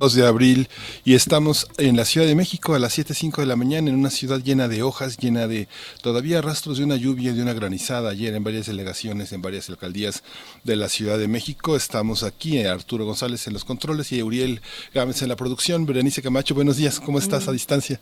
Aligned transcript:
2 0.00 0.14
de 0.14 0.26
abril 0.26 0.68
y 1.04 1.12
estamos 1.12 1.68
en 1.76 1.94
la 1.94 2.06
Ciudad 2.06 2.26
de 2.26 2.34
México 2.34 2.72
a 2.72 2.78
las 2.78 2.98
7.05 2.98 3.36
de 3.36 3.46
la 3.46 3.54
mañana 3.54 3.90
en 3.90 3.96
una 3.96 4.08
ciudad 4.08 4.42
llena 4.42 4.66
de 4.66 4.82
hojas, 4.82 5.18
llena 5.18 5.46
de 5.46 5.68
todavía 6.00 6.40
rastros 6.40 6.78
de 6.78 6.84
una 6.84 6.96
lluvia, 6.96 7.34
de 7.34 7.42
una 7.42 7.52
granizada 7.52 8.08
ayer 8.08 8.34
en 8.34 8.42
varias 8.42 8.64
delegaciones, 8.64 9.30
en 9.32 9.42
varias 9.42 9.68
alcaldías 9.68 10.22
de 10.64 10.76
la 10.76 10.88
Ciudad 10.88 11.18
de 11.18 11.28
México. 11.28 11.76
Estamos 11.76 12.22
aquí, 12.22 12.56
eh, 12.56 12.66
Arturo 12.66 13.04
González 13.04 13.46
en 13.46 13.52
los 13.52 13.66
controles 13.66 14.10
y 14.12 14.22
Uriel 14.22 14.62
Gámez 14.94 15.20
en 15.20 15.28
la 15.28 15.36
producción. 15.36 15.84
Berenice 15.84 16.22
Camacho, 16.22 16.54
buenos 16.54 16.78
días, 16.78 16.98
¿cómo 16.98 17.18
estás 17.18 17.46
a 17.46 17.52
distancia? 17.52 18.00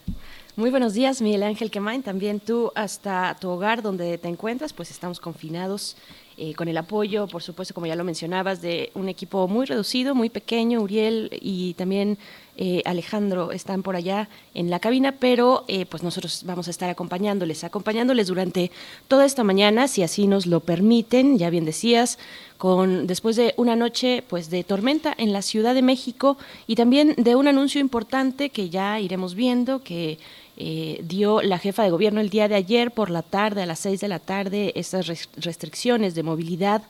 Muy 0.54 0.70
buenos 0.70 0.94
días, 0.94 1.20
Miguel 1.20 1.42
Ángel 1.42 1.72
Quemain. 1.72 2.04
También 2.04 2.38
tú 2.38 2.70
hasta 2.76 3.36
tu 3.40 3.48
hogar 3.48 3.82
donde 3.82 4.18
te 4.18 4.28
encuentras, 4.28 4.72
pues 4.72 4.92
estamos 4.92 5.18
confinados 5.18 5.96
eh, 6.40 6.54
con 6.54 6.68
el 6.68 6.76
apoyo, 6.76 7.26
por 7.26 7.42
supuesto, 7.42 7.74
como 7.74 7.86
ya 7.86 7.96
lo 7.96 8.04
mencionabas, 8.04 8.62
de 8.62 8.92
un 8.94 9.08
equipo 9.08 9.48
muy 9.48 9.66
reducido, 9.66 10.14
muy 10.14 10.30
pequeño, 10.30 10.80
Uriel 10.80 11.30
y 11.40 11.74
también 11.74 12.16
eh, 12.56 12.82
Alejandro 12.84 13.50
están 13.50 13.82
por 13.82 13.96
allá 13.96 14.28
en 14.54 14.70
la 14.70 14.78
cabina, 14.78 15.12
pero 15.12 15.64
eh, 15.66 15.84
pues 15.86 16.02
nosotros 16.02 16.42
vamos 16.44 16.68
a 16.68 16.70
estar 16.70 16.90
acompañándoles, 16.90 17.64
acompañándoles 17.64 18.28
durante 18.28 18.70
toda 19.08 19.24
esta 19.24 19.42
mañana, 19.42 19.88
si 19.88 20.04
así 20.04 20.28
nos 20.28 20.46
lo 20.46 20.60
permiten, 20.60 21.38
ya 21.38 21.50
bien 21.50 21.64
decías, 21.64 22.18
con 22.56 23.06
después 23.08 23.34
de 23.34 23.54
una 23.56 23.74
noche 23.74 24.22
pues 24.28 24.48
de 24.48 24.62
tormenta 24.62 25.14
en 25.18 25.32
la 25.32 25.42
Ciudad 25.42 25.74
de 25.74 25.82
México 25.82 26.36
y 26.66 26.76
también 26.76 27.14
de 27.16 27.34
un 27.34 27.48
anuncio 27.48 27.80
importante 27.80 28.50
que 28.50 28.70
ya 28.70 29.00
iremos 29.00 29.34
viendo 29.34 29.82
que 29.82 30.18
eh, 30.60 31.00
dio 31.04 31.40
la 31.40 31.58
jefa 31.58 31.84
de 31.84 31.90
gobierno 31.90 32.20
el 32.20 32.30
día 32.30 32.48
de 32.48 32.56
ayer 32.56 32.90
por 32.90 33.10
la 33.10 33.22
tarde, 33.22 33.62
a 33.62 33.66
las 33.66 33.78
seis 33.78 34.00
de 34.00 34.08
la 34.08 34.18
tarde, 34.18 34.72
estas 34.74 35.06
restricciones 35.36 36.16
de 36.16 36.24
movilidad 36.24 36.82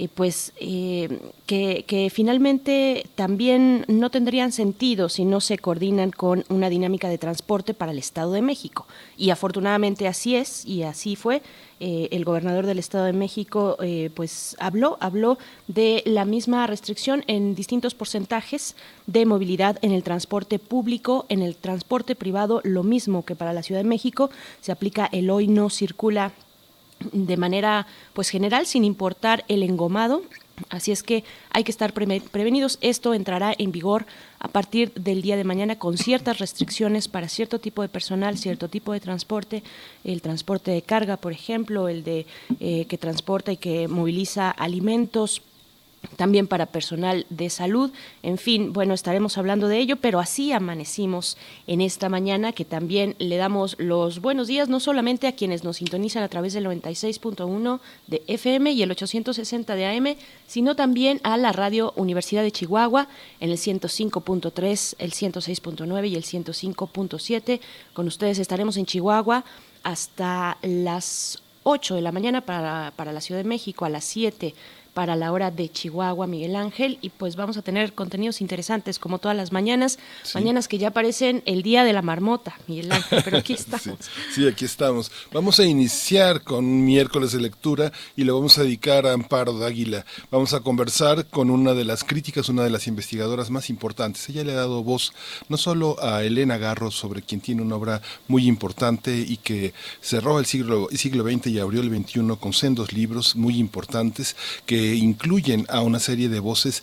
eh, 0.00 0.08
pues 0.14 0.54
eh, 0.58 1.20
que, 1.44 2.10
finalmente 2.10 3.04
también 3.16 3.84
no 3.86 4.08
tendrían 4.08 4.50
sentido 4.50 5.10
si 5.10 5.26
no 5.26 5.42
se 5.42 5.58
coordinan 5.58 6.10
con 6.10 6.42
una 6.48 6.70
dinámica 6.70 7.10
de 7.10 7.18
transporte 7.18 7.74
para 7.74 7.92
el 7.92 7.98
Estado 7.98 8.32
de 8.32 8.40
México. 8.40 8.86
Y 9.18 9.28
afortunadamente 9.28 10.08
así 10.08 10.36
es 10.36 10.64
y 10.64 10.84
así 10.84 11.16
fue. 11.16 11.42
Eh, 11.80 12.08
el 12.12 12.24
gobernador 12.24 12.64
del 12.64 12.78
Estado 12.78 13.04
de 13.04 13.12
México 13.12 13.76
pues 14.14 14.56
habló, 14.58 14.96
habló 15.00 15.38
de 15.66 16.02
la 16.06 16.24
misma 16.24 16.66
restricción 16.66 17.22
en 17.26 17.54
distintos 17.54 17.94
porcentajes 17.94 18.76
de 19.06 19.26
movilidad 19.26 19.78
en 19.82 19.92
el 19.92 20.02
transporte 20.02 20.58
público, 20.58 21.26
en 21.28 21.42
el 21.42 21.56
transporte 21.56 22.14
privado, 22.14 22.62
lo 22.64 22.84
mismo 22.84 23.24
que 23.26 23.36
para 23.36 23.52
la 23.52 23.62
Ciudad 23.62 23.82
de 23.82 23.88
México, 23.88 24.30
se 24.62 24.72
aplica 24.72 25.10
el 25.12 25.28
hoy 25.28 25.46
no 25.46 25.68
circula 25.68 26.32
de 27.12 27.36
manera 27.36 27.86
pues 28.12 28.28
general 28.28 28.66
sin 28.66 28.84
importar 28.84 29.44
el 29.48 29.62
engomado 29.62 30.22
Así 30.68 30.92
es 30.92 31.02
que 31.02 31.24
hay 31.50 31.64
que 31.64 31.70
estar 31.70 31.92
prevenidos. 31.92 32.78
Esto 32.80 33.14
entrará 33.14 33.54
en 33.56 33.72
vigor 33.72 34.06
a 34.38 34.48
partir 34.48 34.92
del 34.94 35.22
día 35.22 35.36
de 35.36 35.44
mañana 35.44 35.78
con 35.78 35.96
ciertas 35.96 36.38
restricciones 36.38 37.08
para 37.08 37.28
cierto 37.28 37.58
tipo 37.58 37.82
de 37.82 37.88
personal, 37.88 38.36
cierto 38.36 38.68
tipo 38.68 38.92
de 38.92 39.00
transporte, 39.00 39.62
el 40.04 40.22
transporte 40.22 40.70
de 40.70 40.82
carga, 40.82 41.16
por 41.16 41.32
ejemplo, 41.32 41.88
el 41.88 42.04
de 42.04 42.26
eh, 42.58 42.84
que 42.86 42.98
transporta 42.98 43.52
y 43.52 43.56
que 43.56 43.88
moviliza 43.88 44.50
alimentos 44.50 45.42
también 46.16 46.46
para 46.46 46.66
personal 46.66 47.26
de 47.28 47.50
salud. 47.50 47.90
En 48.22 48.38
fin, 48.38 48.72
bueno, 48.72 48.94
estaremos 48.94 49.36
hablando 49.36 49.68
de 49.68 49.78
ello, 49.78 49.96
pero 49.96 50.18
así 50.18 50.52
amanecimos 50.52 51.36
en 51.66 51.80
esta 51.80 52.08
mañana 52.08 52.52
que 52.52 52.64
también 52.64 53.16
le 53.18 53.36
damos 53.36 53.76
los 53.78 54.20
buenos 54.20 54.48
días 54.48 54.68
no 54.68 54.80
solamente 54.80 55.26
a 55.26 55.32
quienes 55.32 55.62
nos 55.62 55.76
sintonizan 55.76 56.22
a 56.22 56.28
través 56.28 56.54
del 56.54 56.66
96.1 56.66 57.80
de 58.06 58.22
FM 58.26 58.72
y 58.72 58.82
el 58.82 58.90
860 58.90 59.74
de 59.74 59.86
AM, 59.86 60.16
sino 60.46 60.74
también 60.74 61.20
a 61.22 61.36
la 61.36 61.52
radio 61.52 61.92
Universidad 61.96 62.42
de 62.42 62.52
Chihuahua 62.52 63.08
en 63.40 63.50
el 63.50 63.58
105.3, 63.58 64.94
el 64.98 65.12
106.9 65.12 66.08
y 66.08 66.16
el 66.16 66.24
105.7. 66.24 67.60
Con 67.92 68.06
ustedes 68.06 68.38
estaremos 68.38 68.76
en 68.78 68.86
Chihuahua 68.86 69.44
hasta 69.82 70.56
las 70.62 71.42
8 71.62 71.94
de 71.94 72.00
la 72.00 72.12
mañana 72.12 72.40
para, 72.40 72.92
para 72.96 73.12
la 73.12 73.20
Ciudad 73.20 73.40
de 73.40 73.48
México, 73.48 73.84
a 73.84 73.90
las 73.90 74.04
7 74.04 74.54
para 74.94 75.16
la 75.16 75.32
hora 75.32 75.50
de 75.50 75.68
Chihuahua, 75.68 76.26
Miguel 76.26 76.56
Ángel, 76.56 76.98
y 77.00 77.10
pues 77.10 77.36
vamos 77.36 77.56
a 77.56 77.62
tener 77.62 77.92
contenidos 77.92 78.40
interesantes 78.40 78.98
como 78.98 79.18
todas 79.18 79.36
las 79.36 79.52
mañanas, 79.52 79.98
mañanas 80.34 80.68
que 80.68 80.78
ya 80.78 80.90
parecen 80.90 81.42
el 81.46 81.62
día 81.62 81.84
de 81.84 81.92
la 81.92 82.02
marmota, 82.02 82.58
Miguel 82.66 82.92
Ángel, 82.92 83.22
pero 83.24 83.38
aquí 83.38 83.52
estamos. 83.54 83.98
sí, 84.34 84.46
aquí 84.46 84.64
estamos. 84.64 85.10
Vamos 85.32 85.60
a 85.60 85.64
iniciar 85.64 86.42
con 86.42 86.84
miércoles 86.84 87.32
de 87.32 87.40
lectura 87.40 87.92
y 88.16 88.24
lo 88.24 88.34
vamos 88.34 88.58
a 88.58 88.62
dedicar 88.62 89.06
a 89.06 89.12
Amparo 89.12 89.58
Dáguila. 89.58 90.04
Vamos 90.30 90.54
a 90.54 90.60
conversar 90.60 91.26
con 91.26 91.50
una 91.50 91.74
de 91.74 91.84
las 91.84 92.04
críticas, 92.04 92.48
una 92.48 92.64
de 92.64 92.70
las 92.70 92.86
investigadoras 92.86 93.50
más 93.50 93.70
importantes. 93.70 94.28
Ella 94.28 94.44
le 94.44 94.52
ha 94.52 94.56
dado 94.56 94.82
voz 94.82 95.12
no 95.48 95.56
solo 95.56 95.96
a 96.02 96.24
Elena 96.24 96.58
Garro, 96.58 96.90
sobre 96.90 97.22
quien 97.22 97.40
tiene 97.40 97.62
una 97.62 97.76
obra 97.76 98.02
muy 98.28 98.46
importante 98.46 99.16
y 99.16 99.36
que 99.36 99.72
cerró 100.00 100.38
el 100.38 100.46
siglo, 100.46 100.88
el 100.90 100.98
siglo 100.98 101.24
XX 101.24 101.48
y 101.48 101.58
abrió 101.58 101.80
el 101.80 101.90
XXI 101.90 102.20
con 102.38 102.52
sendos 102.52 102.92
libros 102.92 103.36
muy 103.36 103.58
importantes 103.58 104.36
que 104.66 104.89
incluyen 104.94 105.66
a 105.68 105.80
una 105.80 105.98
serie 105.98 106.28
de 106.28 106.40
voces 106.40 106.82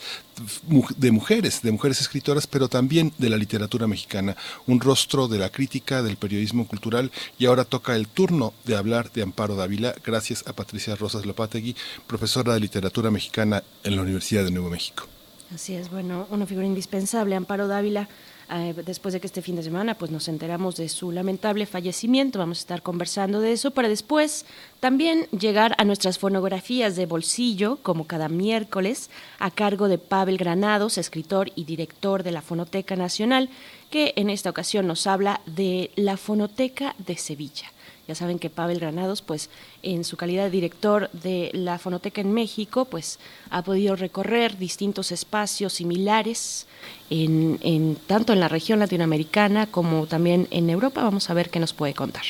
de 0.98 1.12
mujeres, 1.12 1.62
de 1.62 1.72
mujeres 1.72 2.02
escritoras, 2.02 2.48
pero 2.48 2.68
también 2.68 3.12
de 3.18 3.30
la 3.30 3.38
literatura 3.38 3.88
mexicana, 3.88 4.36
un 4.68 4.80
rostro 4.80 5.28
de 5.28 5.40
la 5.40 5.50
crítica, 5.50 6.04
del 6.04 6.18
periodismo 6.18 6.68
cultural, 6.68 7.12
y 7.40 7.46
ahora 7.46 7.66
toca 7.66 7.96
el 7.96 8.08
turno 8.08 8.54
de 8.66 8.76
hablar 8.76 9.12
de 9.12 9.24
Amparo 9.24 9.56
Dávila, 9.56 9.96
gracias 10.06 10.44
a 10.48 10.54
Patricia 10.54 10.96
Rosas 10.96 11.26
Lopategui, 11.26 11.76
profesora 12.06 12.54
de 12.54 12.60
literatura 12.60 13.10
mexicana 13.10 13.64
en 13.84 13.96
la 13.96 14.04
Universidad 14.04 14.44
de 14.44 14.52
Nuevo 14.52 14.70
México. 14.70 15.08
Así 15.54 15.76
es, 15.76 15.90
bueno, 15.90 16.28
una 16.30 16.46
figura 16.46 16.68
indispensable, 16.68 17.36
Amparo 17.36 17.68
Dávila 17.68 18.10
eh, 18.50 18.74
después 18.86 19.14
de 19.14 19.20
que 19.20 19.28
este 19.28 19.42
fin 19.42 19.56
de 19.56 19.64
semana 19.64 19.96
pues 19.96 20.10
nos 20.10 20.28
enteramos 20.28 20.76
de 20.78 20.88
su 20.90 21.12
lamentable 21.12 21.66
fallecimiento. 21.66 22.40
Vamos 22.40 22.60
a 22.60 22.62
estar 22.62 22.82
conversando 22.82 23.42
de 23.42 23.52
eso 23.52 23.72
para 23.72 23.90
después 23.90 24.46
también 24.80 25.28
llegar 25.38 25.76
a 25.78 25.84
nuestras 25.84 26.18
fonografías 26.18 26.96
de 26.96 27.06
bolsillo, 27.06 27.78
como 27.84 28.08
cada 28.08 28.30
miércoles, 28.30 29.10
a 29.40 29.52
cargo 29.52 29.88
de 29.88 29.98
Pavel 29.98 30.38
Granados, 30.38 30.98
escritor 30.98 31.52
y 31.56 31.66
director 31.66 32.24
de 32.24 32.32
la 32.32 32.42
Fonoteca 32.42 32.96
Nacional, 32.96 33.50
que 33.90 34.14
en 34.16 34.30
esta 34.30 34.50
ocasión 34.50 34.88
nos 34.88 35.08
habla 35.08 35.42
de 35.46 35.92
la 35.96 36.18
Fonoteca 36.18 36.96
de 37.00 37.18
Sevilla. 37.18 37.72
Ya 38.08 38.16
saben 38.16 38.40
que 38.40 38.50
Pavel 38.50 38.80
Granados, 38.80 39.22
pues 39.22 39.50
en 39.84 40.04
su 40.04 40.16
calidad 40.16 40.46
de 40.46 40.50
director 40.50 41.10
de 41.12 41.52
la 41.54 41.78
Fonoteca 41.78 42.22
en 42.22 42.34
México, 42.34 42.86
pues 42.86 43.20
ha 43.50 43.64
podido 43.64 43.96
recorrer 43.96 44.58
distintos 44.58 45.12
espacios 45.12 45.74
similares 45.74 46.68
en, 47.10 47.98
tanto 48.08 48.34
en 48.34 48.40
la 48.40 48.48
región 48.48 48.80
latinoamericana 48.80 49.68
como 49.68 50.08
también 50.08 50.48
en 50.52 50.70
Europa. 50.70 51.04
Vamos 51.04 51.30
a 51.30 51.34
ver 51.34 51.50
qué 51.50 51.60
nos 51.60 51.74
puede 51.74 51.94
contar. 51.94 52.24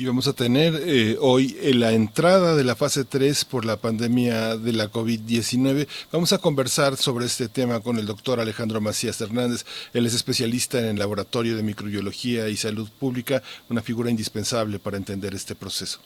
Y 0.00 0.06
vamos 0.06 0.26
a 0.28 0.32
tener 0.32 0.82
eh, 0.86 1.18
hoy 1.20 1.58
en 1.60 1.78
la 1.78 1.92
entrada 1.92 2.56
de 2.56 2.64
la 2.64 2.74
fase 2.74 3.04
3 3.04 3.44
por 3.44 3.66
la 3.66 3.76
pandemia 3.76 4.56
de 4.56 4.72
la 4.72 4.90
COVID-19. 4.90 5.86
Vamos 6.10 6.32
a 6.32 6.38
conversar 6.38 6.96
sobre 6.96 7.26
este 7.26 7.50
tema 7.50 7.80
con 7.80 7.98
el 7.98 8.06
doctor 8.06 8.40
Alejandro 8.40 8.80
Macías 8.80 9.20
Hernández. 9.20 9.66
Él 9.92 10.06
es 10.06 10.14
especialista 10.14 10.78
en 10.78 10.86
el 10.86 10.98
Laboratorio 10.98 11.54
de 11.54 11.62
Microbiología 11.62 12.48
y 12.48 12.56
Salud 12.56 12.88
Pública, 12.98 13.42
una 13.68 13.82
figura 13.82 14.08
indispensable 14.08 14.78
para 14.78 14.96
entender 14.96 15.34
este 15.34 15.54
proceso. 15.54 16.00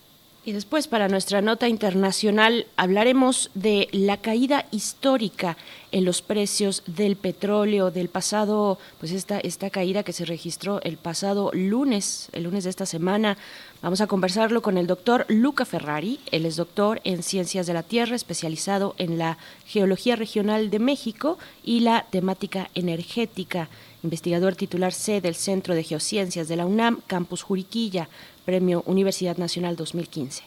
Y 0.46 0.52
después, 0.52 0.88
para 0.88 1.08
nuestra 1.08 1.40
nota 1.40 1.68
internacional, 1.68 2.66
hablaremos 2.76 3.50
de 3.54 3.88
la 3.92 4.18
caída 4.18 4.66
histórica 4.72 5.56
en 5.90 6.04
los 6.04 6.20
precios 6.20 6.82
del 6.86 7.16
petróleo 7.16 7.90
del 7.90 8.10
pasado, 8.10 8.78
pues 9.00 9.12
esta, 9.12 9.38
esta 9.38 9.70
caída 9.70 10.02
que 10.02 10.12
se 10.12 10.26
registró 10.26 10.82
el 10.82 10.98
pasado 10.98 11.50
lunes, 11.54 12.28
el 12.32 12.42
lunes 12.42 12.64
de 12.64 12.70
esta 12.70 12.84
semana. 12.84 13.38
Vamos 13.84 14.00
a 14.00 14.06
conversarlo 14.06 14.62
con 14.62 14.78
el 14.78 14.86
doctor 14.86 15.26
Luca 15.28 15.66
Ferrari. 15.66 16.18
Él 16.32 16.46
es 16.46 16.56
doctor 16.56 17.02
en 17.04 17.22
Ciencias 17.22 17.66
de 17.66 17.74
la 17.74 17.82
Tierra, 17.82 18.16
especializado 18.16 18.94
en 18.96 19.18
la 19.18 19.36
Geología 19.66 20.16
Regional 20.16 20.70
de 20.70 20.78
México 20.78 21.36
y 21.62 21.80
la 21.80 22.06
temática 22.10 22.70
energética 22.74 23.68
investigador 24.02 24.56
titular 24.56 24.94
C 24.94 25.20
del 25.20 25.34
Centro 25.34 25.74
de 25.74 25.84
Geociencias 25.84 26.48
de 26.48 26.56
la 26.56 26.64
UNAM, 26.64 27.02
Campus 27.06 27.42
Juriquilla, 27.42 28.08
Premio 28.46 28.82
Universidad 28.86 29.36
Nacional 29.36 29.76
2015. 29.76 30.44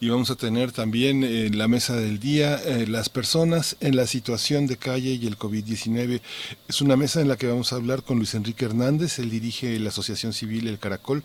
y 0.00 0.08
vamos 0.08 0.30
a 0.30 0.36
tener 0.36 0.72
también 0.72 1.22
en 1.22 1.56
la 1.56 1.68
mesa 1.68 1.96
del 1.96 2.18
día 2.18 2.56
eh, 2.56 2.86
las 2.88 3.08
personas 3.08 3.76
en 3.80 3.94
la 3.96 4.06
situación 4.06 4.66
de 4.66 4.76
calle 4.76 5.12
y 5.12 5.26
el 5.26 5.38
COVID-19. 5.38 6.20
Es 6.68 6.82
una 6.82 6.96
mesa 6.96 7.20
en 7.20 7.28
la 7.28 7.36
que 7.36 7.46
vamos 7.46 7.72
a 7.72 7.76
hablar 7.76 8.02
con 8.02 8.18
Luis 8.18 8.34
Enrique 8.34 8.64
Hernández, 8.64 9.20
él 9.20 9.30
dirige 9.30 9.78
la 9.78 9.88
Asociación 9.90 10.32
Civil 10.32 10.66
El 10.66 10.80
Caracol, 10.80 11.22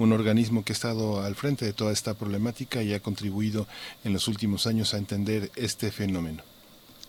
un 0.00 0.12
organismo 0.12 0.64
que 0.64 0.72
ha 0.72 0.74
estado 0.74 1.22
al 1.22 1.34
frente 1.34 1.64
de 1.64 1.72
toda 1.72 1.92
esta 1.92 2.14
problemática 2.14 2.82
y 2.82 2.94
ha 2.94 3.00
contribuido 3.00 3.66
en 4.02 4.12
los 4.12 4.28
últimos 4.28 4.66
años 4.66 4.94
a 4.94 4.98
entender 4.98 5.50
este 5.56 5.92
fenómeno. 5.92 6.42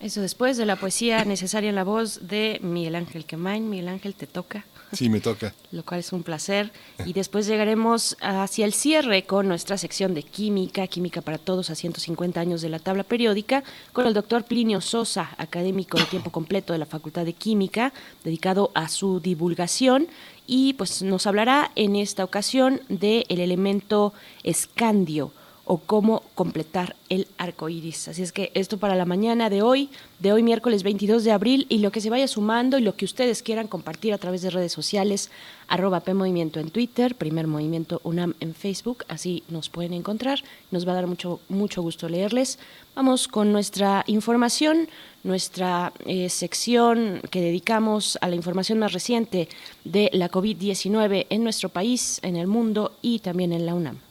Eso 0.01 0.21
después 0.21 0.57
de 0.57 0.65
la 0.65 0.75
poesía 0.75 1.23
necesaria 1.25 1.69
en 1.69 1.75
la 1.75 1.83
voz 1.83 2.27
de 2.27 2.59
Miguel 2.61 2.95
Ángel 2.95 3.25
Quemain. 3.25 3.69
Miguel 3.69 3.88
Ángel, 3.88 4.15
te 4.15 4.27
toca. 4.27 4.65
Sí, 4.93 5.09
me 5.09 5.21
toca. 5.21 5.53
Lo 5.71 5.83
cual 5.83 5.99
es 5.99 6.11
un 6.13 6.23
placer. 6.23 6.71
Y 7.05 7.13
después 7.13 7.47
llegaremos 7.47 8.17
hacia 8.21 8.65
el 8.65 8.73
cierre 8.73 9.23
con 9.23 9.47
nuestra 9.47 9.77
sección 9.77 10.13
de 10.13 10.23
química, 10.23 10.88
química 10.88 11.21
para 11.21 11.38
todos 11.38 11.69
a 11.69 11.75
150 11.75 12.39
años 12.39 12.61
de 12.61 12.69
la 12.69 12.79
tabla 12.79 13.03
periódica, 13.03 13.63
con 13.93 14.07
el 14.07 14.13
doctor 14.13 14.43
Plinio 14.43 14.81
Sosa, 14.81 15.31
académico 15.38 15.97
de 15.97 16.05
tiempo 16.05 16.31
completo 16.31 16.73
de 16.73 16.79
la 16.79 16.85
Facultad 16.85 17.25
de 17.25 17.33
Química, 17.33 17.93
dedicado 18.23 18.71
a 18.73 18.88
su 18.89 19.19
divulgación. 19.19 20.07
Y 20.47 20.73
pues 20.73 21.01
nos 21.01 21.27
hablará 21.27 21.71
en 21.75 21.95
esta 21.95 22.23
ocasión 22.23 22.81
del 22.89 23.25
elemento 23.29 24.13
escandio 24.43 25.31
o 25.71 25.77
cómo 25.77 26.23
completar 26.35 26.97
el 27.07 27.29
arco 27.38 27.69
iris. 27.69 28.09
Así 28.09 28.21
es 28.21 28.33
que 28.33 28.51
esto 28.56 28.77
para 28.77 28.94
la 28.94 29.06
mañana 29.06 29.50
de 29.50 29.62
hoy, 29.62 29.89
de 30.19 30.33
hoy 30.33 30.44
miércoles 30.44 30.83
22 30.83 31.23
de 31.23 31.31
abril, 31.31 31.65
y 31.69 31.77
lo 31.77 31.94
que 31.94 32.01
se 32.01 32.09
vaya 32.09 32.27
sumando 32.27 32.77
y 32.77 32.81
lo 32.81 32.97
que 32.97 33.06
ustedes 33.06 33.41
quieran 33.41 33.69
compartir 33.69 34.13
a 34.13 34.18
través 34.18 34.41
de 34.41 34.50
redes 34.50 34.73
sociales, 34.73 35.31
arroba 35.69 36.01
P 36.01 36.13
Movimiento 36.13 36.59
en 36.59 36.71
Twitter, 36.71 37.15
Primer 37.15 37.47
Movimiento 37.47 38.01
UNAM 38.03 38.33
en 38.41 38.53
Facebook, 38.53 39.06
así 39.07 39.44
nos 39.47 39.69
pueden 39.69 39.94
encontrar. 39.94 40.44
Nos 40.71 40.85
va 40.85 40.91
a 40.91 40.95
dar 40.95 41.07
mucho, 41.07 41.39
mucho 41.47 41.81
gusto 41.81 42.09
leerles. 42.09 42.59
Vamos 42.94 43.29
con 43.29 43.53
nuestra 43.53 44.03
información, 44.07 44.89
nuestra 45.24 45.94
eh, 46.06 46.27
sección 46.27 47.21
que 47.31 47.39
dedicamos 47.39 48.17
a 48.19 48.27
la 48.27 48.35
información 48.35 48.77
más 48.77 48.91
reciente 48.91 49.47
de 49.85 50.09
la 50.12 50.29
COVID-19 50.29 51.27
en 51.29 51.45
nuestro 51.45 51.69
país, 51.69 52.19
en 52.24 52.35
el 52.35 52.47
mundo 52.47 52.91
y 53.01 53.19
también 53.19 53.53
en 53.53 53.65
la 53.65 53.74
UNAM. 53.74 54.11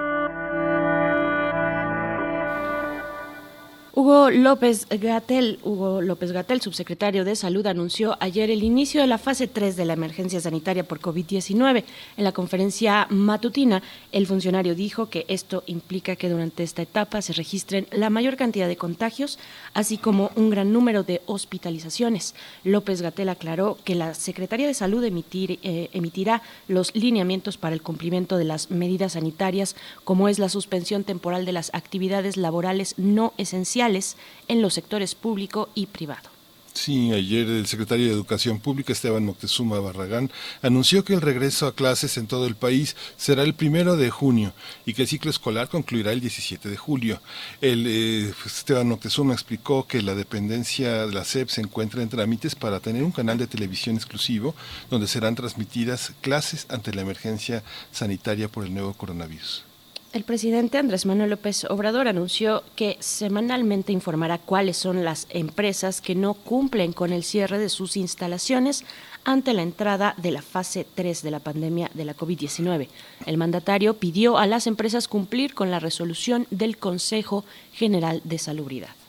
Hugo 3.93 4.29
López 4.29 4.87
Gatel, 4.89 5.59
Hugo 5.63 6.01
López 6.01 6.31
Gatel, 6.31 6.61
subsecretario 6.61 7.25
de 7.25 7.35
Salud, 7.35 7.67
anunció 7.67 8.15
ayer 8.21 8.49
el 8.49 8.63
inicio 8.63 9.01
de 9.01 9.07
la 9.07 9.17
fase 9.17 9.47
3 9.47 9.75
de 9.75 9.83
la 9.83 9.91
emergencia 9.91 10.39
sanitaria 10.39 10.85
por 10.85 11.01
COVID-19. 11.01 11.83
En 12.15 12.23
la 12.23 12.31
conferencia 12.31 13.05
matutina, 13.09 13.83
el 14.13 14.27
funcionario 14.27 14.75
dijo 14.75 15.09
que 15.09 15.25
esto 15.27 15.63
implica 15.65 16.15
que 16.15 16.29
durante 16.29 16.63
esta 16.63 16.83
etapa 16.83 17.21
se 17.21 17.33
registren 17.33 17.85
la 17.91 18.09
mayor 18.09 18.37
cantidad 18.37 18.69
de 18.69 18.77
contagios, 18.77 19.37
así 19.73 19.97
como 19.97 20.31
un 20.37 20.51
gran 20.51 20.71
número 20.71 21.03
de 21.03 21.21
hospitalizaciones. 21.25 22.33
López 22.63 23.01
Gatel 23.01 23.27
aclaró 23.27 23.77
que 23.83 23.95
la 23.95 24.13
Secretaría 24.13 24.67
de 24.67 24.73
Salud 24.73 25.03
eh, 25.03 25.89
emitirá 25.91 26.41
los 26.69 26.95
lineamientos 26.95 27.57
para 27.57 27.75
el 27.75 27.81
cumplimiento 27.81 28.37
de 28.37 28.45
las 28.45 28.71
medidas 28.71 29.13
sanitarias, 29.13 29.75
como 30.05 30.29
es 30.29 30.39
la 30.39 30.47
suspensión 30.47 31.03
temporal 31.03 31.43
de 31.43 31.51
las 31.51 31.71
actividades 31.73 32.37
laborales 32.37 32.95
no 32.97 33.33
esenciales 33.37 33.80
en 34.47 34.61
los 34.61 34.73
sectores 34.75 35.15
público 35.15 35.69
y 35.73 35.87
privado. 35.87 36.29
Sí, 36.73 37.11
ayer 37.11 37.47
el 37.47 37.67
secretario 37.67 38.07
de 38.07 38.13
Educación 38.13 38.59
Pública, 38.59 38.93
Esteban 38.93 39.25
Moctezuma 39.25 39.79
Barragán, 39.79 40.31
anunció 40.61 41.03
que 41.03 41.13
el 41.13 41.21
regreso 41.21 41.67
a 41.67 41.75
clases 41.75 42.17
en 42.17 42.27
todo 42.27 42.47
el 42.47 42.55
país 42.55 42.95
será 43.17 43.43
el 43.43 43.53
primero 43.53 43.97
de 43.97 44.09
junio 44.09 44.53
y 44.85 44.93
que 44.93 45.01
el 45.01 45.07
ciclo 45.07 45.29
escolar 45.31 45.67
concluirá 45.67 46.13
el 46.13 46.21
17 46.21 46.69
de 46.69 46.77
julio. 46.77 47.21
El, 47.59 47.85
eh, 47.87 48.33
Esteban 48.45 48.87
Moctezuma 48.87 49.33
explicó 49.33 49.85
que 49.85 50.01
la 50.01 50.15
dependencia 50.15 51.07
de 51.07 51.13
la 51.13 51.25
SEP 51.25 51.49
se 51.49 51.61
encuentra 51.61 52.03
en 52.03 52.09
trámites 52.09 52.55
para 52.55 52.79
tener 52.79 53.03
un 53.03 53.11
canal 53.11 53.37
de 53.37 53.47
televisión 53.47 53.97
exclusivo 53.97 54.55
donde 54.89 55.07
serán 55.07 55.35
transmitidas 55.35 56.13
clases 56.21 56.67
ante 56.69 56.93
la 56.93 57.01
emergencia 57.01 57.63
sanitaria 57.91 58.47
por 58.47 58.63
el 58.63 58.73
nuevo 58.73 58.93
coronavirus. 58.93 59.70
El 60.13 60.25
presidente 60.25 60.77
Andrés 60.77 61.05
Manuel 61.05 61.29
López 61.29 61.63
Obrador 61.69 62.09
anunció 62.09 62.63
que 62.75 62.97
semanalmente 62.99 63.93
informará 63.93 64.39
cuáles 64.39 64.75
son 64.75 65.05
las 65.05 65.25
empresas 65.29 66.01
que 66.01 66.15
no 66.15 66.33
cumplen 66.33 66.91
con 66.91 67.13
el 67.13 67.23
cierre 67.23 67.57
de 67.59 67.69
sus 67.69 67.95
instalaciones 67.95 68.83
ante 69.23 69.53
la 69.53 69.61
entrada 69.61 70.13
de 70.17 70.31
la 70.31 70.41
fase 70.41 70.85
3 70.95 71.23
de 71.23 71.31
la 71.31 71.39
pandemia 71.39 71.89
de 71.93 72.03
la 72.03 72.17
COVID-19. 72.17 72.89
El 73.25 73.37
mandatario 73.37 73.93
pidió 73.93 74.37
a 74.37 74.47
las 74.47 74.67
empresas 74.67 75.07
cumplir 75.07 75.53
con 75.53 75.71
la 75.71 75.79
resolución 75.79 76.45
del 76.51 76.75
Consejo 76.75 77.45
General 77.71 78.19
de 78.25 78.37
Salubridad. 78.37 79.00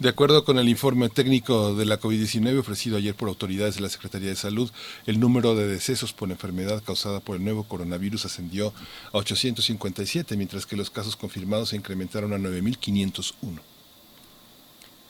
De 0.00 0.08
acuerdo 0.08 0.44
con 0.44 0.58
el 0.58 0.68
informe 0.68 1.08
técnico 1.08 1.76
de 1.76 1.84
la 1.84 2.00
COVID-19 2.00 2.58
ofrecido 2.58 2.96
ayer 2.96 3.14
por 3.14 3.28
autoridades 3.28 3.76
de 3.76 3.82
la 3.82 3.88
Secretaría 3.88 4.28
de 4.28 4.34
Salud, 4.34 4.68
el 5.06 5.20
número 5.20 5.54
de 5.54 5.68
decesos 5.68 6.12
por 6.12 6.28
enfermedad 6.32 6.82
causada 6.82 7.20
por 7.20 7.36
el 7.36 7.44
nuevo 7.44 7.62
coronavirus 7.62 8.24
ascendió 8.24 8.74
a 9.12 9.18
857, 9.18 10.36
mientras 10.36 10.66
que 10.66 10.74
los 10.74 10.90
casos 10.90 11.14
confirmados 11.14 11.68
se 11.68 11.76
incrementaron 11.76 12.32
a 12.32 12.38
9.501. 12.38 13.60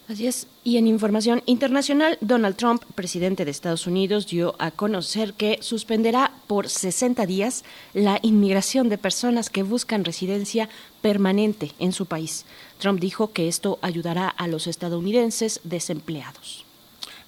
Así 0.06 0.26
es. 0.26 0.46
Y 0.64 0.76
en 0.76 0.86
información 0.86 1.42
internacional, 1.46 2.18
Donald 2.20 2.56
Trump, 2.56 2.82
presidente 2.94 3.44
de 3.44 3.50
Estados 3.50 3.86
Unidos, 3.86 4.26
dio 4.26 4.54
a 4.58 4.70
conocer 4.70 5.32
que 5.32 5.58
suspenderá 5.62 6.32
por 6.46 6.68
60 6.68 7.24
días 7.24 7.64
la 7.94 8.18
inmigración 8.20 8.90
de 8.90 8.98
personas 8.98 9.48
que 9.48 9.62
buscan 9.62 10.04
residencia 10.04 10.68
permanente 11.00 11.72
en 11.78 11.92
su 11.92 12.04
país. 12.04 12.44
Trump 12.78 13.00
dijo 13.00 13.32
que 13.32 13.48
esto 13.48 13.78
ayudará 13.80 14.28
a 14.28 14.46
los 14.46 14.66
estadounidenses 14.66 15.60
desempleados. 15.64 16.63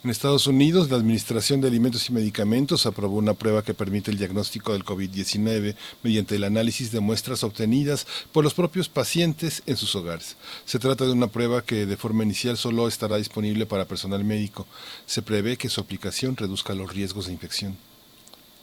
En 0.06 0.10
Estados 0.10 0.46
Unidos, 0.46 0.88
la 0.88 0.98
Administración 0.98 1.60
de 1.60 1.66
Alimentos 1.66 2.08
y 2.08 2.12
Medicamentos 2.12 2.86
aprobó 2.86 3.16
una 3.16 3.34
prueba 3.34 3.64
que 3.64 3.74
permite 3.74 4.12
el 4.12 4.18
diagnóstico 4.18 4.72
del 4.72 4.84
COVID-19 4.84 5.74
mediante 6.04 6.36
el 6.36 6.44
análisis 6.44 6.92
de 6.92 7.00
muestras 7.00 7.42
obtenidas 7.42 8.06
por 8.30 8.44
los 8.44 8.54
propios 8.54 8.88
pacientes 8.88 9.64
en 9.66 9.76
sus 9.76 9.96
hogares. 9.96 10.36
Se 10.64 10.78
trata 10.78 11.06
de 11.06 11.10
una 11.10 11.26
prueba 11.26 11.64
que 11.64 11.86
de 11.86 11.96
forma 11.96 12.22
inicial 12.22 12.56
solo 12.56 12.86
estará 12.86 13.16
disponible 13.16 13.66
para 13.66 13.86
personal 13.86 14.22
médico. 14.22 14.68
Se 15.06 15.22
prevé 15.22 15.56
que 15.56 15.68
su 15.68 15.80
aplicación 15.80 16.36
reduzca 16.36 16.72
los 16.72 16.94
riesgos 16.94 17.26
de 17.26 17.32
infección. 17.32 17.76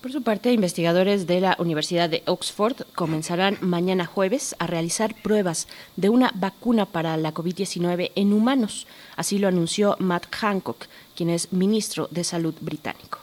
Por 0.04 0.12
su 0.12 0.22
parte, 0.22 0.52
investigadores 0.52 1.28
de 1.28 1.40
la 1.40 1.56
Universidad 1.60 2.10
de 2.10 2.24
Oxford 2.26 2.76
comenzarán 2.94 3.58
mañana 3.62 4.06
jueves 4.06 4.54
a 4.60 4.68
realizar 4.68 5.16
pruebas 5.16 5.70
de 5.96 6.10
una 6.10 6.30
vacuna 6.36 6.86
para 6.86 7.16
la 7.16 7.34
COVID-19 7.34 8.12
en 8.14 8.34
humanos. 8.34 8.86
Así 9.16 9.40
lo 9.40 9.48
anunció 9.48 9.96
Matt 10.00 10.26
Hancock, 10.30 10.88
quien 11.16 11.30
es 11.30 11.52
ministro 11.54 12.08
de 12.12 12.24
Salud 12.24 12.54
británico. 12.62 13.20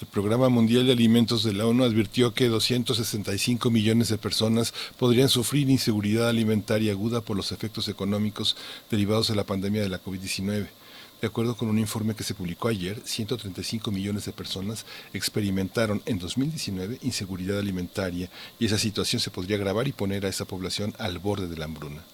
El 0.00 0.06
Programa 0.06 0.48
Mundial 0.48 0.86
de 0.86 0.92
Alimentos 0.92 1.42
de 1.42 1.52
la 1.52 1.66
ONU 1.66 1.82
advirtió 1.82 2.32
que 2.32 2.46
265 2.46 3.68
millones 3.68 4.08
de 4.08 4.16
personas 4.16 4.72
podrían 4.96 5.28
sufrir 5.28 5.68
inseguridad 5.68 6.28
alimentaria 6.28 6.92
aguda 6.92 7.20
por 7.20 7.36
los 7.36 7.50
efectos 7.50 7.88
económicos 7.88 8.56
derivados 8.92 9.26
de 9.26 9.34
la 9.34 9.44
pandemia 9.44 9.82
de 9.82 9.88
la 9.88 10.00
COVID-19. 10.00 10.68
De 11.20 11.26
acuerdo 11.26 11.56
con 11.56 11.68
un 11.68 11.80
informe 11.80 12.14
que 12.14 12.22
se 12.22 12.34
publicó 12.34 12.68
ayer, 12.68 13.02
135 13.04 13.90
millones 13.90 14.24
de 14.24 14.32
personas 14.32 14.86
experimentaron 15.12 16.00
en 16.06 16.20
2019 16.20 16.98
inseguridad 17.02 17.58
alimentaria 17.58 18.30
y 18.60 18.66
esa 18.66 18.78
situación 18.78 19.18
se 19.18 19.30
podría 19.30 19.56
agravar 19.56 19.88
y 19.88 19.92
poner 19.92 20.26
a 20.26 20.28
esa 20.28 20.44
población 20.44 20.94
al 20.98 21.18
borde 21.18 21.48
de 21.48 21.56
la 21.56 21.64
hambruna. 21.64 22.04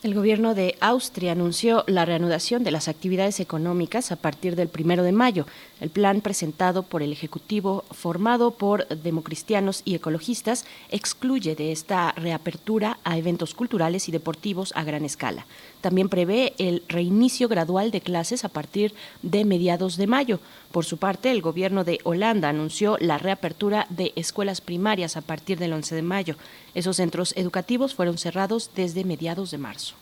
El 0.00 0.14
gobierno 0.14 0.54
de 0.54 0.76
Austria 0.78 1.32
anunció 1.32 1.82
la 1.88 2.04
reanudación 2.04 2.62
de 2.62 2.70
las 2.70 2.86
actividades 2.86 3.40
económicas 3.40 4.12
a 4.12 4.16
partir 4.16 4.54
del 4.54 4.68
primero 4.68 5.02
de 5.02 5.10
mayo. 5.10 5.44
El 5.80 5.90
plan 5.90 6.20
presentado 6.20 6.84
por 6.84 7.02
el 7.02 7.10
Ejecutivo, 7.10 7.84
formado 7.90 8.52
por 8.52 8.86
democristianos 8.86 9.82
y 9.84 9.96
ecologistas, 9.96 10.66
excluye 10.90 11.56
de 11.56 11.72
esta 11.72 12.12
reapertura 12.12 13.00
a 13.02 13.18
eventos 13.18 13.54
culturales 13.54 14.08
y 14.08 14.12
deportivos 14.12 14.72
a 14.76 14.84
gran 14.84 15.04
escala. 15.04 15.46
También 15.80 16.08
prevé 16.08 16.54
el 16.58 16.82
reinicio 16.88 17.48
gradual 17.48 17.90
de 17.90 18.00
clases 18.00 18.44
a 18.44 18.48
partir 18.48 18.94
de 19.22 19.44
mediados 19.44 19.96
de 19.96 20.06
mayo. 20.06 20.40
Por 20.72 20.84
su 20.84 20.96
parte, 20.96 21.30
el 21.30 21.42
gobierno 21.42 21.84
de 21.84 22.00
Holanda 22.04 22.48
anunció 22.48 22.96
la 23.00 23.18
reapertura 23.18 23.86
de 23.90 24.12
escuelas 24.16 24.60
primarias 24.60 25.16
a 25.16 25.22
partir 25.22 25.58
del 25.58 25.72
11 25.72 25.94
de 25.94 26.02
mayo. 26.02 26.36
Esos 26.74 26.96
centros 26.96 27.32
educativos 27.36 27.94
fueron 27.94 28.18
cerrados 28.18 28.70
desde 28.74 29.04
mediados 29.04 29.50
de 29.50 29.58
marzo. 29.58 29.94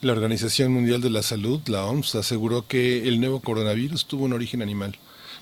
La 0.00 0.12
Organización 0.12 0.72
Mundial 0.72 1.00
de 1.00 1.10
la 1.10 1.22
Salud, 1.22 1.60
la 1.66 1.84
OMS, 1.84 2.14
aseguró 2.14 2.66
que 2.68 3.08
el 3.08 3.18
nuevo 3.18 3.40
coronavirus 3.40 4.06
tuvo 4.06 4.26
un 4.26 4.32
origen 4.32 4.62
animal. 4.62 4.96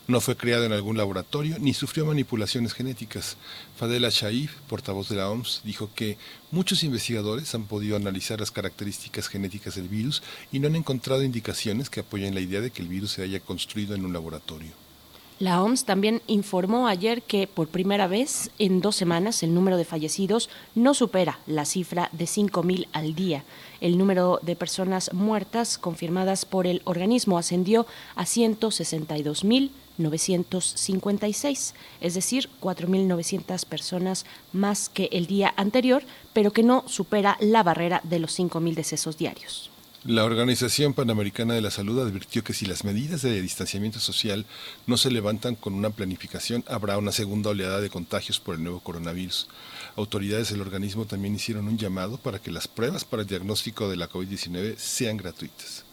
No 0.09 0.21
fue 0.21 0.37
creado 0.37 0.65
en 0.65 0.73
algún 0.73 0.97
laboratorio 0.97 1.57
ni 1.59 1.75
sufrió 1.75 2.07
manipulaciones 2.07 2.75
genéticas. 2.75 3.37
Fadela 3.77 4.09
Shaif, 4.09 4.53
portavoz 4.69 5.09
de 5.09 5.17
la 5.17 5.29
OMS, 5.29 5.63
dijo 5.65 5.91
que 5.97 6.17
muchos 6.53 6.85
investigadores 6.85 7.53
han 7.57 7.65
podido 7.65 7.97
analizar 7.97 8.39
las 8.39 8.53
características 8.53 9.27
genéticas 9.27 9.75
del 9.75 9.89
virus 9.89 10.23
y 10.53 10.61
no 10.61 10.69
han 10.69 10.77
encontrado 10.77 11.25
indicaciones 11.25 11.91
que 11.91 12.01
apoyen 12.01 12.37
la 12.37 12.41
idea 12.41 12.61
de 12.61 12.71
que 12.71 12.83
el 12.83 12.89
virus 12.89 13.13
se 13.13 13.23
haya 13.23 13.41
construido 13.41 13.97
en 13.97 14.05
un 14.05 14.13
laboratorio. 14.13 14.71
La 15.41 15.63
OMS 15.63 15.85
también 15.85 16.23
informó 16.29 16.87
ayer 16.87 17.21
que 17.23 17.47
por 17.47 17.69
primera 17.69 18.07
vez 18.07 18.51
en 18.59 18.81
dos 18.81 18.97
semanas 18.97 19.43
el 19.43 19.53
número 19.53 19.77
de 19.77 19.85
fallecidos 19.85 20.49
no 20.75 20.95
supera 20.95 21.41
la 21.47 21.67
cifra 21.67 22.09
de 22.13 22.25
5.000 22.25 22.87
al 22.93 23.15
día. 23.15 23.45
El 23.83 23.99
número 23.99 24.39
de 24.41 24.57
personas 24.57 25.13
muertas 25.13 25.77
confirmadas 25.77 26.47
por 26.47 26.67
el 26.67 26.81
organismo 26.85 27.37
ascendió 27.37 27.87
a 28.15 28.25
162.956, 29.99 31.75
es 32.01 32.15
decir, 32.15 32.49
4.900 32.61 33.65
personas 33.67 34.27
más 34.53 34.89
que 34.89 35.09
el 35.13 35.27
día 35.27 35.55
anterior, 35.57 36.05
pero 36.33 36.53
que 36.53 36.63
no 36.63 36.85
supera 36.87 37.37
la 37.41 37.63
barrera 37.63 38.01
de 38.05 38.19
los 38.19 38.39
5.000 38.39 38.75
decesos 38.75 39.17
diarios. 39.19 39.71
La 40.07 40.25
Organización 40.25 40.95
Panamericana 40.95 41.55
de 41.55 41.61
la 41.61 41.73
Salud 41.73 41.99
advirtió 41.99 42.45
que 42.45 42.53
si 42.53 42.65
las 42.65 42.85
medidas 42.85 43.23
de 43.23 43.43
distanciamiento 43.43 43.99
social 43.99 44.47
no 44.87 44.97
se 44.99 45.11
levantan 45.11 45.57
con 45.57 45.75
una 45.75 45.91
planificación, 45.91 46.63
habrá 46.69 46.97
una 46.97 47.11
segunda 47.11 47.51
oleada 47.51 47.81
de 47.81 47.91
contagios 47.91 48.39
por 48.39 48.55
el 48.55 48.63
nuevo 48.63 48.79
coronavirus. 48.79 49.49
Autoridades 49.97 50.51
del 50.51 50.61
organismo 50.61 51.07
también 51.07 51.35
hicieron 51.35 51.67
un 51.67 51.77
llamado 51.77 52.19
para 52.19 52.39
que 52.39 52.53
las 52.53 52.69
pruebas 52.69 53.05
para 53.05 53.23
el 53.23 53.29
diagnóstico 53.29 53.89
de 53.89 53.97
la 53.97 54.09
COVID-19 54.09 54.77
sean 54.77 55.17
gratuitas. 55.17 55.86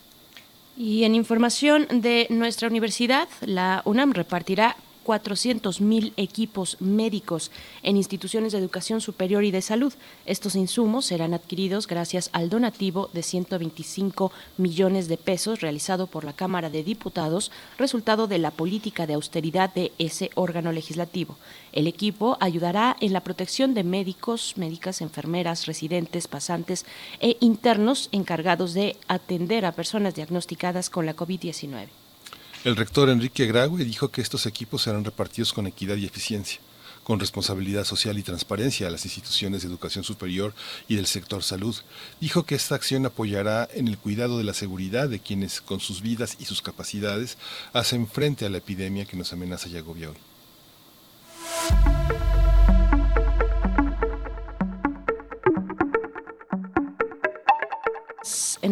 Y 0.76 1.04
en 1.04 1.16
información 1.16 1.88
de 1.90 2.28
nuestra 2.30 2.68
universidad, 2.68 3.28
la 3.42 3.82
UNAM 3.86 4.14
repartirá 4.14 4.76
400.000 5.04 6.14
equipos 6.18 6.78
médicos 6.80 7.52
en 7.82 7.98
instituciones 7.98 8.52
de 8.52 8.60
educación 8.60 9.02
superior 9.02 9.44
y 9.44 9.52
de 9.52 9.62
salud. 9.62 9.94
Estos 10.26 10.56
insumos 10.56 11.06
serán 11.06 11.34
adquiridos 11.34 11.88
gracias 11.88 12.30
al 12.34 12.50
donativo 12.50 13.10
de 13.14 13.24
125 13.24 14.32
millones 14.58 15.08
de 15.08 15.18
pesos 15.18 15.62
realizado 15.62 16.08
por 16.08 16.24
la 16.24 16.34
Cámara 16.34 16.70
de 16.70 16.84
Diputados, 16.84 17.52
resultado 17.78 18.28
de 18.28 18.38
la 18.38 18.52
política 18.52 19.08
de 19.08 19.14
austeridad 19.14 19.74
de 19.74 19.92
ese 19.98 20.30
órgano 20.36 20.72
legislativo. 20.72 21.38
El 21.72 21.88
equipo 21.88 22.38
ayudará 22.40 22.96
en 23.00 23.14
la 23.14 23.22
protección 23.22 23.74
de 23.74 23.84
médicos, 23.84 24.54
médicas, 24.58 25.02
enfermeras, 25.02 25.66
residentes, 25.66 26.28
pasantes 26.28 26.86
e 27.20 27.38
internos 27.40 28.10
encargados 28.12 28.74
de 28.74 28.98
atender 29.08 29.66
a 29.66 29.72
personas 29.72 30.16
diagnosticadas 30.16 30.90
con 30.90 31.06
la 31.06 31.16
COVID-19. 31.16 32.03
El 32.64 32.78
rector 32.78 33.10
Enrique 33.10 33.46
Graue 33.46 33.84
dijo 33.84 34.10
que 34.10 34.22
estos 34.22 34.46
equipos 34.46 34.84
serán 34.84 35.04
repartidos 35.04 35.52
con 35.52 35.68
equidad 35.68 35.98
y 35.98 36.06
eficiencia, 36.06 36.62
con 37.04 37.20
responsabilidad 37.20 37.84
social 37.84 38.18
y 38.18 38.24
transparencia 38.24 38.88
a 38.88 38.90
las 38.90 39.04
instituciones 39.04 39.62
de 39.62 39.68
educación 39.68 40.06
superior 40.06 40.54
y 40.88 40.96
del 40.96 41.06
sector 41.06 41.44
salud. 41.44 41.76
Dijo 42.22 42.46
que 42.46 42.56
esta 42.56 42.76
acción 42.76 43.06
apoyará 43.06 43.68
en 43.74 43.90
el 43.90 43.98
cuidado 43.98 44.38
de 44.38 44.46
la 44.46 44.54
seguridad 44.54 45.10
de 45.10 45.20
quienes, 45.20 45.60
con 45.60 45.82
sus 45.82 46.02
vidas 46.02 46.38
y 46.40 46.46
sus 46.46 46.62
capacidades, 46.62 47.38
hacen 47.74 48.08
frente 48.08 48.46
a 48.46 48.50
la 48.50 48.60
epidemia 48.60 49.04
que 49.04 49.18
nos 49.18 49.34
amenaza 49.34 49.68
y 49.68 49.76
agobia 49.76 50.12
hoy. 50.12 50.18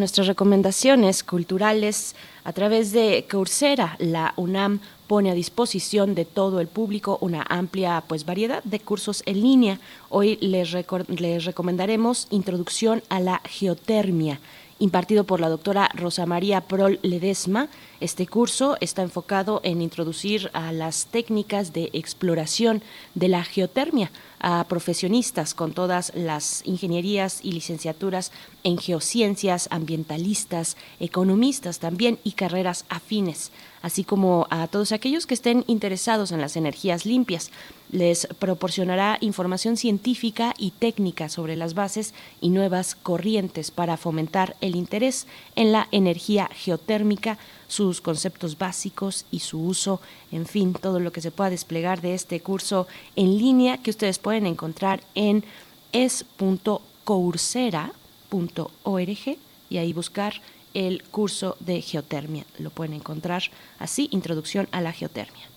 Nuestras 0.01 0.25
recomendaciones 0.25 1.23
culturales 1.23 2.15
a 2.43 2.53
través 2.53 2.91
de 2.91 3.27
Coursera, 3.29 3.95
la 3.99 4.33
UNAM 4.35 4.79
pone 5.05 5.29
a 5.29 5.35
disposición 5.35 6.15
de 6.15 6.25
todo 6.25 6.59
el 6.59 6.67
público 6.67 7.19
una 7.21 7.45
amplia 7.47 8.03
pues 8.07 8.25
variedad 8.25 8.63
de 8.63 8.79
cursos 8.79 9.21
en 9.27 9.41
línea. 9.41 9.79
Hoy 10.09 10.37
les, 10.41 10.75
les 11.07 11.45
recomendaremos 11.45 12.27
Introducción 12.31 13.03
a 13.09 13.19
la 13.19 13.41
Geotermia 13.45 14.39
impartido 14.81 15.25
por 15.25 15.39
la 15.39 15.49
doctora 15.49 15.91
Rosa 15.93 16.25
María 16.25 16.61
Prol 16.61 16.99
Ledesma. 17.03 17.67
Este 17.99 18.25
curso 18.25 18.77
está 18.81 19.03
enfocado 19.03 19.61
en 19.63 19.79
introducir 19.79 20.49
a 20.53 20.71
las 20.71 21.05
técnicas 21.05 21.71
de 21.71 21.91
exploración 21.93 22.81
de 23.13 23.27
la 23.27 23.43
geotermia 23.43 24.11
a 24.39 24.65
profesionistas 24.67 25.53
con 25.53 25.73
todas 25.73 26.11
las 26.15 26.63
ingenierías 26.65 27.41
y 27.43 27.51
licenciaturas 27.51 28.31
en 28.63 28.77
geociencias, 28.77 29.67
ambientalistas, 29.71 30.77
economistas 30.99 31.79
también 31.79 32.19
y 32.23 32.33
carreras 32.33 32.85
afines, 32.89 33.51
así 33.81 34.03
como 34.03 34.47
a 34.49 34.67
todos 34.67 34.91
aquellos 34.91 35.25
que 35.25 35.33
estén 35.33 35.63
interesados 35.67 36.31
en 36.31 36.41
las 36.41 36.55
energías 36.55 37.05
limpias. 37.05 37.51
Les 37.91 38.27
proporcionará 38.39 39.17
información 39.21 39.75
científica 39.77 40.53
y 40.57 40.71
técnica 40.71 41.27
sobre 41.29 41.55
las 41.55 41.73
bases 41.73 42.13
y 42.39 42.49
nuevas 42.49 42.95
corrientes 42.95 43.71
para 43.71 43.97
fomentar 43.97 44.55
el 44.61 44.75
interés 44.75 45.27
en 45.55 45.71
la 45.71 45.87
energía 45.91 46.49
geotérmica, 46.53 47.37
sus 47.67 48.01
conceptos 48.01 48.57
básicos 48.57 49.25
y 49.31 49.39
su 49.39 49.61
uso, 49.65 50.01
en 50.31 50.45
fin, 50.45 50.73
todo 50.73 50.99
lo 50.99 51.11
que 51.11 51.21
se 51.21 51.31
pueda 51.31 51.49
desplegar 51.49 52.01
de 52.01 52.13
este 52.13 52.41
curso 52.41 52.87
en 53.15 53.37
línea 53.37 53.77
que 53.77 53.91
ustedes 53.91 54.19
pueden 54.19 54.45
encontrar 54.45 55.01
en 55.15 55.43
es.coursera.org 58.31 59.37
y 59.69 59.77
ahí 59.77 59.93
buscar 59.93 60.41
el 60.73 61.03
curso 61.03 61.57
de 61.59 61.81
geotermia. 61.81 62.45
Lo 62.57 62.69
pueden 62.69 62.93
encontrar 62.93 63.43
así, 63.79 64.07
Introducción 64.11 64.67
a 64.71 64.81
la 64.81 64.93
Geotermia. 64.93 65.50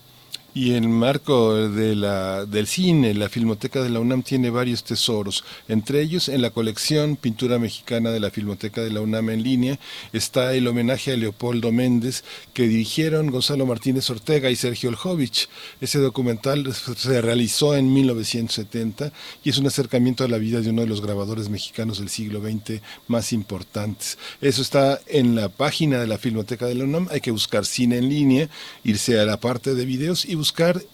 Y 0.57 0.75
en 0.75 0.89
marco 0.89 1.53
de 1.67 1.97
la, 1.97 2.45
del 2.45 2.65
cine, 2.65 3.13
la 3.13 3.27
Filmoteca 3.27 3.83
de 3.83 3.89
la 3.89 3.99
UNAM 3.99 4.23
tiene 4.23 4.49
varios 4.49 4.85
tesoros. 4.85 5.43
Entre 5.67 6.01
ellos, 6.01 6.29
en 6.29 6.41
la 6.41 6.49
colección 6.49 7.17
Pintura 7.17 7.59
Mexicana 7.59 8.09
de 8.11 8.21
la 8.21 8.31
Filmoteca 8.31 8.79
de 8.79 8.89
la 8.89 9.01
UNAM 9.01 9.31
en 9.31 9.43
línea, 9.43 9.77
está 10.13 10.53
el 10.53 10.65
homenaje 10.69 11.11
a 11.11 11.17
Leopoldo 11.17 11.73
Méndez 11.73 12.23
que 12.53 12.69
dirigieron 12.69 13.31
Gonzalo 13.31 13.65
Martínez 13.65 14.09
Ortega 14.09 14.49
y 14.49 14.55
Sergio 14.55 14.87
Oljovich. 14.91 15.49
Ese 15.81 15.99
documental 15.99 16.73
se 16.73 17.21
realizó 17.21 17.75
en 17.75 17.93
1970 17.93 19.11
y 19.43 19.49
es 19.49 19.57
un 19.57 19.67
acercamiento 19.67 20.23
a 20.23 20.29
la 20.29 20.37
vida 20.37 20.61
de 20.61 20.69
uno 20.69 20.83
de 20.83 20.87
los 20.87 21.01
grabadores 21.01 21.49
mexicanos 21.49 21.99
del 21.99 22.07
siglo 22.07 22.41
XX 22.41 22.81
más 23.09 23.33
importantes. 23.33 24.17
Eso 24.39 24.61
está 24.61 25.01
en 25.07 25.35
la 25.35 25.49
página 25.49 25.99
de 25.99 26.07
la 26.07 26.17
Filmoteca 26.17 26.65
de 26.65 26.75
la 26.75 26.85
UNAM. 26.85 27.09
Hay 27.11 27.19
que 27.19 27.31
buscar 27.31 27.65
cine 27.65 27.97
en 27.97 28.07
línea, 28.07 28.47
irse 28.85 29.19
a 29.19 29.25
la 29.25 29.37
parte 29.37 29.75
de 29.75 29.83
videos 29.83 30.23
y 30.23 30.35
buscar 30.35 30.44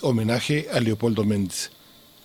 homenaje 0.02 0.68
a 0.72 0.80
Leopoldo 0.80 1.24
Méndez. 1.24 1.72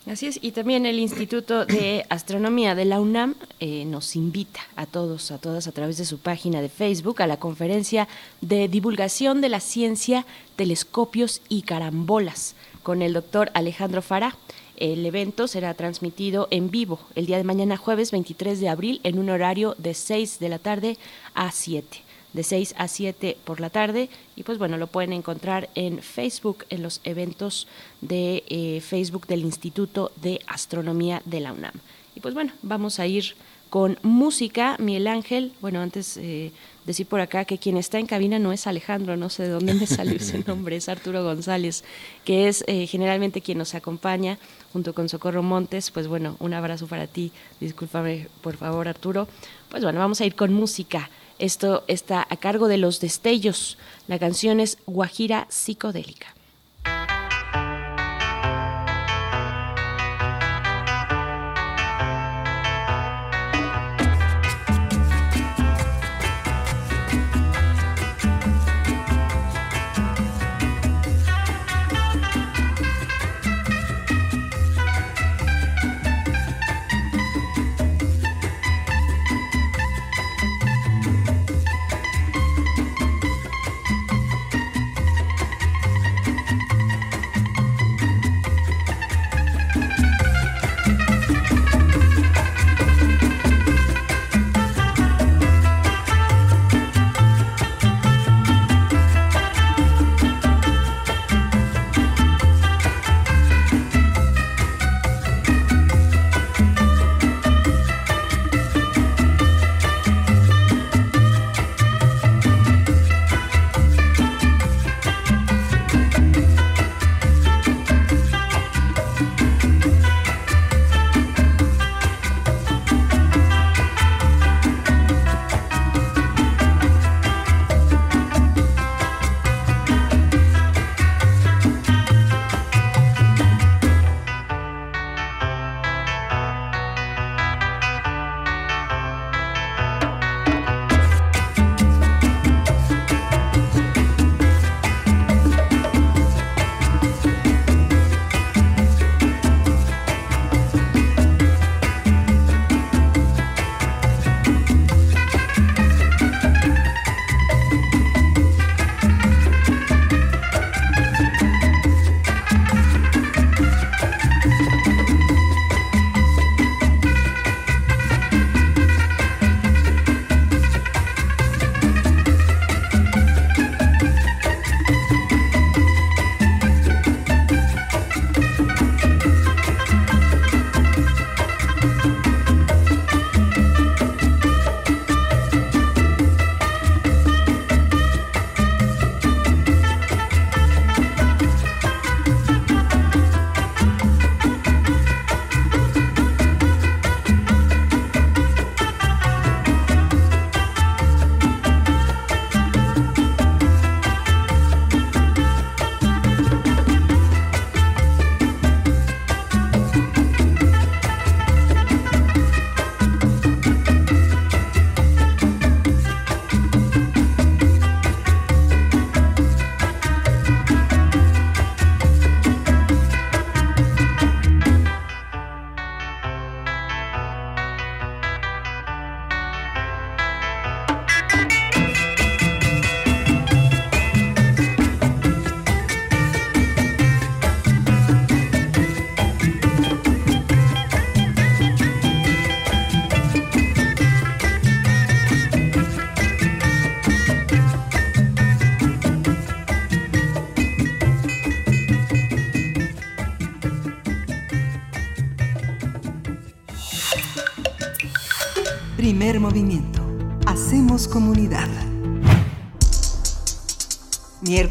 Así 0.06 0.26
es, 0.26 0.38
y 0.40 0.52
también 0.52 0.86
el 0.86 1.00
Instituto 1.00 1.66
de 1.66 2.06
Astronomía 2.10 2.76
de 2.76 2.84
la 2.84 3.00
UNAM 3.00 3.34
eh, 3.58 3.84
nos 3.84 4.14
invita 4.14 4.60
a 4.76 4.86
todos, 4.86 5.32
a 5.32 5.38
todas, 5.38 5.66
a 5.66 5.72
través 5.72 5.96
de 5.98 6.04
su 6.04 6.18
página 6.18 6.62
de 6.62 6.68
Facebook, 6.68 7.20
a 7.22 7.26
la 7.26 7.38
conferencia 7.38 8.06
de 8.40 8.68
divulgación 8.68 9.40
de 9.40 9.48
la 9.48 9.58
ciencia, 9.58 10.24
telescopios 10.54 11.42
y 11.48 11.62
carambolas 11.62 12.54
con 12.84 13.02
el 13.02 13.14
doctor 13.14 13.50
Alejandro 13.54 14.00
Fará. 14.00 14.36
El 14.76 15.04
evento 15.04 15.48
será 15.48 15.74
transmitido 15.74 16.46
en 16.52 16.70
vivo 16.70 17.00
el 17.16 17.26
día 17.26 17.38
de 17.38 17.44
mañana, 17.44 17.76
jueves 17.76 18.12
23 18.12 18.60
de 18.60 18.68
abril, 18.68 19.00
en 19.02 19.18
un 19.18 19.28
horario 19.28 19.74
de 19.78 19.92
6 19.94 20.38
de 20.38 20.48
la 20.48 20.60
tarde 20.60 20.98
a 21.34 21.50
7 21.50 22.05
de 22.36 22.42
6 22.42 22.74
a 22.76 22.86
7 22.86 23.38
por 23.44 23.60
la 23.60 23.70
tarde. 23.70 24.10
Y 24.36 24.44
pues 24.44 24.58
bueno, 24.58 24.76
lo 24.76 24.86
pueden 24.86 25.12
encontrar 25.12 25.70
en 25.74 26.00
Facebook, 26.00 26.64
en 26.68 26.82
los 26.82 27.00
eventos 27.02 27.66
de 28.02 28.44
eh, 28.48 28.80
Facebook 28.82 29.26
del 29.26 29.40
Instituto 29.40 30.12
de 30.22 30.40
Astronomía 30.46 31.22
de 31.24 31.40
la 31.40 31.52
UNAM. 31.52 31.72
Y 32.14 32.20
pues 32.20 32.34
bueno, 32.34 32.52
vamos 32.62 33.00
a 33.00 33.06
ir 33.06 33.34
con 33.70 33.98
música, 34.02 34.76
Miguel 34.78 35.08
Ángel, 35.08 35.52
bueno, 35.60 35.80
antes 35.80 36.16
eh, 36.18 36.52
decir 36.84 37.06
por 37.06 37.20
acá 37.20 37.44
que 37.44 37.58
quien 37.58 37.76
está 37.76 37.98
en 37.98 38.06
cabina 38.06 38.38
no 38.38 38.52
es 38.52 38.66
Alejandro, 38.66 39.16
no 39.16 39.28
sé 39.28 39.42
de 39.42 39.48
dónde 39.48 39.74
me 39.74 39.86
salió 39.86 40.16
ese 40.16 40.38
nombre, 40.46 40.76
es 40.76 40.88
Arturo 40.88 41.24
González, 41.24 41.84
que 42.24 42.48
es 42.48 42.64
eh, 42.68 42.86
generalmente 42.86 43.40
quien 43.40 43.58
nos 43.58 43.74
acompaña 43.74 44.38
junto 44.72 44.94
con 44.94 45.08
Socorro 45.08 45.42
Montes, 45.42 45.90
pues 45.90 46.06
bueno, 46.06 46.36
un 46.38 46.54
abrazo 46.54 46.86
para 46.86 47.06
ti, 47.06 47.32
discúlpame 47.60 48.28
por 48.40 48.56
favor 48.56 48.88
Arturo, 48.88 49.26
pues 49.68 49.82
bueno, 49.82 49.98
vamos 49.98 50.20
a 50.20 50.26
ir 50.26 50.36
con 50.36 50.52
música. 50.52 51.10
Esto 51.38 51.84
está 51.88 52.26
a 52.28 52.36
cargo 52.36 52.68
de 52.68 52.78
Los 52.78 53.00
Destellos. 53.00 53.78
La 54.08 54.18
canción 54.18 54.60
es 54.60 54.78
Guajira 54.86 55.46
Psicodélica. 55.50 56.35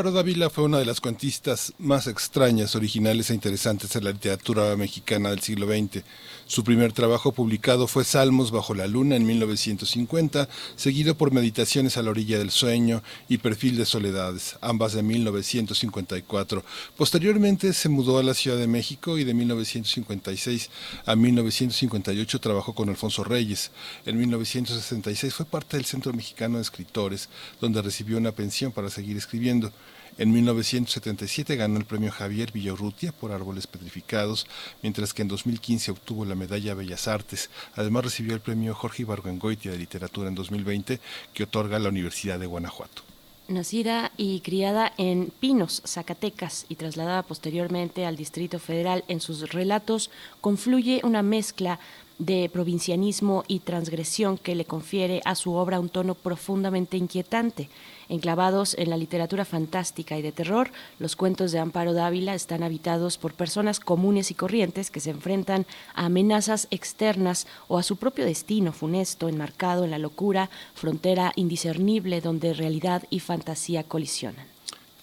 Amparo 0.00 0.16
Dávila 0.16 0.48
fue 0.48 0.64
una 0.64 0.78
de 0.78 0.86
las 0.86 0.98
cuentistas 0.98 1.74
más 1.78 2.06
extrañas, 2.06 2.74
originales 2.74 3.28
e 3.28 3.34
interesantes 3.34 3.92
de 3.92 4.00
la 4.00 4.12
literatura 4.12 4.74
mexicana 4.74 5.28
del 5.28 5.40
siglo 5.40 5.66
XX. 5.66 6.02
Su 6.46 6.64
primer 6.64 6.94
trabajo 6.94 7.32
publicado 7.32 7.86
fue 7.86 8.02
Salmos 8.02 8.50
bajo 8.50 8.74
la 8.74 8.86
luna 8.86 9.16
en 9.16 9.26
1950, 9.26 10.48
seguido 10.74 11.16
por 11.16 11.32
Meditaciones 11.32 11.98
a 11.98 12.02
la 12.02 12.12
orilla 12.12 12.38
del 12.38 12.50
sueño 12.50 13.02
y 13.28 13.36
Perfil 13.38 13.76
de 13.76 13.84
soledades, 13.84 14.56
ambas 14.62 14.94
de 14.94 15.02
1954. 15.02 16.64
Posteriormente 16.96 17.74
se 17.74 17.90
mudó 17.90 18.16
a 18.16 18.22
la 18.22 18.32
Ciudad 18.32 18.56
de 18.56 18.66
México 18.66 19.18
y 19.18 19.24
de 19.24 19.34
1956 19.34 20.70
a 21.04 21.14
1958 21.14 22.40
trabajó 22.40 22.74
con 22.74 22.88
Alfonso 22.88 23.22
Reyes. 23.22 23.70
En 24.06 24.18
1966 24.18 25.34
fue 25.34 25.44
parte 25.44 25.76
del 25.76 25.84
Centro 25.84 26.14
Mexicano 26.14 26.56
de 26.56 26.62
Escritores, 26.62 27.28
donde 27.60 27.82
recibió 27.82 28.16
una 28.16 28.32
pensión 28.32 28.72
para 28.72 28.88
seguir 28.88 29.18
escribiendo. 29.18 29.70
En 30.18 30.32
1977 30.32 31.56
ganó 31.56 31.78
el 31.78 31.84
premio 31.84 32.10
Javier 32.10 32.52
Villarrutia 32.52 33.12
por 33.12 33.32
Árboles 33.32 33.66
Petrificados, 33.66 34.46
mientras 34.82 35.14
que 35.14 35.22
en 35.22 35.28
2015 35.28 35.90
obtuvo 35.92 36.24
la 36.24 36.34
medalla 36.34 36.74
Bellas 36.74 37.08
Artes. 37.08 37.50
Además 37.74 38.04
recibió 38.04 38.34
el 38.34 38.40
premio 38.40 38.74
Jorge 38.74 39.02
Ibargüengoitia 39.02 39.70
de 39.70 39.78
Literatura 39.78 40.28
en 40.28 40.34
2020 40.34 41.00
que 41.32 41.44
otorga 41.44 41.78
la 41.78 41.88
Universidad 41.88 42.38
de 42.38 42.46
Guanajuato. 42.46 43.02
Nacida 43.50 44.12
y 44.16 44.40
criada 44.40 44.92
en 44.96 45.32
Pinos, 45.40 45.82
Zacatecas, 45.84 46.66
y 46.68 46.76
trasladada 46.76 47.24
posteriormente 47.24 48.06
al 48.06 48.16
Distrito 48.16 48.60
Federal, 48.60 49.04
en 49.08 49.20
sus 49.20 49.50
relatos 49.50 50.10
confluye 50.40 51.00
una 51.02 51.22
mezcla 51.22 51.80
de 52.20 52.50
provincianismo 52.52 53.44
y 53.48 53.60
transgresión 53.60 54.36
que 54.36 54.54
le 54.54 54.66
confiere 54.66 55.22
a 55.24 55.34
su 55.34 55.54
obra 55.54 55.80
un 55.80 55.88
tono 55.88 56.14
profundamente 56.14 56.98
inquietante. 56.98 57.70
Enclavados 58.10 58.74
en 58.76 58.90
la 58.90 58.98
literatura 58.98 59.44
fantástica 59.44 60.18
y 60.18 60.22
de 60.22 60.32
terror, 60.32 60.70
los 60.98 61.16
cuentos 61.16 61.50
de 61.50 61.60
Amparo 61.60 61.94
Dávila 61.94 62.34
están 62.34 62.62
habitados 62.62 63.16
por 63.16 63.32
personas 63.32 63.80
comunes 63.80 64.30
y 64.30 64.34
corrientes 64.34 64.90
que 64.90 65.00
se 65.00 65.10
enfrentan 65.10 65.64
a 65.94 66.06
amenazas 66.06 66.68
externas 66.70 67.46
o 67.68 67.78
a 67.78 67.82
su 67.82 67.96
propio 67.96 68.26
destino 68.26 68.72
funesto, 68.72 69.28
enmarcado 69.28 69.84
en 69.84 69.90
la 69.90 69.98
locura, 69.98 70.50
frontera 70.74 71.32
indiscernible 71.36 72.20
donde 72.20 72.52
realidad 72.52 73.04
y 73.08 73.20
fantasía 73.20 73.82
colisionan. 73.84 74.46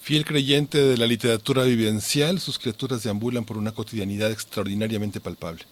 Fiel 0.02 0.24
creyente 0.24 0.78
de 0.78 0.98
la 0.98 1.08
literatura 1.08 1.64
vivencial, 1.64 2.40
sus 2.40 2.60
criaturas 2.60 3.04
deambulan 3.04 3.44
por 3.44 3.58
una 3.58 3.72
cotidianidad 3.72 4.32
extraordinariamente 4.32 5.20
palpable. 5.20 5.64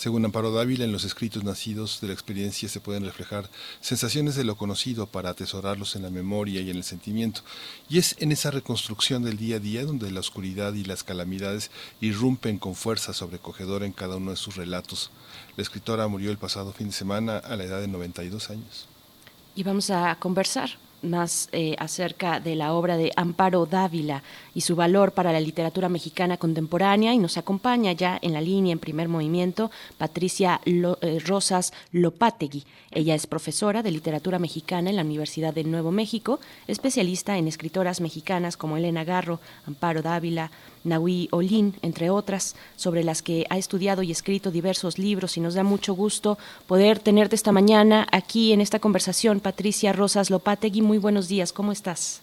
Según 0.00 0.24
Amparo 0.24 0.50
Dávila, 0.50 0.86
en 0.86 0.92
los 0.92 1.04
escritos 1.04 1.44
nacidos 1.44 2.00
de 2.00 2.06
la 2.06 2.14
experiencia 2.14 2.70
se 2.70 2.80
pueden 2.80 3.04
reflejar 3.04 3.50
sensaciones 3.82 4.34
de 4.34 4.44
lo 4.44 4.56
conocido 4.56 5.06
para 5.06 5.28
atesorarlos 5.28 5.94
en 5.94 6.00
la 6.00 6.08
memoria 6.08 6.62
y 6.62 6.70
en 6.70 6.76
el 6.78 6.84
sentimiento. 6.84 7.42
Y 7.90 7.98
es 7.98 8.16
en 8.18 8.32
esa 8.32 8.50
reconstrucción 8.50 9.22
del 9.22 9.36
día 9.36 9.56
a 9.56 9.58
día 9.58 9.84
donde 9.84 10.10
la 10.10 10.20
oscuridad 10.20 10.72
y 10.72 10.84
las 10.84 11.04
calamidades 11.04 11.70
irrumpen 12.00 12.56
con 12.56 12.76
fuerza 12.76 13.12
sobrecogedora 13.12 13.84
en 13.84 13.92
cada 13.92 14.16
uno 14.16 14.30
de 14.30 14.38
sus 14.38 14.56
relatos. 14.56 15.10
La 15.58 15.62
escritora 15.62 16.08
murió 16.08 16.30
el 16.30 16.38
pasado 16.38 16.72
fin 16.72 16.86
de 16.86 16.94
semana 16.94 17.36
a 17.36 17.54
la 17.56 17.64
edad 17.64 17.82
de 17.82 17.88
92 17.88 18.48
años. 18.48 18.88
Y 19.54 19.64
vamos 19.64 19.90
a 19.90 20.16
conversar 20.18 20.78
más 21.02 21.48
eh, 21.52 21.76
acerca 21.78 22.40
de 22.40 22.54
la 22.56 22.72
obra 22.72 22.96
de 22.96 23.12
Amparo 23.16 23.66
Dávila 23.66 24.22
y 24.54 24.62
su 24.62 24.76
valor 24.76 25.12
para 25.12 25.32
la 25.32 25.40
literatura 25.40 25.88
mexicana 25.88 26.36
contemporánea 26.36 27.14
y 27.14 27.18
nos 27.18 27.36
acompaña 27.36 27.92
ya 27.92 28.18
en 28.20 28.32
la 28.32 28.40
línea 28.40 28.72
en 28.72 28.78
primer 28.78 29.08
movimiento 29.08 29.70
Patricia 29.98 30.60
eh, 30.64 31.18
Rosas 31.24 31.72
Lopategui. 31.92 32.64
Ella 32.90 33.14
es 33.14 33.26
profesora 33.26 33.82
de 33.82 33.90
literatura 33.90 34.38
mexicana 34.38 34.90
en 34.90 34.96
la 34.96 35.02
Universidad 35.02 35.54
de 35.54 35.64
Nuevo 35.64 35.92
México, 35.92 36.40
especialista 36.66 37.38
en 37.38 37.48
escritoras 37.48 38.00
mexicanas 38.00 38.56
como 38.56 38.76
Elena 38.76 39.04
Garro, 39.04 39.40
Amparo 39.66 40.02
Dávila, 40.02 40.50
Nahui 40.84 41.28
Olin, 41.30 41.74
entre 41.82 42.10
otras, 42.10 42.56
sobre 42.76 43.04
las 43.04 43.22
que 43.22 43.46
ha 43.50 43.58
estudiado 43.58 44.02
y 44.02 44.10
escrito 44.10 44.50
diversos 44.50 44.98
libros 44.98 45.36
y 45.36 45.40
nos 45.40 45.54
da 45.54 45.62
mucho 45.62 45.94
gusto 45.94 46.38
poder 46.66 46.98
tenerte 46.98 47.34
esta 47.34 47.52
mañana 47.52 48.06
aquí 48.12 48.52
en 48.52 48.60
esta 48.60 48.78
conversación. 48.78 49.40
Patricia 49.40 49.92
Rosas 49.92 50.30
Lopategui, 50.30 50.82
muy 50.82 50.98
buenos 50.98 51.28
días, 51.28 51.52
¿cómo 51.52 51.72
estás? 51.72 52.22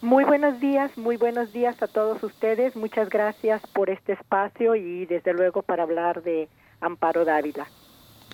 Muy 0.00 0.22
buenos 0.24 0.60
días, 0.60 0.96
muy 0.96 1.16
buenos 1.16 1.52
días 1.52 1.82
a 1.82 1.88
todos 1.88 2.22
ustedes. 2.22 2.76
Muchas 2.76 3.08
gracias 3.08 3.60
por 3.72 3.90
este 3.90 4.12
espacio 4.12 4.76
y 4.76 5.06
desde 5.06 5.32
luego 5.32 5.62
para 5.62 5.82
hablar 5.82 6.22
de 6.22 6.48
Amparo 6.80 7.24
Dávila. 7.24 7.66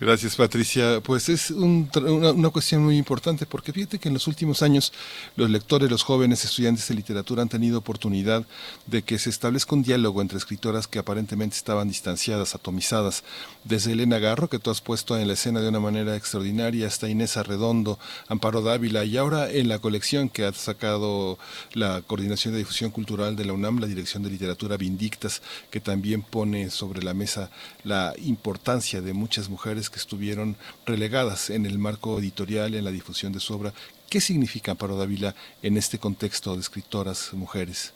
Gracias, 0.00 0.34
Patricia. 0.34 1.00
Pues 1.00 1.28
es 1.28 1.52
una, 1.52 2.50
cuestión 2.50 2.82
muy 2.82 2.98
importante 2.98 3.46
porque 3.46 3.72
fíjate 3.72 4.00
que 4.00 4.08
en 4.08 4.14
los 4.14 4.26
últimos 4.26 4.60
años 4.60 4.92
los 5.36 5.48
lectores, 5.48 5.88
los 5.88 6.02
jóvenes 6.02 6.44
estudiantes 6.44 6.88
de 6.88 6.96
literatura 6.96 7.42
han 7.42 7.48
tenido 7.48 7.78
oportunidad 7.78 8.44
de 8.86 9.02
que 9.02 9.20
se 9.20 9.30
establezca 9.30 9.76
un 9.76 9.84
diálogo 9.84 10.20
entre 10.20 10.38
escritoras 10.38 10.88
que 10.88 10.98
aparentemente 10.98 11.56
estaban 11.56 11.86
distanciadas, 11.86 12.56
atomizadas. 12.56 13.22
Desde 13.62 13.92
Elena 13.92 14.18
Garro, 14.18 14.48
que 14.48 14.58
tú 14.58 14.70
has 14.70 14.80
puesto 14.80 15.16
en 15.16 15.28
la 15.28 15.34
escena 15.34 15.60
de 15.60 15.68
una 15.68 15.78
manera 15.78 16.16
extraordinaria, 16.16 16.88
hasta 16.88 17.08
Inés 17.08 17.36
Arredondo, 17.36 18.00
Amparo 18.26 18.62
Dávila 18.62 19.04
y 19.04 19.16
ahora 19.16 19.48
en 19.48 19.68
la 19.68 19.78
colección 19.78 20.28
que 20.28 20.44
ha 20.44 20.52
sacado 20.52 21.38
la 21.72 22.02
Coordinación 22.02 22.52
de 22.52 22.58
Difusión 22.58 22.90
Cultural 22.90 23.36
de 23.36 23.44
la 23.44 23.52
UNAM, 23.52 23.78
la 23.78 23.86
Dirección 23.86 24.24
de 24.24 24.30
Literatura 24.30 24.76
Vindictas, 24.76 25.40
que 25.70 25.78
también 25.78 26.22
pone 26.22 26.70
sobre 26.70 27.00
la 27.04 27.14
mesa 27.14 27.52
la 27.84 28.12
importancia 28.18 29.00
de 29.00 29.12
muchas 29.12 29.48
mujeres 29.48 29.83
que 29.90 29.98
estuvieron 29.98 30.56
relegadas 30.86 31.50
en 31.50 31.66
el 31.66 31.78
marco 31.78 32.18
editorial, 32.18 32.74
en 32.74 32.84
la 32.84 32.90
difusión 32.90 33.32
de 33.32 33.40
su 33.40 33.54
obra. 33.54 33.72
¿Qué 34.10 34.20
significa 34.20 34.72
Amparo 34.72 34.96
Dávila 34.96 35.34
en 35.62 35.76
este 35.76 35.98
contexto 35.98 36.54
de 36.54 36.60
escritoras 36.60 37.32
mujeres? 37.34 37.94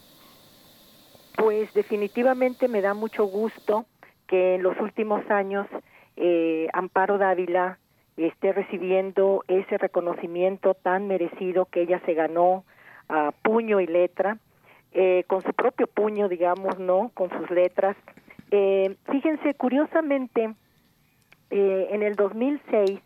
Pues 1.37 1.73
definitivamente 1.75 2.67
me 2.67 2.81
da 2.81 2.95
mucho 2.95 3.25
gusto 3.25 3.87
que 4.27 4.57
en 4.57 4.63
los 4.63 4.79
últimos 4.81 5.29
años 5.31 5.67
eh, 6.17 6.69
Amparo 6.73 7.19
Dávila 7.19 7.79
esté 8.17 8.53
recibiendo 8.53 9.45
ese 9.47 9.79
reconocimiento 9.79 10.75
tan 10.75 11.07
merecido 11.07 11.67
que 11.67 11.83
ella 11.83 12.01
se 12.05 12.15
ganó 12.15 12.65
a 13.09 13.31
puño 13.31 13.81
y 13.81 13.87
letra, 13.87 14.39
eh, 14.93 15.25
con 15.27 15.43
su 15.43 15.53
propio 15.53 15.87
puño, 15.87 16.29
digamos, 16.29 16.79
¿no? 16.79 17.11
Con 17.15 17.31
sus 17.31 17.51
letras. 17.51 17.97
Eh, 18.51 18.97
fíjense, 19.11 19.55
curiosamente, 19.55 20.55
eh, 21.51 21.89
en 21.91 22.03
el 22.03 22.15
2006 22.15 23.01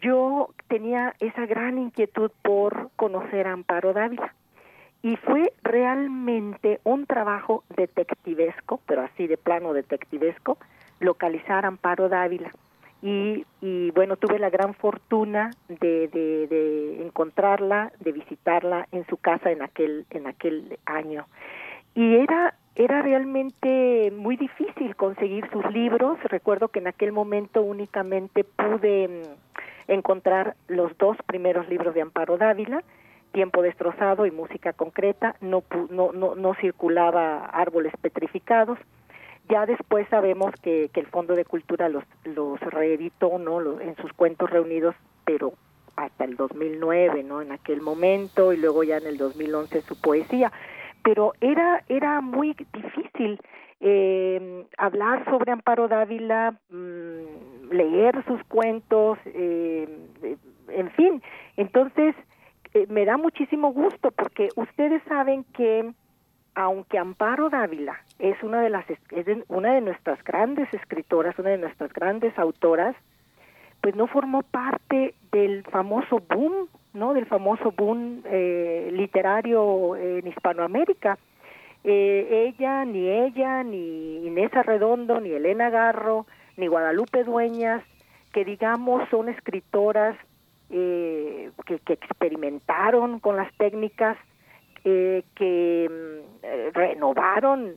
yo 0.00 0.50
tenía 0.68 1.14
esa 1.20 1.46
gran 1.46 1.78
inquietud 1.78 2.30
por 2.42 2.90
conocer 2.96 3.46
a 3.46 3.52
Amparo 3.52 3.92
Dávila 3.92 4.34
y 5.02 5.16
fue 5.16 5.52
realmente 5.62 6.80
un 6.84 7.06
trabajo 7.06 7.62
detectivesco, 7.76 8.80
pero 8.86 9.02
así 9.02 9.26
de 9.26 9.36
plano 9.36 9.74
detectivesco, 9.74 10.56
localizar 11.00 11.64
a 11.64 11.68
Amparo 11.68 12.08
Dávila. 12.08 12.50
Y, 13.02 13.44
y 13.60 13.90
bueno, 13.90 14.16
tuve 14.16 14.38
la 14.38 14.48
gran 14.48 14.72
fortuna 14.72 15.50
de, 15.68 16.08
de, 16.08 16.46
de 16.46 17.02
encontrarla, 17.02 17.92
de 18.00 18.12
visitarla 18.12 18.88
en 18.92 19.06
su 19.06 19.18
casa 19.18 19.50
en 19.50 19.60
aquel, 19.60 20.06
en 20.08 20.26
aquel 20.26 20.78
año. 20.86 21.26
Y 21.94 22.16
era 22.16 22.54
era 22.76 23.02
realmente 23.02 24.12
muy 24.16 24.36
difícil 24.36 24.96
conseguir 24.96 25.48
sus 25.50 25.64
libros. 25.72 26.18
Recuerdo 26.24 26.68
que 26.68 26.80
en 26.80 26.88
aquel 26.88 27.12
momento 27.12 27.62
únicamente 27.62 28.44
pude 28.44 29.08
mm, 29.08 29.92
encontrar 29.92 30.56
los 30.66 30.96
dos 30.98 31.16
primeros 31.26 31.68
libros 31.68 31.94
de 31.94 32.02
Amparo 32.02 32.36
Dávila, 32.36 32.82
Tiempo 33.32 33.62
destrozado 33.62 34.26
y 34.26 34.30
Música 34.30 34.72
concreta. 34.72 35.36
No, 35.40 35.62
no, 35.90 36.12
no, 36.12 36.34
no 36.34 36.54
circulaba 36.54 37.46
Árboles 37.46 37.92
petrificados. 38.00 38.78
Ya 39.48 39.66
después 39.66 40.08
sabemos 40.08 40.54
que, 40.62 40.88
que 40.92 41.00
el 41.00 41.06
Fondo 41.06 41.34
de 41.34 41.44
Cultura 41.44 41.88
los, 41.88 42.04
los 42.24 42.58
reeditó 42.60 43.38
¿no? 43.38 43.80
en 43.80 43.94
sus 43.96 44.12
cuentos 44.14 44.50
reunidos, 44.50 44.94
pero 45.24 45.52
hasta 45.96 46.24
el 46.24 46.36
2009, 46.36 47.22
¿no? 47.22 47.42
En 47.42 47.52
aquel 47.52 47.80
momento 47.80 48.52
y 48.52 48.56
luego 48.56 48.82
ya 48.82 48.96
en 48.96 49.06
el 49.06 49.16
2011 49.18 49.82
su 49.82 50.00
poesía 50.00 50.50
pero 51.04 51.34
era, 51.40 51.84
era 51.88 52.20
muy 52.20 52.56
difícil 52.72 53.38
eh, 53.80 54.66
hablar 54.78 55.24
sobre 55.26 55.52
Amparo 55.52 55.86
Dávila, 55.86 56.58
mm, 56.70 57.70
leer 57.70 58.24
sus 58.26 58.42
cuentos, 58.44 59.18
eh, 59.26 59.86
en 60.68 60.90
fin. 60.92 61.22
Entonces, 61.56 62.16
eh, 62.72 62.86
me 62.88 63.04
da 63.04 63.18
muchísimo 63.18 63.72
gusto 63.72 64.10
porque 64.10 64.48
ustedes 64.56 65.02
saben 65.06 65.44
que 65.54 65.92
aunque 66.56 66.98
Amparo 66.98 67.50
Dávila 67.50 68.00
es 68.18 68.42
una 68.42 68.62
de 68.62 68.70
las 68.70 68.84
es 68.88 69.26
una 69.48 69.74
de 69.74 69.80
nuestras 69.80 70.22
grandes 70.24 70.72
escritoras, 70.72 71.38
una 71.38 71.50
de 71.50 71.58
nuestras 71.58 71.92
grandes 71.92 72.36
autoras, 72.38 72.96
pues 73.84 73.96
no 73.96 74.06
formó 74.06 74.40
parte 74.40 75.14
del 75.30 75.62
famoso 75.64 76.18
boom 76.26 76.68
¿no? 76.94 77.12
del 77.12 77.26
famoso 77.26 77.70
boom 77.70 78.22
eh, 78.24 78.88
literario 78.94 79.94
en 79.94 80.26
Hispanoamérica. 80.26 81.18
Eh, 81.82 82.46
ella, 82.48 82.86
ni 82.86 83.10
ella, 83.10 83.62
ni 83.62 84.26
Inés 84.26 84.54
Arredondo, 84.54 85.20
ni 85.20 85.32
Elena 85.32 85.68
Garro, 85.68 86.24
ni 86.56 86.66
Guadalupe 86.66 87.24
Dueñas, 87.24 87.82
que 88.32 88.46
digamos 88.46 89.06
son 89.10 89.28
escritoras 89.28 90.16
eh, 90.70 91.50
que, 91.66 91.78
experimentaron 91.92 93.20
con 93.20 93.36
las 93.36 93.52
técnicas, 93.58 94.16
eh, 94.84 95.24
que 95.34 95.90
mm, 95.90 96.74
renovaron 96.74 97.74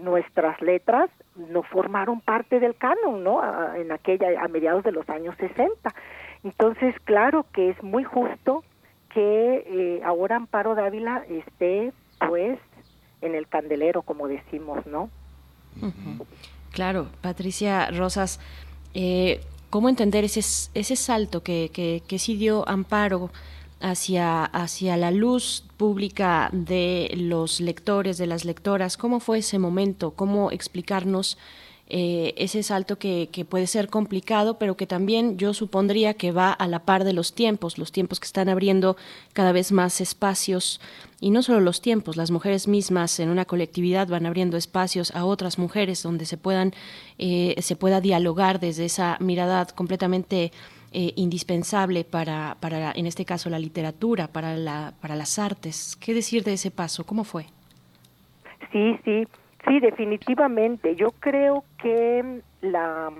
nuestras 0.00 0.60
letras, 0.60 1.10
no 1.36 1.62
formaron 1.62 2.20
parte 2.20 2.58
del 2.60 2.74
canon, 2.76 3.22
¿no? 3.22 3.40
en 3.74 3.92
aquella, 3.92 4.42
a 4.42 4.48
mediados 4.48 4.82
de 4.84 4.92
los 4.92 5.08
años 5.08 5.36
60. 5.38 5.94
Entonces, 6.44 6.94
claro 7.04 7.46
que 7.52 7.70
es 7.70 7.82
muy 7.82 8.04
justo 8.04 8.64
que 9.12 9.64
eh, 9.66 10.02
ahora 10.04 10.36
Amparo 10.36 10.74
Dávila 10.74 11.24
esté, 11.28 11.92
pues, 12.26 12.58
en 13.20 13.34
el 13.34 13.48
candelero, 13.48 14.02
como 14.02 14.28
decimos, 14.28 14.86
¿no? 14.86 15.10
Claro, 16.72 17.08
Patricia 17.20 17.90
Rosas, 17.90 18.40
eh, 18.94 19.40
¿cómo 19.70 19.88
entender 19.88 20.24
ese, 20.24 20.40
ese 20.40 20.96
salto 20.96 21.42
que, 21.42 21.70
que, 21.72 22.02
que 22.06 22.18
sí 22.18 22.36
dio 22.36 22.68
Amparo 22.68 23.30
hacia, 23.80 24.44
hacia 24.44 24.96
la 24.96 25.10
luz 25.10 25.64
pública 25.76 26.50
de 26.52 27.12
los 27.16 27.60
lectores, 27.60 28.18
de 28.18 28.26
las 28.26 28.44
lectoras? 28.44 28.96
¿Cómo 28.96 29.20
fue 29.20 29.38
ese 29.38 29.58
momento? 29.58 30.12
¿Cómo 30.12 30.50
explicarnos 30.50 31.38
eh, 31.90 32.34
ese 32.36 32.62
salto 32.62 32.98
que, 32.98 33.30
que, 33.32 33.46
puede 33.46 33.66
ser 33.66 33.88
complicado, 33.88 34.58
pero 34.58 34.76
que 34.76 34.86
también 34.86 35.38
yo 35.38 35.54
supondría 35.54 36.12
que 36.12 36.32
va 36.32 36.52
a 36.52 36.68
la 36.68 36.80
par 36.80 37.02
de 37.04 37.14
los 37.14 37.32
tiempos, 37.32 37.78
los 37.78 37.92
tiempos 37.92 38.20
que 38.20 38.26
están 38.26 38.50
abriendo 38.50 38.98
cada 39.32 39.52
vez 39.52 39.72
más 39.72 40.02
espacios, 40.02 40.82
y 41.18 41.30
no 41.30 41.42
solo 41.42 41.60
los 41.60 41.80
tiempos, 41.80 42.18
las 42.18 42.30
mujeres 42.30 42.68
mismas 42.68 43.18
en 43.20 43.30
una 43.30 43.46
colectividad 43.46 44.06
van 44.06 44.26
abriendo 44.26 44.58
espacios 44.58 45.14
a 45.14 45.24
otras 45.24 45.58
mujeres 45.58 46.02
donde 46.02 46.26
se 46.26 46.36
puedan, 46.36 46.74
eh, 47.16 47.54
se 47.62 47.74
pueda 47.74 48.02
dialogar 48.02 48.60
desde 48.60 48.84
esa 48.84 49.16
mirada 49.18 49.64
completamente 49.64 50.52
eh, 50.92 51.12
indispensable 51.16 52.04
para, 52.04 52.56
para, 52.60 52.92
en 52.92 53.06
este 53.06 53.24
caso, 53.24 53.50
la 53.50 53.58
literatura, 53.58 54.28
para, 54.28 54.56
la, 54.56 54.94
para 55.00 55.16
las 55.16 55.38
artes. 55.38 55.96
¿Qué 55.96 56.14
decir 56.14 56.44
de 56.44 56.54
ese 56.54 56.70
paso? 56.70 57.04
¿Cómo 57.04 57.24
fue? 57.24 57.46
Sí, 58.72 58.98
sí. 59.04 59.26
Sí, 59.66 59.80
definitivamente. 59.80 60.94
Yo 60.96 61.08
creo 61.20 61.64
que 61.82 62.40
la, 62.62 63.12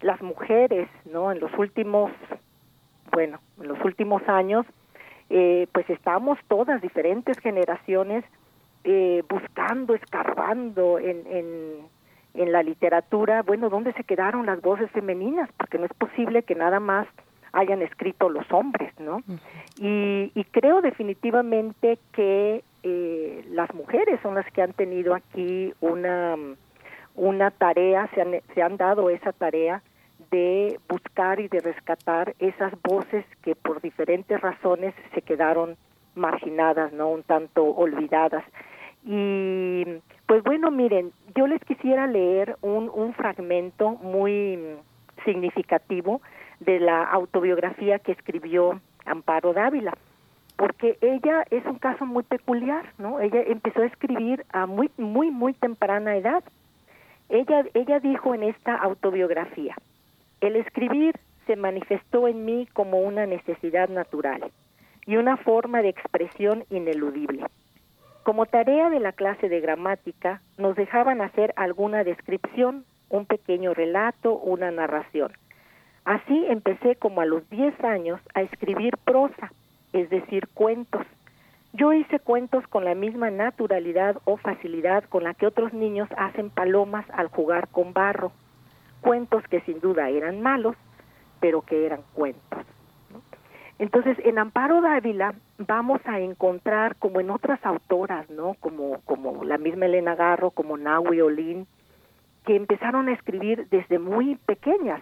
las 0.00 0.22
mujeres, 0.22 0.88
¿no? 1.04 1.30
En 1.30 1.40
los 1.40 1.52
últimos, 1.56 2.10
bueno, 3.12 3.38
en 3.60 3.68
los 3.68 3.84
últimos 3.84 4.22
años, 4.28 4.66
eh, 5.30 5.66
pues 5.72 5.88
estamos 5.90 6.38
todas 6.48 6.80
diferentes 6.80 7.38
generaciones 7.38 8.24
eh, 8.84 9.22
buscando, 9.28 9.94
escarbando 9.94 10.98
en, 10.98 11.26
en, 11.26 11.88
en 12.34 12.52
la 12.52 12.62
literatura. 12.62 13.42
Bueno, 13.42 13.68
¿dónde 13.68 13.92
se 13.94 14.04
quedaron 14.04 14.46
las 14.46 14.60
voces 14.60 14.90
femeninas? 14.90 15.50
Porque 15.56 15.78
no 15.78 15.86
es 15.86 15.94
posible 15.94 16.42
que 16.42 16.54
nada 16.54 16.80
más 16.80 17.06
hayan 17.52 17.82
escrito 17.82 18.28
los 18.28 18.50
hombres, 18.52 18.92
¿no? 19.00 19.22
Y, 19.78 20.30
y 20.34 20.44
creo 20.44 20.82
definitivamente 20.82 21.98
que 22.12 22.62
eh, 22.82 23.44
las 23.50 23.72
mujeres 23.74 24.20
son 24.22 24.34
las 24.34 24.46
que 24.52 24.62
han 24.62 24.72
tenido 24.72 25.14
aquí 25.14 25.72
una, 25.80 26.36
una 27.14 27.50
tarea, 27.50 28.08
se 28.14 28.20
han, 28.20 28.34
se 28.54 28.62
han 28.62 28.76
dado 28.76 29.10
esa 29.10 29.32
tarea 29.32 29.82
de 30.30 30.78
buscar 30.88 31.40
y 31.40 31.48
de 31.48 31.60
rescatar 31.60 32.34
esas 32.38 32.72
voces 32.82 33.24
que 33.42 33.54
por 33.54 33.80
diferentes 33.80 34.40
razones 34.40 34.94
se 35.14 35.22
quedaron 35.22 35.76
marginadas, 36.14 36.92
¿no? 36.92 37.08
Un 37.08 37.22
tanto 37.22 37.64
olvidadas. 37.64 38.44
Y 39.04 39.84
pues 40.28 40.44
bueno, 40.44 40.70
miren, 40.70 41.12
yo 41.34 41.46
les 41.46 41.64
quisiera 41.64 42.06
leer 42.06 42.58
un, 42.60 43.14
fragmento 43.14 43.92
muy 43.92 44.58
significativo 45.24 46.20
de 46.60 46.80
la 46.80 47.02
autobiografía 47.02 47.98
que 47.98 48.12
escribió 48.12 48.78
Amparo 49.06 49.54
Dávila 49.54 49.96
porque 50.56 50.98
ella 51.00 51.44
es 51.50 51.64
un 51.64 51.78
caso 51.78 52.04
muy 52.04 52.24
peculiar, 52.24 52.92
¿no? 52.98 53.20
Ella 53.20 53.40
empezó 53.46 53.80
a 53.80 53.86
escribir 53.86 54.44
a 54.52 54.66
muy 54.66 54.90
muy 54.98 55.30
muy 55.30 55.54
temprana 55.54 56.16
edad. 56.16 56.44
Ella 57.30 57.64
ella 57.72 57.98
dijo 57.98 58.34
en 58.34 58.42
esta 58.42 58.74
autobiografía, 58.74 59.76
el 60.42 60.56
escribir 60.56 61.14
se 61.46 61.56
manifestó 61.56 62.28
en 62.28 62.44
mí 62.44 62.68
como 62.74 63.00
una 63.00 63.24
necesidad 63.24 63.88
natural 63.88 64.50
y 65.06 65.16
una 65.16 65.38
forma 65.38 65.80
de 65.80 65.88
expresión 65.88 66.64
ineludible. 66.68 67.46
Como 68.22 68.46
tarea 68.46 68.90
de 68.90 69.00
la 69.00 69.12
clase 69.12 69.48
de 69.48 69.60
gramática, 69.60 70.42
nos 70.58 70.76
dejaban 70.76 71.20
hacer 71.20 71.52
alguna 71.56 72.04
descripción, 72.04 72.84
un 73.08 73.26
pequeño 73.26 73.74
relato, 73.74 74.34
una 74.34 74.70
narración. 74.70 75.32
Así 76.04 76.46
empecé 76.48 76.96
como 76.96 77.20
a 77.20 77.26
los 77.26 77.48
10 77.50 77.82
años 77.84 78.20
a 78.34 78.42
escribir 78.42 78.96
prosa 79.04 79.50
es 79.92 80.10
decir, 80.10 80.48
cuentos. 80.54 81.06
Yo 81.72 81.92
hice 81.92 82.18
cuentos 82.18 82.66
con 82.68 82.84
la 82.84 82.94
misma 82.94 83.30
naturalidad 83.30 84.16
o 84.24 84.36
facilidad 84.36 85.04
con 85.04 85.24
la 85.24 85.34
que 85.34 85.46
otros 85.46 85.72
niños 85.72 86.08
hacen 86.16 86.50
palomas 86.50 87.04
al 87.10 87.28
jugar 87.28 87.68
con 87.68 87.92
barro. 87.92 88.32
Cuentos 89.00 89.42
que 89.48 89.60
sin 89.62 89.80
duda 89.80 90.08
eran 90.08 90.40
malos, 90.40 90.76
pero 91.40 91.62
que 91.62 91.86
eran 91.86 92.00
cuentos. 92.14 92.64
Entonces, 93.78 94.16
en 94.24 94.38
Amparo 94.38 94.80
Dávila 94.80 95.34
vamos 95.58 96.00
a 96.04 96.18
encontrar, 96.18 96.96
como 96.96 97.20
en 97.20 97.30
otras 97.30 97.64
autoras, 97.64 98.28
¿no? 98.30 98.54
Como, 98.60 99.00
como 99.04 99.44
la 99.44 99.58
misma 99.58 99.86
Elena 99.86 100.14
Garro, 100.16 100.50
como 100.50 100.76
Nahui 100.76 101.20
Olin, 101.20 101.66
que 102.44 102.56
empezaron 102.56 103.08
a 103.08 103.12
escribir 103.12 103.68
desde 103.70 103.98
muy 103.98 104.36
pequeñas 104.46 105.00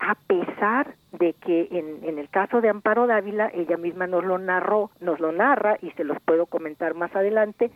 a 0.00 0.14
pesar 0.14 0.94
de 1.12 1.32
que 1.32 1.68
en, 1.72 2.04
en, 2.04 2.18
el 2.18 2.28
caso 2.28 2.60
de 2.60 2.68
Amparo 2.68 3.06
Dávila, 3.06 3.50
ella 3.52 3.76
misma 3.76 4.06
nos 4.06 4.24
lo 4.24 4.38
narró, 4.38 4.90
nos 5.00 5.18
lo 5.18 5.32
narra 5.32 5.76
y 5.82 5.90
se 5.92 6.04
los 6.04 6.20
puedo 6.20 6.46
comentar 6.46 6.94
más 6.94 7.14
adelante, 7.16 7.70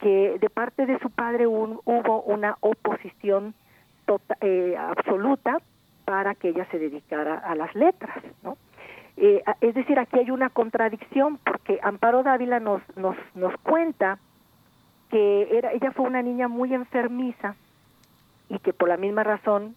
que 0.00 0.38
de 0.38 0.50
parte 0.50 0.86
de 0.86 0.98
su 1.00 1.10
padre 1.10 1.46
hubo 1.46 2.22
una 2.22 2.56
oposición 2.60 3.54
tota, 4.06 4.36
eh, 4.40 4.76
absoluta 4.78 5.58
para 6.04 6.34
que 6.34 6.50
ella 6.50 6.66
se 6.70 6.78
dedicara 6.78 7.38
a 7.38 7.54
las 7.56 7.74
letras, 7.74 8.16
¿no? 8.42 8.56
Eh, 9.20 9.42
es 9.60 9.74
decir, 9.74 9.98
aquí 9.98 10.20
hay 10.20 10.30
una 10.30 10.48
contradicción 10.48 11.38
porque 11.44 11.80
Amparo 11.82 12.22
Dávila 12.22 12.60
nos, 12.60 12.82
nos, 12.96 13.16
nos 13.34 13.52
cuenta 13.62 14.20
que 15.10 15.58
era, 15.58 15.72
ella 15.72 15.90
fue 15.90 16.06
una 16.06 16.22
niña 16.22 16.46
muy 16.46 16.72
enfermiza 16.72 17.56
y 18.48 18.60
que 18.60 18.72
por 18.72 18.88
la 18.88 18.96
misma 18.96 19.24
razón 19.24 19.74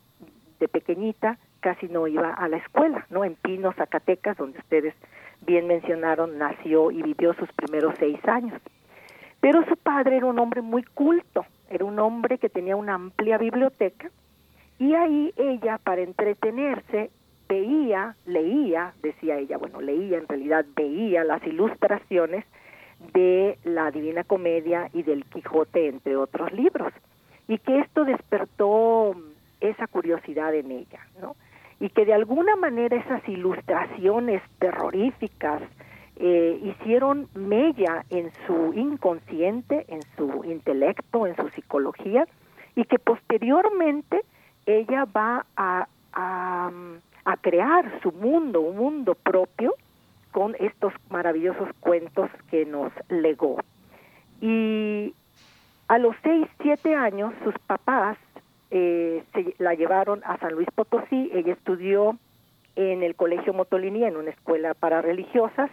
de 0.60 0.68
pequeñita 0.68 1.40
casi 1.60 1.88
no 1.88 2.06
iba 2.06 2.30
a 2.30 2.48
la 2.48 2.58
escuela, 2.58 3.08
¿no? 3.10 3.26
En 3.26 3.36
Pino, 3.36 3.74
Zacatecas, 3.74 4.38
donde 4.38 4.60
ustedes 4.60 4.94
bien 5.42 5.66
mencionaron, 5.66 6.38
nació 6.38 6.92
y 6.92 7.02
vivió 7.02 7.34
sus 7.34 7.52
primeros 7.54 7.96
seis 7.98 8.20
años. 8.28 8.62
Pero 9.40 9.66
su 9.66 9.76
padre 9.76 10.18
era 10.18 10.28
un 10.28 10.38
hombre 10.38 10.62
muy 10.62 10.84
culto, 10.84 11.46
era 11.68 11.84
un 11.84 11.98
hombre 11.98 12.38
que 12.38 12.50
tenía 12.50 12.76
una 12.76 12.94
amplia 12.94 13.40
biblioteca 13.40 14.12
y 14.78 14.94
ahí 14.94 15.34
ella, 15.36 15.80
para 15.80 16.02
entretenerse, 16.02 17.10
veía, 17.52 18.16
leía, 18.26 18.94
decía 19.04 19.38
ella, 19.38 19.58
bueno, 19.58 19.82
leía, 19.82 20.18
en 20.18 20.28
realidad 20.28 20.66
veía 20.74 21.26
las 21.26 21.46
ilustraciones 21.46 22.46
de 23.14 23.58
la 23.66 23.92
Divina 23.92 24.24
Comedia 24.24 24.90
y 24.94 25.04
del 25.04 25.26
Quijote, 25.26 25.90
entre 25.90 26.16
otros 26.16 26.54
libros, 26.54 26.94
y 27.50 27.58
que 27.58 27.80
esto 27.80 28.06
despertó 28.06 29.16
esa 29.60 29.88
curiosidad 29.88 30.56
en 30.56 30.72
ella, 30.72 31.06
¿no? 31.22 31.36
y 31.82 31.90
que 31.90 32.06
de 32.06 32.14
alguna 32.14 32.56
manera 32.56 32.96
esas 32.96 33.28
ilustraciones 33.28 34.42
terroríficas 34.60 35.62
eh, 36.16 36.58
hicieron 36.64 37.28
mella 37.34 38.06
en 38.12 38.32
su 38.46 38.72
inconsciente, 38.74 39.86
en 39.90 40.02
su 40.16 40.46
intelecto, 40.46 41.28
en 41.28 41.36
su 41.36 41.50
psicología, 41.50 42.28
y 42.76 42.86
que 42.86 42.98
posteriormente 43.00 44.22
ella 44.66 45.06
va 45.06 45.46
a, 45.58 45.88
a, 46.14 46.72
a 47.26 47.38
crear 47.38 48.00
su 48.02 48.12
mundo, 48.12 48.62
un 48.62 48.78
mundo 48.78 49.16
propio, 49.16 49.76
con 50.32 50.56
estos 50.60 50.94
maravillosos 51.10 51.70
cuentos 51.80 52.30
que 52.50 52.66
nos 52.66 52.92
legó. 53.10 53.58
Y 54.40 55.14
a 55.88 55.98
los 55.98 56.16
seis, 56.24 56.48
siete 56.62 56.96
años, 56.96 57.34
sus 57.44 57.54
papás 57.68 58.18
eh, 58.72 59.24
se 59.34 59.54
la 59.58 59.74
llevaron 59.74 60.22
a 60.24 60.38
San 60.38 60.54
Luis 60.54 60.68
Potosí, 60.74 61.30
ella 61.34 61.54
estudió 61.54 62.18
en 62.76 63.04
el 63.04 63.16
Colegio 63.16 63.54
Motolini, 63.54 64.06
en 64.06 64.16
una 64.16 64.30
escuela 64.30 64.74
para 64.74 65.02
religiosas, 65.02 65.70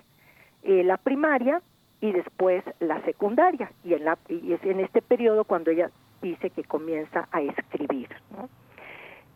eh, 0.65 0.83
la 0.83 0.97
primaria 0.97 1.63
y 2.01 2.13
después 2.13 2.65
la 2.81 3.01
secundaria, 3.03 3.71
y, 3.85 3.95
en 3.95 4.05
la, 4.05 4.19
y 4.29 4.53
es 4.53 4.63
en 4.65 4.81
este 4.81 5.03
periodo 5.03 5.45
cuando 5.45 5.71
ella 5.71 5.91
dice 6.21 6.51
que 6.51 6.65
comienza 6.65 7.29
a 7.31 7.41
escribir. 7.41 8.09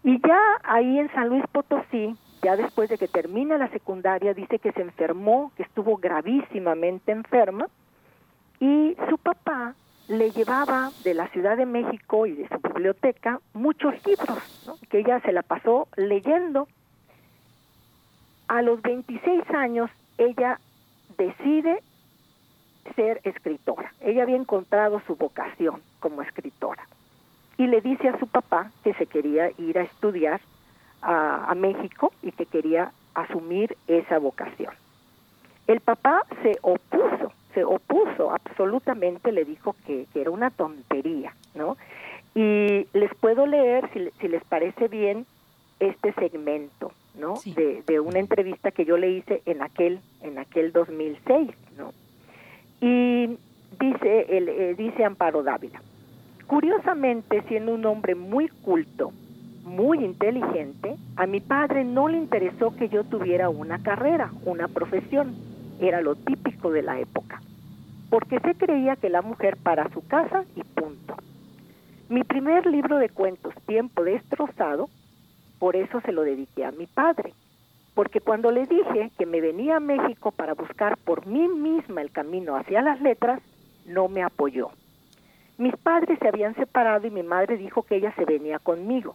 Y 0.05 0.21
ya 0.27 0.41
ahí 0.65 0.99
en 0.99 1.13
San 1.13 1.29
Luis 1.29 1.45
Potosí, 1.53 2.17
ya 2.43 2.57
después 2.57 2.89
de 2.89 2.99
que 2.99 3.07
termina 3.07 3.57
la 3.57 3.69
secundaria, 3.69 4.35
dice 4.35 4.59
que 4.59 4.73
se 4.73 4.83
enfermó, 4.83 5.53
que 5.57 5.63
estuvo 5.63 5.97
gravísimamente 5.97 7.13
enferma, 7.13 7.69
y 8.59 8.97
su 9.09 9.19
papá 9.19 9.75
le 10.09 10.33
llevaba 10.33 10.91
de 11.05 11.15
la 11.15 11.29
Ciudad 11.29 11.57
de 11.57 11.67
México 11.67 12.27
y 12.27 12.33
de 12.33 12.49
su 12.49 12.59
biblioteca 12.59 13.41
muchos 13.55 13.95
libros, 14.05 14.79
que 14.91 14.99
ella 14.99 15.21
se 15.21 15.33
la 15.33 15.43
pasó 15.43 15.87
leyendo. 15.97 16.67
A 18.49 18.61
los 18.63 18.83
26 18.83 19.49
años 19.51 19.89
ella 20.19 20.59
decide 21.17 21.81
ser 22.97 23.21
escritora. 23.23 23.93
Ella 24.01 24.25
había 24.25 24.37
encontrado 24.37 25.01
su 25.07 25.15
vocación 25.15 25.81
como 26.01 26.23
escritora 26.23 26.85
y 27.59 27.67
le 27.67 27.81
dice 27.81 28.09
a 28.09 28.19
su 28.19 28.27
papá 28.27 28.71
que 28.85 28.95
se 28.95 29.07
quería 29.07 29.51
ir 29.59 29.79
a 29.79 29.83
estudiar 29.83 30.41
a, 31.01 31.51
a 31.51 31.55
México 31.55 32.13
y 32.23 32.33
que 32.33 32.47
quería 32.47 32.93
asumir 33.15 33.77
esa 33.87 34.19
vocación. 34.19 34.73
El 35.67 35.81
papá 35.81 36.23
se 36.43 36.59
opuso 36.63 37.33
se 37.55 37.65
opuso 37.65 38.31
absolutamente, 38.33 39.33
le 39.33 39.45
dijo 39.45 39.77
que, 39.87 40.07
era 40.15 40.31
una 40.31 40.51
tontería, 40.51 41.35
¿no? 41.55 41.77
Y 42.35 42.87
les 42.93 43.15
puedo 43.21 43.47
leer, 43.47 43.89
si, 43.93 44.09
si 44.21 44.29
les 44.29 44.43
parece 44.45 44.89
bien, 44.89 45.27
este 45.81 46.13
segmento, 46.15 46.93
¿no? 47.15 47.35
De, 47.45 47.83
de, 47.87 48.01
una 48.01 48.21
entrevista 48.21 48.71
que 48.71 48.85
yo 48.85 48.97
le 48.97 49.11
hice 49.11 49.43
en 49.47 49.63
aquel, 49.63 50.01
en 50.23 50.39
aquel 50.39 50.73
2006, 50.73 51.51
¿no? 51.77 51.93
Y 52.81 53.39
dice, 53.79 54.27
el, 54.37 54.49
eh, 54.49 54.75
dice 54.75 55.05
Amparo 55.05 55.43
Dávila, 55.43 55.83
curiosamente, 56.47 57.43
siendo 57.49 57.75
un 57.75 57.85
hombre 57.87 58.15
muy 58.15 58.49
culto, 58.49 59.13
muy 59.65 60.05
inteligente, 60.05 60.97
a 61.17 61.27
mi 61.27 61.41
padre 61.41 61.85
no 61.85 62.09
le 62.09 62.19
interesó 62.19 62.75
que 62.77 62.89
yo 62.89 63.05
tuviera 63.05 63.49
una 63.49 63.83
carrera, 63.83 64.31
una 64.45 64.69
profesión 64.69 65.35
era 65.81 66.01
lo 66.01 66.15
típico 66.15 66.71
de 66.71 66.83
la 66.83 66.99
época, 67.01 67.41
porque 68.11 68.41
se 68.41 68.55
creía 68.55 68.97
que 68.97 69.09
la 69.09 69.23
mujer 69.23 69.57
para 69.57 69.89
su 69.91 70.07
casa 70.07 70.45
y 70.57 70.63
punto. 70.63 71.17
Mi 72.09 72.25
primer 72.25 72.67
libro 72.67 72.99
de 72.99 73.09
cuentos, 73.09 73.55
Tiempo 73.67 74.05
destrozado, 74.05 74.89
por 75.59 75.77
eso 75.77 76.01
se 76.01 76.13
lo 76.13 76.23
dediqué 76.23 76.65
a 76.65 76.73
mi 76.73 76.87
padre, 76.87 77.33
porque 77.95 78.21
cuando 78.21 78.51
le 78.51 78.67
dije 78.67 79.11
que 79.17 79.27
me 79.27 79.41
venía 79.41 79.77
a 79.77 79.81
México 79.81 80.33
para 80.33 80.55
buscar 80.55 80.99
por 80.99 81.27
mí 81.27 81.49
misma 81.49 82.03
el 82.03 82.11
camino 82.11 82.57
hacia 82.57 82.83
las 82.83 83.01
letras, 83.01 83.41
no 83.87 84.09
me 84.09 84.23
apoyó. 84.23 84.71
Mis 85.63 85.77
padres 85.77 86.19
se 86.19 86.27
habían 86.27 86.57
separado 86.57 87.07
y 87.07 87.11
mi 87.13 87.23
madre 87.23 87.57
dijo 87.57 87.85
que 87.85 87.95
ella 87.95 88.13
se 88.17 88.25
venía 88.25 88.59
conmigo. 88.59 89.15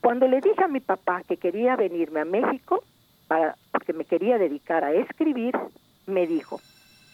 Cuando 0.00 0.26
le 0.26 0.40
dije 0.40 0.64
a 0.64 0.66
mi 0.66 0.80
papá 0.80 1.22
que 1.22 1.36
quería 1.36 1.76
venirme 1.76 2.18
a 2.18 2.24
México, 2.24 2.82
para, 3.28 3.54
porque 3.70 3.92
me 3.92 4.04
quería 4.04 4.38
dedicar 4.38 4.82
a 4.82 4.92
escribir, 4.92 5.56
me 6.08 6.26
dijo, 6.26 6.60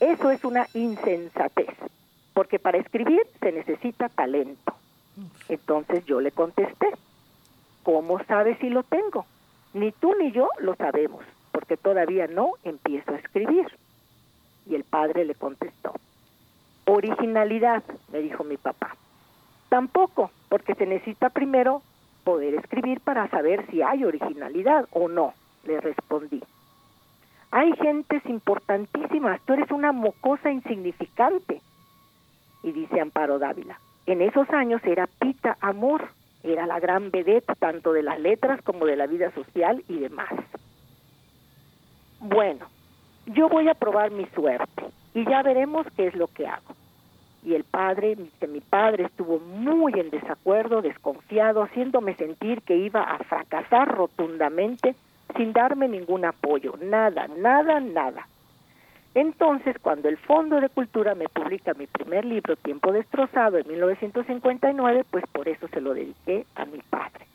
eso 0.01 0.31
es 0.31 0.43
una 0.47 0.67
insensatez, 0.73 1.77
porque 2.33 2.59
para 2.59 2.79
escribir 2.79 3.21
se 3.39 3.53
necesita 3.53 4.09
talento. 4.09 4.73
Entonces 5.51 6.03
yo 6.07 6.19
le 6.23 6.31
contesté, 6.31 6.89
¿cómo 7.83 8.19
sabes 8.25 8.57
si 8.61 8.71
lo 8.71 8.83
tengo? 8.83 9.27
Ni 9.75 9.93
tú 9.93 10.15
ni 10.19 10.33
yo 10.33 10.49
lo 10.59 10.75
sabemos, 10.77 11.23
porque 11.51 11.77
todavía 11.77 12.29
no 12.29 12.53
empiezo 12.65 13.13
a 13.13 13.19
escribir. 13.19 13.67
Y 14.65 14.75
el 14.75 14.85
padre 14.85 15.27
le 15.27 15.35
contestó, 15.35 15.93
originalidad, 16.87 17.83
me 18.13 18.21
dijo 18.21 18.45
mi 18.45 18.57
papá. 18.57 18.97
Tampoco, 19.69 20.31
porque 20.49 20.75
se 20.75 20.87
necesita 20.87 21.31
primero 21.31 21.83
poder 22.25 22.55
escribir 22.55 23.01
para 23.01 23.29
saber 23.29 23.67
si 23.71 23.83
hay 23.83 24.05
originalidad 24.05 24.87
o 24.93 25.09
no 25.09 25.35
le 25.65 25.81
respondí. 25.81 26.43
Hay 27.51 27.73
gentes 27.77 28.25
importantísimas, 28.27 29.41
tú 29.43 29.55
eres 29.55 29.71
una 29.71 29.93
mocosa 29.93 30.51
insignificante. 30.51 31.61
Y 32.63 32.73
dice 32.73 33.01
Amparo 33.01 33.39
Dávila, 33.39 33.79
en 34.07 34.23
esos 34.23 34.49
años 34.51 34.81
era 34.85 35.07
Pita 35.07 35.57
Amor, 35.61 36.09
era 36.43 36.67
la 36.67 36.81
gran 36.81 37.11
vedette 37.11 37.55
tanto 37.59 37.93
de 37.93 38.03
las 38.03 38.21
letras 38.21 38.63
como 38.63 38.87
de 38.87 38.97
la 38.97 39.07
vida 39.07 39.33
social 39.33 39.83
y 39.89 39.99
demás. 39.99 40.31
Bueno, 42.21 42.67
yo 43.27 43.49
voy 43.49 43.69
a 43.69 43.75
probar 43.75 44.11
mi 44.11 44.27
suerte 44.27 44.85
y 45.15 45.25
ya 45.25 45.43
veremos 45.43 45.87
qué 45.97 46.07
es 46.07 46.15
lo 46.15 46.27
que 46.29 46.47
hago. 46.47 46.75
Y 47.45 47.55
el 47.55 47.65
padre, 47.65 48.17
que 48.39 48.47
mi 48.47 48.61
padre 48.61 49.05
estuvo 49.05 49.41
muy 49.41 49.93
en 49.99 50.11
desacuerdo, 50.11 50.81
desconfiado, 50.81 51.63
haciéndome 51.63 52.15
sentir 52.15 52.63
que 52.63 52.77
iba 52.77 53.03
a 53.03 53.19
fracasar 53.19 53.89
rotundamente 53.89 54.95
sin 55.37 55.53
darme 55.53 55.89
ningún 55.89 56.25
apoyo, 56.25 56.75
nada, 56.81 57.27
nada, 57.29 57.81
nada. 57.81 58.27
Entonces, 59.15 59.77
cuando 59.81 60.09
el 60.09 60.17
Fondo 60.17 60.61
de 60.61 60.69
Cultura 60.69 61.15
me 61.15 61.29
publica 61.29 61.75
mi 61.75 61.87
primer 61.87 62.25
libro, 62.25 62.57
Tiempo 62.57 62.93
Destrozado, 62.93 63.59
en 63.59 63.69
1959, 63.69 65.05
pues 65.11 65.25
por 65.33 65.49
eso 65.49 65.69
se 65.69 65.81
lo 65.81 65.93
dediqué 65.93 66.47
a 66.55 66.65
mi 66.65 66.79
padre. 66.79 67.27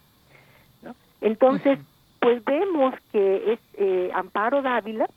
¿no? 0.82 0.96
Entonces, 1.22 1.80
pues 2.20 2.44
vemos 2.46 2.96
que 3.12 3.54
es 3.54 3.60
eh, 3.74 4.10
Amparo 4.14 4.62
Dávila, 4.62 5.08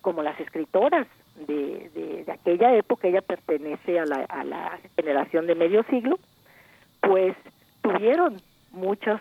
como 0.00 0.22
las 0.22 0.40
escritoras 0.40 1.06
de, 1.46 1.90
de, 1.94 2.24
de, 2.24 2.32
aquella 2.32 2.74
época, 2.76 3.08
ella 3.08 3.22
pertenece 3.22 3.98
a 3.98 4.04
la, 4.06 4.24
a 4.28 4.44
la 4.44 4.78
generación 4.96 5.46
de 5.46 5.54
medio 5.54 5.82
siglo, 5.84 6.18
pues 7.00 7.36
tuvieron 7.82 8.36
muchos 8.72 9.20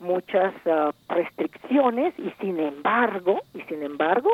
muchas 0.00 0.54
ah, 0.66 0.92
restricciones 1.08 2.14
y 2.18 2.30
sin 2.40 2.58
embargo, 2.58 3.42
y 3.54 3.60
sin 3.62 3.82
embargo, 3.82 4.30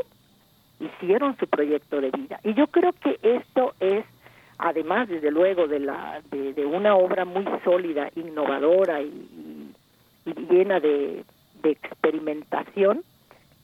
hicieron 0.81 1.37
su 1.38 1.47
proyecto 1.47 2.01
de 2.01 2.11
vida. 2.11 2.40
Y 2.45 2.55
yo 2.55 2.69
creo 2.69 2.92
que 2.92 3.19
esto 3.23 3.75
es, 3.81 4.05
además, 4.59 5.09
desde 5.09 5.31
luego, 5.31 5.66
de, 5.66 5.81
la, 5.81 6.23
de, 6.31 6.64
una 6.64 6.95
obra 6.95 7.25
muy 7.25 7.45
sólida, 7.64 8.11
innovadora 8.14 9.03
y, 9.03 9.73
llena 10.51 10.81
de, 10.81 11.25
experimentación, 11.62 13.03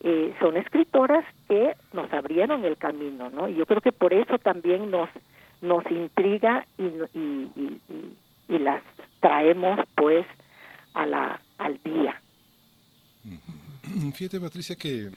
eh, 0.02 0.34
son 0.40 0.56
escritoras 0.56 1.24
que 1.48 1.74
nos 1.92 2.12
abrieron 2.12 2.64
el 2.64 2.76
camino, 2.76 3.30
¿no? 3.30 3.48
Y 3.48 3.54
yo 3.54 3.66
creo 3.66 3.80
que 3.80 3.92
por 3.92 4.12
eso 4.12 4.38
también 4.38 4.90
nos, 4.90 5.08
nos 5.60 5.88
intriga 5.90 6.66
y, 6.78 6.84
y, 7.18 7.80
y 8.48 8.58
las 8.58 8.82
traemos, 9.20 9.80
pues, 9.94 10.26
a 10.94 11.06
la, 11.06 11.40
al 11.58 11.80
día. 11.82 12.20
Fíjate, 14.14 14.40
Patricia, 14.40 14.76
que 14.76 15.10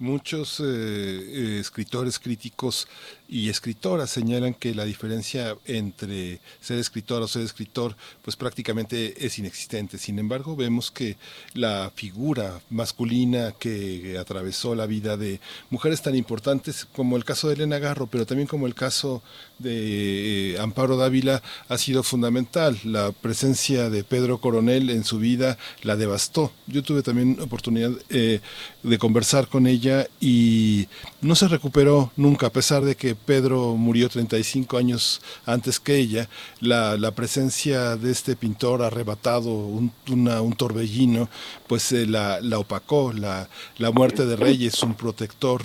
muchos 0.00 0.60
eh, 0.60 0.64
eh, 0.64 1.58
escritores 1.60 2.18
críticos 2.18 2.88
y 3.28 3.48
escritoras 3.48 4.10
señalan 4.10 4.54
que 4.54 4.74
la 4.74 4.84
diferencia 4.84 5.56
entre 5.66 6.40
ser 6.60 6.78
escritor 6.78 7.22
o 7.22 7.28
ser 7.28 7.42
escritor 7.42 7.94
pues 8.22 8.34
prácticamente 8.34 9.24
es 9.24 9.38
inexistente. 9.38 9.98
Sin 9.98 10.18
embargo, 10.18 10.56
vemos 10.56 10.90
que 10.90 11.16
la 11.54 11.92
figura 11.94 12.60
masculina 12.70 13.52
que 13.52 14.16
atravesó 14.18 14.74
la 14.74 14.86
vida 14.86 15.16
de 15.16 15.38
mujeres 15.68 16.02
tan 16.02 16.16
importantes 16.16 16.86
como 16.86 17.16
el 17.16 17.24
caso 17.24 17.48
de 17.48 17.54
Elena 17.54 17.78
Garro, 17.78 18.08
pero 18.08 18.26
también 18.26 18.48
como 18.48 18.66
el 18.66 18.74
caso 18.74 19.22
de 19.58 20.54
eh, 20.54 20.58
Amparo 20.58 20.96
Dávila 20.96 21.42
ha 21.68 21.78
sido 21.78 22.02
fundamental. 22.02 22.78
La 22.84 23.12
presencia 23.12 23.90
de 23.90 24.02
Pedro 24.02 24.38
Coronel 24.38 24.90
en 24.90 25.04
su 25.04 25.18
vida 25.18 25.58
la 25.82 25.94
devastó. 25.94 26.52
Yo 26.66 26.82
tuve 26.82 27.02
también 27.02 27.38
oportunidad 27.40 27.90
de 28.08 28.98
conversar 28.98 29.46
con 29.46 29.66
ella 29.66 29.89
y 30.20 30.86
no 31.20 31.34
se 31.34 31.48
recuperó 31.48 32.12
nunca, 32.16 32.46
a 32.46 32.52
pesar 32.52 32.84
de 32.84 32.96
que 32.96 33.14
Pedro 33.14 33.76
murió 33.76 34.08
35 34.08 34.76
años 34.76 35.20
antes 35.46 35.78
que 35.80 35.96
ella, 35.96 36.28
la, 36.60 36.96
la 36.96 37.10
presencia 37.12 37.96
de 37.96 38.10
este 38.10 38.36
pintor 38.36 38.82
arrebatado, 38.82 39.50
un, 39.50 39.92
un 40.08 40.52
torbellino, 40.54 41.28
pues 41.66 41.92
eh, 41.92 42.06
la, 42.06 42.40
la, 42.40 42.58
opacó, 42.58 43.12
la, 43.12 43.48
la 43.78 43.90
muerte 43.90 44.26
de 44.26 44.36
Reyes, 44.36 44.82
un 44.82 44.94
protector 44.94 45.62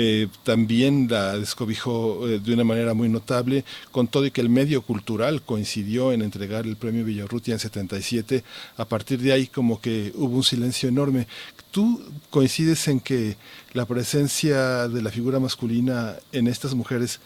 eh, 0.00 0.28
también 0.44 1.08
la 1.10 1.36
descobijó 1.36 2.28
eh, 2.28 2.38
de 2.38 2.54
una 2.54 2.62
manera 2.62 2.94
muy 2.94 3.08
notable, 3.08 3.64
con 3.90 4.06
todo 4.06 4.26
y 4.26 4.30
que 4.30 4.40
el 4.40 4.48
medio 4.48 4.82
cultural 4.82 5.42
coincidió 5.42 6.12
en 6.12 6.22
entregar 6.22 6.66
el 6.66 6.76
premio 6.76 7.04
Villarrutia 7.04 7.54
en 7.54 7.58
77, 7.58 8.44
a 8.76 8.84
partir 8.84 9.18
de 9.18 9.32
ahí 9.32 9.48
como 9.48 9.80
que 9.80 10.12
hubo 10.14 10.36
un 10.36 10.44
silencio 10.44 10.88
enorme. 10.88 11.26
¿Tú 11.70 12.00
coincides 12.30 12.88
en 12.88 13.00
que 13.00 13.36
la 13.72 13.84
presencia 13.84 14.88
de 14.88 15.02
la 15.02 15.10
figura 15.10 15.38
masculina 15.38 16.14
en 16.32 16.46
estas 16.46 16.74
mujeres 16.74 17.20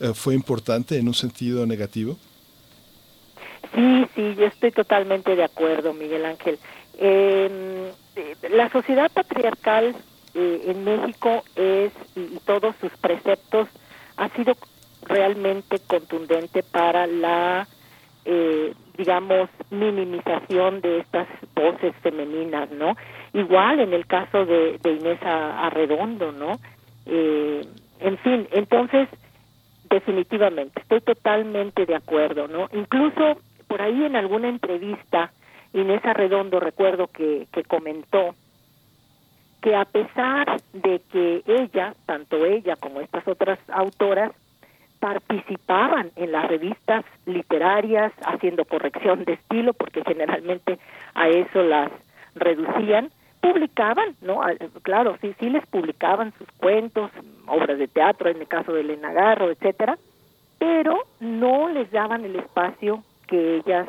eh, 0.00 0.12
fue 0.14 0.34
importante 0.34 0.98
en 0.98 1.08
un 1.08 1.14
sentido 1.14 1.66
negativo? 1.66 2.16
Sí, 3.74 4.06
sí, 4.14 4.34
yo 4.38 4.46
estoy 4.46 4.70
totalmente 4.70 5.34
de 5.34 5.44
acuerdo, 5.44 5.92
Miguel 5.94 6.24
Ángel. 6.24 6.58
Em, 6.98 7.90
la 8.50 8.70
sociedad 8.70 9.10
patriarcal 9.12 9.94
eh, 10.34 10.62
en 10.66 10.84
México 10.84 11.44
es, 11.54 11.92
y, 12.14 12.38
todos 12.44 12.74
sus 12.80 12.92
preceptos, 12.98 13.68
ha 14.16 14.28
sido 14.30 14.56
realmente 15.02 15.78
contundente 15.86 16.62
para 16.62 17.06
la, 17.06 17.66
eh, 18.24 18.74
digamos, 18.96 19.48
minimización 19.70 20.80
de 20.80 21.00
estas 21.00 21.28
voces 21.54 21.94
femeninas, 22.02 22.70
¿no? 22.70 22.96
Igual 23.36 23.80
en 23.80 23.92
el 23.92 24.06
caso 24.06 24.46
de, 24.46 24.78
de 24.82 24.92
Inés 24.92 25.18
Arredondo, 25.22 26.32
¿no? 26.32 26.52
Eh, 27.04 27.60
en 28.00 28.16
fin, 28.18 28.48
entonces, 28.50 29.10
definitivamente, 29.90 30.80
estoy 30.80 31.02
totalmente 31.02 31.84
de 31.84 31.96
acuerdo, 31.96 32.48
¿no? 32.48 32.70
Incluso 32.72 33.38
por 33.68 33.82
ahí 33.82 34.04
en 34.04 34.16
alguna 34.16 34.48
entrevista, 34.48 35.32
Inés 35.74 36.02
Arredondo 36.06 36.60
recuerdo 36.60 37.08
que, 37.08 37.46
que 37.52 37.62
comentó 37.64 38.34
que 39.60 39.76
a 39.76 39.84
pesar 39.84 40.58
de 40.72 41.02
que 41.12 41.42
ella, 41.46 41.92
tanto 42.06 42.42
ella 42.42 42.76
como 42.76 43.02
estas 43.02 43.28
otras 43.28 43.58
autoras, 43.68 44.32
participaban 44.98 46.10
en 46.16 46.32
las 46.32 46.48
revistas 46.48 47.04
literarias 47.26 48.14
haciendo 48.24 48.64
corrección 48.64 49.26
de 49.26 49.34
estilo, 49.34 49.74
porque 49.74 50.02
generalmente 50.06 50.78
a 51.14 51.28
eso 51.28 51.62
las 51.62 51.92
reducían, 52.34 53.10
publicaban, 53.52 54.16
¿no? 54.20 54.40
Claro, 54.82 55.16
sí, 55.20 55.34
sí 55.38 55.50
les 55.50 55.66
publicaban 55.66 56.32
sus 56.38 56.48
cuentos, 56.58 57.10
obras 57.46 57.78
de 57.78 57.88
teatro, 57.88 58.28
en 58.28 58.38
el 58.38 58.48
caso 58.48 58.72
de 58.72 58.80
Elena 58.80 59.12
Garro, 59.12 59.50
etcétera, 59.50 59.98
pero 60.58 61.04
no 61.20 61.68
les 61.68 61.90
daban 61.90 62.24
el 62.24 62.36
espacio 62.36 63.02
que 63.26 63.56
ellas 63.56 63.86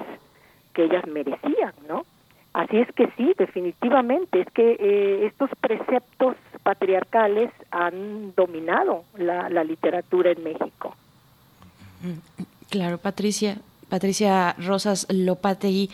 que 0.74 0.84
ellas 0.84 1.08
merecían, 1.08 1.74
¿no? 1.88 2.06
Así 2.54 2.78
es 2.78 2.88
que 2.94 3.10
sí, 3.18 3.34
definitivamente, 3.38 4.42
es 4.42 4.48
que 4.52 4.78
eh, 4.80 5.26
estos 5.26 5.50
preceptos 5.60 6.36
patriarcales 6.64 7.52
han 7.72 8.34
dominado 8.36 9.04
la, 9.18 9.50
la 9.50 9.64
literatura 9.64 10.32
en 10.32 10.44
México. 10.44 10.96
Claro, 12.70 13.00
Patricia, 13.00 13.58
Patricia 13.90 14.56
Rosas 14.60 15.08
Lopategui, 15.10 15.90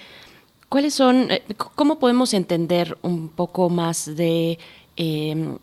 ¿cuáles 0.73 0.95
son, 0.95 1.29
eh, 1.29 1.43
cómo 1.75 1.99
podemos 1.99 2.33
entender 2.33 2.97
un 3.03 3.29
poco 3.29 3.69
más 3.69 4.15
de, 4.15 4.57
em, 4.95 5.59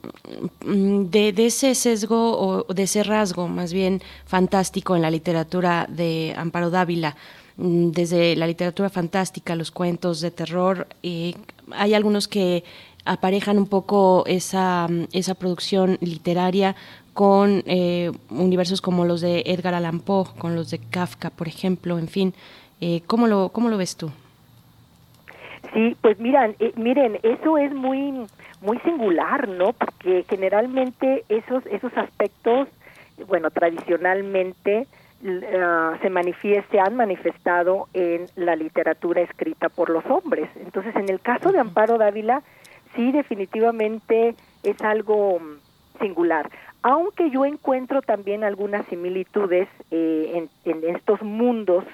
de, 1.11 1.33
de, 1.33 1.47
ese 1.47 1.75
sesgo 1.75 2.39
o 2.39 2.73
de 2.73 2.85
ese 2.85 3.03
rasgo 3.03 3.49
más 3.49 3.73
bien 3.73 4.01
fantástico 4.25 4.95
en 4.95 5.03
la 5.03 5.11
literatura 5.11 5.89
de 5.91 6.33
Amparo 6.37 6.71
Dávila? 6.71 7.17
Mm, 7.57 7.91
desde 7.91 8.37
la 8.37 8.47
literatura 8.47 8.89
fantástica, 8.89 9.57
los 9.57 9.73
cuentos 9.73 10.21
de 10.21 10.31
terror, 10.31 10.87
hay 11.03 11.95
algunos 11.95 12.29
que 12.29 12.63
aparejan 13.05 13.59
un 13.59 13.67
poco 13.67 14.23
esa, 14.27 14.87
esa 15.13 15.35
producción 15.35 15.99
literaria 16.01 16.77
con 17.15 17.65
eh, 17.67 18.13
universos 18.31 18.81
como 18.81 19.05
los 19.05 19.23
de 19.23 19.43
Edgar 19.45 19.75
Allan 19.75 19.99
Poe, 19.99 20.27
con 20.39 20.55
los 20.55 20.71
de 20.71 20.79
Kafka, 20.79 21.31
por 21.31 21.49
ejemplo, 21.49 21.99
en 21.99 22.07
fin. 22.07 22.33
Eh, 22.81 23.03
¿cómo, 23.09 23.27
lo, 23.27 23.49
¿Cómo 23.49 23.71
lo 23.71 23.77
ves 23.77 23.97
tú? 23.97 24.13
Sí, 25.73 25.97
pues 26.01 26.19
miren, 26.19 26.57
eh, 26.59 26.73
miren, 26.77 27.19
eso 27.23 27.59
es 27.59 27.73
muy 27.73 28.27
muy 28.61 28.79
singular, 28.81 29.49
¿no? 29.49 29.73
Porque 29.73 30.25
generalmente 30.29 31.25
esos 31.29 31.65
esos 31.67 31.97
aspectos, 31.97 32.69
bueno, 33.29 33.51
tradicionalmente 33.51 34.87
uh, 35.23 35.97
se 36.03 36.11
manifieste, 36.11 36.81
han 36.81 36.97
manifestado 36.97 37.89
en 37.95 38.27
la 38.37 38.57
literatura 38.57 39.23
escrita 39.23 39.69
por 39.69 39.91
los 39.91 40.05
hombres. 40.07 40.51
Entonces, 40.57 40.95
en 40.97 41.09
el 41.09 41.21
caso 41.21 41.53
de 41.53 41.61
Amparo 41.61 41.99
Dávila, 41.99 42.43
sí, 42.97 43.13
definitivamente 43.13 44.35
es 44.63 44.81
algo 44.83 45.41
singular 46.01 46.51
aunque 46.83 47.31
yo 47.31 47.45
encuentro 47.45 48.03
también 48.03 48.45
algunas 48.45 48.87
similitudes 48.87 49.69
eh, 49.91 50.49
en, 50.65 50.95
estos 50.95 51.21
mundos 51.23 51.85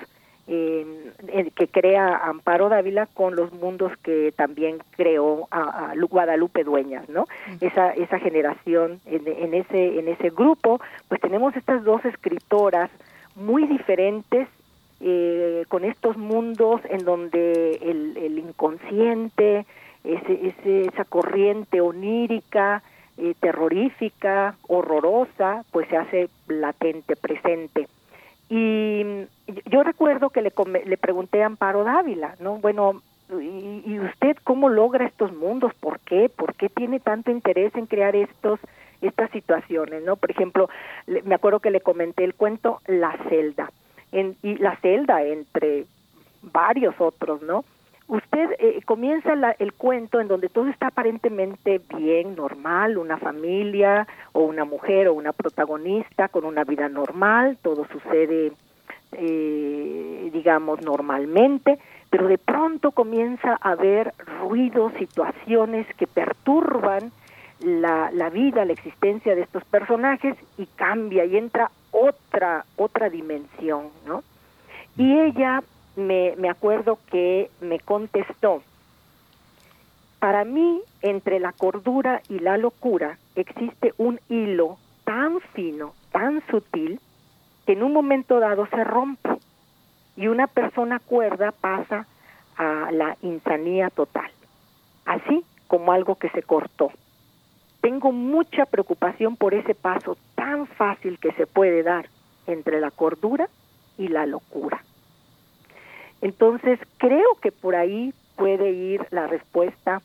que 0.46 1.68
crea 1.70 2.16
Amparo 2.16 2.68
Dávila 2.68 3.06
con 3.06 3.34
los 3.34 3.52
mundos 3.52 3.92
que 4.02 4.32
también 4.36 4.78
creó 4.96 5.48
a, 5.50 5.92
Guadalupe 6.08 6.62
Dueñas, 6.62 7.08
¿no? 7.08 7.26
Esa 7.60 7.90
esa 7.90 8.18
generación 8.18 9.00
en, 9.06 9.54
ese 9.54 9.98
en 9.98 10.08
ese 10.08 10.30
grupo, 10.30 10.80
pues 11.08 11.20
tenemos 11.20 11.56
estas 11.56 11.82
dos 11.84 12.04
escritoras 12.04 12.90
muy 13.34 13.66
diferentes 13.66 14.48
eh, 15.00 15.64
con 15.68 15.84
estos 15.84 16.16
mundos 16.16 16.80
en 16.88 17.04
donde 17.04 17.78
el, 17.82 18.16
el 18.16 18.38
inconsciente, 18.38 19.66
ese, 20.04 20.48
ese, 20.48 20.82
esa 20.82 21.04
corriente 21.04 21.80
onírica, 21.80 22.82
eh, 23.18 23.34
terrorífica, 23.40 24.56
horrorosa, 24.68 25.64
pues 25.72 25.88
se 25.88 25.96
hace 25.96 26.28
latente, 26.48 27.16
presente. 27.16 27.88
Y 28.48 29.26
yo 29.66 29.82
recuerdo 29.82 30.30
que 30.30 30.42
le, 30.42 30.52
le 30.84 30.96
pregunté 30.96 31.42
a 31.42 31.46
Amparo 31.46 31.84
Dávila, 31.84 32.36
¿no? 32.40 32.58
Bueno, 32.58 33.02
¿y, 33.30 33.98
usted 33.98 34.36
cómo 34.44 34.68
logra 34.68 35.06
estos 35.06 35.32
mundos? 35.34 35.72
¿Por 35.74 35.98
qué? 36.00 36.28
¿Por 36.28 36.54
qué 36.54 36.68
tiene 36.68 37.00
tanto 37.00 37.30
interés 37.30 37.74
en 37.74 37.86
crear 37.86 38.14
estos 38.14 38.60
estas 39.02 39.30
situaciones, 39.30 40.02
¿no? 40.04 40.16
Por 40.16 40.30
ejemplo, 40.30 40.70
me 41.06 41.34
acuerdo 41.34 41.60
que 41.60 41.70
le 41.70 41.82
comenté 41.82 42.24
el 42.24 42.34
cuento 42.34 42.80
La 42.86 43.14
celda. 43.28 43.70
En, 44.10 44.36
y 44.42 44.56
la 44.56 44.76
celda 44.76 45.22
entre 45.22 45.84
varios 46.42 46.94
otros, 46.98 47.42
¿no? 47.42 47.64
Usted 48.08 48.50
eh, 48.58 48.80
comienza 48.84 49.32
el 49.58 49.72
cuento 49.72 50.20
en 50.20 50.28
donde 50.28 50.48
todo 50.48 50.68
está 50.68 50.88
aparentemente 50.88 51.80
bien, 51.96 52.36
normal, 52.36 52.98
una 52.98 53.18
familia 53.18 54.06
o 54.32 54.42
una 54.42 54.64
mujer 54.64 55.08
o 55.08 55.14
una 55.14 55.32
protagonista 55.32 56.28
con 56.28 56.44
una 56.44 56.64
vida 56.64 56.88
normal, 56.88 57.58
todo 57.62 57.86
sucede, 57.86 58.52
eh, 59.12 60.30
digamos, 60.32 60.82
normalmente, 60.82 61.78
pero 62.10 62.28
de 62.28 62.38
pronto 62.38 62.92
comienza 62.92 63.58
a 63.60 63.72
haber 63.72 64.12
ruidos, 64.40 64.92
situaciones 64.98 65.86
que 65.96 66.06
perturban 66.06 67.10
la, 67.60 68.10
la 68.12 68.30
vida, 68.30 68.64
la 68.64 68.72
existencia 68.72 69.34
de 69.34 69.42
estos 69.42 69.64
personajes 69.64 70.36
y 70.58 70.66
cambia 70.66 71.24
y 71.24 71.36
entra 71.36 71.70
otra, 71.90 72.64
otra 72.76 73.08
dimensión, 73.08 73.88
¿no? 74.06 74.22
Y 74.96 75.18
ella 75.18 75.62
me, 75.96 76.34
me 76.36 76.48
acuerdo 76.48 76.98
que 77.10 77.50
me 77.60 77.80
contestó, 77.80 78.62
para 80.18 80.44
mí, 80.44 80.82
entre 81.02 81.40
la 81.40 81.52
cordura 81.52 82.22
y 82.28 82.38
la 82.38 82.56
locura 82.56 83.18
existe 83.34 83.92
un 83.98 84.18
hilo 84.28 84.78
tan 85.04 85.40
fino, 85.54 85.94
tan 86.10 86.42
sutil, 86.50 87.00
que 87.66 87.72
en 87.72 87.82
un 87.82 87.92
momento 87.92 88.40
dado 88.40 88.66
se 88.66 88.82
rompe 88.82 89.30
y 90.16 90.28
una 90.28 90.46
persona 90.46 90.98
cuerda 91.00 91.52
pasa 91.52 92.06
a 92.56 92.90
la 92.90 93.16
insanía 93.22 93.90
total, 93.90 94.30
así 95.04 95.44
como 95.68 95.92
algo 95.92 96.14
que 96.16 96.30
se 96.30 96.42
cortó. 96.42 96.90
Tengo 97.80 98.12
mucha 98.12 98.64
preocupación 98.66 99.36
por 99.36 99.52
ese 99.52 99.74
paso 99.74 100.16
tan 100.34 100.66
fácil 100.66 101.18
que 101.18 101.32
se 101.32 101.46
puede 101.46 101.82
dar 101.82 102.08
entre 102.46 102.80
la 102.80 102.90
cordura 102.90 103.48
y 103.98 104.08
la 104.08 104.26
locura. 104.26 104.82
Entonces, 106.20 106.78
creo 106.98 107.34
que 107.40 107.52
por 107.52 107.76
ahí 107.76 108.12
puede 108.36 108.70
ir 108.70 109.06
la 109.10 109.26
respuesta 109.26 110.02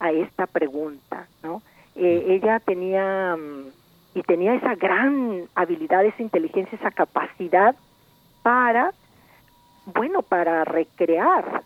a 0.00 0.10
esta 0.10 0.46
pregunta, 0.46 1.26
¿no? 1.42 1.62
Eh, 1.94 2.24
ella 2.28 2.58
tenía 2.60 3.36
mm, 3.36 4.18
y 4.18 4.22
tenía 4.22 4.54
esa 4.54 4.74
gran 4.74 5.44
habilidad, 5.54 6.04
esa 6.04 6.22
inteligencia, 6.22 6.76
esa 6.76 6.90
capacidad 6.90 7.74
para, 8.42 8.92
bueno, 9.86 10.22
para 10.22 10.64
recrear 10.64 11.62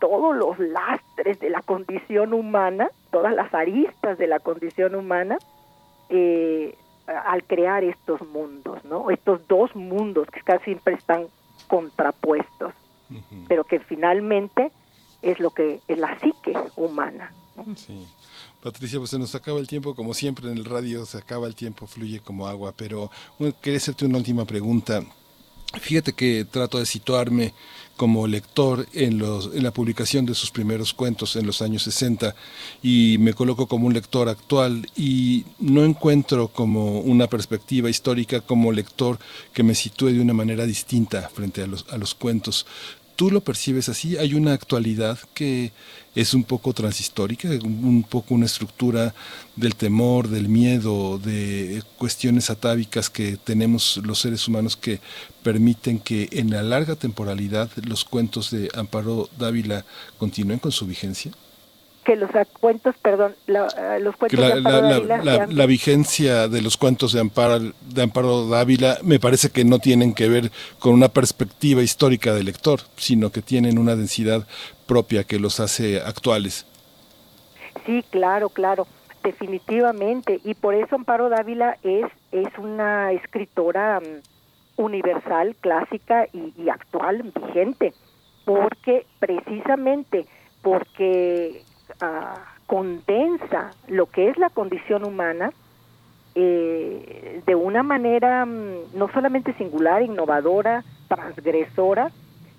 todos 0.00 0.36
los 0.36 0.58
lastres 0.58 1.40
de 1.40 1.50
la 1.50 1.62
condición 1.62 2.32
humana, 2.34 2.90
todas 3.10 3.34
las 3.34 3.52
aristas 3.54 4.18
de 4.18 4.26
la 4.26 4.38
condición 4.38 4.94
humana, 4.94 5.38
eh, 6.10 6.74
al 7.06 7.44
crear 7.44 7.84
estos 7.84 8.22
mundos, 8.28 8.84
¿no? 8.84 9.10
Estos 9.10 9.46
dos 9.48 9.74
mundos 9.74 10.28
que 10.30 10.40
casi 10.40 10.64
siempre 10.64 10.94
están 10.94 11.26
contrapuestos 11.68 12.72
pero 13.48 13.64
que 13.64 13.80
finalmente 13.80 14.70
es 15.22 15.40
lo 15.40 15.50
que 15.50 15.80
es 15.88 15.98
la 15.98 16.18
psique 16.20 16.52
humana. 16.76 17.32
Sí. 17.76 18.06
Patricia, 18.62 18.98
pues 18.98 19.10
se 19.10 19.18
nos 19.18 19.34
acaba 19.34 19.60
el 19.60 19.66
tiempo, 19.66 19.94
como 19.94 20.14
siempre 20.14 20.50
en 20.50 20.56
el 20.56 20.64
radio 20.64 21.04
se 21.06 21.18
acaba 21.18 21.46
el 21.46 21.54
tiempo, 21.54 21.86
fluye 21.86 22.20
como 22.20 22.46
agua, 22.46 22.72
pero 22.76 23.10
quería 23.60 23.76
hacerte 23.76 24.06
una 24.06 24.18
última 24.18 24.44
pregunta. 24.44 25.02
Fíjate 25.80 26.12
que 26.12 26.44
trato 26.44 26.78
de 26.78 26.86
situarme 26.86 27.54
como 27.96 28.26
lector 28.26 28.86
en, 28.92 29.18
los, 29.18 29.50
en 29.54 29.62
la 29.62 29.72
publicación 29.72 30.26
de 30.26 30.34
sus 30.34 30.50
primeros 30.50 30.92
cuentos 30.92 31.36
en 31.36 31.46
los 31.46 31.62
años 31.62 31.84
60 31.84 32.34
y 32.82 33.16
me 33.20 33.34
coloco 33.34 33.68
como 33.68 33.86
un 33.86 33.94
lector 33.94 34.28
actual 34.28 34.86
y 34.96 35.44
no 35.60 35.84
encuentro 35.84 36.48
como 36.48 37.00
una 37.00 37.28
perspectiva 37.28 37.88
histórica 37.88 38.40
como 38.40 38.72
lector 38.72 39.18
que 39.52 39.62
me 39.62 39.74
sitúe 39.74 40.08
de 40.08 40.20
una 40.20 40.34
manera 40.34 40.66
distinta 40.66 41.28
frente 41.32 41.62
a 41.62 41.66
los, 41.66 41.86
a 41.90 41.96
los 41.96 42.14
cuentos. 42.14 42.66
Tú 43.16 43.30
lo 43.30 43.42
percibes 43.42 43.88
así, 43.88 44.16
hay 44.16 44.34
una 44.34 44.54
actualidad 44.54 45.20
que 45.34 45.70
es 46.14 46.34
un 46.34 46.44
poco 46.44 46.72
transhistórica, 46.72 47.48
un 47.48 48.04
poco 48.08 48.34
una 48.34 48.46
estructura 48.46 49.14
del 49.56 49.74
temor, 49.74 50.28
del 50.28 50.48
miedo, 50.48 51.18
de 51.18 51.82
cuestiones 51.98 52.50
atávicas 52.50 53.10
que 53.10 53.36
tenemos 53.36 54.00
los 54.04 54.20
seres 54.20 54.46
humanos 54.46 54.76
que 54.76 55.00
permiten 55.42 55.98
que 55.98 56.28
en 56.32 56.50
la 56.50 56.62
larga 56.62 56.94
temporalidad 56.96 57.70
los 57.86 58.04
cuentos 58.04 58.50
de 58.50 58.68
Amparo 58.74 59.28
Dávila 59.38 59.84
continúen 60.18 60.58
con 60.58 60.72
su 60.72 60.86
vigencia. 60.86 61.32
que 62.04 62.16
los 62.16 62.30
cuentos, 62.60 62.94
perdón, 63.00 63.34
la, 63.46 63.98
los 63.98 64.14
cuentos 64.16 64.38
de 64.38 64.52
Amparo 64.52 64.82
Dávila 64.82 65.46
la, 65.46 65.66
vigencia 65.66 66.48
de 66.48 66.60
los 66.60 66.76
cuentos 66.76 67.12
de 67.12 67.20
Amparo, 67.20 67.72
de 67.80 68.02
Amparo 68.02 68.46
Dávila 68.46 68.98
me 69.02 69.18
parece 69.18 69.48
que 69.50 69.64
no 69.64 69.78
tienen 69.78 70.12
que 70.12 70.28
ver 70.28 70.52
con 70.78 70.92
una 70.92 71.08
perspectiva 71.08 71.82
histórica 71.82 72.34
del 72.34 72.44
lector, 72.44 72.80
sino 72.96 73.32
que 73.32 73.42
tienen 73.42 73.78
una 73.78 73.96
densidad 73.96 74.46
propia 74.86 75.24
que 75.24 75.38
los 75.38 75.60
hace 75.60 76.00
actuales. 76.00 76.66
Sí, 77.86 78.04
claro, 78.10 78.48
claro, 78.48 78.86
definitivamente. 79.22 80.40
Y 80.44 80.54
por 80.54 80.74
eso 80.74 80.96
Amparo 80.96 81.28
Dávila 81.28 81.76
es, 81.82 82.06
es 82.32 82.48
una 82.58 83.12
escritora 83.12 84.00
mm, 84.00 84.82
universal, 84.82 85.56
clásica 85.60 86.26
y 86.32 86.68
actual, 86.68 87.32
vigente, 87.34 87.92
porque 88.44 89.06
precisamente 89.18 90.26
porque 90.62 91.62
condensa 92.66 93.70
lo 93.88 94.06
que 94.06 94.30
es 94.30 94.38
la 94.38 94.50
condición 94.50 95.04
humana 95.04 95.52
eh, 96.34 97.42
de 97.46 97.54
una 97.54 97.82
manera 97.82 98.44
mm, 98.44 98.96
no 98.96 99.08
solamente 99.12 99.52
singular, 99.54 100.02
innovadora, 100.02 100.82
transgresora, 101.08 102.10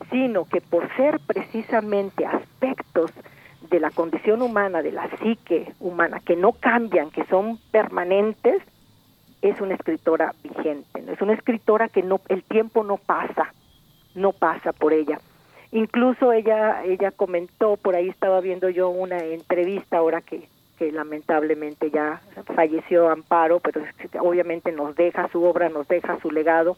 sino 0.10 0.46
que 0.46 0.62
por 0.62 0.94
ser 0.96 1.20
precisamente 1.26 2.26
aspectos 2.26 3.12
de 3.70 3.80
la 3.80 3.92
condición 3.92 4.42
humana, 4.42 4.82
de 4.82 4.92
la 4.92 5.10
psique 5.18 5.74
humana, 5.80 6.20
que 6.20 6.36
no 6.36 6.54
cambian, 6.54 7.12
que 7.12 7.26
son 7.26 7.60
permanentes, 7.72 8.62
es 9.42 9.62
una 9.62 9.76
escritora 9.76 10.34
vigente, 10.44 11.04
es 11.12 11.22
una 11.22 11.34
escritora 11.34 11.90
que 11.90 12.04
no 12.04 12.20
el 12.30 12.44
tiempo 12.44 12.84
no 12.84 12.98
pasa, 12.98 13.54
no 14.16 14.32
pasa 14.32 14.72
por 14.74 14.94
ella. 14.94 15.20
Incluso 15.72 16.32
ella, 16.32 16.84
ella 16.86 17.12
comentó, 17.12 17.78
por 17.78 17.96
ahí 17.96 18.10
estaba 18.10 18.40
viendo 18.40 18.70
yo 18.70 18.90
una 18.90 19.18
entrevista 19.18 19.98
ahora 19.98 20.22
que, 20.22 20.48
que 20.78 20.92
lamentablemente 20.92 21.92
ya 21.92 22.22
falleció 22.56 23.10
Amparo, 23.10 23.60
pero 23.60 23.82
obviamente 24.22 24.72
nos 24.72 24.96
deja 24.96 25.28
su 25.30 25.44
obra, 25.44 25.70
nos 25.70 25.88
deja 25.88 26.20
su 26.22 26.32
legado. 26.32 26.78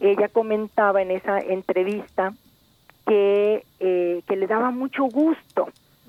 Ella 0.00 0.28
comentaba 0.28 1.02
en 1.02 1.10
esa 1.10 1.38
entrevista 1.38 2.32
que, 3.06 3.64
eh, 3.80 4.22
que 4.26 4.36
le 4.36 4.46
daba 4.46 4.70
mucho 4.70 5.04
gusto 5.04 5.68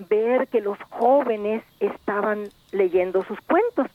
ver 0.10 0.48
que 0.48 0.62
los 0.62 0.78
jóvenes 0.90 1.64
estaban 1.80 2.50
leyendo 2.72 3.24
sus 3.24 3.40
cuentos, 3.42 3.88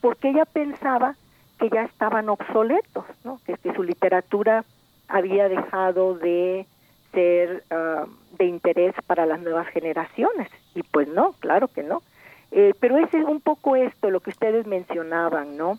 porque 0.00 0.30
ella 0.30 0.44
pensaba 0.44 1.14
que 1.58 1.68
ya 1.70 1.82
estaban 1.84 2.28
obsoletos, 2.28 3.04
¿no? 3.24 3.38
que, 3.44 3.56
su 3.74 3.82
literatura 3.82 4.64
había 5.08 5.48
dejado 5.48 6.14
de 6.14 6.66
ser 7.12 7.62
ah, 7.70 8.06
de 8.38 8.46
interés 8.46 8.94
para 9.06 9.26
las 9.26 9.40
nuevas 9.40 9.68
generaciones. 9.68 10.48
Y 10.74 10.82
pues 10.82 11.08
no, 11.08 11.32
claro 11.34 11.68
que 11.68 11.82
no. 11.82 12.02
Eh, 12.50 12.74
pero 12.80 12.98
es 12.98 13.12
un 13.14 13.40
poco 13.40 13.76
esto 13.76 14.10
lo 14.10 14.20
que 14.20 14.30
ustedes 14.30 14.66
mencionaban, 14.66 15.56
¿no? 15.56 15.78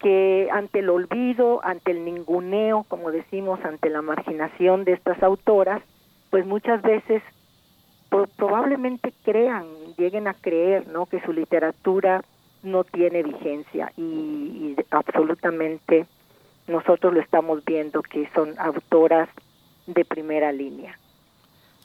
Que 0.00 0.48
ante 0.52 0.80
el 0.80 0.88
olvido, 0.88 1.60
ante 1.62 1.92
el 1.92 2.04
ninguneo, 2.04 2.84
como 2.88 3.10
decimos, 3.10 3.60
ante 3.64 3.90
la 3.90 4.02
marginación 4.02 4.84
de 4.84 4.92
estas 4.92 5.22
autoras, 5.22 5.82
pues 6.30 6.46
muchas 6.46 6.82
veces 6.82 7.22
probablemente 8.36 9.12
crean, 9.24 9.66
lleguen 9.96 10.26
a 10.26 10.34
creer, 10.34 10.88
¿no? 10.88 11.06
Que 11.06 11.20
su 11.20 11.32
literatura 11.32 12.24
no 12.62 12.84
tiene 12.84 13.22
vigencia 13.22 13.92
y, 13.96 14.02
y 14.02 14.76
absolutamente 14.90 16.06
nosotros 16.66 17.12
lo 17.12 17.20
estamos 17.20 17.64
viendo 17.64 18.02
que 18.02 18.28
son 18.34 18.58
autoras 18.58 19.28
de 19.86 20.04
primera 20.04 20.52
línea. 20.52 20.98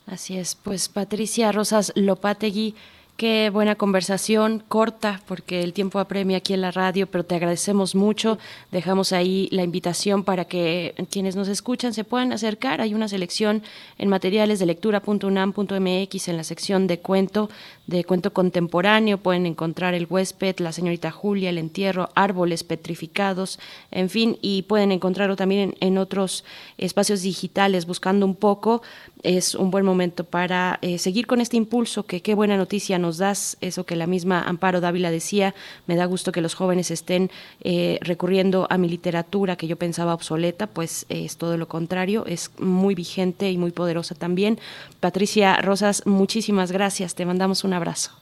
Así 0.06 0.38
es, 0.38 0.54
pues 0.54 0.88
Patricia 0.88 1.50
Rosas 1.50 1.92
Lopategui, 1.96 2.76
Qué 3.16 3.48
buena 3.48 3.76
conversación, 3.76 4.62
corta, 4.68 5.22
porque 5.26 5.62
el 5.62 5.72
tiempo 5.72 5.98
apremia 6.00 6.36
aquí 6.36 6.52
en 6.52 6.60
la 6.60 6.70
radio, 6.70 7.06
pero 7.06 7.24
te 7.24 7.34
agradecemos 7.34 7.94
mucho. 7.94 8.38
Dejamos 8.72 9.14
ahí 9.14 9.48
la 9.52 9.62
invitación 9.62 10.22
para 10.22 10.44
que 10.44 10.94
quienes 11.10 11.34
nos 11.34 11.48
escuchan 11.48 11.94
se 11.94 12.04
puedan 12.04 12.34
acercar. 12.34 12.82
Hay 12.82 12.92
una 12.92 13.08
selección 13.08 13.62
en 13.96 14.10
materiales 14.10 14.58
de 14.58 14.66
lectura.unam.mx 14.66 16.28
en 16.28 16.36
la 16.36 16.44
sección 16.44 16.86
de 16.86 16.98
cuento, 16.98 17.48
de 17.86 18.04
cuento 18.04 18.34
contemporáneo. 18.34 19.16
Pueden 19.16 19.46
encontrar 19.46 19.94
el 19.94 20.06
huésped, 20.10 20.58
la 20.58 20.72
señorita 20.72 21.10
Julia, 21.10 21.48
el 21.48 21.56
entierro, 21.56 22.10
árboles 22.14 22.64
petrificados, 22.64 23.58
en 23.92 24.10
fin, 24.10 24.36
y 24.42 24.60
pueden 24.64 24.92
encontrarlo 24.92 25.36
también 25.36 25.74
en, 25.80 25.96
otros 25.96 26.44
espacios 26.76 27.22
digitales, 27.22 27.86
buscando 27.86 28.26
un 28.26 28.34
poco. 28.34 28.82
Es 29.26 29.56
un 29.56 29.72
buen 29.72 29.84
momento 29.84 30.22
para 30.22 30.78
eh, 30.82 30.98
seguir 30.98 31.26
con 31.26 31.40
este 31.40 31.56
impulso, 31.56 32.06
que 32.06 32.22
qué 32.22 32.36
buena 32.36 32.56
noticia 32.56 32.96
nos 32.96 33.18
das, 33.18 33.58
eso 33.60 33.84
que 33.84 33.96
la 33.96 34.06
misma 34.06 34.40
Amparo 34.40 34.80
Dávila 34.80 35.10
decía, 35.10 35.52
me 35.88 35.96
da 35.96 36.04
gusto 36.04 36.30
que 36.30 36.40
los 36.40 36.54
jóvenes 36.54 36.92
estén 36.92 37.32
eh, 37.60 37.98
recurriendo 38.02 38.68
a 38.70 38.78
mi 38.78 38.88
literatura 38.88 39.56
que 39.56 39.66
yo 39.66 39.76
pensaba 39.76 40.14
obsoleta, 40.14 40.68
pues 40.68 41.06
es 41.08 41.38
todo 41.38 41.56
lo 41.56 41.66
contrario, 41.66 42.24
es 42.24 42.52
muy 42.60 42.94
vigente 42.94 43.50
y 43.50 43.58
muy 43.58 43.72
poderosa 43.72 44.14
también. 44.14 44.60
Patricia 45.00 45.56
Rosas, 45.60 46.06
muchísimas 46.06 46.70
gracias, 46.70 47.16
te 47.16 47.26
mandamos 47.26 47.64
un 47.64 47.72
abrazo. 47.72 48.12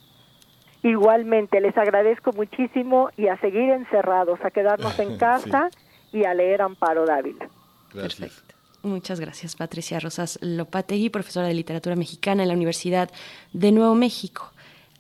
Igualmente, 0.83 1.61
les 1.61 1.77
agradezco 1.77 2.33
muchísimo 2.33 3.11
y 3.19 3.29
a 3.29 3.37
seguir 3.41 3.69
encerrados, 3.73 4.41
a 4.43 4.51
quedarnos 4.51 4.99
en 4.99 5.19
casa 5.19 5.69
y 6.15 6.25
a 6.25 6.33
leer 6.33 6.63
Amparo 6.63 7.05
Dávila. 7.05 7.47
Perfecto. 7.93 8.44
Muchas 8.85 9.19
gracias, 9.19 9.57
Patricia 9.57 9.99
Rosas 9.99 10.39
Lopategui, 10.43 11.09
profesora 11.09 11.49
de 11.49 11.55
literatura 11.55 11.97
mexicana 11.97 12.43
en 12.43 12.49
la 12.49 12.55
Universidad 12.55 13.11
de 13.55 13.73
Nuevo 13.73 13.95
México. 13.95 14.53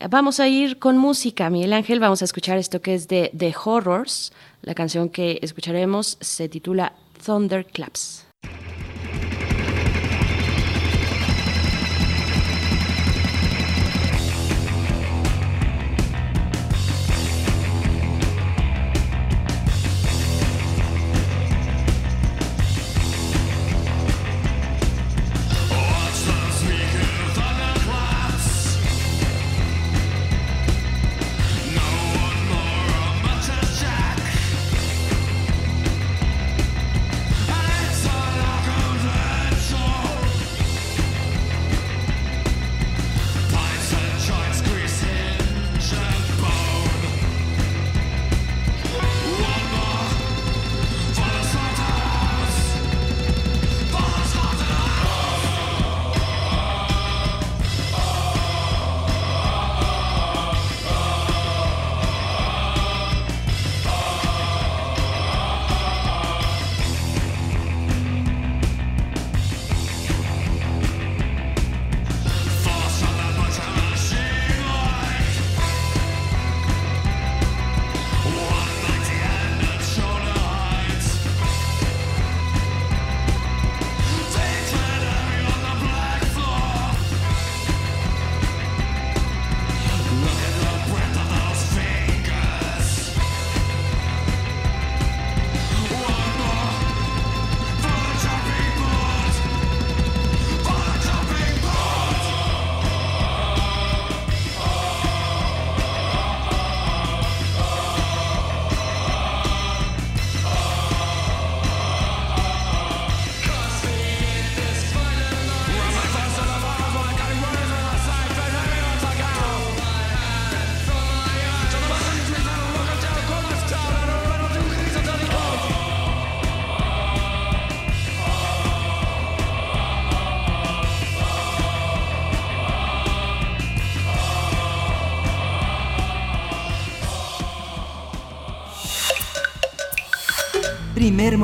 Vamos 0.08 0.40
a 0.40 0.48
ir 0.48 0.78
con 0.78 0.96
música, 0.96 1.50
Miguel 1.50 1.74
Ángel. 1.74 2.00
Vamos 2.00 2.22
a 2.22 2.24
escuchar 2.24 2.56
esto 2.56 2.80
que 2.80 2.94
es 2.94 3.08
de 3.08 3.30
The 3.36 3.54
Horrors. 3.62 4.32
La 4.62 4.74
canción 4.74 5.10
que 5.10 5.38
escucharemos 5.42 6.16
se 6.22 6.48
titula 6.48 6.94
Thunderclaps. 7.26 8.23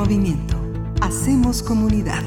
Movimiento. 0.01 0.55
Hacemos 0.99 1.61
comunidad. 1.61 2.23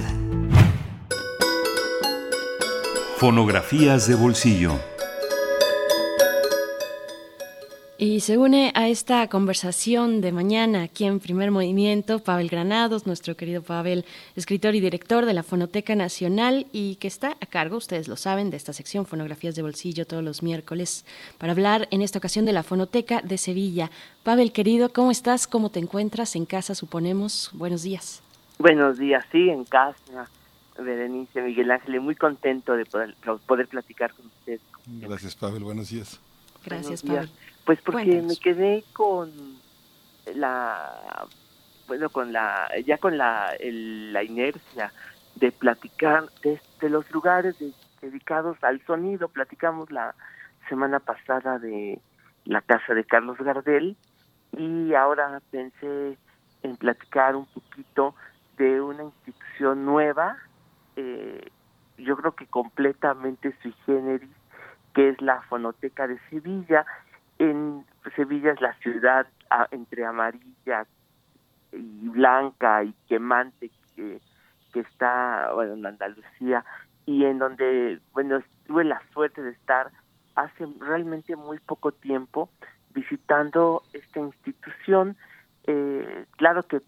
Fonografías 3.17 4.07
de 4.07 4.15
bolsillo. 4.15 4.94
Y 8.15 8.21
se 8.21 8.39
une 8.39 8.71
a 8.77 8.87
esta 8.87 9.27
conversación 9.27 10.21
de 10.21 10.31
mañana 10.31 10.85
aquí 10.85 11.05
en 11.05 11.19
Primer 11.19 11.51
Movimiento 11.51 12.21
Pavel 12.21 12.49
Granados, 12.49 13.09
nuestro 13.09 13.37
querido 13.37 13.61
Pavel, 13.61 14.05
escritor 14.37 14.77
y 14.77 14.81
director 14.81 15.27
de 15.27 15.35
la 15.35 15.43
Fonoteca 15.43 15.97
Nacional 15.97 16.69
y 16.71 16.95
que 16.95 17.09
está 17.09 17.37
a 17.41 17.47
cargo, 17.47 17.77
ustedes 17.77 18.07
lo 18.07 18.15
saben, 18.15 18.51
de 18.51 18.57
esta 18.57 18.73
sección 18.73 19.05
Fonografías 19.05 19.57
de 19.57 19.63
Bolsillo 19.63 20.07
todos 20.07 20.23
los 20.23 20.45
miércoles 20.45 21.05
para 21.39 21.51
hablar 21.51 21.89
en 21.91 22.03
esta 22.03 22.19
ocasión 22.19 22.45
de 22.45 22.53
la 22.53 22.63
Fonoteca 22.63 23.21
de 23.21 23.37
Sevilla. 23.37 23.91
Pavel, 24.23 24.53
querido, 24.53 24.93
¿cómo 24.93 25.11
estás? 25.11 25.49
¿Cómo 25.49 25.71
te 25.71 25.81
encuentras? 25.81 26.37
En 26.37 26.47
casa, 26.47 26.77
suponemos. 26.77 27.51
Buenos 27.53 27.83
días. 27.83 28.23
Buenos 28.61 28.97
días, 28.97 29.25
sí, 29.33 29.51
en 29.51 29.65
casa. 29.65 30.31
Berenice, 30.79 31.43
Miguel 31.43 31.69
Ángel, 31.73 32.01
muy 32.01 32.15
contento 32.15 32.75
de 32.75 32.87
poder, 32.87 33.17
poder 33.45 33.67
platicar 33.67 34.15
con 34.15 34.27
ustedes. 34.27 34.61
Gracias, 34.87 35.35
Pavel. 35.35 35.65
Buenos 35.65 35.91
días. 35.91 36.21
Gracias, 36.65 37.03
Pavel. 37.03 37.29
Pues 37.65 37.81
porque 37.83 38.21
me 38.23 38.37
quedé 38.37 38.85
con 38.93 39.31
la, 40.35 41.27
bueno, 41.87 42.11
con 42.11 42.33
la, 42.33 42.69
ya 42.85 42.99
con 42.99 43.17
la, 43.17 43.55
la 43.61 44.23
inercia 44.23 44.93
de 45.37 45.51
platicar 45.53 46.29
de, 46.43 46.61
los 46.89 47.11
lugares 47.11 47.57
dedicados 48.01 48.63
al 48.63 48.85
sonido. 48.87 49.29
Platicamos 49.29 49.91
la 49.91 50.15
semana 50.69 51.01
pasada 51.01 51.59
de 51.59 52.01
la 52.45 52.61
casa 52.61 52.95
de 52.95 53.05
Carlos 53.05 53.39
Gardel 53.39 53.97
y 54.57 54.95
ahora 54.95 55.41
pensé 55.51 56.19
en 56.63 56.77
platicar 56.77 57.37
un 57.37 57.47
poquito 57.47 58.15
de 58.57 58.81
una 58.81 59.05
institución 59.05 59.85
nueva, 59.85 60.37
eh, 60.97 61.51
yo 61.99 62.17
creo 62.17 62.35
que 62.35 62.47
completamente 62.47 63.55
sui 63.63 63.75
generis, 63.85 64.31
que 64.95 65.11
es 65.11 65.21
la 65.21 65.43
Fonoteca 65.43 66.07
de 66.07 66.19
Sevilla, 66.31 66.87
en 67.39 67.85
Sevilla 68.17 68.53
es 68.53 68.61
la 68.61 68.75
ciudad 68.75 69.27
entre 69.71 70.05
amarilla 70.05 70.87
y 71.73 72.09
blanca 72.09 72.85
y 72.85 72.95
quemante 73.09 73.71
que, 73.95 74.21
que 74.73 74.81
está 74.81 75.51
bueno, 75.55 75.75
en 75.75 75.87
Andalucía 75.87 76.65
y 77.07 77.25
en 77.25 77.39
donde 77.39 78.01
bueno 78.13 78.41
tuve 78.67 78.85
la 78.85 79.03
suerte 79.13 79.43
de 79.43 79.51
estar 79.51 79.91
hace 80.35 80.67
realmente 80.81 81.37
muy 81.37 81.59
poco 81.59 81.93
tiempo 81.93 82.51
visitando 82.95 83.83
esta 83.93 84.21
institución. 84.21 85.17
Eh, 85.67 86.27
claro 86.37 86.63
que 86.65 86.81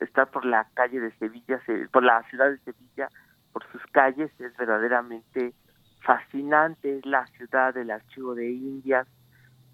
está 0.00 0.26
por 0.26 0.44
la 0.44 0.66
calle 0.74 1.00
de 1.00 1.12
Sevilla 1.12 1.60
por 1.92 2.02
la 2.02 2.22
ciudad 2.24 2.50
de 2.50 2.58
Sevilla 2.58 3.08
por 3.52 3.64
sus 3.72 3.82
calles 3.92 4.30
es 4.38 4.56
verdaderamente 4.56 5.54
fascinante 6.02 6.98
es 6.98 7.06
la 7.06 7.26
ciudad 7.28 7.74
del 7.74 7.90
archivo 7.90 8.34
de 8.34 8.50
Indias 8.50 9.06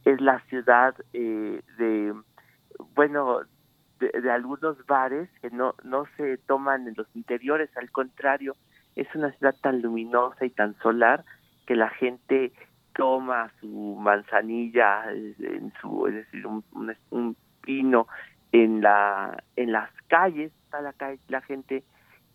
es 0.07 0.20
la 0.20 0.38
ciudad 0.48 0.94
eh, 1.12 1.61
de, 1.78 2.14
bueno, 2.94 3.40
de, 3.98 4.30
algunos 4.30 4.86
bares 4.86 5.28
que 5.42 5.50
no, 5.50 5.74
no 5.82 6.07
se 6.16 6.38
toman 6.38 6.86
en 6.86 6.94
los 6.96 7.09
interiores, 7.16 7.76
al 7.76 7.90
contrario, 7.90 8.54
es 8.94 9.12
una 9.16 9.32
ciudad 9.32 9.57
tan 9.61 9.82
luminosa 9.82 10.46
y 10.46 10.50
tan 10.50 10.78
solar 10.78 11.24
que 11.66 11.74
la 11.74 11.90
gente 11.90 12.52
toma 12.94 13.50
su 13.61 13.98
manzanilla 14.00 15.11
en 15.11 15.72
su 15.80 16.07
es 16.07 16.14
decir 16.14 16.46
un, 16.46 16.64
un, 17.11 17.36
pino 17.61 18.07
en 18.52 18.80
la 18.80 19.42
en 19.57 19.72
las 19.72 19.90
calles 20.07 20.52
está 20.64 20.80
la 20.80 20.94
la 21.28 21.40
gente 21.42 21.82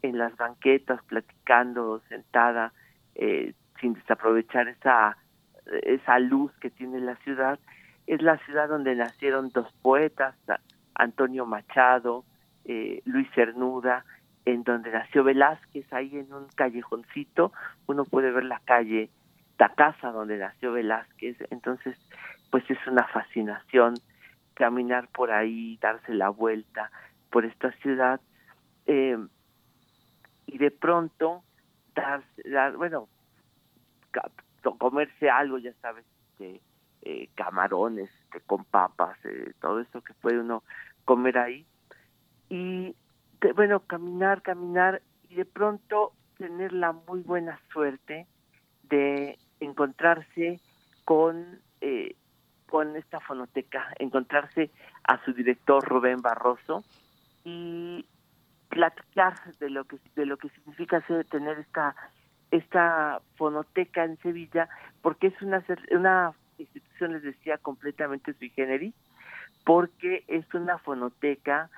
en 0.01 0.17
las 0.17 0.35
banquetas 0.35 1.01
platicando 1.05 2.01
sentada 2.09 2.73
eh, 3.15 3.53
sin 3.79 3.93
desaprovechar 3.93 4.67
esa 4.67 5.17
esa 5.83 6.19
luz 6.19 6.51
que 6.59 6.69
tiene 6.69 6.99
la 6.99 7.15
ciudad, 7.17 7.59
es 8.07 8.21
la 8.21 8.37
ciudad 8.39 8.67
donde 8.67 8.95
nacieron 8.95 9.49
dos 9.49 9.71
poetas, 9.81 10.35
Antonio 10.95 11.45
Machado, 11.45 12.25
eh, 12.65 13.01
Luis 13.05 13.27
Cernuda, 13.33 14.05
en 14.45 14.63
donde 14.63 14.91
nació 14.91 15.23
Velázquez, 15.23 15.91
ahí 15.93 16.17
en 16.17 16.33
un 16.33 16.47
callejoncito, 16.55 17.53
uno 17.87 18.05
puede 18.05 18.31
ver 18.31 18.45
la 18.45 18.59
calle, 18.65 19.09
la 19.57 19.69
casa 19.69 20.11
donde 20.11 20.37
nació 20.37 20.73
Velázquez, 20.73 21.37
entonces 21.51 21.95
pues 22.49 22.69
es 22.69 22.79
una 22.87 23.07
fascinación 23.07 23.93
caminar 24.55 25.07
por 25.07 25.31
ahí, 25.31 25.77
darse 25.81 26.13
la 26.13 26.29
vuelta 26.29 26.91
por 27.29 27.45
esta 27.45 27.71
ciudad 27.73 28.19
eh, 28.87 29.17
y 30.47 30.57
de 30.57 30.71
pronto 30.71 31.43
dar, 31.95 32.23
dar 32.43 32.75
bueno, 32.75 33.07
comerse 34.61 35.29
algo, 35.29 35.57
ya 35.57 35.73
sabes, 35.81 36.05
de 36.39 36.61
eh, 37.03 37.29
camarones 37.35 38.09
con 38.45 38.63
papas, 38.65 39.17
eh, 39.25 39.53
todo 39.59 39.79
eso 39.79 40.01
que 40.01 40.13
puede 40.13 40.39
uno 40.39 40.63
comer 41.05 41.37
ahí. 41.37 41.65
Y 42.49 42.95
bueno, 43.55 43.79
caminar, 43.81 44.41
caminar 44.41 45.01
y 45.29 45.35
de 45.35 45.45
pronto 45.45 46.13
tener 46.37 46.73
la 46.73 46.91
muy 46.91 47.21
buena 47.21 47.59
suerte 47.71 48.27
de 48.83 49.37
encontrarse 49.59 50.59
con 51.05 51.59
eh, 51.81 52.15
con 52.67 52.95
esta 52.95 53.19
fonoteca, 53.19 53.93
encontrarse 53.99 54.71
a 55.03 55.23
su 55.25 55.33
director 55.33 55.83
Rubén 55.83 56.21
Barroso 56.21 56.85
y 57.43 58.05
platicar 58.69 59.35
de 59.59 59.69
lo 59.69 59.83
que 59.83 59.97
de 60.15 60.25
lo 60.25 60.37
que 60.37 60.49
significa 60.49 61.01
tener 61.29 61.59
esta 61.59 61.95
esta 62.51 63.21
fonoteca 63.37 64.03
en 64.03 64.17
Sevilla, 64.17 64.69
porque 65.01 65.27
es 65.27 65.41
una, 65.41 65.63
una 65.91 66.33
institución, 66.57 67.13
les 67.13 67.23
decía, 67.23 67.57
completamente 67.57 68.33
sui 68.33 68.49
generis, 68.49 68.93
porque 69.65 70.23
es 70.27 70.45
una 70.53 70.77
fonoteca 70.77 71.69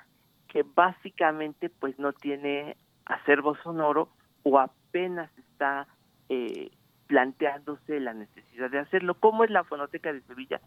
que 0.47 0.63
básicamente 0.63 1.69
pues 1.69 1.97
no 1.99 2.13
tiene 2.13 2.76
acervo 3.05 3.55
sonoro 3.57 4.09
o 4.43 4.59
apenas 4.59 5.30
está 5.38 5.88
eh, 6.30 6.71
planteándose 7.07 7.99
la 7.99 8.13
necesidad 8.13 8.69
de 8.69 8.80
hacerlo. 8.80 9.15
¿Cómo 9.15 9.43
es 9.43 9.49
la 9.49 9.63
fonoteca 9.63 10.13
de 10.13 10.21
Sevilla? 10.21 10.61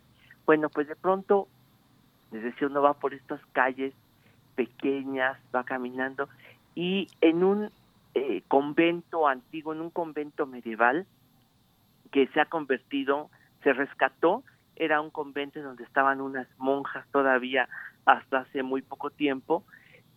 Bueno, 0.44 0.68
pues 0.68 0.88
de 0.88 0.96
pronto, 0.96 1.48
les 2.32 2.42
decía, 2.42 2.68
uno 2.68 2.82
va 2.82 2.94
por 2.94 3.14
estas 3.14 3.40
calles 3.52 3.94
pequeñas, 4.54 5.38
va 5.54 5.64
caminando 5.64 6.28
y 6.74 7.08
en 7.20 7.42
un 7.42 7.70
eh, 8.18 8.42
convento 8.48 9.28
antiguo, 9.28 9.74
en 9.74 9.82
un 9.82 9.90
convento 9.90 10.46
medieval 10.46 11.06
que 12.10 12.26
se 12.28 12.40
ha 12.40 12.46
convertido, 12.46 13.28
se 13.62 13.74
rescató, 13.74 14.42
era 14.74 15.02
un 15.02 15.10
convento 15.10 15.60
donde 15.60 15.84
estaban 15.84 16.22
unas 16.22 16.48
monjas 16.56 17.06
todavía 17.12 17.68
hasta 18.06 18.38
hace 18.38 18.62
muy 18.62 18.80
poco 18.80 19.10
tiempo, 19.10 19.64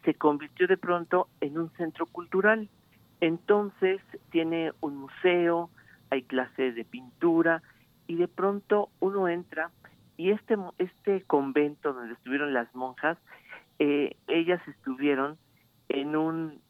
se 0.06 0.14
convirtió 0.14 0.66
de 0.66 0.78
pronto 0.78 1.28
en 1.42 1.58
un 1.58 1.72
centro 1.72 2.06
cultural. 2.06 2.70
Entonces 3.20 4.00
tiene 4.32 4.72
un 4.80 4.96
museo, 4.96 5.70
hay 6.10 6.22
clases 6.22 6.76
de 6.76 6.86
pintura 6.86 7.62
y 8.08 8.16
de 8.16 8.30
pronto 8.30 8.88
uno 9.02 9.28
entra 9.28 9.72
y 10.16 10.32
este 10.32 10.56
este 10.78 11.24
convento 11.24 11.92
donde 11.92 12.14
estuvieron 12.14 12.54
las 12.54 12.74
monjas, 12.74 13.18
eh, 13.78 14.16
ellas 14.30 14.66
estuvieron 14.70 15.38
en 15.90 16.16
un 16.16 16.62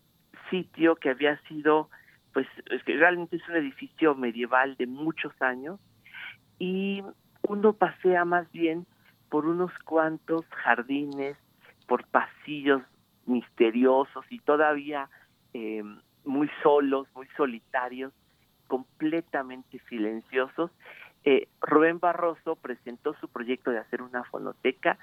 sitio 0.49 0.95
que 0.95 1.09
había 1.09 1.37
sido, 1.43 1.89
pues 2.33 2.47
es 2.69 2.83
que 2.83 2.95
realmente 2.97 3.37
es 3.37 3.47
un 3.49 3.55
edificio 3.55 4.15
medieval 4.15 4.75
de 4.77 4.87
muchos 4.87 5.33
años 5.41 5.79
y 6.57 7.03
uno 7.43 7.73
pasea 7.73 8.25
más 8.25 8.51
bien 8.51 8.85
por 9.29 9.45
unos 9.45 9.71
cuantos 9.85 10.45
jardines, 10.49 11.37
por 11.87 12.05
pasillos 12.07 12.81
misteriosos 13.25 14.25
y 14.29 14.39
todavía 14.39 15.09
eh, 15.53 15.83
muy 16.25 16.49
solos, 16.61 17.07
muy 17.15 17.27
solitarios, 17.37 18.13
completamente 18.67 19.79
silenciosos. 19.89 20.71
Eh, 21.23 21.47
Rubén 21.61 21.99
Barroso 21.99 22.55
presentó 22.55 23.13
su 23.15 23.27
proyecto 23.27 23.71
de 23.71 23.79
hacer 23.79 24.01
una 24.01 24.23
fonoteca, 24.25 24.97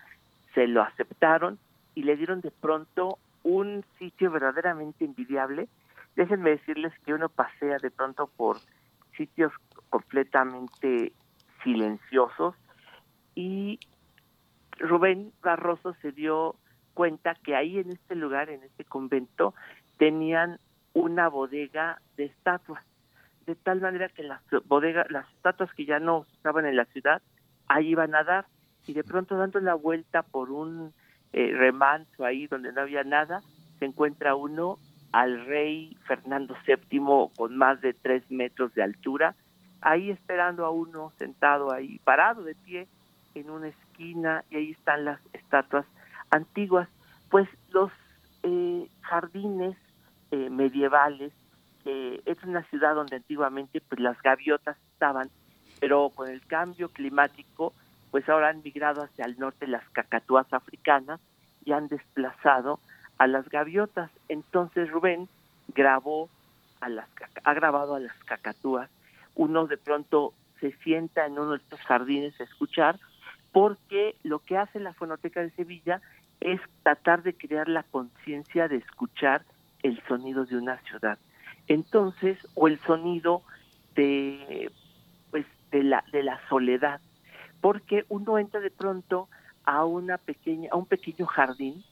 se 0.55 0.67
lo 0.67 0.83
aceptaron 0.83 1.59
y 1.95 2.03
le 2.03 2.17
dieron 2.17 2.41
de 2.41 2.51
pronto 2.51 3.19
un 3.47 3.85
sitio 4.01 4.33
verdaderamente 4.33 5.05
envidiable. 5.05 5.69
Déjenme 6.17 6.51
decirles 6.51 6.93
que 7.05 7.15
uno 7.15 7.29
pasea 7.29 7.79
de 7.79 7.93
pronto 7.93 8.27
por 8.27 8.57
sitios 9.17 9.53
completamente 9.89 11.13
silenciosos 11.63 12.57
y 13.37 13.79
Rubén 14.79 15.33
Barroso 15.43 15.95
se 16.03 16.11
dio 16.11 16.57
cuenta 16.93 17.37
que 17.37 17.55
ahí 17.55 17.79
en 17.79 17.93
este 17.93 18.17
lugar, 18.17 18.51
en 18.51 18.65
este 18.65 18.85
convento, 18.85 19.55
tenían 19.97 20.59
una 20.93 21.29
bodega 21.29 22.01
de 22.17 22.25
estatuas, 22.25 22.83
de 23.47 23.55
tal 23.55 23.81
manera 23.81 24.09
que 24.09 24.25
las 24.25 24.43
bodegas, 24.65 25.09
las 25.11 25.29
estatuas 25.35 25.73
que 25.75 25.87
ya 25.87 26.01
no 26.01 26.27
estaban 26.35 26.67
en 26.67 26.75
la 26.75 26.87
ciudad, 26.87 27.23
ahí 27.69 27.91
iban 27.91 28.15
a 28.17 28.25
dar, 28.25 28.47
y 28.87 28.95
de 28.95 29.05
pronto 29.05 29.37
dando 29.37 29.61
la 29.61 29.75
vuelta 29.75 30.23
por 30.23 30.51
un 30.51 30.93
eh, 31.37 31.53
remanso 31.55 32.25
ahí 32.25 32.47
donde 32.47 32.73
no 32.73 32.81
había 32.81 33.05
nada, 33.05 33.43
se 33.79 33.85
encuentra 33.85 34.35
uno 34.35 34.79
al 35.13 35.45
rey 35.45 35.95
Fernando 36.07 36.57
VII 36.67 37.31
con 37.37 37.57
más 37.57 37.81
de 37.83 37.93
tres 37.93 38.29
metros 38.31 38.75
de 38.75 38.83
altura, 38.83 39.35
ahí 39.83 40.11
esperando 40.11 40.65
a 40.65 40.71
uno 40.71 41.13
sentado 41.19 41.73
ahí, 41.73 41.99
parado 42.05 42.43
de 42.43 42.55
pie 42.55 42.89
en 43.35 43.51
una 43.51 43.69
esquina 43.69 44.45
y 44.51 44.57
ahí 44.57 44.71
están 44.71 45.05
las 45.05 45.21
estatuas 45.35 45.85
antiguas. 46.31 46.89
Pues 47.31 47.47
los 47.71 47.93
eh, 48.43 48.89
jardines 49.03 49.77
eh, 50.31 50.49
medievales, 50.49 51.33
eh, 51.85 52.23
es 52.25 52.43
una 52.45 52.63
ciudad 52.65 52.95
donde 52.95 53.17
antiguamente 53.17 53.83
pues 53.83 54.01
las 54.01 54.21
gaviotas 54.23 54.79
estaban, 54.93 55.29
pero 55.81 56.11
con 56.15 56.31
el 56.31 56.41
cambio 56.47 56.89
climático 56.89 57.75
pues 58.17 58.31
ahora 58.31 58.49
han 58.49 58.63
migrado 58.63 59.03
hacia 59.03 59.27
el 59.27 59.39
norte 59.39 59.67
las 59.67 59.87
cacatúas 59.91 60.51
africanas 60.51 61.21
y 61.67 61.73
han 61.73 61.89
desplazado 61.89 62.81
a 63.19 63.27
las 63.27 63.47
gaviotas. 63.51 64.11
Entonces 64.31 64.91
Rubén 64.91 65.29
grabó 65.75 66.31
a 66.81 66.89
las 66.89 67.07
ha 67.45 67.53
grabado 67.53 67.95
a 67.95 68.01
las 68.01 68.17
cacatúas. 68.25 68.89
Uno 69.35 69.67
de 69.67 69.77
pronto 69.77 70.33
se 70.61 70.73
sienta 70.79 71.27
en 71.27 71.33
uno 71.33 71.51
de 71.51 71.57
estos 71.59 71.79
jardines 71.81 72.41
a 72.41 72.45
escuchar 72.45 72.99
porque 73.53 74.17
lo 74.23 74.39
que 74.39 74.57
hace 74.57 74.81
la 74.81 74.95
Fonoteca 74.95 75.43
de 75.43 75.51
Sevilla 75.51 76.01
es 76.41 76.59
tratar 76.85 77.23
de 77.23 77.35
crear 77.35 77.69
la 77.69 77.83
conciencia 77.83 78.67
de 78.67 78.77
escuchar 78.77 79.43
el 79.83 80.03
sonido 80.09 80.47
de 80.47 80.57
una 80.57 80.79
ciudad. 80.79 81.19
Entonces, 81.69 82.39
o 82.55 82.67
el 82.67 82.79
sonido 82.79 83.43
de 83.95 84.73
pues 85.31 85.45
de 85.71 85.83
la 85.83 86.03
de 86.13 86.23
la 86.23 86.41
soledad, 86.49 86.99
porque 87.61 88.05
uno 88.09 88.39
entra 88.39 88.61
de 88.61 88.71
pronto 88.71 89.29
a 89.65 89.85
una 89.85 90.19
pequeña 90.19 90.71
a 90.73 90.77
un 90.77 90.87
pequeño 90.87 91.27
jardín 91.27 91.85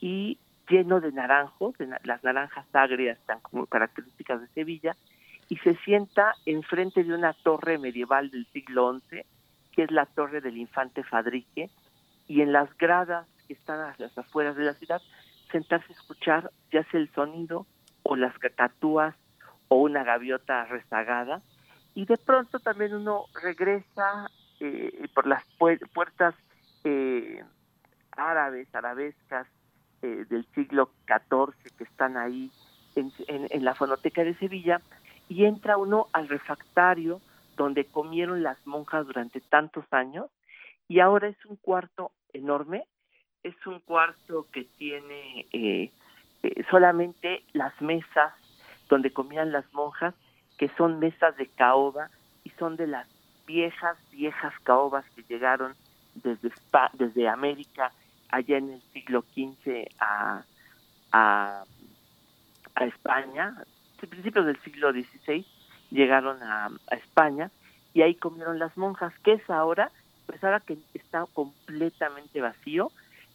y 0.00 0.38
lleno 0.68 1.00
de 1.00 1.12
naranjos, 1.12 1.76
de 1.78 1.88
las 2.04 2.24
naranjas 2.24 2.66
agrias 2.72 3.18
tan 3.26 3.40
como 3.40 3.66
características 3.66 4.40
de 4.40 4.48
Sevilla, 4.48 4.96
y 5.48 5.56
se 5.58 5.76
sienta 5.84 6.34
enfrente 6.44 7.04
de 7.04 7.14
una 7.14 7.32
torre 7.32 7.78
medieval 7.78 8.30
del 8.30 8.46
siglo 8.46 8.98
XI, 9.08 9.22
que 9.72 9.84
es 9.84 9.90
la 9.90 10.06
torre 10.06 10.40
del 10.40 10.56
infante 10.56 11.04
Fadrique, 11.04 11.70
y 12.26 12.40
en 12.40 12.52
las 12.52 12.76
gradas 12.78 13.28
que 13.46 13.54
están 13.54 13.80
a 13.80 13.94
las 13.98 14.16
afueras 14.18 14.56
de 14.56 14.64
la 14.64 14.74
ciudad, 14.74 15.00
sentarse 15.52 15.92
a 15.92 15.96
escuchar 15.96 16.50
ya 16.72 16.82
sea 16.90 16.98
el 16.98 17.12
sonido 17.12 17.66
o 18.02 18.16
las 18.16 18.36
cacatúas 18.38 19.14
o 19.68 19.76
una 19.76 20.02
gaviota 20.02 20.64
rezagada, 20.64 21.42
y 21.94 22.04
de 22.06 22.16
pronto 22.18 22.58
también 22.58 22.94
uno 22.94 23.26
regresa 23.40 24.28
eh, 24.60 25.08
por 25.14 25.26
las 25.26 25.44
puertas 25.58 26.34
eh, 26.84 27.42
árabes, 28.12 28.72
arabescas, 28.74 29.46
eh, 30.02 30.26
del 30.28 30.46
siglo 30.54 30.90
XIV 31.06 31.54
que 31.76 31.84
están 31.84 32.16
ahí 32.16 32.50
en, 32.94 33.12
en, 33.28 33.64
la 33.64 33.74
fonoteca 33.74 34.22
de 34.24 34.34
Sevilla 34.34 34.82
y 35.28 35.46
entra 35.46 35.78
uno 35.78 36.08
al 36.12 36.28
refactario 36.28 37.20
donde 37.56 37.86
comieron 37.86 38.42
las 38.42 38.58
monjas 38.66 39.06
durante 39.06 39.40
tantos 39.40 39.84
años 39.90 40.26
y 40.88 41.00
ahora 41.00 41.28
es 41.28 41.46
un 41.46 41.56
cuarto 41.56 42.12
enorme, 42.32 42.84
es 43.42 43.54
un 43.66 43.80
cuarto 43.80 44.46
que 44.52 44.64
tiene 44.64 45.46
eh, 45.52 45.90
eh, 46.42 46.64
solamente 46.70 47.42
las 47.52 47.80
mesas 47.80 48.32
donde 48.88 49.12
comían 49.12 49.50
las 49.50 49.72
monjas, 49.72 50.14
que 50.58 50.68
son 50.76 50.98
mesas 50.98 51.36
de 51.36 51.46
caoba 51.46 52.10
y 52.44 52.50
son 52.50 52.76
de 52.76 52.86
las 52.86 53.08
viejas, 53.46 53.96
viejas 54.10 54.52
caobas 54.62 55.04
que 55.14 55.22
llegaron 55.22 55.74
desde, 56.14 56.50
desde 56.94 57.28
América 57.28 57.92
allá 58.30 58.58
en 58.58 58.70
el 58.70 58.82
siglo 58.92 59.22
XV 59.34 59.88
a, 59.98 60.42
a, 61.12 61.64
a 62.74 62.84
España, 62.84 63.56
a 63.58 64.06
principios 64.06 64.46
del 64.46 64.60
siglo 64.60 64.92
XVI 64.92 65.44
llegaron 65.90 66.42
a, 66.42 66.66
a, 66.66 66.94
España 66.96 67.50
y 67.94 68.02
ahí 68.02 68.14
comieron 68.14 68.58
las 68.58 68.76
monjas, 68.76 69.12
que 69.20 69.34
es 69.34 69.50
ahora, 69.50 69.90
pues 70.26 70.42
ahora 70.42 70.60
que 70.60 70.76
está 70.94 71.24
completamente 71.32 72.40
vacío, 72.40 72.90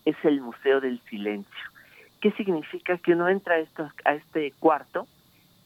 es 0.05 0.15
el 0.23 0.41
Museo 0.41 0.81
del 0.81 0.99
Silencio. 1.09 1.69
¿Qué 2.19 2.31
significa? 2.33 2.97
Que 2.97 3.13
uno 3.13 3.27
entra 3.29 3.55
a, 3.55 3.59
esto, 3.59 3.89
a 4.05 4.13
este 4.13 4.51
cuarto 4.59 5.07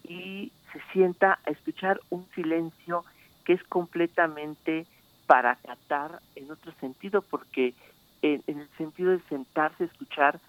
y 0.03 0.51
se 0.71 0.81
sienta 0.93 1.39
a 1.45 1.51
escuchar 1.51 1.99
un 2.09 2.25
silencio 2.35 3.03
que 3.45 3.53
es 3.53 3.63
completamente 3.63 4.85
para 5.27 5.55
catar 5.55 6.19
en 6.35 6.51
otro 6.51 6.71
sentido, 6.79 7.21
porque 7.21 7.73
en, 8.21 8.43
el 8.47 8.67
sentido 8.77 9.11
de 9.11 9.21
sentarse 9.29 9.83
a 9.83 9.87
escuchar 9.87 10.39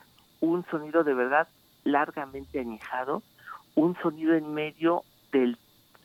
un 0.41 0.65
sonido 0.67 1.05
de 1.05 1.15
verdad 1.15 1.49
largamente 1.85 2.59
añejado, 2.59 3.23
un 3.75 3.97
sonido 4.03 4.35
en 4.35 4.53
medio 4.55 5.03
del 5.33 5.59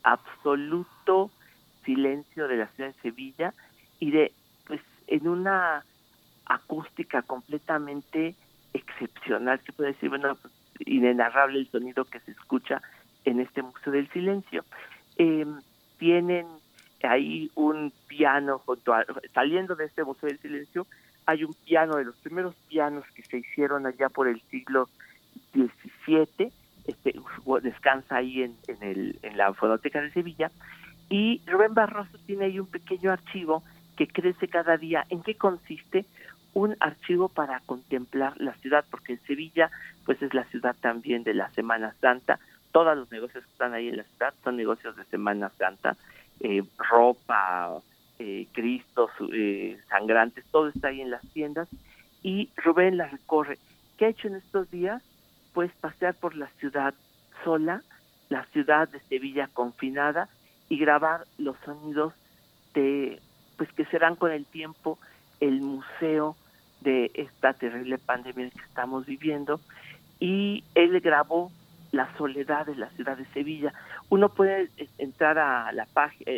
absoluto 0.04 1.32
silencio 1.86 2.48
de 2.48 2.58
la 2.58 2.68
ciudad 2.68 2.94
de 2.94 3.02
Sevilla 3.02 3.54
y 4.00 4.12
de 4.12 4.32
pues 4.68 4.82
en 5.08 5.28
una 5.28 5.84
acústica 6.46 7.22
completamente 7.22 8.36
excepcional, 8.74 9.60
se 9.66 9.74
puede 9.74 9.94
decir, 9.94 10.10
bueno, 10.10 10.38
inenarrable 10.80 11.60
el 11.60 11.70
sonido 11.70 12.06
que 12.06 12.20
se 12.22 12.32
escucha 12.32 12.82
en 13.26 13.40
este 13.40 13.62
Museo 13.62 13.94
del 13.94 14.10
Silencio. 14.10 14.64
Eh, 15.18 15.46
tienen 15.98 16.48
ahí 17.08 17.52
un 17.56 17.92
piano 18.08 18.60
junto 18.60 18.94
saliendo 19.34 19.76
de 19.76 19.86
este 19.86 20.04
Museo 20.04 20.30
del 20.30 20.40
Silencio, 20.40 20.88
hay 21.26 21.44
un 21.44 21.54
piano 21.54 21.98
de 21.98 22.06
los 22.06 22.16
primeros 22.18 22.56
pianos 22.68 23.06
que 23.16 23.24
se 23.24 23.38
hicieron 23.38 23.86
allá 23.86 24.10
por 24.10 24.28
el 24.28 24.42
siglo 24.50 24.90
XVII, 25.54 26.52
este, 26.86 27.16
descansa 27.62 28.18
ahí 28.18 28.44
en, 28.44 28.56
en, 28.68 28.84
el, 28.84 29.20
en 29.22 29.38
la 29.38 29.54
Fonoteca 29.54 30.02
de 30.02 30.12
Sevilla, 30.12 30.52
y 31.10 31.42
Rubén 31.46 31.74
Barroso 31.74 32.18
tiene 32.26 32.46
ahí 32.46 32.60
un 32.60 32.68
pequeño 32.68 33.12
archivo 33.12 33.64
que 33.98 34.08
crece 34.08 34.48
cada 34.48 34.78
día. 34.78 35.06
¿En 35.10 35.22
qué 35.22 35.36
consiste? 35.36 36.06
Un 36.54 36.78
archivo 36.80 37.28
para 37.28 37.60
contemplar 37.66 38.40
la 38.40 38.54
ciudad, 38.56 38.86
porque 38.90 39.18
Sevilla 39.18 39.70
pues 40.06 40.22
es 40.22 40.34
la 40.34 40.46
ciudad 40.46 40.76
también 40.80 41.24
de 41.24 41.34
la 41.34 41.50
Semana 41.52 41.94
Santa. 42.00 42.40
Todos 42.72 42.98
los 42.98 43.12
negocios 43.12 43.44
que 43.44 43.52
están 43.52 43.74
ahí 43.74 43.90
en 43.90 43.98
la 43.98 44.04
ciudad 44.04 44.34
son 44.44 44.56
negocios 44.56 44.96
de 44.96 45.04
Semana 45.06 45.50
Santa. 45.58 45.98
Eh, 46.44 46.64
ropa, 46.90 47.82
eh, 48.18 48.48
Cristos 48.52 49.12
eh, 49.32 49.80
sangrantes, 49.90 50.44
todo 50.52 50.70
está 50.70 50.88
ahí 50.88 51.00
en 51.02 51.12
las 51.12 51.22
tiendas 51.34 51.68
y 52.24 52.50
Rubén 52.58 52.98
la 52.98 53.08
recorre. 53.08 53.60
¿Qué 53.98 54.06
ha 54.06 54.10
hecho 54.10 54.28
en 54.28 54.36
estos 54.36 54.72
días? 54.72 55.04
Pues 55.54 55.72
pasear 55.82 56.16
por 56.16 56.36
la 56.36 56.48
ciudad 56.60 56.96
sola, 57.44 57.84
la 58.30 58.46
ciudad 58.46 58.90
de 58.90 59.00
Sevilla 59.02 59.50
confinada 59.54 60.30
y 60.68 60.80
grabar 60.80 61.26
los 61.38 61.58
sonidos 61.64 62.14
de, 62.74 63.20
pues 63.58 63.72
que 63.74 63.86
serán 63.86 64.16
con 64.16 64.32
el 64.32 64.46
tiempo 64.46 64.98
el 65.42 65.62
museo 65.62 66.36
de 66.82 67.12
esta 67.14 67.54
terrible 67.54 68.00
pandemia 68.00 68.50
que 68.50 68.62
estamos 68.62 69.06
viviendo 69.06 69.60
y 70.20 70.64
él 70.74 71.00
grabó 71.02 71.52
la 71.92 72.16
soledad 72.18 72.66
de 72.66 72.76
la 72.76 72.90
ciudad 72.92 73.18
de 73.18 73.26
Sevilla. 73.28 73.74
Uno 74.10 74.30
puede 74.30 74.70
eh, 74.78 74.88
entrar 74.98 75.38
a 75.38 75.72
la 75.72 75.86
página, 75.86 76.32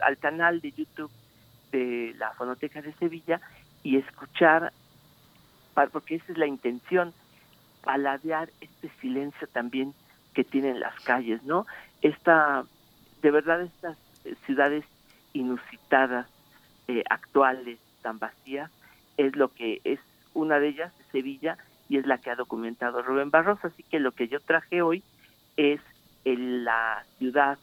al 0.00 0.18
canal 0.18 0.60
de 0.60 0.72
YouTube 0.72 1.10
de 1.72 2.14
la 2.18 2.32
Fonoteca 2.32 2.82
de 2.82 2.92
Sevilla 2.94 3.40
y 3.82 3.96
escuchar, 3.96 4.72
porque 5.92 6.16
esa 6.16 6.32
es 6.32 6.38
la 6.38 6.46
intención, 6.46 7.14
paladear 7.82 8.50
este 8.60 8.90
silencio 9.00 9.46
también 9.48 9.94
que 10.34 10.44
tienen 10.44 10.80
las 10.80 10.98
calles, 11.00 11.42
¿no? 11.44 11.66
Esta, 12.02 12.64
de 13.22 13.30
verdad, 13.30 13.62
estas 13.62 13.96
ciudades 14.46 14.84
inusitadas, 15.32 16.26
eh, 16.88 17.04
actuales, 17.08 17.78
tan 18.02 18.18
vacías, 18.18 18.70
es 19.16 19.36
lo 19.36 19.48
que 19.48 19.80
es 19.84 20.00
una 20.34 20.58
de 20.58 20.68
ellas, 20.68 20.92
Sevilla, 21.12 21.56
y 21.88 21.98
es 21.98 22.06
la 22.06 22.18
que 22.18 22.30
ha 22.30 22.36
documentado 22.36 23.02
Rubén 23.02 23.30
Barros. 23.30 23.58
Así 23.62 23.82
que 23.82 24.00
lo 24.00 24.12
que 24.12 24.28
yo 24.28 24.40
traje 24.40 24.82
hoy 24.82 25.02
es 25.56 25.80
la 26.24 27.04
ciudad 27.18 27.58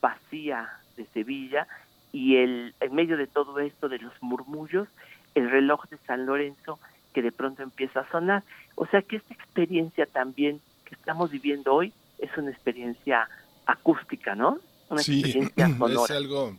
vacía 0.00 0.70
de 0.96 1.06
Sevilla 1.12 1.66
y 2.12 2.36
el, 2.36 2.74
en 2.80 2.94
medio 2.94 3.16
de 3.16 3.26
todo 3.26 3.58
esto 3.58 3.88
de 3.88 3.98
los 3.98 4.12
murmullos, 4.22 4.88
el 5.34 5.50
reloj 5.50 5.86
de 5.90 5.98
San 6.06 6.24
Lorenzo 6.24 6.78
que 7.12 7.22
de 7.22 7.32
pronto 7.32 7.62
empieza 7.62 8.00
a 8.00 8.10
sonar. 8.10 8.42
O 8.74 8.86
sea 8.86 9.02
que 9.02 9.16
esta 9.16 9.34
experiencia 9.34 10.06
también 10.06 10.60
que 10.84 10.94
estamos 10.94 11.30
viviendo 11.30 11.74
hoy 11.74 11.92
es 12.18 12.30
una 12.36 12.50
experiencia 12.50 13.28
acústica, 13.66 14.34
¿no? 14.34 14.58
Una 14.88 15.02
sí, 15.02 15.20
experiencia 15.20 15.68
sonora. 15.78 16.04
Es 16.04 16.10
algo 16.10 16.56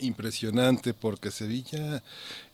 impresionante 0.00 0.94
porque 0.94 1.30
Sevilla 1.30 2.02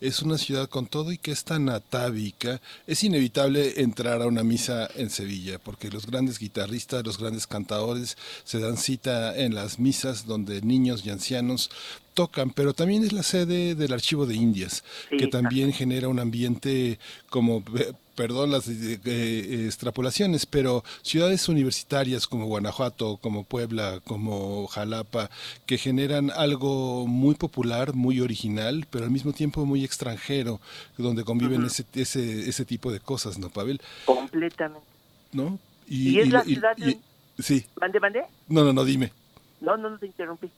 es 0.01 0.23
una 0.23 0.39
ciudad 0.39 0.69
con 0.69 0.87
todo 0.87 1.13
y 1.13 1.19
que 1.19 1.33
es 1.33 1.45
tan 1.45 1.69
atávica. 1.69 2.61
Es 2.87 3.05
inevitable 3.05 3.81
entrar 3.81 4.23
a 4.23 4.27
una 4.27 4.45
misa 4.45 4.89
en 4.95 5.11
Sevilla 5.11 5.59
porque 5.59 5.91
los 5.91 6.07
grandes 6.07 6.39
guitarristas, 6.39 7.05
los 7.05 7.19
grandes 7.19 7.47
cantadores 7.47 8.17
se 8.45 8.61
dan 8.61 8.77
cita 8.77 9.37
en 9.37 9.55
las 9.55 9.79
misas 9.79 10.27
donde 10.27 10.63
niños 10.63 11.05
y 11.05 11.11
ancianos 11.11 11.71
tocan, 12.15 12.51
pero 12.51 12.73
también 12.73 13.05
es 13.05 13.13
la 13.13 13.23
sede 13.23 13.75
del 13.75 13.93
Archivo 13.93 14.25
de 14.27 14.35
Indias, 14.35 14.85
que 15.11 15.27
también 15.27 15.73
genera 15.73 16.09
un 16.09 16.21
ambiente 16.21 16.99
como 17.29 17.63
eh, 17.77 17.93
perdón 18.15 18.53
las 18.53 18.69
eh, 18.69 19.01
eh, 19.05 19.65
extrapolaciones, 19.67 20.47
pero 20.47 20.85
ciudades 21.03 21.49
universitarias 21.49 22.27
como 22.27 22.47
Guanajuato, 22.47 23.19
como 23.19 23.45
Puebla, 23.45 24.01
como 24.05 24.67
Jalapa, 24.69 25.31
que 25.67 25.79
generan 25.79 26.31
algo 26.31 27.07
muy 27.07 27.35
popular, 27.35 27.95
muy 27.95 28.21
original, 28.21 28.87
pero 28.91 29.05
al 29.05 29.11
mismo 29.11 29.33
tiempo 29.33 29.65
muy 29.67 29.85
extranjero, 29.85 30.61
donde 30.97 31.25
conviven 31.25 31.65
ese, 31.65 31.85
ese, 31.95 32.49
ese 32.49 32.65
tipo 32.65 32.93
de 32.93 33.01
cosas, 33.01 33.39
¿no, 33.39 33.51
Pavel? 33.51 33.81
Completamente. 34.05 34.87
¿No? 35.33 35.59
Y, 35.89 36.21
es 36.21 36.31
la 36.31 36.45
ciudad... 36.45 36.77
sí. 37.39 37.67
¿Mande, 37.81 38.01
mande? 38.01 38.23
No, 38.49 38.65
no, 38.65 38.73
no, 38.73 38.85
dime. 38.85 39.13
No, 39.61 39.77
no, 39.77 39.91
no 39.91 39.99
te 39.99 40.07
interrumpí. 40.07 40.49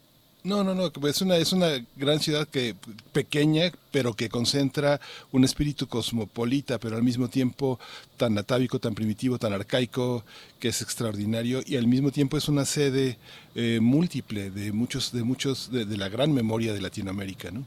No, 0.47 0.63
no, 0.63 0.77
no, 0.77 0.93
es 1.09 1.23
una, 1.23 1.37
es 1.39 1.53
una 1.53 1.71
gran 1.97 2.21
ciudad 2.21 2.47
que 2.47 2.77
pequeña, 3.13 3.73
pero 3.91 4.15
que 4.15 4.29
concentra 4.29 5.01
un 5.33 5.43
espíritu 5.43 5.89
cosmopolita, 5.89 6.79
pero 6.79 6.95
al 6.95 7.03
mismo 7.03 7.27
tiempo 7.27 7.81
tan 8.17 8.39
atávico, 8.39 8.79
tan 8.79 8.95
primitivo, 8.95 9.41
tan 9.41 9.53
arcaico, 9.53 10.25
que 10.61 10.69
es 10.69 10.83
extraordinario, 10.83 11.63
y 11.67 11.77
al 11.77 11.89
mismo 11.89 12.13
tiempo 12.13 12.37
es 12.37 12.49
una 12.49 12.65
sede 12.65 13.19
eh, 13.57 13.81
múltiple 13.83 14.53
de 14.53 14.71
muchos, 14.71 15.11
de 15.11 15.25
muchos, 15.25 15.73
de, 15.73 15.85
la 15.97 16.09
gran 16.09 16.33
memoria 16.33 16.73
de 16.73 16.81
Latinoamérica, 16.81 17.51
¿no? 17.51 17.67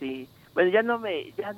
Sí, 0.00 0.26
bueno, 0.52 0.72
ya 0.72 0.82
no 0.82 0.98
me, 0.98 1.30
ya, 1.38 1.54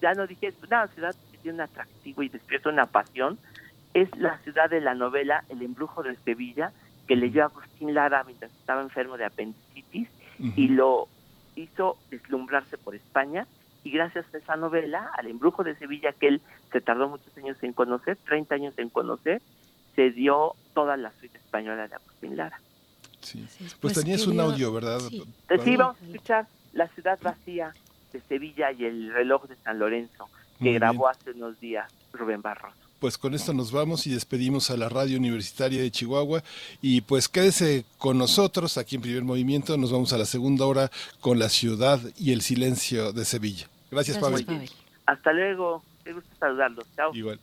ya 0.00 0.14
no 0.14 0.26
dije, 0.26 0.54
una 0.66 0.88
ciudad 0.88 1.14
que 1.30 1.36
tiene 1.36 1.56
un 1.56 1.60
atractivo 1.60 2.22
y 2.22 2.30
despierta 2.30 2.70
una 2.70 2.86
pasión, 2.86 3.38
es 3.92 4.08
la 4.16 4.38
ciudad 4.38 4.70
de 4.70 4.80
la 4.80 4.94
novela 4.94 5.44
El 5.50 5.60
embrujo 5.60 6.02
de 6.02 6.16
Sevilla, 6.24 6.72
que 7.06 7.16
leyó 7.16 7.44
Agustín 7.44 7.94
Lara 7.94 8.24
mientras 8.24 8.52
estaba 8.52 8.82
enfermo 8.82 9.16
de 9.16 9.24
apendicitis 9.24 10.08
y 10.38 10.68
lo 10.68 11.08
hizo 11.54 11.96
deslumbrarse 12.10 12.76
por 12.76 12.94
España 12.94 13.46
y 13.84 13.90
gracias 13.90 14.26
a 14.34 14.38
esa 14.38 14.56
novela, 14.56 15.10
al 15.16 15.28
embrujo 15.28 15.62
de 15.62 15.76
Sevilla 15.76 16.12
que 16.12 16.28
él 16.28 16.42
se 16.72 16.80
tardó 16.80 17.08
muchos 17.08 17.36
años 17.38 17.56
en 17.62 17.72
conocer, 17.72 18.18
30 18.26 18.54
años 18.54 18.74
en 18.78 18.90
conocer, 18.90 19.40
se 19.94 20.10
dio 20.10 20.54
toda 20.74 20.96
la 20.96 21.12
suite 21.20 21.38
española 21.38 21.86
de 21.86 21.94
Agustín 21.94 22.36
Lara. 22.36 22.60
Sí. 23.20 23.46
Pues, 23.58 23.74
pues 23.76 23.94
tenías 23.94 24.26
un 24.26 24.40
audio, 24.40 24.72
¿verdad? 24.72 25.00
Sí. 25.00 25.22
sí, 25.64 25.76
vamos 25.76 25.96
a 26.02 26.04
escuchar 26.04 26.46
La 26.72 26.88
ciudad 26.88 27.18
vacía 27.22 27.72
de 28.12 28.20
Sevilla 28.20 28.72
y 28.72 28.84
el 28.84 29.12
reloj 29.12 29.46
de 29.46 29.56
San 29.56 29.78
Lorenzo, 29.78 30.28
que 30.60 30.72
grabó 30.72 31.08
hace 31.08 31.30
unos 31.30 31.58
días 31.60 31.90
Rubén 32.12 32.42
Barros 32.42 32.85
pues 33.00 33.18
con 33.18 33.34
esto 33.34 33.52
nos 33.52 33.72
vamos 33.72 34.06
y 34.06 34.10
despedimos 34.10 34.70
a 34.70 34.76
la 34.76 34.88
radio 34.88 35.18
universitaria 35.18 35.80
de 35.80 35.90
Chihuahua 35.90 36.42
y 36.80 37.02
pues 37.02 37.28
quédese 37.28 37.84
con 37.98 38.18
nosotros 38.18 38.78
aquí 38.78 38.96
en 38.96 39.02
Primer 39.02 39.24
Movimiento, 39.24 39.76
nos 39.76 39.92
vamos 39.92 40.12
a 40.12 40.18
la 40.18 40.24
segunda 40.24 40.66
hora 40.66 40.90
con 41.20 41.38
la 41.38 41.48
ciudad 41.48 42.00
y 42.18 42.32
el 42.32 42.42
silencio 42.42 43.12
de 43.12 43.24
Sevilla. 43.24 43.68
Gracias, 43.90 44.18
Gracias 44.18 44.44
Pavel. 44.44 44.70
Hasta 45.06 45.32
luego, 45.32 45.82
me 46.04 46.12
gusta 46.12 46.30
saludarlos. 46.38 46.86
Chao. 46.96 47.14
Igual. 47.14 47.38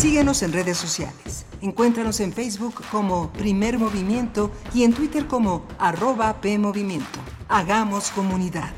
Síguenos 0.00 0.42
en 0.42 0.54
redes 0.54 0.78
sociales. 0.78 1.44
Encuéntranos 1.60 2.20
en 2.20 2.32
Facebook 2.32 2.82
como 2.90 3.30
Primer 3.34 3.78
Movimiento 3.78 4.50
y 4.72 4.84
en 4.84 4.94
Twitter 4.94 5.26
como 5.26 5.66
arroba 5.78 6.40
PMovimiento. 6.40 7.18
Hagamos 7.50 8.10
comunidad. 8.12 8.70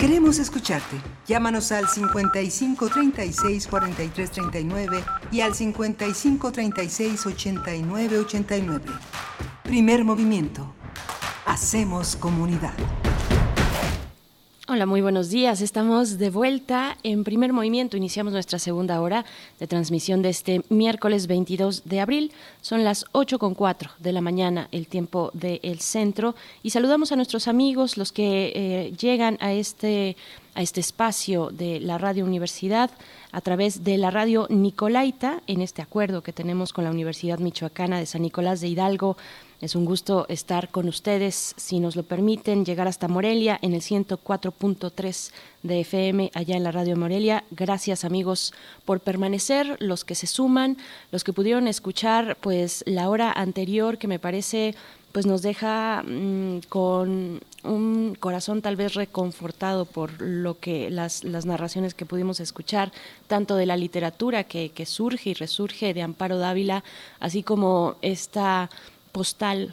Queremos 0.00 0.38
escucharte. 0.38 0.96
Llámanos 1.26 1.70
al 1.72 1.86
55 1.86 2.88
36 2.88 3.66
43 3.66 4.30
39 4.30 5.04
y 5.30 5.42
al 5.42 5.54
55 5.54 6.52
36 6.52 7.26
89 7.26 8.18
89. 8.20 8.84
Primer 9.62 10.02
movimiento. 10.02 10.72
Hacemos 11.44 12.16
comunidad. 12.16 12.72
Hola, 14.72 14.86
muy 14.86 15.00
buenos 15.00 15.30
días. 15.30 15.62
Estamos 15.62 16.16
de 16.16 16.30
vuelta 16.30 16.96
en 17.02 17.24
primer 17.24 17.52
movimiento. 17.52 17.96
Iniciamos 17.96 18.32
nuestra 18.32 18.60
segunda 18.60 19.00
hora 19.00 19.24
de 19.58 19.66
transmisión 19.66 20.22
de 20.22 20.28
este 20.28 20.62
miércoles 20.68 21.26
22 21.26 21.82
de 21.86 21.98
abril. 21.98 22.30
Son 22.60 22.84
las 22.84 23.04
8 23.10 23.40
con 23.40 23.56
4 23.56 23.90
de 23.98 24.12
la 24.12 24.20
mañana, 24.20 24.68
el 24.70 24.86
tiempo 24.86 25.32
del 25.34 25.80
centro. 25.80 26.36
Y 26.62 26.70
saludamos 26.70 27.10
a 27.10 27.16
nuestros 27.16 27.48
amigos, 27.48 27.96
los 27.96 28.12
que 28.12 28.52
eh, 28.54 28.92
llegan 28.96 29.38
a 29.40 29.52
este, 29.52 30.16
a 30.54 30.62
este 30.62 30.78
espacio 30.78 31.50
de 31.50 31.80
la 31.80 31.98
Radio 31.98 32.24
Universidad 32.24 32.92
a 33.32 33.40
través 33.40 33.82
de 33.82 33.98
la 33.98 34.12
radio 34.12 34.46
Nicolaita, 34.50 35.42
en 35.48 35.62
este 35.62 35.82
acuerdo 35.82 36.22
que 36.22 36.32
tenemos 36.32 36.72
con 36.72 36.84
la 36.84 36.90
Universidad 36.90 37.40
Michoacana 37.40 37.98
de 37.98 38.06
San 38.06 38.22
Nicolás 38.22 38.60
de 38.60 38.68
Hidalgo. 38.68 39.16
Es 39.60 39.74
un 39.74 39.84
gusto 39.84 40.24
estar 40.30 40.70
con 40.70 40.88
ustedes, 40.88 41.54
si 41.58 41.80
nos 41.80 41.94
lo 41.94 42.02
permiten, 42.02 42.64
llegar 42.64 42.88
hasta 42.88 43.08
Morelia 43.08 43.58
en 43.60 43.74
el 43.74 43.82
104.3 43.82 45.32
de 45.62 45.80
FM 45.80 46.30
allá 46.32 46.56
en 46.56 46.64
la 46.64 46.72
radio 46.72 46.96
Morelia. 46.96 47.44
Gracias 47.50 48.06
amigos 48.06 48.54
por 48.86 49.00
permanecer, 49.00 49.76
los 49.78 50.06
que 50.06 50.14
se 50.14 50.26
suman, 50.26 50.78
los 51.12 51.24
que 51.24 51.34
pudieron 51.34 51.68
escuchar 51.68 52.38
pues 52.40 52.82
la 52.86 53.10
hora 53.10 53.32
anterior 53.32 53.98
que 53.98 54.08
me 54.08 54.18
parece 54.18 54.74
pues 55.12 55.26
nos 55.26 55.42
deja 55.42 56.04
mm, 56.04 56.60
con 56.68 57.40
un 57.62 58.16
corazón 58.18 58.62
tal 58.62 58.76
vez 58.76 58.94
reconfortado 58.94 59.84
por 59.84 60.22
lo 60.22 60.58
que 60.58 60.88
las, 60.88 61.22
las 61.24 61.44
narraciones 61.44 61.92
que 61.92 62.06
pudimos 62.06 62.40
escuchar, 62.40 62.92
tanto 63.26 63.56
de 63.56 63.66
la 63.66 63.76
literatura 63.76 64.44
que, 64.44 64.70
que 64.70 64.86
surge 64.86 65.30
y 65.30 65.34
resurge 65.34 65.92
de 65.92 66.00
Amparo 66.00 66.38
Dávila, 66.38 66.82
así 67.18 67.42
como 67.42 67.96
esta 68.00 68.70
postal 69.12 69.72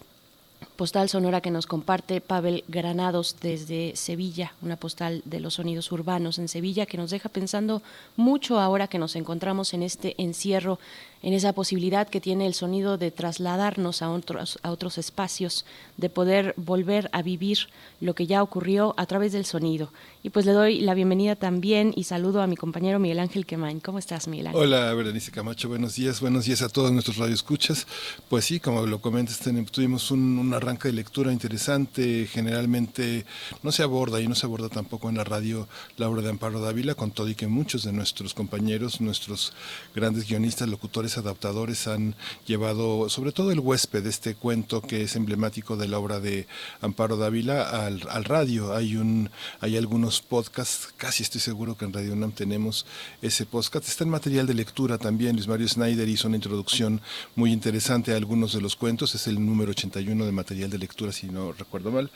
postal 0.78 1.10
sonora 1.10 1.42
que 1.42 1.52
nos 1.52 1.66
comparte 1.66 2.22
Pavel 2.22 2.64
Granados 2.68 3.36
desde 3.42 3.96
Sevilla, 3.96 4.54
una 4.62 4.76
postal 4.76 5.24
de 5.26 5.40
los 5.40 5.56
sonidos 5.56 5.92
urbanos 5.92 6.38
en 6.38 6.48
Sevilla 6.48 6.86
que 6.86 6.98
nos 6.98 7.10
deja 7.10 7.30
pensando 7.30 7.82
mucho 8.16 8.60
ahora 8.60 8.88
que 8.88 9.00
nos 9.00 9.16
encontramos 9.16 9.74
en 9.74 9.82
este 9.84 10.14
encierro, 10.22 10.80
en 11.24 11.34
esa 11.34 11.54
posibilidad 11.54 12.08
que 12.08 12.22
tiene 12.22 12.46
el 12.46 12.54
sonido 12.54 13.00
de 13.00 13.10
trasladarnos 13.10 14.04
a 14.04 14.12
otros, 14.12 14.60
a 14.62 14.70
otros 14.70 15.00
espacios, 15.00 15.66
de 15.98 16.12
poder 16.12 16.54
volver 16.58 17.10
a 17.12 17.24
vivir 17.24 17.58
lo 18.00 18.14
que 18.14 18.28
ya 18.28 18.44
ocurrió 18.44 18.94
a 18.98 19.08
través 19.08 19.32
del 19.32 19.46
sonido. 19.46 19.92
Y 20.22 20.30
pues 20.30 20.46
le 20.46 20.52
doy 20.52 20.82
la 20.82 20.94
bienvenida 20.94 21.36
también 21.36 21.92
y 21.96 22.04
saludo 22.04 22.42
a 22.42 22.48
mi 22.48 22.56
compañero 22.56 23.00
Miguel 23.00 23.20
Ángel 23.20 23.46
Quemain. 23.48 23.80
¿Cómo 23.80 23.98
estás, 23.98 24.28
Miguel 24.28 24.48
Ángel? 24.48 24.62
Hola, 24.62 24.94
Berenice 24.94 25.32
Camacho, 25.32 25.70
buenos 25.70 25.96
días, 25.96 26.22
buenos 26.22 26.46
días 26.46 26.62
a 26.62 26.70
todos 26.70 26.92
nuestros 26.92 27.18
radioescuchas. 27.18 27.88
Pues 28.30 28.46
sí, 28.46 28.60
como 28.60 28.86
lo 28.86 29.02
comentas, 29.02 29.40
tuvimos 29.72 30.12
un 30.12 30.47
arranque 30.54 30.90
de 30.90 30.94
lectura 30.94 31.32
interesante, 31.32 32.28
generalmente 32.32 33.26
no 33.64 33.72
se 33.72 33.84
aborda 33.84 34.22
y 34.22 34.28
no 34.28 34.36
se 34.36 34.46
aborda 34.46 34.70
tampoco 34.70 35.10
en 35.10 35.18
la 35.18 35.24
radio 35.24 35.68
la 35.98 36.10
obra 36.10 36.22
de 36.22 36.30
Amparo 36.30 36.60
Dávila, 36.60 36.96
con 36.96 37.12
todo 37.12 37.30
y 37.30 37.36
que 37.36 37.48
muchos 37.48 37.84
de 37.84 37.94
nuestros 37.94 38.34
compañeros, 38.34 39.02
nuestros 39.02 39.54
grandes 39.96 40.28
guionistas, 40.28 40.70
locutores, 40.70 41.18
adaptadores 41.18 41.88
han 41.88 42.16
llevado, 42.46 43.10
sobre 43.10 43.32
todo 43.32 43.52
el 43.52 43.60
huésped, 43.60 44.06
este 44.06 44.36
cuento 44.36 44.82
que 44.82 45.04
es 45.04 45.16
emblemático 45.16 45.78
de 45.78 45.88
la 45.88 46.00
obra 46.00 46.20
de 46.20 46.48
Amparo 46.82 47.18
Dávila 47.18 47.86
al, 47.86 48.08
al 48.10 48.24
radio. 48.24 48.76
Hay 48.76 48.96
un, 48.96 49.30
hay 49.60 49.78
algunos 49.78 50.22
podcasts, 50.22 50.94
casi 50.98 51.24
estoy 51.24 51.42
seguro 51.42 51.78
que 51.78 51.86
en 51.86 51.94
Radio 51.94 52.14
UNAM 52.14 52.32
tenemos 52.32 52.86
ese 53.22 53.46
podcast. 53.46 53.88
Está 53.88 54.04
en 54.04 54.10
material 54.10 54.48
de 54.48 54.54
lectura 54.54 54.98
también. 54.98 55.36
Luis 55.36 55.48
Mario 55.48 55.68
Snyder 55.68 56.08
hizo 56.08 56.28
una 56.28 56.38
introducción 56.38 57.02
muy 57.36 57.52
interesante 57.52 58.14
a 58.14 58.18
algunos 58.18 58.54
de 58.54 58.62
los 58.62 58.76
cuentos. 58.76 59.16
Es 59.16 59.28
el 59.28 59.44
número 59.44 59.72
81 59.72 60.26
de 60.26 60.32
material 60.38 60.70
de 60.70 60.78
lectura, 60.78 61.12
si 61.12 61.28
no 61.28 61.52
recuerdo 61.52 61.92
mal. 61.92 62.10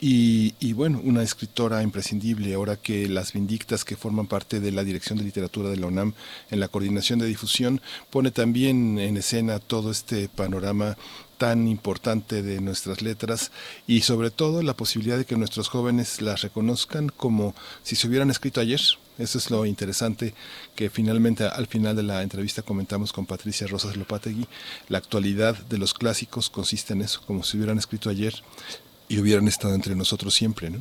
Y, 0.00 0.54
y 0.58 0.72
bueno, 0.72 1.00
una 1.04 1.22
escritora 1.22 1.82
imprescindible, 1.82 2.52
ahora 2.54 2.76
que 2.76 3.08
las 3.08 3.32
Vindictas, 3.32 3.84
que 3.84 3.96
forman 3.96 4.26
parte 4.26 4.58
de 4.58 4.72
la 4.72 4.82
Dirección 4.82 5.18
de 5.18 5.24
Literatura 5.24 5.68
de 5.70 5.76
la 5.76 5.86
UNAM 5.86 6.14
en 6.50 6.58
la 6.58 6.68
coordinación 6.68 7.20
de 7.20 7.26
difusión, 7.26 7.80
pone 8.10 8.30
también 8.32 8.98
en 8.98 9.16
escena 9.16 9.60
todo 9.60 9.90
este 9.92 10.28
panorama 10.28 10.96
tan 11.38 11.68
importante 11.68 12.42
de 12.42 12.60
nuestras 12.60 13.00
letras 13.00 13.52
y 13.86 14.00
sobre 14.00 14.30
todo 14.30 14.62
la 14.62 14.74
posibilidad 14.74 15.16
de 15.16 15.24
que 15.24 15.36
nuestros 15.36 15.68
jóvenes 15.68 16.20
las 16.20 16.42
reconozcan 16.42 17.08
como 17.08 17.54
si 17.84 17.94
se 17.96 18.08
hubieran 18.08 18.30
escrito 18.30 18.60
ayer. 18.60 18.80
Eso 19.18 19.38
es 19.38 19.50
lo 19.50 19.66
interesante 19.66 20.32
que 20.76 20.90
finalmente 20.90 21.44
al 21.44 21.66
final 21.66 21.96
de 21.96 22.04
la 22.04 22.22
entrevista 22.22 22.62
comentamos 22.62 23.12
con 23.12 23.26
Patricia 23.26 23.66
Rosas 23.66 23.96
Lopategui. 23.96 24.46
La 24.88 24.98
actualidad 24.98 25.56
de 25.56 25.78
los 25.78 25.92
clásicos 25.92 26.48
consiste 26.48 26.92
en 26.92 27.02
eso, 27.02 27.20
como 27.26 27.42
si 27.42 27.56
hubieran 27.56 27.78
escrito 27.78 28.10
ayer 28.10 28.34
y 29.08 29.18
hubieran 29.18 29.48
estado 29.48 29.74
entre 29.74 29.94
nosotros 29.94 30.34
siempre, 30.34 30.70
¿no? 30.70 30.78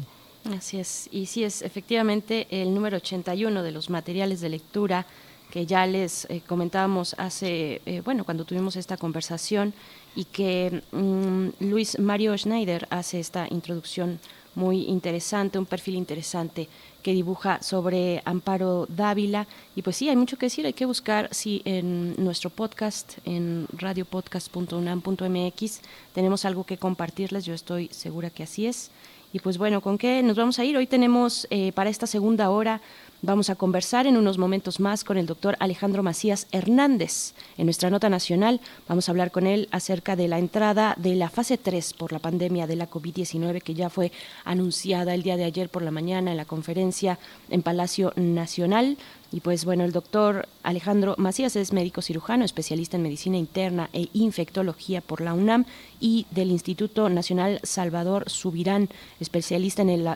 Así 0.55 0.79
es, 0.79 1.09
y 1.11 1.25
sí 1.25 1.43
es 1.43 1.61
efectivamente 1.61 2.47
el 2.49 2.73
número 2.73 2.97
81 2.97 3.63
de 3.63 3.71
los 3.71 3.89
materiales 3.89 4.39
de 4.39 4.49
lectura 4.49 5.05
que 5.51 5.65
ya 5.65 5.85
les 5.85 6.25
eh, 6.25 6.41
comentábamos 6.45 7.15
hace, 7.17 7.81
eh, 7.85 8.01
bueno, 8.03 8.23
cuando 8.23 8.45
tuvimos 8.45 8.75
esta 8.75 8.97
conversación 8.97 9.73
y 10.15 10.25
que 10.25 10.83
mm, 10.91 11.65
Luis 11.65 11.99
Mario 11.99 12.37
Schneider 12.37 12.87
hace 12.89 13.19
esta 13.19 13.47
introducción 13.49 14.19
muy 14.57 14.83
interesante, 14.85 15.59
un 15.59 15.67
perfil 15.67 15.95
interesante 15.95 16.67
que 17.03 17.13
dibuja 17.13 17.61
sobre 17.61 18.23
Amparo 18.25 18.87
Dávila. 18.89 19.45
Y 19.75 19.83
pues 19.83 19.97
sí, 19.97 20.09
hay 20.09 20.15
mucho 20.15 20.37
que 20.37 20.47
decir, 20.47 20.65
hay 20.65 20.73
que 20.73 20.87
buscar 20.87 21.29
si 21.31 21.61
en 21.63 22.15
nuestro 22.17 22.49
podcast, 22.49 23.19
en 23.23 23.67
radiopodcast.unam.mx, 23.71 25.81
tenemos 26.13 26.43
algo 26.43 26.63
que 26.65 26.77
compartirles, 26.77 27.45
yo 27.45 27.53
estoy 27.53 27.87
segura 27.91 28.31
que 28.31 28.41
así 28.43 28.65
es. 28.65 28.89
Y 29.31 29.39
pues 29.39 29.59
bueno, 29.59 29.81
¿con 29.81 29.99
qué 29.99 30.23
nos 30.23 30.37
vamos 30.37 30.57
a 30.57 30.65
ir? 30.65 30.75
Hoy 30.75 30.87
tenemos 30.87 31.45
eh, 31.51 31.71
para 31.73 31.91
esta 31.91 32.07
segunda 32.07 32.49
hora 32.49 32.81
Vamos 33.23 33.49
a 33.49 33.55
conversar 33.55 34.05
en 34.05 34.15
unos 34.15 34.37
momentos 34.37 34.79
más 34.79 35.03
con 35.03 35.17
el 35.17 35.25
doctor 35.25 35.57
Alejandro 35.59 36.03
Macías 36.03 36.45
Hernández. 36.51 37.33
En 37.57 37.65
nuestra 37.65 37.89
nota 37.89 38.09
nacional 38.09 38.61
vamos 38.87 39.09
a 39.09 39.11
hablar 39.11 39.31
con 39.31 39.47
él 39.47 39.67
acerca 39.71 40.15
de 40.15 40.27
la 40.27 40.37
entrada 40.37 40.93
de 40.99 41.15
la 41.15 41.31
fase 41.31 41.57
3 41.57 41.93
por 41.93 42.11
la 42.13 42.19
pandemia 42.19 42.67
de 42.67 42.75
la 42.75 42.87
COVID-19 42.87 43.63
que 43.63 43.73
ya 43.73 43.89
fue 43.89 44.11
anunciada 44.45 45.15
el 45.15 45.23
día 45.23 45.35
de 45.35 45.45
ayer 45.45 45.67
por 45.67 45.81
la 45.81 45.89
mañana 45.89 46.29
en 46.29 46.37
la 46.37 46.45
conferencia 46.45 47.17
en 47.49 47.63
Palacio 47.63 48.13
Nacional. 48.15 48.99
Y 49.31 49.41
pues 49.41 49.65
bueno, 49.65 49.83
el 49.83 49.91
doctor 49.91 50.47
Alejandro 50.63 51.15
Macías 51.17 51.57
es 51.57 51.73
médico 51.73 52.01
cirujano, 52.01 52.45
especialista 52.45 52.95
en 52.95 53.03
medicina 53.03 53.37
interna 53.37 53.89
e 53.91 54.07
infectología 54.13 55.01
por 55.01 55.19
la 55.19 55.33
UNAM 55.33 55.65
y 55.99 56.25
del 56.31 56.49
Instituto 56.49 57.09
Nacional 57.09 57.59
Salvador 57.63 58.29
Subirán, 58.29 58.87
especialista 59.19 59.81
en 59.81 59.89
el 59.89 60.07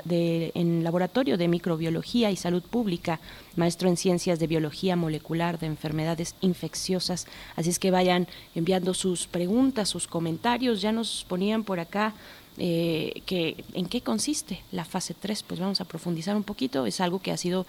en 0.53 0.83
laboratorio 0.83 1.37
de 1.37 1.49
microbiología 1.49 2.31
y 2.31 2.37
salud 2.37 2.63
pública, 2.63 3.19
maestro 3.57 3.89
en 3.89 3.97
ciencias 3.97 4.39
de 4.39 4.47
biología 4.47 4.95
molecular 4.95 5.59
de 5.59 5.67
enfermedades 5.67 6.35
infecciosas. 6.39 7.27
Así 7.57 7.69
es 7.69 7.79
que 7.79 7.91
vayan 7.91 8.27
enviando 8.55 8.93
sus 8.93 9.27
preguntas, 9.27 9.89
sus 9.89 10.07
comentarios. 10.07 10.81
Ya 10.81 10.93
nos 10.93 11.25
ponían 11.27 11.65
por 11.65 11.81
acá 11.81 12.13
eh, 12.57 13.21
que 13.25 13.63
en 13.73 13.85
qué 13.85 14.01
consiste 14.01 14.61
la 14.71 14.83
fase 14.83 15.13
3, 15.13 15.43
pues 15.43 15.59
vamos 15.59 15.81
a 15.81 15.85
profundizar 15.85 16.35
un 16.35 16.43
poquito. 16.43 16.85
Es 16.85 16.99
algo 17.01 17.19
que 17.19 17.31
ha 17.31 17.37
sido 17.37 17.65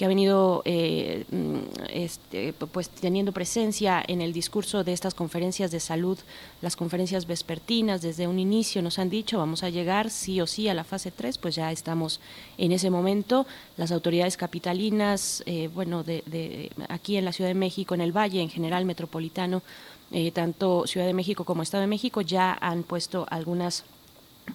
que 0.00 0.06
ha 0.06 0.08
venido 0.08 0.62
eh, 0.64 1.26
mm, 1.30 1.58
este, 1.92 2.54
pues 2.54 2.88
teniendo 2.88 3.32
presencia 3.32 4.02
en 4.08 4.22
el 4.22 4.32
discurso 4.32 4.82
de 4.82 4.94
estas 4.94 5.12
conferencias 5.12 5.70
de 5.72 5.78
salud, 5.78 6.18
las 6.62 6.74
conferencias 6.74 7.26
vespertinas 7.26 8.00
desde 8.00 8.26
un 8.26 8.38
inicio 8.38 8.80
nos 8.80 8.98
han 8.98 9.10
dicho 9.10 9.36
vamos 9.36 9.62
a 9.62 9.68
llegar 9.68 10.08
sí 10.08 10.40
o 10.40 10.46
sí 10.46 10.70
a 10.70 10.74
la 10.74 10.84
fase 10.84 11.10
3, 11.10 11.36
pues 11.36 11.54
ya 11.54 11.70
estamos 11.70 12.18
en 12.56 12.72
ese 12.72 12.88
momento. 12.88 13.46
Las 13.76 13.92
autoridades 13.92 14.38
capitalinas, 14.38 15.42
eh, 15.44 15.68
bueno, 15.68 16.02
de, 16.02 16.70
aquí 16.88 17.18
en 17.18 17.26
la 17.26 17.32
Ciudad 17.34 17.50
de 17.50 17.54
México, 17.54 17.94
en 17.94 18.00
el 18.00 18.16
Valle, 18.16 18.40
en 18.40 18.48
general 18.48 18.86
metropolitano, 18.86 19.60
eh, 20.12 20.30
tanto 20.30 20.86
Ciudad 20.86 21.06
de 21.06 21.12
México 21.12 21.44
como 21.44 21.62
Estado 21.62 21.82
de 21.82 21.88
México 21.88 22.22
ya 22.22 22.56
han 22.58 22.84
puesto 22.84 23.26
algunas 23.28 23.84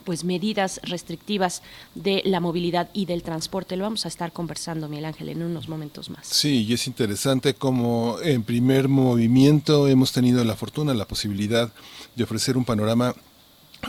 pues 0.04 0.24
medidas 0.24 0.80
restrictivas 0.84 1.62
de 1.94 2.22
la 2.26 2.40
movilidad 2.40 2.90
y 2.94 3.06
del 3.06 3.24
transporte. 3.24 3.76
Lo 3.78 3.84
vamos 3.84 4.06
a 4.06 4.08
estar 4.08 4.32
conversando, 4.32 4.90
Miguel 4.90 5.06
Ángel, 5.06 5.30
en 5.30 5.44
unos 5.44 5.70
momentos 5.70 6.10
más. 6.10 6.28
Sí, 6.28 6.64
y 6.64 6.74
es 6.74 6.88
interesante 6.88 7.54
como 7.54 8.18
en 8.22 8.44
primer 8.44 8.88
movimiento 8.88 9.88
hemos 9.88 10.12
tenido 10.12 10.44
la 10.44 10.56
fortuna, 10.56 10.94
la 10.94 11.08
posibilidad 11.08 11.72
de 12.16 12.24
ofrecer 12.24 12.58
un 12.58 12.66
panorama 12.66 13.16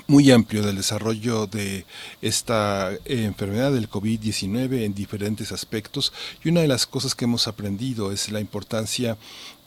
muy 0.06 0.30
amplio 0.30 0.62
del 0.62 0.76
desarrollo 0.76 1.46
de 1.46 1.86
esta 2.20 2.92
eh, 2.92 2.98
enfermedad 3.24 3.72
del 3.72 3.88
COVID-19 3.88 4.84
en 4.84 4.94
diferentes 4.94 5.52
aspectos 5.52 6.12
y 6.44 6.48
una 6.48 6.60
de 6.60 6.68
las 6.68 6.86
cosas 6.86 7.14
que 7.14 7.24
hemos 7.24 7.48
aprendido 7.48 8.12
es 8.12 8.30
la 8.30 8.40
importancia 8.40 9.16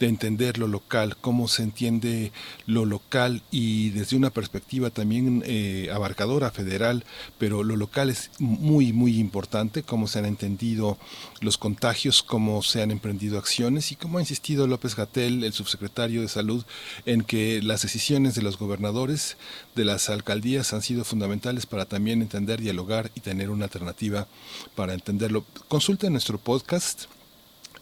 de 0.00 0.08
entender 0.08 0.56
lo 0.56 0.66
local, 0.66 1.16
cómo 1.20 1.46
se 1.46 1.62
entiende 1.62 2.32
lo 2.66 2.86
local 2.86 3.42
y 3.50 3.90
desde 3.90 4.16
una 4.16 4.30
perspectiva 4.30 4.88
también 4.88 5.42
eh, 5.46 5.90
abarcadora, 5.92 6.50
federal, 6.50 7.04
pero 7.38 7.62
lo 7.62 7.76
local 7.76 8.08
es 8.08 8.30
muy, 8.38 8.94
muy 8.94 9.18
importante, 9.18 9.82
cómo 9.82 10.08
se 10.08 10.18
han 10.18 10.24
entendido 10.24 10.98
los 11.42 11.58
contagios, 11.58 12.22
cómo 12.22 12.62
se 12.62 12.80
han 12.82 12.90
emprendido 12.90 13.38
acciones 13.38 13.92
y 13.92 13.96
cómo 13.96 14.16
ha 14.16 14.22
insistido 14.22 14.66
López 14.66 14.96
Gatel, 14.96 15.44
el 15.44 15.52
subsecretario 15.52 16.22
de 16.22 16.28
Salud, 16.28 16.64
en 17.04 17.22
que 17.22 17.60
las 17.62 17.82
decisiones 17.82 18.34
de 18.34 18.42
los 18.42 18.58
gobernadores, 18.58 19.36
de 19.76 19.84
las 19.84 20.08
alcaldías 20.08 20.72
han 20.72 20.80
sido 20.80 21.04
fundamentales 21.04 21.66
para 21.66 21.84
también 21.84 22.22
entender, 22.22 22.62
dialogar 22.62 23.10
y 23.14 23.20
tener 23.20 23.50
una 23.50 23.66
alternativa 23.66 24.26
para 24.74 24.94
entenderlo. 24.94 25.44
Consulta 25.68 26.08
nuestro 26.08 26.38
podcast 26.38 27.04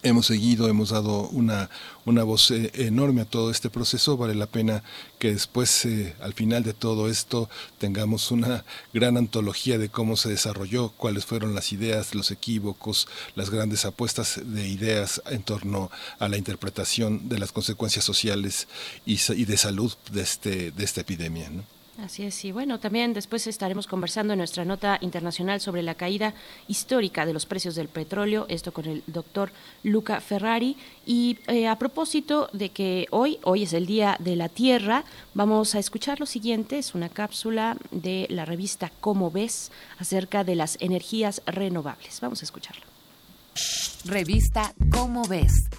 hemos 0.03 0.27
seguido, 0.27 0.67
hemos 0.67 0.89
dado 0.89 1.27
una, 1.29 1.69
una 2.05 2.23
voz 2.23 2.51
eh, 2.51 2.71
enorme 2.75 3.21
a 3.21 3.25
todo 3.25 3.51
este 3.51 3.69
proceso. 3.69 4.17
Vale 4.17 4.35
la 4.35 4.47
pena 4.47 4.83
que 5.17 5.33
después, 5.33 5.85
eh, 5.85 6.15
al 6.21 6.33
final 6.33 6.63
de 6.63 6.73
todo 6.73 7.09
esto, 7.09 7.49
tengamos 7.77 8.31
una 8.31 8.65
gran 8.93 9.17
antología 9.17 9.77
de 9.77 9.89
cómo 9.89 10.17
se 10.17 10.29
desarrolló, 10.29 10.89
cuáles 10.89 11.25
fueron 11.25 11.55
las 11.55 11.71
ideas, 11.73 12.15
los 12.15 12.31
equívocos, 12.31 13.07
las 13.35 13.49
grandes 13.49 13.85
apuestas 13.85 14.39
de 14.43 14.67
ideas 14.67 15.21
en 15.29 15.43
torno 15.43 15.91
a 16.19 16.29
la 16.29 16.37
interpretación 16.37 17.29
de 17.29 17.39
las 17.39 17.51
consecuencias 17.51 18.05
sociales 18.05 18.67
y, 19.05 19.17
de 19.45 19.57
salud 19.57 19.93
de, 20.11 20.21
este, 20.21 20.71
de 20.71 20.83
esta 20.83 21.01
epidemia. 21.01 21.49
Así 22.03 22.23
es, 22.23 22.45
y 22.45 22.51
bueno, 22.51 22.79
también 22.79 23.13
después 23.13 23.45
estaremos 23.47 23.85
conversando 23.85 24.33
en 24.33 24.37
nuestra 24.39 24.63
nota 24.63 24.97
internacional 25.01 25.59
sobre 25.59 25.83
la 25.83 25.95
caída 25.95 26.33
histórica 26.67 27.25
de 27.25 27.33
los 27.33 27.45
precios 27.45 27.75
del 27.75 27.89
petróleo, 27.89 28.45
esto 28.47 28.71
con 28.71 28.85
el 28.85 29.03
doctor 29.07 29.51
Luca 29.83 30.21
Ferrari. 30.21 30.77
Y 31.05 31.39
eh, 31.47 31.67
a 31.67 31.77
propósito 31.77 32.49
de 32.53 32.69
que 32.69 33.07
hoy, 33.11 33.39
hoy 33.43 33.63
es 33.63 33.73
el 33.73 33.85
Día 33.85 34.15
de 34.19 34.35
la 34.37 34.47
Tierra, 34.47 35.03
vamos 35.33 35.75
a 35.75 35.79
escuchar 35.79 36.19
lo 36.19 36.25
siguiente, 36.25 36.77
es 36.77 36.95
una 36.95 37.09
cápsula 37.09 37.75
de 37.91 38.27
la 38.29 38.45
revista 38.45 38.91
Cómo 39.01 39.29
ves 39.29 39.71
acerca 39.97 40.43
de 40.43 40.55
las 40.55 40.77
energías 40.79 41.41
renovables. 41.45 42.21
Vamos 42.21 42.41
a 42.41 42.45
escucharlo. 42.45 42.85
Revista 44.05 44.73
Cómo 44.91 45.27
ves 45.27 45.69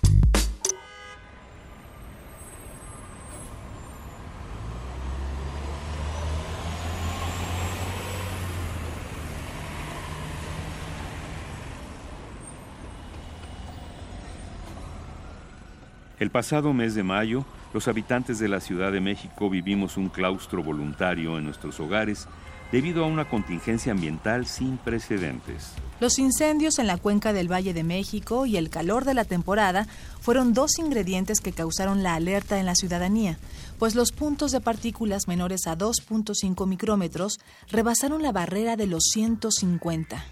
El 16.21 16.31
pasado 16.31 16.75
mes 16.75 16.95
de 16.95 17.03
mayo, 17.03 17.47
los 17.73 17.89
habitantes 17.89 18.39
de 18.39 18.47
la 18.47 18.61
Ciudad 18.61 18.93
de 18.93 19.01
México 19.01 19.49
vivimos 19.49 19.97
un 19.97 20.11
claustro 20.11 20.63
voluntario 20.63 21.39
en 21.39 21.45
nuestros 21.45 21.81
hogares 21.81 22.29
debido 22.71 23.03
a 23.03 23.07
una 23.07 23.25
contingencia 23.25 23.93
ambiental 23.93 24.45
sin 24.45 24.77
precedentes. 24.77 25.73
Los 25.99 26.19
incendios 26.19 26.79
en 26.79 26.87
la 26.87 26.99
cuenca 26.99 27.33
del 27.33 27.51
Valle 27.51 27.73
de 27.73 27.85
México 27.85 28.45
y 28.45 28.59
el 28.59 28.69
calor 28.69 29.07
de 29.07 29.15
la 29.15 29.25
temporada 29.25 29.87
fueron 30.21 30.53
dos 30.53 30.79
ingredientes 30.79 31.41
que 31.41 31.53
causaron 31.53 32.03
la 32.03 32.17
alerta 32.17 32.61
en 32.61 32.67
la 32.67 32.75
ciudadanía, 32.75 33.39
pues 33.79 33.95
los 33.95 34.13
puntos 34.13 34.53
de 34.53 34.61
partículas 34.61 35.27
menores 35.27 35.67
a 35.67 35.79
2.5 35.79 36.67
micrómetros 36.67 37.41
rebasaron 37.71 38.23
la 38.23 38.31
barrera 38.31 38.77
de 38.77 38.87
los 38.87 39.05
150. 39.11 40.23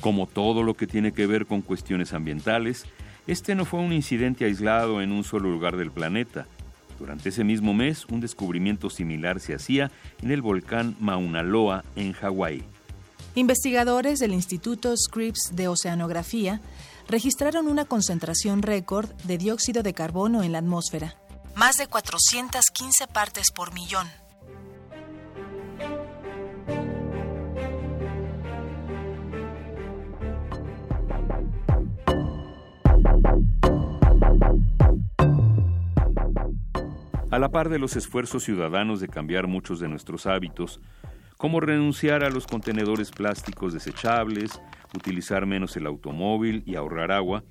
Como 0.00 0.28
todo 0.28 0.62
lo 0.62 0.74
que 0.74 0.86
tiene 0.86 1.10
que 1.10 1.26
ver 1.26 1.46
con 1.46 1.62
cuestiones 1.62 2.12
ambientales, 2.12 2.86
este 3.26 3.54
no 3.54 3.64
fue 3.64 3.80
un 3.80 3.92
incidente 3.92 4.44
aislado 4.44 5.00
en 5.00 5.12
un 5.12 5.24
solo 5.24 5.50
lugar 5.50 5.76
del 5.76 5.90
planeta. 5.90 6.46
Durante 6.98 7.30
ese 7.30 7.44
mismo 7.44 7.74
mes, 7.74 8.04
un 8.06 8.20
descubrimiento 8.20 8.90
similar 8.90 9.40
se 9.40 9.54
hacía 9.54 9.90
en 10.22 10.30
el 10.30 10.42
volcán 10.42 10.96
Mauna 11.00 11.42
Loa, 11.42 11.84
en 11.96 12.12
Hawái. 12.12 12.62
Investigadores 13.34 14.18
del 14.18 14.34
Instituto 14.34 14.94
Scripps 14.96 15.52
de 15.54 15.68
Oceanografía 15.68 16.60
registraron 17.08 17.66
una 17.66 17.84
concentración 17.84 18.62
récord 18.62 19.10
de 19.24 19.38
dióxido 19.38 19.82
de 19.82 19.94
carbono 19.94 20.42
en 20.42 20.52
la 20.52 20.58
atmósfera, 20.58 21.16
más 21.56 21.76
de 21.76 21.86
415 21.86 23.06
partes 23.06 23.50
por 23.54 23.72
millón. 23.72 24.06
A 37.32 37.38
la 37.38 37.48
par 37.48 37.70
de 37.70 37.78
los 37.78 37.96
esfuerzos 37.96 38.44
ciudadanos 38.44 39.00
de 39.00 39.08
cambiar 39.08 39.46
muchos 39.46 39.80
de 39.80 39.88
nuestros 39.88 40.26
hábitos, 40.26 40.82
como 41.38 41.60
renunciar 41.60 42.24
a 42.24 42.28
los 42.28 42.46
contenedores 42.46 43.10
plásticos 43.10 43.72
desechables, 43.72 44.60
utilizar 44.94 45.46
menos 45.46 45.74
el 45.78 45.86
automóvil 45.86 46.62
y 46.66 46.74
ahorrar 46.74 47.10
agua, 47.10 47.42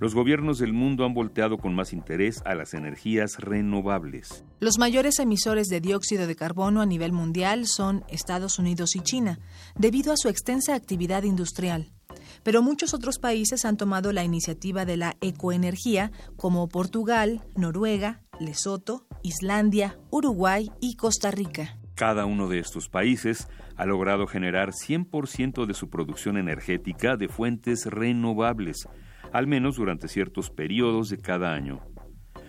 los 0.00 0.16
gobiernos 0.16 0.58
del 0.58 0.72
mundo 0.72 1.04
han 1.04 1.14
volteado 1.14 1.58
con 1.58 1.76
más 1.76 1.92
interés 1.92 2.42
a 2.44 2.56
las 2.56 2.74
energías 2.74 3.38
renovables. 3.38 4.44
Los 4.58 4.80
mayores 4.80 5.20
emisores 5.20 5.68
de 5.68 5.80
dióxido 5.80 6.26
de 6.26 6.34
carbono 6.34 6.80
a 6.80 6.86
nivel 6.86 7.12
mundial 7.12 7.66
son 7.68 8.02
Estados 8.08 8.58
Unidos 8.58 8.96
y 8.96 9.00
China, 9.00 9.38
debido 9.76 10.12
a 10.12 10.16
su 10.16 10.28
extensa 10.28 10.74
actividad 10.74 11.22
industrial. 11.22 11.92
Pero 12.42 12.62
muchos 12.62 12.94
otros 12.94 13.18
países 13.18 13.64
han 13.64 13.76
tomado 13.76 14.12
la 14.12 14.24
iniciativa 14.24 14.84
de 14.84 14.96
la 14.96 15.16
ecoenergía, 15.20 16.12
como 16.36 16.68
Portugal, 16.68 17.42
Noruega, 17.56 18.22
Lesoto, 18.38 19.06
Islandia, 19.22 19.98
Uruguay 20.10 20.70
y 20.80 20.96
Costa 20.96 21.30
Rica. 21.30 21.76
Cada 21.94 22.24
uno 22.24 22.48
de 22.48 22.58
estos 22.58 22.88
países 22.88 23.48
ha 23.76 23.84
logrado 23.84 24.26
generar 24.26 24.70
100% 24.70 25.66
de 25.66 25.74
su 25.74 25.90
producción 25.90 26.38
energética 26.38 27.16
de 27.16 27.28
fuentes 27.28 27.84
renovables, 27.86 28.88
al 29.32 29.46
menos 29.46 29.76
durante 29.76 30.08
ciertos 30.08 30.50
periodos 30.50 31.10
de 31.10 31.18
cada 31.18 31.52
año. 31.52 31.80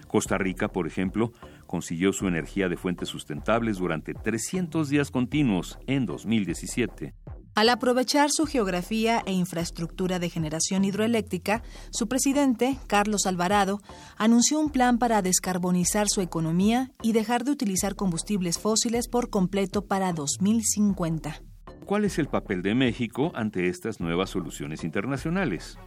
Costa 0.07 0.37
Rica, 0.37 0.69
por 0.69 0.87
ejemplo, 0.87 1.31
consiguió 1.67 2.11
su 2.11 2.27
energía 2.27 2.67
de 2.67 2.75
fuentes 2.77 3.09
sustentables 3.09 3.77
durante 3.77 4.13
300 4.13 4.89
días 4.89 5.09
continuos 5.09 5.79
en 5.87 6.05
2017. 6.05 7.13
Al 7.53 7.67
aprovechar 7.67 8.29
su 8.31 8.45
geografía 8.45 9.21
e 9.25 9.33
infraestructura 9.33 10.19
de 10.19 10.29
generación 10.29 10.85
hidroeléctrica, 10.85 11.63
su 11.91 12.07
presidente, 12.07 12.77
Carlos 12.87 13.25
Alvarado, 13.25 13.81
anunció 14.17 14.57
un 14.59 14.69
plan 14.69 14.97
para 14.97 15.21
descarbonizar 15.21 16.07
su 16.07 16.21
economía 16.21 16.91
y 17.01 17.11
dejar 17.11 17.43
de 17.43 17.51
utilizar 17.51 17.95
combustibles 17.95 18.57
fósiles 18.57 19.09
por 19.09 19.29
completo 19.29 19.85
para 19.85 20.13
2050. 20.13 21.41
¿Cuál 21.85 22.05
es 22.05 22.19
el 22.19 22.27
papel 22.27 22.61
de 22.61 22.73
México 22.73 23.33
ante 23.35 23.67
estas 23.67 23.99
nuevas 23.99 24.29
soluciones 24.29 24.85
internacionales? 24.85 25.77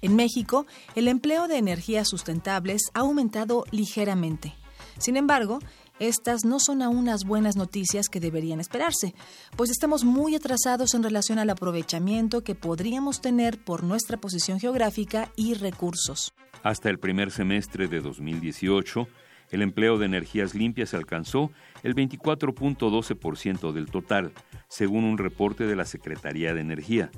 En 0.00 0.16
México, 0.16 0.66
el 0.94 1.08
empleo 1.08 1.48
de 1.48 1.58
energías 1.58 2.08
sustentables 2.08 2.82
ha 2.94 3.00
aumentado 3.00 3.64
ligeramente. 3.70 4.54
Sin 4.98 5.16
embargo, 5.16 5.58
estas 5.98 6.44
no 6.44 6.60
son 6.60 6.82
aún 6.82 7.06
las 7.06 7.24
buenas 7.24 7.56
noticias 7.56 8.08
que 8.08 8.20
deberían 8.20 8.60
esperarse, 8.60 9.14
pues 9.56 9.70
estamos 9.70 10.04
muy 10.04 10.36
atrasados 10.36 10.94
en 10.94 11.02
relación 11.02 11.38
al 11.40 11.50
aprovechamiento 11.50 12.44
que 12.44 12.54
podríamos 12.54 13.20
tener 13.20 13.58
por 13.58 13.82
nuestra 13.82 14.16
posición 14.16 14.60
geográfica 14.60 15.32
y 15.34 15.54
recursos. 15.54 16.32
Hasta 16.62 16.90
el 16.90 16.98
primer 16.98 17.32
semestre 17.32 17.88
de 17.88 18.00
2018, 18.00 19.08
el 19.50 19.62
empleo 19.62 19.98
de 19.98 20.06
energías 20.06 20.54
limpias 20.54 20.94
alcanzó 20.94 21.50
el 21.82 21.94
24.12% 21.94 23.72
del 23.72 23.90
total, 23.90 24.32
según 24.68 25.04
un 25.04 25.18
reporte 25.18 25.64
de 25.64 25.76
la 25.76 25.84
Secretaría 25.84 26.54
de 26.54 26.60
Energía, 26.60 27.10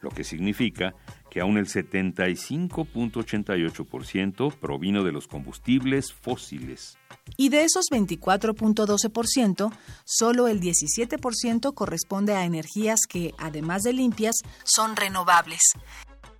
lo 0.00 0.10
que 0.10 0.24
significa 0.24 0.94
que 1.30 1.40
aún 1.40 1.56
el 1.56 1.66
75.88% 1.66 4.54
provino 4.56 5.04
de 5.04 5.12
los 5.12 5.28
combustibles 5.28 6.12
fósiles. 6.12 6.98
Y 7.36 7.48
de 7.48 7.64
esos 7.64 7.86
24.12%, 7.90 9.72
solo 10.04 10.48
el 10.48 10.60
17% 10.60 11.74
corresponde 11.74 12.34
a 12.34 12.44
energías 12.44 13.00
que, 13.08 13.34
además 13.38 13.82
de 13.82 13.92
limpias, 13.92 14.34
son 14.64 14.96
renovables. 14.96 15.60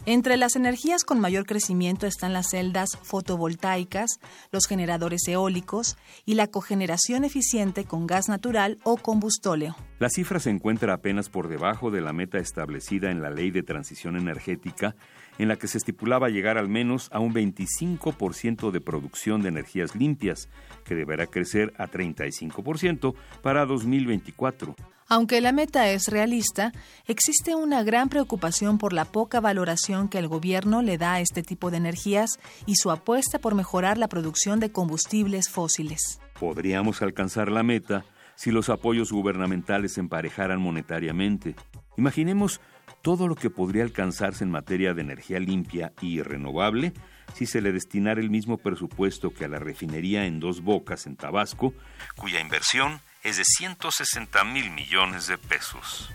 Entre 0.06 0.38
las 0.38 0.56
energías 0.56 1.04
con 1.04 1.20
mayor 1.20 1.44
crecimiento 1.44 2.06
están 2.06 2.32
las 2.32 2.50
celdas 2.50 2.88
fotovoltaicas, 3.02 4.18
los 4.50 4.66
generadores 4.66 5.28
eólicos 5.28 5.98
y 6.24 6.34
la 6.34 6.46
cogeneración 6.46 7.24
eficiente 7.24 7.84
con 7.84 8.06
gas 8.06 8.28
natural 8.28 8.78
o 8.82 8.96
combustóleo. 8.96 9.76
La 9.98 10.08
cifra 10.08 10.40
se 10.40 10.48
encuentra 10.48 10.94
apenas 10.94 11.28
por 11.28 11.48
debajo 11.48 11.90
de 11.90 12.00
la 12.00 12.14
meta 12.14 12.38
establecida 12.38 13.10
en 13.10 13.20
la 13.20 13.28
Ley 13.28 13.50
de 13.50 13.62
Transición 13.62 14.16
Energética, 14.16 14.96
en 15.38 15.48
la 15.48 15.56
que 15.56 15.68
se 15.68 15.76
estipulaba 15.76 16.30
llegar 16.30 16.56
al 16.56 16.68
menos 16.68 17.10
a 17.12 17.18
un 17.18 17.34
25% 17.34 18.70
de 18.70 18.80
producción 18.80 19.42
de 19.42 19.48
energías 19.48 19.94
limpias, 19.94 20.48
que 20.84 20.94
deberá 20.94 21.26
crecer 21.26 21.74
a 21.76 21.86
35% 21.88 23.14
para 23.42 23.66
2024. 23.66 24.74
Aunque 25.12 25.40
la 25.40 25.50
meta 25.50 25.90
es 25.90 26.06
realista, 26.06 26.70
existe 27.08 27.56
una 27.56 27.82
gran 27.82 28.08
preocupación 28.08 28.78
por 28.78 28.92
la 28.92 29.04
poca 29.04 29.40
valoración 29.40 30.08
que 30.08 30.18
el 30.18 30.28
gobierno 30.28 30.82
le 30.82 30.98
da 30.98 31.14
a 31.14 31.20
este 31.20 31.42
tipo 31.42 31.72
de 31.72 31.78
energías 31.78 32.38
y 32.64 32.76
su 32.76 32.92
apuesta 32.92 33.40
por 33.40 33.56
mejorar 33.56 33.98
la 33.98 34.06
producción 34.06 34.60
de 34.60 34.70
combustibles 34.70 35.48
fósiles. 35.48 36.20
Podríamos 36.38 37.02
alcanzar 37.02 37.50
la 37.50 37.64
meta 37.64 38.04
si 38.36 38.52
los 38.52 38.68
apoyos 38.68 39.10
gubernamentales 39.10 39.94
se 39.94 40.00
emparejaran 40.00 40.60
monetariamente. 40.60 41.56
Imaginemos 41.96 42.60
todo 43.02 43.26
lo 43.26 43.34
que 43.34 43.50
podría 43.50 43.82
alcanzarse 43.82 44.44
en 44.44 44.52
materia 44.52 44.94
de 44.94 45.02
energía 45.02 45.40
limpia 45.40 45.92
y 46.00 46.22
renovable 46.22 46.92
si 47.34 47.46
se 47.46 47.60
le 47.60 47.72
destinara 47.72 48.20
el 48.20 48.30
mismo 48.30 48.58
presupuesto 48.58 49.34
que 49.34 49.46
a 49.46 49.48
la 49.48 49.58
refinería 49.58 50.26
en 50.26 50.38
Dos 50.38 50.62
Bocas, 50.62 51.08
en 51.08 51.16
Tabasco, 51.16 51.74
cuya 52.16 52.40
inversión 52.40 53.00
es 53.22 53.36
de 53.36 53.44
160 53.44 54.44
mil 54.44 54.70
millones 54.70 55.26
de 55.26 55.36
pesos. 55.36 56.10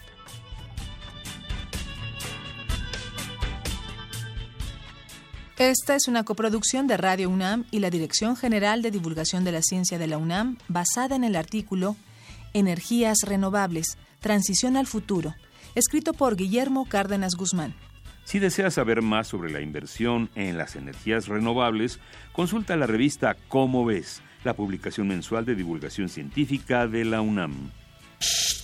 Esta 5.57 5.95
es 5.95 6.07
una 6.10 6.26
coproducción 6.26 6.86
de 6.88 6.98
Radio 6.98 7.30
UNAM 7.30 7.64
y 7.72 7.80
la 7.80 7.90
Dirección 7.90 8.36
General 8.36 8.82
de 8.82 8.91
Divulgación 8.91 9.45
de 9.45 9.53
la 9.53 9.61
Ciencia 9.61 9.98
de 9.98 10.07
la 10.07 10.18
UNAM, 10.18 10.57
basada 10.68 11.15
en 11.15 11.23
el 11.23 11.38
artículo 11.38 11.95
Energías 12.53 13.19
Renovables, 13.26 13.98
Transición 14.19 14.76
al 14.76 14.86
Futuro, 14.86 15.34
escrito 15.76 16.14
por 16.14 16.36
Guillermo 16.36 16.90
Cárdenas 16.90 17.36
Guzmán. 17.36 17.73
Si 18.26 18.40
deseas 18.40 18.73
saber 18.73 19.02
más 19.02 19.27
sobre 19.27 19.52
la 19.52 19.61
inversión 19.61 20.30
en 20.36 20.57
las 20.57 20.76
energías 20.76 21.27
renovables, 21.27 21.99
consulta 22.34 22.76
la 22.76 22.88
revista 22.88 23.38
Cómo 23.48 23.86
ves, 23.86 24.22
la 24.46 24.54
publicación 24.54 25.08
mensual 25.08 25.44
de 25.44 25.56
divulgación 25.56 26.08
científica 26.08 26.88
de 26.88 27.04
la 27.04 27.20
UNAM. 27.22 27.72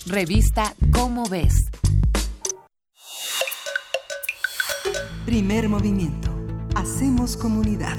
Revista 0.06 0.76
Cómo 0.92 1.28
ves. 1.28 1.70
Primer 5.26 5.70
movimiento. 5.70 6.30
Hacemos 6.76 7.36
comunidad. 7.36 7.98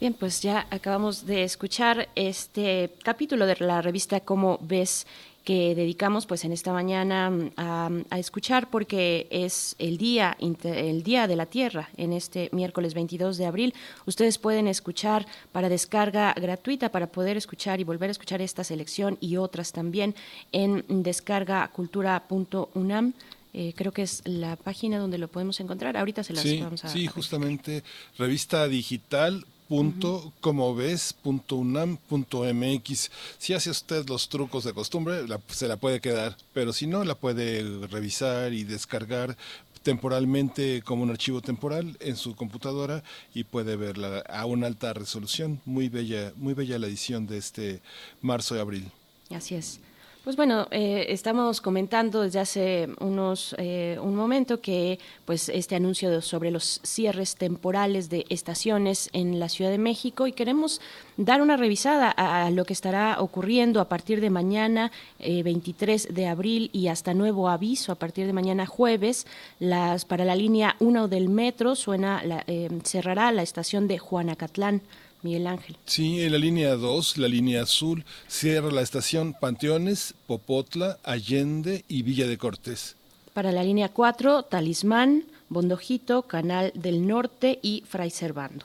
Bien, 0.00 0.14
pues 0.14 0.40
ya 0.40 0.66
acabamos 0.70 1.26
de 1.26 1.44
escuchar 1.44 2.08
este 2.14 2.94
capítulo 3.04 3.46
de 3.46 3.56
la 3.60 3.82
revista 3.82 4.20
Cómo 4.20 4.58
ves 4.62 5.06
que 5.50 5.74
dedicamos 5.74 6.26
pues 6.26 6.44
en 6.44 6.52
esta 6.52 6.72
mañana 6.72 7.28
mm, 7.28 7.50
a, 7.56 8.18
escuchar 8.20 8.70
porque 8.70 9.26
es 9.32 9.74
el 9.80 9.98
día 9.98 10.36
el 10.38 11.02
día 11.02 11.26
de 11.26 11.34
la 11.34 11.46
Tierra 11.46 11.90
en 11.96 12.12
este 12.12 12.50
miércoles 12.52 12.94
22 12.94 13.36
de 13.36 13.46
abril. 13.46 13.74
Ustedes 14.06 14.38
pueden 14.38 14.68
escuchar 14.68 15.26
para 15.50 15.68
descarga 15.68 16.32
gratuita 16.34 16.92
para 16.92 17.08
poder 17.08 17.36
escuchar 17.36 17.80
y 17.80 17.84
volver 17.84 18.10
a 18.10 18.12
escuchar 18.12 18.40
esta 18.40 18.62
selección 18.62 19.18
y 19.20 19.38
otras 19.38 19.72
también 19.72 20.14
en 20.52 20.84
descargacultura.unam 20.88 23.12
eh, 23.52 23.74
creo 23.76 23.90
que 23.90 24.02
es 24.02 24.22
la 24.26 24.54
página 24.54 25.00
donde 25.00 25.18
lo 25.18 25.26
podemos 25.26 25.58
encontrar. 25.58 25.96
Ahorita 25.96 26.22
se 26.22 26.32
las 26.32 26.44
vamos 26.60 26.84
a. 26.84 26.90
Sí, 26.90 27.08
justamente 27.08 27.82
revista 28.16 28.68
digital 28.68 29.44
punto 29.70 30.32
como 30.40 30.74
ves 30.74 31.12
punto 31.12 31.54
unam 31.54 31.96
punto 31.96 32.42
mx. 32.42 33.08
Si 33.38 33.54
hace 33.54 33.70
usted 33.70 34.04
los 34.08 34.28
trucos 34.28 34.64
de 34.64 34.72
costumbre 34.72 35.24
se 35.46 35.68
la 35.68 35.76
puede 35.76 36.00
quedar 36.00 36.36
pero 36.52 36.72
si 36.72 36.88
no 36.88 37.04
la 37.04 37.14
puede 37.14 37.62
revisar 37.86 38.52
y 38.52 38.64
descargar 38.64 39.36
temporalmente 39.84 40.82
como 40.82 41.04
un 41.04 41.10
archivo 41.10 41.40
temporal 41.40 41.96
en 42.00 42.16
su 42.16 42.34
computadora 42.34 43.04
y 43.32 43.44
puede 43.44 43.76
verla 43.76 44.24
a 44.28 44.44
una 44.44 44.66
alta 44.66 44.92
resolución. 44.92 45.60
Muy 45.64 45.88
bella 45.88 46.32
muy 46.34 46.54
bella 46.54 46.80
la 46.80 46.88
edición 46.88 47.28
de 47.28 47.38
este 47.38 47.80
marzo 48.22 48.56
y 48.56 48.58
abril. 48.58 48.90
Así 49.30 49.54
es 49.54 49.78
pues 50.22 50.36
bueno, 50.36 50.66
eh, 50.70 51.06
estamos 51.08 51.62
comentando 51.62 52.20
desde 52.20 52.40
hace 52.40 52.88
unos 53.00 53.54
eh, 53.58 53.98
un 54.02 54.14
momento 54.14 54.60
que 54.60 54.98
pues 55.24 55.48
este 55.48 55.76
anuncio 55.76 56.20
sobre 56.20 56.50
los 56.50 56.80
cierres 56.84 57.36
temporales 57.36 58.10
de 58.10 58.26
estaciones 58.28 59.08
en 59.14 59.40
la 59.40 59.48
Ciudad 59.48 59.70
de 59.70 59.78
México 59.78 60.26
y 60.26 60.32
queremos 60.32 60.82
dar 61.16 61.40
una 61.40 61.56
revisada 61.56 62.10
a, 62.10 62.50
lo 62.50 62.66
que 62.66 62.74
estará 62.74 63.16
ocurriendo 63.18 63.80
a 63.80 63.88
partir 63.88 64.20
de 64.20 64.28
mañana 64.28 64.92
23 65.18 66.04
eh, 66.04 66.12
de 66.12 66.26
abril 66.26 66.68
y 66.74 66.88
hasta 66.88 67.14
nuevo 67.14 67.48
aviso 67.48 67.90
a 67.90 67.94
partir 67.94 68.26
de 68.26 68.34
mañana 68.34 68.66
jueves. 68.66 69.26
Las 69.58 70.04
para 70.04 70.26
la 70.26 70.34
línea 70.34 70.76
1 70.80 71.08
del 71.08 71.30
metro 71.30 71.74
suena 71.74 72.22
la, 72.24 72.44
cerrará 72.84 73.32
la 73.32 73.42
estación 73.42 73.88
de 73.88 73.98
Juanacatlán 73.98 74.82
Miguel 75.22 75.46
Ángel. 75.46 75.76
Sí, 75.86 76.22
en 76.22 76.32
la 76.32 76.38
línea 76.38 76.76
2, 76.76 77.18
la 77.18 77.28
línea 77.28 77.62
azul, 77.62 78.04
cierra 78.28 78.70
la 78.70 78.82
estación 78.82 79.34
Panteones, 79.34 80.14
Popotla, 80.26 80.98
Allende 81.02 81.84
y 81.88 82.02
Villa 82.02 82.26
de 82.26 82.38
Cortés. 82.38 82.96
Para 83.32 83.52
la 83.52 83.62
línea 83.62 83.88
4, 83.88 84.44
Talismán, 84.44 85.24
Bondojito, 85.48 86.22
Canal 86.22 86.72
del 86.74 87.06
Norte 87.06 87.58
y 87.62 87.84
Fray 87.88 88.10
Servando. 88.10 88.64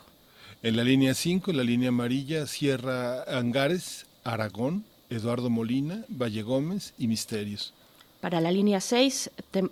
En 0.64 0.77
la 0.77 0.84
línea 0.84 1.14
5, 1.14 1.53
la 1.53 1.64
línea 1.64 1.90
amarilla, 1.90 2.48
cierra 2.48 3.23
Angares, 3.23 4.06
Aragón, 4.23 4.84
Eduardo 5.10 5.49
Molina, 5.49 6.03
Valle 6.10 6.41
Gómez 6.41 6.94
y 6.98 7.07
Misterios. 7.07 7.73
Para 8.22 8.41
la 8.41 8.52
línea 8.52 8.82
6, 8.82 9.30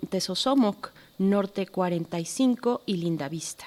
Tesosomoc, 0.10 0.91
Norte 1.18 1.65
45 1.65 2.81
y 2.85 2.97
Lindavista. 2.97 3.65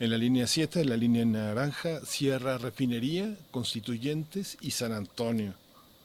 En 0.00 0.08
la 0.08 0.16
línea 0.16 0.46
7, 0.46 0.86
la 0.86 0.96
línea 0.96 1.26
naranja, 1.26 2.00
Sierra 2.06 2.56
Refinería, 2.56 3.36
Constituyentes 3.50 4.56
y 4.62 4.70
San 4.70 4.92
Antonio. 4.92 5.52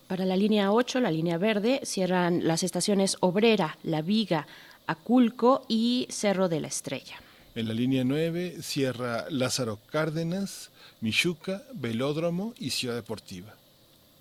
Para 0.10 0.26
la 0.26 0.36
línea 0.36 0.74
8, 0.74 1.00
la 1.00 1.10
línea 1.10 1.38
verde, 1.38 1.80
cierran 1.86 2.46
las 2.46 2.64
estaciones 2.64 3.16
Obrera, 3.22 3.78
La 3.84 4.02
Viga, 4.02 4.48
Aculco 4.86 5.64
y 5.70 6.08
Cerro 6.10 6.50
de 6.50 6.60
la 6.60 6.68
Estrella. 6.68 7.16
En 7.56 7.70
la 7.70 7.74
línea 7.74 8.04
9, 8.04 8.58
cierra 8.62 9.28
Lázaro 9.30 9.80
Cárdenas, 9.90 10.72
Michuca, 11.00 11.64
Velódromo 11.74 12.54
y 12.60 12.72
Ciudad 12.72 12.96
Deportiva. 12.96 13.56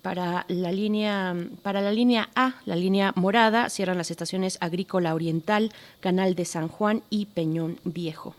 Para 0.01 0.45
la, 0.47 0.71
línea, 0.71 1.35
para 1.63 1.81
la 1.81 1.91
línea 1.91 2.29
A, 2.33 2.61
la 2.65 2.77
línea 2.77 3.11
morada, 3.17 3.69
cierran 3.69 3.97
las 3.97 4.09
estaciones 4.09 4.57
Agrícola 4.61 5.13
Oriental, 5.13 5.73
Canal 5.99 6.33
de 6.35 6.45
San 6.45 6.69
Juan 6.69 7.03
y 7.09 7.25
Peñón 7.25 7.77
Viejo. 7.83 8.35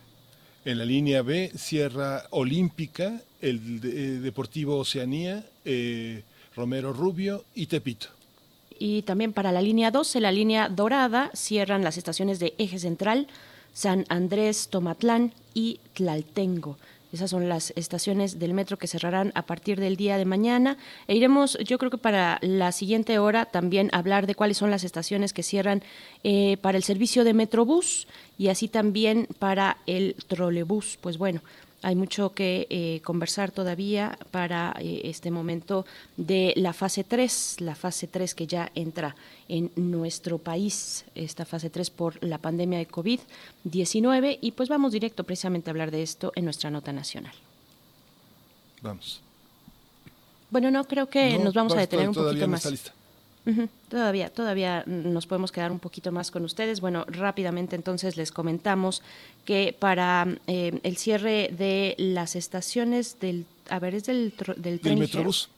En 0.66 0.78
la 0.78 0.84
línea 0.84 1.22
B 1.22 1.52
cierra 1.56 2.24
Olímpica, 2.30 3.20
el 3.40 3.80
eh, 3.84 4.18
Deportivo 4.20 4.78
Oceanía, 4.78 5.46
eh, 5.64 6.24
Romero 6.56 6.92
Rubio 6.92 7.44
y 7.54 7.66
Tepito. 7.66 8.08
Y 8.76 9.02
también 9.02 9.32
para 9.32 9.52
la 9.52 9.62
línea 9.62 9.92
12, 9.92 10.18
la 10.18 10.32
línea 10.32 10.68
dorada, 10.68 11.30
cierran 11.34 11.84
las 11.84 11.98
estaciones 11.98 12.40
de 12.40 12.52
Eje 12.58 12.80
Central, 12.80 13.28
San 13.74 14.06
Andrés, 14.08 14.66
Tomatlán 14.68 15.32
y 15.54 15.78
Tlaltengo. 15.94 16.78
Esas 17.12 17.30
son 17.30 17.48
las 17.48 17.72
estaciones 17.76 18.38
del 18.38 18.52
metro 18.54 18.76
que 18.76 18.86
cerrarán 18.86 19.32
a 19.34 19.42
partir 19.42 19.78
del 19.80 19.96
día 19.96 20.18
de 20.18 20.24
mañana. 20.24 20.76
E 21.06 21.14
iremos, 21.14 21.56
yo 21.64 21.78
creo 21.78 21.90
que 21.90 21.98
para 21.98 22.38
la 22.42 22.72
siguiente 22.72 23.18
hora, 23.18 23.46
también 23.46 23.90
hablar 23.92 24.26
de 24.26 24.34
cuáles 24.34 24.56
son 24.56 24.70
las 24.70 24.84
estaciones 24.84 25.32
que 25.32 25.42
cierran 25.42 25.82
eh, 26.24 26.56
para 26.60 26.76
el 26.76 26.84
servicio 26.84 27.24
de 27.24 27.34
Metrobús 27.34 28.08
y 28.38 28.48
así 28.48 28.68
también 28.68 29.28
para 29.38 29.78
el 29.86 30.16
trolebús. 30.26 30.98
Pues 31.00 31.16
bueno, 31.18 31.42
hay 31.86 31.94
mucho 31.94 32.32
que 32.32 32.66
eh, 32.68 33.00
conversar 33.04 33.52
todavía 33.52 34.18
para 34.32 34.74
eh, 34.80 35.02
este 35.04 35.30
momento 35.30 35.86
de 36.16 36.52
la 36.56 36.72
fase 36.72 37.04
3, 37.04 37.60
la 37.60 37.76
fase 37.76 38.08
3 38.08 38.34
que 38.34 38.48
ya 38.48 38.72
entra 38.74 39.14
en 39.48 39.70
nuestro 39.76 40.38
país, 40.38 41.04
esta 41.14 41.44
fase 41.44 41.70
3 41.70 41.90
por 41.90 42.24
la 42.24 42.38
pandemia 42.38 42.80
de 42.80 42.88
COVID-19. 42.88 44.38
Y 44.40 44.50
pues 44.50 44.68
vamos 44.68 44.90
directo 44.90 45.22
precisamente 45.22 45.70
a 45.70 45.72
hablar 45.72 45.92
de 45.92 46.02
esto 46.02 46.32
en 46.34 46.46
nuestra 46.46 46.70
nota 46.70 46.92
nacional. 46.92 47.34
Vamos. 48.82 49.20
Bueno, 50.50 50.72
no, 50.72 50.88
creo 50.88 51.08
que 51.08 51.38
No, 51.38 51.44
nos 51.44 51.54
vamos 51.54 51.74
a 51.74 51.78
detener 51.78 52.08
un 52.08 52.16
poquito 52.16 52.46
no 52.46 52.48
más. 52.48 52.62
está 52.62 52.70
lista. 52.70 52.92
Todavía, 53.88 54.30
todavía 54.30 54.82
nos 54.86 55.26
podemos 55.26 55.52
quedar 55.52 55.70
un 55.70 55.78
poquito 55.78 56.10
más 56.10 56.30
con 56.30 56.44
ustedes. 56.44 56.80
Bueno, 56.80 57.04
rápidamente 57.06 57.76
entonces 57.76 58.16
les 58.16 58.32
comentamos 58.32 59.02
que 59.44 59.74
para 59.78 60.26
eh, 60.48 60.80
el 60.82 60.96
cierre 60.96 61.50
de 61.56 61.94
las 61.98 62.34
estaciones 62.34 63.18
del, 63.20 63.46
a 63.70 63.78
ver, 63.78 63.94
es 63.94 64.04
del, 64.06 64.36
tro- 64.36 64.56
del 64.56 64.80
tren 64.80 64.94
Del. 64.98 65.08
Metrobús. 65.08 65.48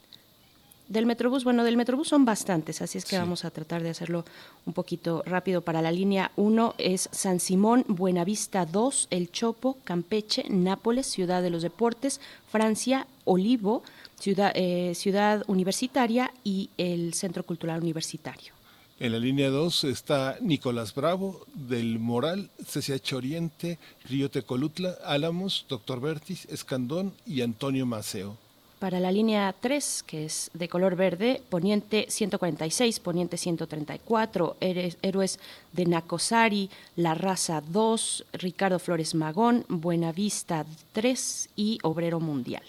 Del 0.87 1.05
Metrobús, 1.05 1.43
bueno, 1.43 1.63
del 1.63 1.77
Metrobús 1.77 2.07
son 2.07 2.25
bastantes, 2.25 2.81
así 2.81 2.97
es 2.97 3.05
que 3.05 3.11
Sí. 3.11 3.17
vamos 3.17 3.45
a 3.45 3.51
tratar 3.51 3.83
de 3.83 3.91
hacerlo 3.91 4.25
un 4.65 4.73
poquito 4.73 5.21
rápido. 5.23 5.61
Para 5.61 5.83
la 5.83 5.91
línea 5.91 6.31
1 6.35 6.73
es 6.79 7.09
San 7.11 7.39
Simón, 7.39 7.85
Buenavista 7.87 8.65
2, 8.65 9.07
El 9.11 9.31
Chopo, 9.31 9.77
Campeche, 9.83 10.45
Nápoles, 10.49 11.05
Ciudad 11.05 11.43
de 11.43 11.51
los 11.51 11.61
Deportes, 11.61 12.19
Francia, 12.51 13.05
Olivo, 13.25 13.83
Ciudad, 14.19 14.51
eh, 14.55 14.93
Ciudad 14.95 15.43
Universitaria 15.47 16.31
y 16.43 16.69
el 16.77 17.13
Centro 17.13 17.43
Cultural 17.43 17.81
Universitario. 17.81 18.53
En 18.99 19.13
la 19.13 19.19
línea 19.19 19.49
2 19.49 19.85
está 19.85 20.37
Nicolás 20.41 20.93
Bravo, 20.93 21.45
del 21.53 21.99
Moral, 21.99 22.49
CCH 22.65 23.13
Oriente, 23.13 23.79
Río 24.09 24.29
Tecolutla, 24.29 24.97
Álamos, 25.05 25.65
Doctor 25.69 26.01
Bertis, 26.01 26.45
Escandón 26.51 27.13
y 27.25 27.41
Antonio 27.41 27.85
Maceo. 27.85 28.35
Para 28.79 28.99
la 28.99 29.11
línea 29.11 29.53
3, 29.59 30.03
que 30.07 30.25
es 30.25 30.51
de 30.53 30.67
color 30.69 30.95
verde, 30.97 31.41
Poniente 31.49 32.05
146, 32.09 32.99
Poniente 32.99 33.37
134, 33.37 34.55
Héroes- 34.59 34.97
Héroes 35.01 35.39
de 35.73 35.85
Nacosari, 35.85 36.69
La 36.97 37.13
Raza 37.13 37.61
2, 37.61 38.25
Ricardo 38.33 38.79
Flores 38.79 39.15
Magón, 39.15 39.65
Buenavista 39.69 40.65
3 40.93 41.49
y 41.55 41.79
Obrero 41.83 42.19
Mundial. 42.19 42.63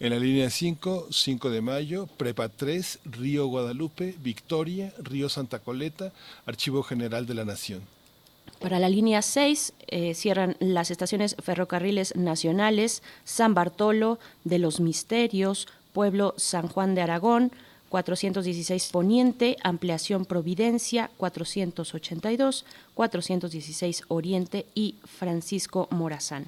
En 0.00 0.14
la 0.14 0.18
línea 0.18 0.48
5, 0.48 1.08
5 1.10 1.50
de 1.50 1.60
mayo, 1.60 2.06
Prepa 2.16 2.48
3, 2.48 3.00
Río 3.04 3.46
Guadalupe, 3.48 4.14
Victoria, 4.22 4.94
Río 4.98 5.28
Santa 5.28 5.58
Coleta, 5.58 6.10
Archivo 6.46 6.82
General 6.82 7.26
de 7.26 7.34
la 7.34 7.44
Nación. 7.44 7.82
Para 8.60 8.78
la 8.78 8.88
línea 8.88 9.20
6 9.20 9.74
eh, 9.88 10.14
cierran 10.14 10.56
las 10.58 10.90
estaciones 10.90 11.36
ferrocarriles 11.42 12.16
nacionales 12.16 13.02
San 13.24 13.52
Bartolo, 13.52 14.18
de 14.44 14.58
los 14.58 14.80
Misterios, 14.80 15.68
Pueblo 15.92 16.32
San 16.38 16.68
Juan 16.68 16.94
de 16.94 17.02
Aragón, 17.02 17.52
416 17.90 18.88
Poniente, 18.92 19.58
Ampliación 19.62 20.24
Providencia, 20.24 21.10
482, 21.18 22.64
416 22.94 24.04
Oriente 24.08 24.64
y 24.74 24.94
Francisco 25.04 25.88
Morazán. 25.90 26.46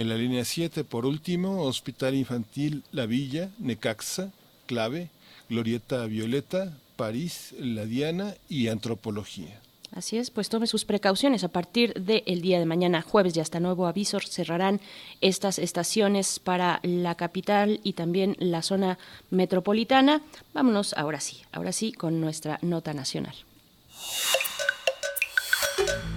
En 0.00 0.08
la 0.08 0.14
línea 0.14 0.46
7, 0.46 0.82
por 0.84 1.04
último, 1.04 1.64
Hospital 1.64 2.14
Infantil 2.14 2.84
La 2.90 3.04
Villa, 3.04 3.50
Necaxa, 3.58 4.30
Clave, 4.64 5.10
Glorieta 5.50 6.06
Violeta, 6.06 6.72
París, 6.96 7.54
La 7.58 7.84
Diana 7.84 8.34
y 8.48 8.68
Antropología. 8.68 9.60
Así 9.94 10.16
es, 10.16 10.30
pues 10.30 10.48
tome 10.48 10.66
sus 10.66 10.86
precauciones. 10.86 11.44
A 11.44 11.48
partir 11.48 11.92
del 11.92 12.40
día 12.40 12.58
de 12.58 12.64
mañana, 12.64 13.02
jueves 13.02 13.36
y 13.36 13.40
hasta 13.40 13.60
nuevo 13.60 13.86
aviso, 13.86 14.18
cerrarán 14.20 14.80
estas 15.20 15.58
estaciones 15.58 16.38
para 16.38 16.80
la 16.82 17.14
capital 17.14 17.80
y 17.84 17.92
también 17.92 18.36
la 18.38 18.62
zona 18.62 18.98
metropolitana. 19.28 20.22
Vámonos 20.54 20.94
ahora 20.94 21.20
sí, 21.20 21.42
ahora 21.52 21.72
sí 21.72 21.92
con 21.92 22.22
nuestra 22.22 22.58
nota 22.62 22.94
nacional. 22.94 23.34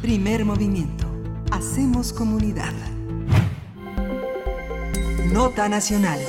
Primer 0.01 0.45
movimiento. 0.45 1.05
Hacemos 1.51 2.13
comunidad. 2.13 2.73
Nota 5.31 5.67
nacional. 5.69 6.19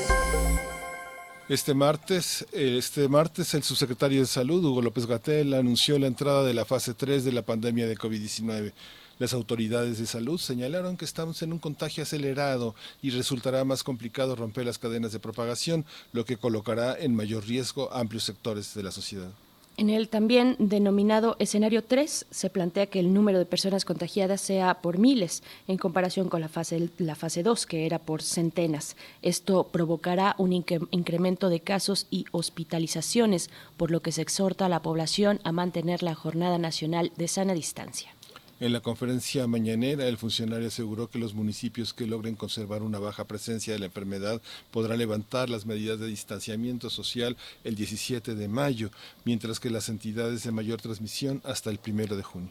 Este 1.48 1.74
martes, 1.74 2.46
este 2.52 3.06
martes 3.08 3.52
el 3.52 3.62
subsecretario 3.62 4.20
de 4.20 4.26
Salud, 4.26 4.64
Hugo 4.64 4.80
López 4.80 5.06
Gatel, 5.06 5.52
anunció 5.52 5.98
la 5.98 6.06
entrada 6.06 6.42
de 6.42 6.54
la 6.54 6.64
fase 6.64 6.94
3 6.94 7.24
de 7.24 7.32
la 7.32 7.42
pandemia 7.42 7.86
de 7.86 7.98
COVID-19. 7.98 8.72
Las 9.18 9.34
autoridades 9.34 9.98
de 9.98 10.06
salud 10.06 10.40
señalaron 10.40 10.96
que 10.96 11.04
estamos 11.04 11.42
en 11.42 11.52
un 11.52 11.58
contagio 11.58 12.02
acelerado 12.02 12.74
y 13.02 13.10
resultará 13.10 13.64
más 13.64 13.82
complicado 13.82 14.34
romper 14.34 14.64
las 14.64 14.78
cadenas 14.78 15.12
de 15.12 15.20
propagación, 15.20 15.84
lo 16.12 16.24
que 16.24 16.36
colocará 16.36 16.96
en 16.98 17.14
mayor 17.14 17.46
riesgo 17.46 17.92
amplios 17.92 18.24
sectores 18.24 18.74
de 18.74 18.82
la 18.82 18.90
sociedad. 18.90 19.30
En 19.76 19.90
el 19.90 20.08
también 20.08 20.54
denominado 20.60 21.34
escenario 21.40 21.82
3 21.82 22.26
se 22.30 22.48
plantea 22.48 22.86
que 22.86 23.00
el 23.00 23.12
número 23.12 23.40
de 23.40 23.44
personas 23.44 23.84
contagiadas 23.84 24.40
sea 24.40 24.74
por 24.80 24.98
miles 24.98 25.42
en 25.66 25.78
comparación 25.78 26.28
con 26.28 26.40
la 26.40 26.48
fase, 26.48 26.90
la 26.98 27.16
fase 27.16 27.42
2 27.42 27.66
que 27.66 27.84
era 27.84 27.98
por 27.98 28.22
centenas. 28.22 28.96
Esto 29.20 29.64
provocará 29.64 30.36
un 30.38 30.52
incre- 30.52 30.86
incremento 30.92 31.48
de 31.48 31.58
casos 31.58 32.06
y 32.08 32.24
hospitalizaciones, 32.30 33.50
por 33.76 33.90
lo 33.90 34.00
que 34.00 34.12
se 34.12 34.22
exhorta 34.22 34.66
a 34.66 34.68
la 34.68 34.80
población 34.80 35.40
a 35.42 35.50
mantener 35.50 36.04
la 36.04 36.14
Jornada 36.14 36.58
Nacional 36.58 37.10
de 37.16 37.26
Sana 37.26 37.52
Distancia. 37.52 38.13
En 38.60 38.72
la 38.72 38.80
conferencia 38.80 39.48
mañanera, 39.48 40.06
el 40.06 40.16
funcionario 40.16 40.68
aseguró 40.68 41.08
que 41.08 41.18
los 41.18 41.34
municipios 41.34 41.92
que 41.92 42.06
logren 42.06 42.36
conservar 42.36 42.82
una 42.82 43.00
baja 43.00 43.24
presencia 43.24 43.72
de 43.72 43.80
la 43.80 43.86
enfermedad 43.86 44.40
podrán 44.70 44.98
levantar 44.98 45.50
las 45.50 45.66
medidas 45.66 45.98
de 45.98 46.06
distanciamiento 46.06 46.88
social 46.88 47.36
el 47.64 47.74
17 47.74 48.36
de 48.36 48.48
mayo, 48.48 48.90
mientras 49.24 49.58
que 49.58 49.70
las 49.70 49.88
entidades 49.88 50.44
de 50.44 50.52
mayor 50.52 50.80
transmisión 50.80 51.42
hasta 51.44 51.68
el 51.70 51.80
1 51.84 52.14
de 52.14 52.22
junio. 52.22 52.50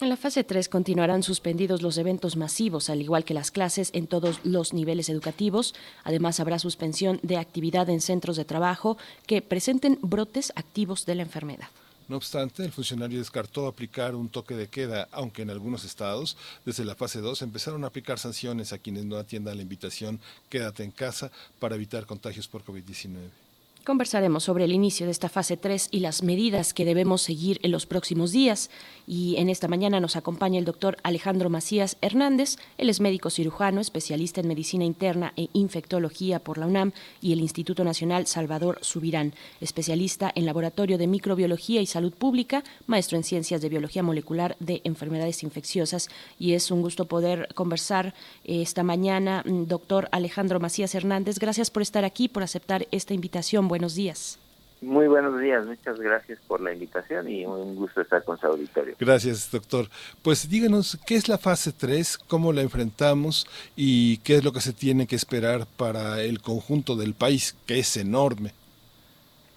En 0.00 0.08
la 0.08 0.16
fase 0.16 0.42
3 0.42 0.68
continuarán 0.68 1.22
suspendidos 1.22 1.82
los 1.82 1.98
eventos 1.98 2.36
masivos, 2.36 2.90
al 2.90 3.00
igual 3.00 3.24
que 3.24 3.32
las 3.32 3.52
clases 3.52 3.90
en 3.92 4.08
todos 4.08 4.40
los 4.42 4.72
niveles 4.72 5.08
educativos. 5.08 5.72
Además, 6.02 6.40
habrá 6.40 6.58
suspensión 6.58 7.20
de 7.22 7.36
actividad 7.36 7.88
en 7.88 8.00
centros 8.00 8.36
de 8.36 8.44
trabajo 8.44 8.98
que 9.28 9.40
presenten 9.40 10.00
brotes 10.02 10.52
activos 10.56 11.06
de 11.06 11.14
la 11.14 11.22
enfermedad. 11.22 11.68
No 12.06 12.16
obstante, 12.16 12.64
el 12.64 12.72
funcionario 12.72 13.18
descartó 13.18 13.66
aplicar 13.66 14.14
un 14.14 14.28
toque 14.28 14.54
de 14.54 14.68
queda, 14.68 15.08
aunque 15.10 15.42
en 15.42 15.50
algunos 15.50 15.84
estados, 15.84 16.36
desde 16.66 16.84
la 16.84 16.94
fase 16.94 17.20
2, 17.20 17.40
empezaron 17.40 17.82
a 17.82 17.86
aplicar 17.86 18.18
sanciones 18.18 18.72
a 18.72 18.78
quienes 18.78 19.06
no 19.06 19.16
atiendan 19.16 19.56
la 19.56 19.62
invitación 19.62 20.20
Quédate 20.50 20.84
en 20.84 20.90
casa 20.90 21.30
para 21.58 21.76
evitar 21.76 22.04
contagios 22.04 22.46
por 22.46 22.62
COVID-19. 22.62 23.43
Conversaremos 23.84 24.44
sobre 24.44 24.64
el 24.64 24.72
inicio 24.72 25.04
de 25.04 25.12
esta 25.12 25.28
fase 25.28 25.58
3 25.58 25.88
y 25.90 26.00
las 26.00 26.22
medidas 26.22 26.72
que 26.72 26.86
debemos 26.86 27.20
seguir 27.20 27.60
en 27.62 27.70
los 27.70 27.84
próximos 27.84 28.32
días. 28.32 28.70
Y 29.06 29.36
en 29.36 29.50
esta 29.50 29.68
mañana 29.68 30.00
nos 30.00 30.16
acompaña 30.16 30.58
el 30.58 30.64
doctor 30.64 30.96
Alejandro 31.02 31.50
Macías 31.50 31.98
Hernández. 32.00 32.56
Él 32.78 32.88
es 32.88 33.02
médico 33.02 33.28
cirujano, 33.28 33.82
especialista 33.82 34.40
en 34.40 34.48
medicina 34.48 34.86
interna 34.86 35.34
e 35.36 35.50
infectología 35.52 36.38
por 36.38 36.56
la 36.56 36.66
UNAM 36.66 36.92
y 37.20 37.34
el 37.34 37.42
Instituto 37.42 37.84
Nacional 37.84 38.26
Salvador 38.26 38.78
Subirán, 38.80 39.34
especialista 39.60 40.32
en 40.34 40.46
laboratorio 40.46 40.96
de 40.96 41.06
microbiología 41.06 41.82
y 41.82 41.86
salud 41.86 42.14
pública, 42.14 42.64
maestro 42.86 43.18
en 43.18 43.24
ciencias 43.24 43.60
de 43.60 43.68
biología 43.68 44.02
molecular 44.02 44.56
de 44.60 44.80
enfermedades 44.84 45.42
infecciosas. 45.42 46.08
Y 46.38 46.54
es 46.54 46.70
un 46.70 46.80
gusto 46.80 47.04
poder 47.04 47.48
conversar 47.54 48.14
eh, 48.44 48.62
esta 48.62 48.82
mañana, 48.82 49.44
mm, 49.44 49.64
doctor 49.64 50.08
Alejandro 50.10 50.58
Macías 50.58 50.94
Hernández. 50.94 51.38
Gracias 51.38 51.70
por 51.70 51.82
estar 51.82 52.06
aquí, 52.06 52.28
por 52.28 52.42
aceptar 52.42 52.88
esta 52.90 53.12
invitación. 53.12 53.68
Buenos 53.74 53.96
días. 53.96 54.38
Muy 54.80 55.08
buenos 55.08 55.40
días, 55.40 55.66
muchas 55.66 55.98
gracias 55.98 56.38
por 56.46 56.60
la 56.60 56.72
invitación 56.72 57.28
y 57.28 57.44
un 57.44 57.74
gusto 57.74 58.02
estar 58.02 58.22
con 58.22 58.38
su 58.38 58.46
auditorio. 58.46 58.94
Gracias, 59.00 59.50
doctor. 59.50 59.86
Pues 60.22 60.48
díganos, 60.48 60.96
¿qué 61.04 61.16
es 61.16 61.28
la 61.28 61.38
fase 61.38 61.72
3? 61.72 62.18
¿Cómo 62.18 62.52
la 62.52 62.62
enfrentamos? 62.62 63.48
¿Y 63.74 64.18
qué 64.18 64.36
es 64.36 64.44
lo 64.44 64.52
que 64.52 64.60
se 64.60 64.72
tiene 64.72 65.08
que 65.08 65.16
esperar 65.16 65.66
para 65.76 66.22
el 66.22 66.40
conjunto 66.40 66.94
del 66.94 67.14
país, 67.14 67.56
que 67.66 67.80
es 67.80 67.96
enorme? 67.96 68.52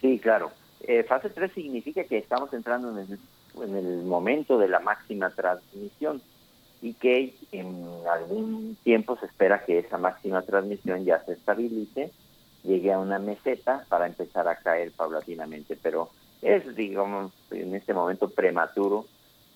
Sí, 0.01 0.17
claro. 0.17 0.51
Eh, 0.87 1.03
fase 1.03 1.29
3 1.29 1.51
significa 1.53 2.03
que 2.05 2.17
estamos 2.17 2.51
entrando 2.53 2.89
en 2.89 2.97
el, 2.97 3.19
en 3.69 3.75
el 3.75 4.03
momento 4.03 4.57
de 4.57 4.67
la 4.67 4.79
máxima 4.79 5.29
transmisión. 5.29 6.23
y 6.81 6.93
que 6.93 7.35
en 7.51 7.85
algún 8.11 8.77
tiempo 8.83 9.15
se 9.19 9.27
espera 9.27 9.63
que 9.63 9.77
esa 9.77 9.99
máxima 9.99 10.41
transmisión 10.41 11.05
ya 11.05 11.23
se 11.23 11.33
estabilice, 11.33 12.11
llegue 12.63 12.91
a 12.91 12.99
una 12.99 13.19
meseta 13.19 13.85
para 13.89 14.07
empezar 14.07 14.47
a 14.47 14.57
caer 14.57 14.91
paulatinamente. 14.91 15.77
Pero 15.81 16.09
es, 16.41 16.75
digamos, 16.75 17.31
en 17.51 17.75
este 17.75 17.93
momento 17.93 18.29
prematuro 18.29 19.05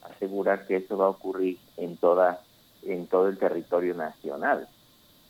asegurar 0.04 0.66
que 0.66 0.78
eso 0.78 0.98
va 0.98 1.06
a 1.06 1.10
ocurrir 1.10 1.58
en 1.78 1.98
toda 1.98 2.42
en 2.84 3.08
todo 3.08 3.28
el 3.28 3.38
territorio 3.38 3.94
nacional. 3.94 4.68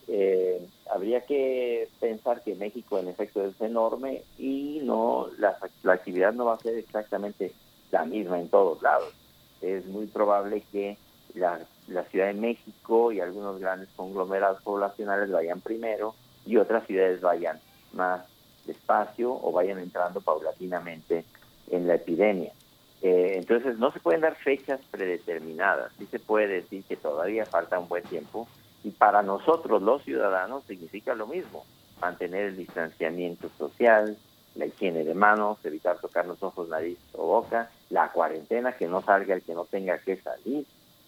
Eh, 0.07 0.65
habría 0.89 1.21
que 1.25 1.87
pensar 1.99 2.43
que 2.43 2.55
México 2.55 2.97
en 2.99 3.07
efecto 3.07 3.45
es 3.45 3.59
enorme 3.61 4.23
y 4.37 4.79
no 4.83 5.27
la, 5.37 5.57
la 5.83 5.93
actividad 5.93 6.33
no 6.33 6.45
va 6.45 6.55
a 6.55 6.59
ser 6.59 6.77
exactamente 6.77 7.53
la 7.91 8.05
misma 8.05 8.39
en 8.39 8.49
todos 8.49 8.81
lados. 8.81 9.13
Es 9.61 9.85
muy 9.85 10.07
probable 10.07 10.63
que 10.71 10.97
la, 11.35 11.59
la 11.87 12.03
Ciudad 12.05 12.27
de 12.27 12.33
México 12.33 13.11
y 13.11 13.19
algunos 13.19 13.59
grandes 13.59 13.89
conglomerados 13.95 14.61
poblacionales 14.63 15.31
vayan 15.31 15.61
primero 15.61 16.15
y 16.45 16.57
otras 16.57 16.85
ciudades 16.87 17.21
vayan 17.21 17.59
más 17.93 18.25
despacio 18.65 19.31
o 19.31 19.51
vayan 19.51 19.79
entrando 19.79 20.21
paulatinamente 20.21 21.25
en 21.69 21.87
la 21.87 21.95
epidemia. 21.95 22.51
Eh, 23.01 23.33
entonces 23.37 23.79
no 23.79 23.91
se 23.91 23.99
pueden 23.99 24.21
dar 24.21 24.35
fechas 24.35 24.79
predeterminadas, 24.91 25.91
sí 25.97 26.05
se 26.11 26.19
puede 26.19 26.47
decir 26.47 26.83
que 26.83 26.95
todavía 26.95 27.45
falta 27.45 27.79
un 27.79 27.87
buen 27.87 28.03
tiempo 28.03 28.47
y 28.83 28.91
para 28.91 29.23
nosotros 29.23 29.81
los 29.81 30.03
ciudadanos 30.03 30.63
significa 30.65 31.15
lo 31.15 31.25
mismo, 31.25 31.65
mantener 31.99 32.45
el 32.45 32.57
distanciamiento 32.57 33.49
social, 33.57 34.17
la 34.55 34.65
higiene 34.65 35.03
de 35.03 35.15
manos, 35.15 35.57
evitar 35.63 35.99
tocar 35.99 36.25
los 36.27 36.41
ojos, 36.43 36.69
nariz 36.69 36.97
o 37.13 37.25
boca, 37.25 37.71
la 37.89 38.11
cuarentena, 38.11 38.73
que 38.73 38.87
no 38.87 39.01
salga 39.01 39.33
el 39.33 39.41
que 39.41 39.53
no 39.53 39.65
tenga 39.65 39.97
que 39.99 40.17
salir, 40.17 40.65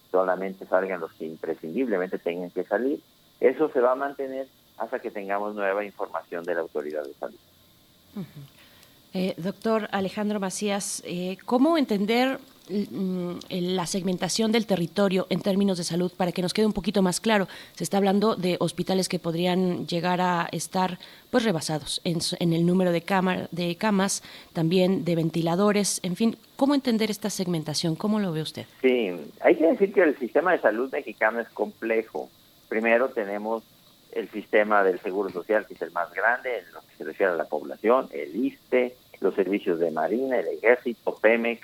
solamente 0.09 0.65
salgan 0.65 0.99
los 0.99 1.11
que 1.13 1.25
imprescindiblemente 1.25 2.17
tengan 2.17 2.51
que 2.51 2.63
salir. 2.63 3.01
Eso 3.39 3.69
se 3.69 3.81
va 3.81 3.91
a 3.91 3.95
mantener 3.95 4.47
hasta 4.77 4.99
que 4.99 5.11
tengamos 5.11 5.55
nueva 5.55 5.83
información 5.83 6.43
de 6.43 6.55
la 6.55 6.61
autoridad 6.61 7.03
de 7.03 7.13
salud. 7.13 7.37
Eh, 9.13 9.35
doctor 9.37 9.87
Alejandro 9.91 10.39
Macías, 10.39 11.03
eh, 11.05 11.37
¿cómo 11.45 11.77
entender 11.77 12.39
mm, 12.67 13.33
la 13.49 13.85
segmentación 13.85 14.51
del 14.51 14.65
territorio 14.65 15.27
en 15.29 15.41
términos 15.41 15.77
de 15.77 15.83
salud 15.83 16.11
para 16.17 16.31
que 16.31 16.41
nos 16.41 16.51
quede 16.51 16.65
un 16.65 16.73
poquito 16.73 17.03
más 17.03 17.19
claro? 17.19 17.47
Se 17.73 17.83
está 17.83 17.97
hablando 17.97 18.35
de 18.35 18.57
hospitales 18.59 19.09
que 19.09 19.19
podrían 19.19 19.85
llegar 19.85 20.19
a 20.19 20.49
estar 20.51 20.97
pues 21.29 21.43
rebasados 21.43 22.01
en, 22.03 22.53
el 22.53 22.65
número 22.65 22.91
de, 22.91 23.03
de 23.51 23.75
camas, 23.75 24.23
también 24.51 25.05
de 25.05 25.15
ventiladores, 25.15 25.99
en 26.01 26.15
fin, 26.15 26.35
¿cómo 26.55 26.73
entender 26.73 27.11
esta 27.11 27.29
segmentación? 27.29 27.95
¿Cómo 27.95 28.19
lo 28.19 28.31
ve 28.31 28.41
usted? 28.41 28.65
Sí, 28.81 29.11
hay 29.41 29.55
que 29.57 29.67
decir 29.67 29.93
que 29.93 30.01
el 30.01 30.17
sistema 30.17 30.53
de 30.53 30.59
salud 30.59 30.91
mexicano 30.91 31.39
es 31.39 31.49
complejo. 31.49 32.29
Primero 32.67 33.09
tenemos 33.09 33.63
el 34.15 34.29
sistema 34.29 34.83
del 34.83 34.99
Seguro 34.99 35.29
Social, 35.29 35.65
que 35.65 35.73
es 35.73 35.81
el 35.81 35.91
más 35.91 36.13
grande 36.13 36.59
en 36.59 36.73
lo 36.73 36.81
que 36.81 36.95
se 36.97 37.03
refiere 37.03 37.31
a 37.31 37.35
la 37.35 37.45
población, 37.45 38.07
el 38.11 38.35
ISTE, 38.35 38.95
los 39.19 39.35
servicios 39.35 39.79
de 39.79 39.91
Marina, 39.91 40.39
el 40.39 40.47
Ejército, 40.47 41.15
Pemex 41.15 41.61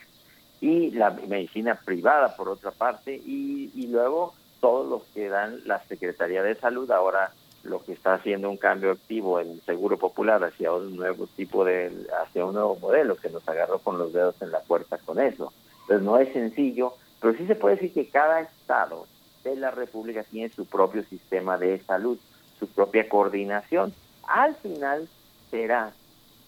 y 0.62 0.92
la 0.92 1.12
medicina 1.12 1.76
privada 1.76 2.36
por 2.36 2.50
otra 2.50 2.72
parte 2.72 3.16
y, 3.16 3.88
luego 3.88 4.34
todos 4.60 4.88
los 4.88 5.04
que 5.14 5.30
dan 5.30 5.62
la 5.66 5.82
Secretaría 5.86 6.44
de 6.44 6.56
Salud 6.56 6.90
ahora 6.92 7.32
lo 7.64 7.84
que 7.84 7.94
está 7.94 8.14
haciendo 8.14 8.50
un 8.50 8.58
cambio 8.58 8.92
activo 8.92 9.40
en 9.40 9.52
el 9.52 9.62
Seguro 9.62 9.98
Popular 9.98 10.44
hacia 10.44 10.74
un 10.74 10.96
nuevo 10.96 11.28
tipo 11.28 11.66
de 11.66 11.92
hacia 12.24 12.46
un 12.46 12.54
nuevo 12.54 12.78
modelo 12.78 13.16
que 13.16 13.30
nos 13.30 13.48
agarró 13.48 13.80
con 13.80 13.98
los 13.98 14.14
dedos 14.14 14.36
en 14.42 14.52
la 14.52 14.60
puerta 14.60 14.98
con 14.98 15.20
eso. 15.20 15.52
Entonces 15.82 16.06
no 16.06 16.18
es 16.20 16.32
sencillo, 16.34 16.94
pero 17.20 17.36
sí 17.38 17.48
se 17.48 17.56
puede 17.56 17.76
decir 17.76 17.94
que 17.94 18.10
cada 18.10 18.42
estado 18.42 19.08
de 19.44 19.56
la 19.56 19.72
República 19.72 20.24
tiene 20.24 20.54
su 20.54 20.66
propio 20.66 21.04
sistema 21.04 21.58
de 21.58 21.80
salud, 21.80 22.18
su 22.60 22.68
propia 22.68 23.08
coordinación. 23.08 23.94
Al 24.28 24.56
final 24.56 25.08
será 25.50 25.94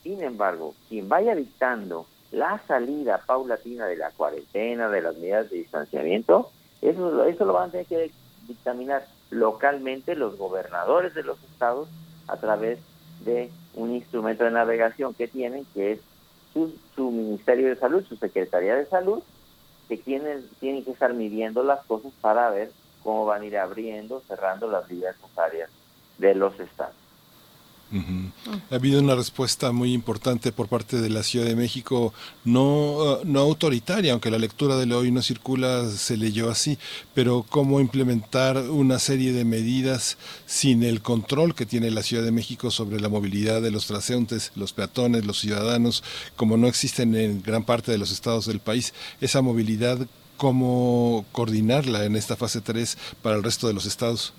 sin 0.04 0.22
embargo, 0.24 0.74
quien 0.90 1.10
vaya 1.10 1.36
dictando 1.36 2.08
la 2.32 2.62
salida 2.68 3.22
paulatina 3.26 3.86
de 3.86 3.98
la 3.98 4.12
cuarentena, 4.12 4.90
de 4.90 5.02
las 5.02 5.16
medidas 5.18 5.50
de 5.50 5.58
distanciamiento, 5.58 6.50
eso, 6.82 7.24
eso 7.26 7.46
lo 7.46 7.54
van 7.54 7.70
a 7.70 7.72
tener 7.72 7.86
que 7.86 8.12
dictaminar 8.48 9.06
localmente 9.30 10.16
los 10.16 10.38
gobernadores 10.38 11.14
de 11.14 11.24
los 11.24 11.42
estados 11.44 11.88
a 12.28 12.38
través 12.38 12.80
de 13.24 13.52
un 13.76 13.92
instrumento 13.92 14.44
de 14.44 14.52
navegación 14.52 15.14
que 15.14 15.28
tienen, 15.28 15.66
que 15.74 15.94
es 15.94 16.00
su, 16.54 16.74
su 16.96 17.12
Ministerio 17.12 17.68
de 17.68 17.76
Salud, 17.76 18.04
su 18.06 18.16
Secretaría 18.16 18.76
de 18.76 18.88
Salud, 18.88 19.22
que 19.88 19.98
tienen, 19.98 20.48
tienen 20.60 20.84
que 20.84 20.92
estar 20.92 21.14
midiendo 21.14 21.64
las 21.64 21.86
cosas 21.86 22.12
para 22.22 22.50
ver 22.50 22.72
cómo 23.04 23.26
van 23.26 23.44
a 23.44 23.46
ir 23.46 23.58
abriendo, 23.58 24.22
cerrando 24.28 24.68
las 24.68 24.88
diversas 24.88 25.38
áreas 25.38 25.70
de 26.22 26.36
los 26.36 26.58
estados. 26.60 27.02
Ha 28.70 28.76
habido 28.76 29.02
una 29.02 29.16
respuesta 29.16 29.74
muy 29.74 29.92
importante 29.92 30.54
por 30.54 30.70
parte 30.70 31.02
de 31.02 31.10
la 31.10 31.24
Ciudad 31.24 31.46
de 31.46 31.58
México, 31.58 32.14
no, 32.46 32.64
uh, 32.64 33.20
no 33.26 33.42
autoritaria, 33.42 34.14
aunque 34.14 34.32
la 34.32 34.38
lectura 34.38 34.78
de 34.78 34.94
hoy 34.94 35.12
no 35.12 35.22
circula, 35.22 35.90
se 35.90 36.16
leyó 36.16 36.50
así, 36.50 36.78
pero 37.14 37.46
cómo 37.50 37.82
implementar 37.82 38.58
una 38.58 38.98
serie 38.98 39.34
de 39.34 39.44
medidas 39.44 40.18
sin 40.46 40.84
el 40.84 41.02
control 41.02 41.54
que 41.54 41.66
tiene 41.66 41.92
la 41.92 42.02
Ciudad 42.02 42.24
de 42.24 42.32
México 42.32 42.72
sobre 42.72 43.02
la 43.02 43.10
movilidad 43.10 43.62
de 43.62 43.72
los 43.72 43.88
transeúntes, 43.88 44.54
los 44.56 44.72
peatones, 44.72 45.26
los 45.26 45.40
ciudadanos, 45.40 46.02
como 46.38 46.56
no 46.56 46.68
existen 46.68 47.14
en 47.16 47.44
gran 47.44 47.66
parte 47.66 47.92
de 47.92 47.98
los 47.98 48.12
estados 48.12 48.46
del 48.46 48.62
país, 48.62 48.94
esa 49.20 49.42
movilidad, 49.42 50.00
cómo 50.38 51.26
coordinarla 51.34 52.06
en 52.06 52.16
esta 52.16 52.38
fase 52.38 52.62
3 52.62 52.98
para 53.22 53.36
el 53.36 53.44
resto 53.44 53.68
de 53.68 53.74
los 53.74 53.86
estados. 53.86 54.34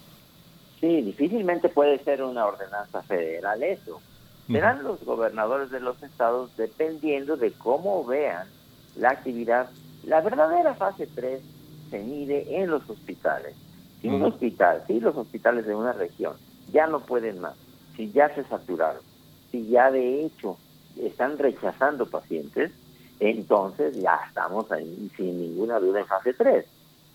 Sí, 0.82 1.00
difícilmente 1.00 1.68
puede 1.68 2.02
ser 2.02 2.24
una 2.24 2.44
ordenanza 2.44 3.02
federal 3.02 3.62
eso. 3.62 4.00
Serán 4.48 4.82
los 4.82 5.04
gobernadores 5.04 5.70
de 5.70 5.78
los 5.78 6.02
estados 6.02 6.50
dependiendo 6.56 7.36
de 7.36 7.52
cómo 7.52 8.04
vean 8.04 8.48
la 8.96 9.10
actividad. 9.10 9.70
La 10.02 10.20
verdadera 10.20 10.74
fase 10.74 11.06
3 11.06 11.40
se 11.88 11.98
mide 12.00 12.60
en 12.60 12.68
los 12.68 12.90
hospitales. 12.90 13.54
Si 14.00 14.08
un 14.08 14.24
hospital, 14.24 14.82
si 14.88 14.98
los 14.98 15.16
hospitales 15.16 15.66
de 15.66 15.74
una 15.76 15.92
región 15.92 16.34
ya 16.72 16.88
no 16.88 16.98
pueden 16.98 17.40
más, 17.40 17.54
si 17.96 18.10
ya 18.10 18.34
se 18.34 18.42
saturaron, 18.42 19.02
si 19.52 19.68
ya 19.68 19.88
de 19.92 20.24
hecho 20.24 20.58
están 21.00 21.38
rechazando 21.38 22.06
pacientes, 22.06 22.72
entonces 23.20 23.94
ya 24.00 24.18
estamos 24.26 24.70
ahí, 24.72 25.08
sin 25.16 25.40
ninguna 25.40 25.78
duda 25.78 26.00
en 26.00 26.06
fase 26.06 26.34
3. 26.34 26.66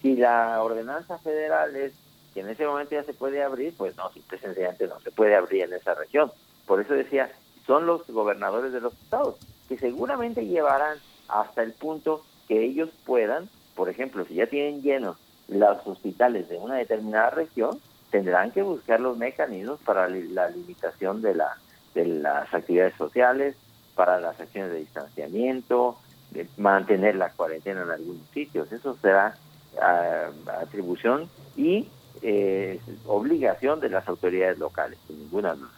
Si 0.02 0.16
la 0.16 0.64
ordenanza 0.64 1.18
federal 1.18 1.76
es 1.76 2.07
en 2.40 2.50
ese 2.50 2.66
momento 2.66 2.96
ya 2.96 3.04
se 3.04 3.14
puede 3.14 3.44
abrir, 3.44 3.74
pues 3.78 3.96
no, 3.98 4.12
simple 4.12 4.38
sencillamente 4.40 4.88
no 4.88 5.00
se 5.00 5.12
puede 5.12 5.36
abrir 5.36 5.64
en 5.64 5.74
esa 5.74 5.94
región. 5.94 6.32
Por 6.66 6.82
eso 6.82 6.94
decía, 6.94 7.32
son 7.66 7.86
los 7.86 8.08
gobernadores 8.08 8.72
de 8.72 8.82
los 8.82 8.94
estados, 8.94 9.36
que 9.68 9.78
seguramente 9.78 10.46
llevarán 10.46 10.98
hasta 11.28 11.64
el 11.64 11.74
punto 11.74 12.24
que 12.48 12.64
ellos 12.64 12.90
puedan, 13.06 13.50
por 13.76 13.90
ejemplo, 13.90 14.26
si 14.26 14.36
ya 14.36 14.48
tienen 14.48 14.82
llenos 14.82 15.18
los 15.48 15.86
hospitales 15.86 16.50
de 16.50 16.58
una 16.58 16.76
determinada 16.76 17.30
región, 17.30 17.80
tendrán 18.10 18.52
que 18.52 18.62
buscar 18.62 19.00
los 19.00 19.18
mecanismos 19.18 19.80
para 19.86 20.08
la 20.08 20.50
limitación 20.50 21.22
de, 21.22 21.36
la, 21.36 21.58
de 21.94 22.06
las 22.06 22.54
actividades 22.54 22.96
sociales, 22.96 23.56
para 23.96 24.20
las 24.20 24.40
acciones 24.40 24.72
de 24.72 24.80
distanciamiento, 24.80 25.98
de 26.32 26.48
mantener 26.58 27.16
la 27.16 27.32
cuarentena 27.32 27.84
en 27.84 27.92
algunos 27.92 28.28
sitios. 28.34 28.72
Eso 28.72 28.96
será 29.02 29.36
ah, 29.82 30.30
atribución 30.62 31.30
y 31.56 31.88
eh, 32.22 32.80
obligación 33.06 33.80
de 33.80 33.90
las 33.90 34.08
autoridades 34.08 34.58
locales, 34.58 34.98
sin 35.08 35.20
ninguna 35.20 35.54
duda. 35.54 35.72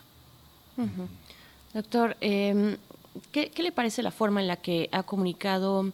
Doctor, 1.73 2.15
eh, 2.21 2.77
¿qué, 3.31 3.51
le 3.57 3.71
parece 3.71 4.01
la 4.01 4.11
forma 4.11 4.41
en 4.41 4.47
la 4.47 4.57
que 4.57 4.89
ha 4.91 5.03
comunicado 5.03 5.91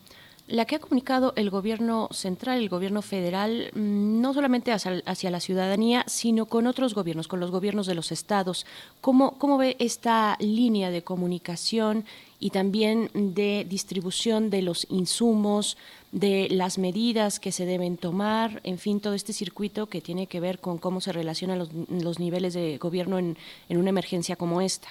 la 0.47 0.65
que 0.65 0.75
ha 0.75 0.79
comunicado 0.79 1.33
el 1.37 1.49
gobierno 1.49 2.07
central, 2.11 2.59
el 2.59 2.69
gobierno 2.69 3.01
federal, 3.01 3.71
mm, 3.73 4.21
no 4.21 4.31
solamente 4.31 4.71
hacia, 4.71 5.31
la 5.31 5.39
ciudadanía, 5.39 6.03
sino 6.07 6.45
con 6.45 6.67
otros 6.67 6.93
gobiernos, 6.93 7.27
con 7.27 7.39
los 7.39 7.49
gobiernos 7.49 7.87
de 7.87 7.95
los 7.95 8.11
estados. 8.11 8.67
¿Cómo, 9.01 9.39
¿Cómo 9.39 9.57
ve 9.57 9.75
esta 9.79 10.37
línea 10.39 10.91
de 10.91 11.03
comunicación 11.03 12.05
y 12.39 12.51
también 12.51 13.09
de 13.13 13.65
distribución 13.67 14.51
de 14.51 14.61
los 14.61 14.85
insumos, 14.91 15.77
de 16.15 16.47
las 16.49 16.77
medidas 16.77 17.41
que 17.41 17.51
se 17.51 17.65
deben 17.65 17.97
tomar, 17.97 18.61
en 18.63 18.77
fin, 18.77 19.01
todo 19.01 19.15
este 19.15 19.33
circuito 19.33 19.87
que 19.87 19.99
tiene 19.99 20.27
que 20.27 20.39
ver 20.39 20.59
con 20.59 20.77
cómo 20.77 21.01
se 21.01 21.11
relacionan 21.11 21.59
los, 21.59 22.19
niveles 22.19 22.53
de 22.53 22.77
gobierno 22.77 23.19
en, 23.19 23.35
una 23.69 23.89
emergencia 23.89 24.37
como 24.37 24.61
esta. 24.61 24.87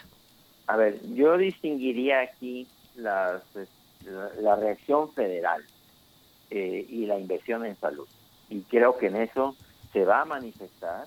A 0.66 0.76
ver, 0.76 1.00
yo 1.14 1.38
distinguiría 1.38 2.20
aquí 2.20 2.66
la, 2.96 3.42
reacción 4.60 5.10
federal 5.14 5.64
eh, 6.50 6.86
y 6.90 7.06
la 7.06 7.18
inversión 7.18 7.64
en 7.64 7.76
salud. 7.76 8.06
Y 8.50 8.60
creo 8.60 8.98
que 8.98 9.06
en 9.06 9.16
eso 9.16 9.56
se 9.94 10.04
va 10.04 10.20
a 10.20 10.24
manifestar, 10.26 11.06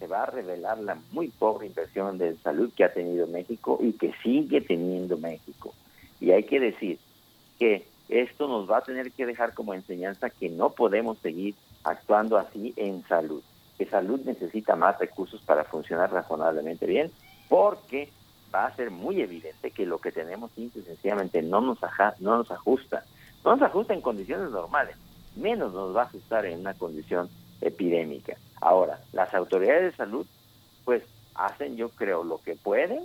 se 0.00 0.08
va 0.08 0.24
a 0.24 0.26
revelar 0.26 0.78
la 0.78 0.98
muy 1.12 1.28
pobre 1.28 1.68
inversión 1.68 2.18
de 2.18 2.36
salud 2.38 2.72
que 2.76 2.82
ha 2.82 2.92
tenido 2.92 3.28
México 3.28 3.78
y 3.80 3.92
que 3.92 4.14
sigue 4.20 4.62
teniendo 4.62 5.16
México. 5.16 5.74
Y 6.20 6.32
hay 6.32 6.42
que 6.42 6.58
decir 6.58 6.98
que 7.60 7.93
esto 8.14 8.46
nos 8.46 8.70
va 8.70 8.78
a 8.78 8.84
tener 8.84 9.10
que 9.10 9.26
dejar 9.26 9.54
como 9.54 9.74
enseñanza 9.74 10.30
que 10.30 10.48
no 10.48 10.70
podemos 10.70 11.18
seguir 11.18 11.54
actuando 11.82 12.38
así 12.38 12.72
en 12.76 13.02
salud. 13.08 13.42
Que 13.76 13.86
salud 13.86 14.20
necesita 14.24 14.76
más 14.76 14.98
recursos 15.00 15.42
para 15.42 15.64
funcionar 15.64 16.12
razonablemente 16.12 16.86
bien, 16.86 17.10
porque 17.48 18.08
va 18.54 18.66
a 18.66 18.76
ser 18.76 18.92
muy 18.92 19.20
evidente 19.20 19.72
que 19.72 19.84
lo 19.84 19.98
que 19.98 20.12
tenemos 20.12 20.52
simple 20.52 20.82
sencillamente 20.82 21.42
no 21.42 21.60
nos, 21.60 21.78
no 22.20 22.38
nos 22.38 22.50
ajusta. 22.52 23.04
No 23.44 23.56
nos 23.56 23.62
ajusta 23.62 23.94
en 23.94 24.00
condiciones 24.00 24.50
normales, 24.50 24.96
menos 25.34 25.74
nos 25.74 25.94
va 25.94 26.02
a 26.02 26.06
ajustar 26.06 26.46
en 26.46 26.60
una 26.60 26.74
condición 26.74 27.28
epidémica. 27.60 28.36
Ahora, 28.60 29.00
las 29.12 29.34
autoridades 29.34 29.90
de 29.90 29.96
salud, 29.96 30.26
pues 30.84 31.02
hacen, 31.34 31.76
yo 31.76 31.88
creo, 31.90 32.22
lo 32.22 32.38
que 32.38 32.54
pueden 32.54 33.02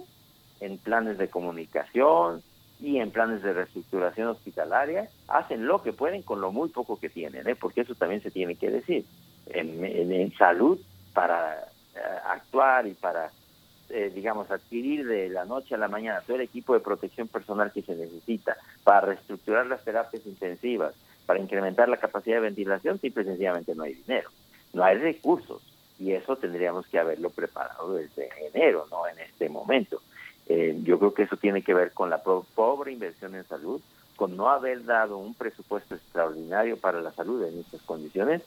en 0.60 0.78
planes 0.78 1.18
de 1.18 1.30
comunicación 1.30 2.44
y 2.80 2.98
en 2.98 3.12
planes 3.12 3.42
de 3.44 3.54
reestructuración 3.54 4.28
hospitalaria, 4.28 5.10
hacen 5.28 5.68
lo 5.68 5.82
que 5.82 5.94
pueden 5.94 6.22
con 6.22 6.40
lo 6.40 6.52
muy 6.52 6.70
poco 6.70 7.00
que 7.00 7.10
tienen, 7.10 7.48
¿eh? 7.48 7.56
porque 7.56 7.82
eso 7.82 7.94
también 7.96 8.22
se 8.22 8.32
tiene 8.32 8.56
que 8.56 8.72
decir. 8.72 9.06
En, 9.48 10.32
salud, 10.38 10.80
para 11.14 11.56
eh, 11.96 12.00
actuar 12.28 12.88
y 12.88 12.94
para, 12.94 13.32
eh, 13.90 14.12
digamos, 14.14 14.50
adquirir 14.52 15.06
de 15.08 15.30
la 15.30 15.44
noche 15.44 15.76
a 15.76 15.78
la 15.78 15.88
mañana 15.88 16.22
todo 16.22 16.38
el 16.38 16.44
equipo 16.44 16.74
de 16.74 16.80
protección 16.80 17.28
personal 17.28 17.72
que 17.74 17.82
se 17.82 17.96
necesita, 17.96 18.56
para 18.84 19.02
reestructurar 19.02 19.66
las 19.66 19.84
terapias 19.84 20.26
intensivas, 20.26 20.94
para 21.26 21.40
incrementar 21.40 21.90
la 21.90 21.98
capacidad 21.98 22.38
de 22.38 22.42
ventilación, 22.42 23.00
simple 23.00 23.24
y 23.24 23.26
sencillamente 23.26 23.76
no 23.76 23.84
hay 23.84 23.96
dinero, 23.96 24.30
no 24.74 24.84
hay 24.84 24.98
recursos. 24.98 25.62
Y 26.00 26.14
eso 26.14 26.38
tendríamos 26.38 26.88
que 26.88 26.98
haberlo 26.98 27.30
preparado 27.30 27.94
desde 27.96 28.30
enero, 28.54 28.88
no 28.90 29.06
en 29.06 29.20
este 29.20 29.50
momento. 29.50 30.02
Eh, 30.50 30.80
yo 30.84 30.98
creo 30.98 31.14
que 31.14 31.24
eso 31.24 31.38
tiene 31.38 31.62
que 31.62 31.76
ver 31.76 31.94
con 31.94 32.10
la 32.10 32.24
pobre 32.24 32.92
inversión 32.92 33.36
en 33.36 33.48
salud, 33.48 33.80
con 34.16 34.36
no 34.36 34.50
haber 34.50 34.84
dado 34.84 35.18
un 35.18 35.36
presupuesto 35.36 35.96
extraordinario 35.96 36.78
para 36.78 37.02
la 37.02 37.14
salud 37.14 37.44
en 37.44 37.60
estas 37.60 37.82
condiciones 37.84 38.42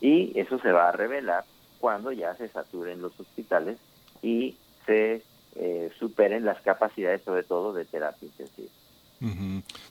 y 0.00 0.38
eso 0.38 0.58
se 0.60 0.70
va 0.70 0.88
a 0.88 0.92
revelar 0.92 1.44
cuando 1.80 2.12
ya 2.12 2.34
se 2.36 2.48
saturen 2.48 3.02
los 3.02 3.18
hospitales 3.18 3.78
y 4.22 4.56
se 4.86 5.22
eh, 5.56 5.90
superen 5.98 6.44
las 6.44 6.60
capacidades 6.62 7.22
sobre 7.24 7.42
todo 7.42 7.72
de 7.72 7.84
terapia 7.84 8.26
intensiva. 8.26 8.70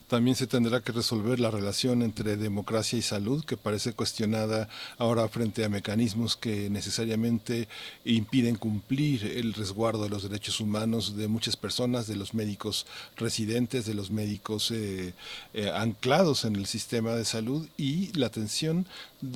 También 0.07 0.35
se 0.35 0.47
tendrá 0.47 0.81
que 0.81 0.91
resolver 0.91 1.39
la 1.39 1.51
relación 1.51 2.01
entre 2.01 2.35
democracia 2.35 2.97
y 2.97 3.03
salud, 3.03 3.45
que 3.45 3.57
parece 3.57 3.93
cuestionada 3.93 4.67
ahora 4.97 5.27
frente 5.27 5.63
a 5.63 5.69
mecanismos 5.69 6.35
que 6.35 6.67
necesariamente 6.71 7.67
impiden 8.05 8.55
cumplir 8.55 9.23
el 9.25 9.53
resguardo 9.53 10.01
de 10.01 10.09
los 10.09 10.23
derechos 10.23 10.59
humanos 10.59 11.15
de 11.15 11.27
muchas 11.27 11.55
personas, 11.57 12.07
de 12.07 12.15
los 12.15 12.33
médicos 12.33 12.87
residentes, 13.17 13.85
de 13.85 13.93
los 13.93 14.09
médicos 14.09 14.71
eh, 14.71 15.13
eh, 15.53 15.71
anclados 15.75 16.43
en 16.43 16.55
el 16.55 16.65
sistema 16.65 17.13
de 17.13 17.23
salud 17.23 17.67
y 17.77 18.11
la 18.17 18.25
atención, 18.25 18.87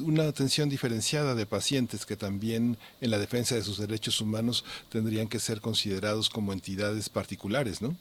una 0.02 0.24
atención 0.24 0.70
diferenciada 0.70 1.36
de 1.36 1.45
pacientes 1.45 2.07
que 2.07 2.18
también 2.18 2.80
en 2.99 3.11
la 3.11 3.20
defensa 3.20 3.53
de 3.53 3.61
sus 3.61 3.78
derechos 3.78 4.22
humanos 4.22 4.65
tendrían 4.90 5.28
que 5.28 5.40
ser 5.40 5.61
considerados 5.61 6.32
como 6.32 6.52
entidades 6.52 7.10
particulares, 7.10 7.80
¿no? 7.80 7.95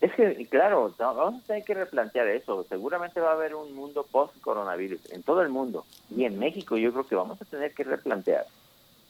Es 0.00 0.12
que, 0.14 0.46
claro, 0.46 0.94
vamos 0.98 1.42
a 1.42 1.46
tener 1.46 1.64
que 1.64 1.74
replantear 1.74 2.26
eso. 2.28 2.64
Seguramente 2.68 3.20
va 3.20 3.30
a 3.30 3.34
haber 3.34 3.54
un 3.54 3.74
mundo 3.74 4.06
post-coronavirus 4.10 5.12
en 5.12 5.22
todo 5.22 5.42
el 5.42 5.50
mundo. 5.50 5.84
Y 6.14 6.24
en 6.24 6.38
México 6.38 6.78
yo 6.78 6.90
creo 6.92 7.06
que 7.06 7.14
vamos 7.14 7.40
a 7.40 7.44
tener 7.44 7.74
que 7.74 7.84
replantear 7.84 8.46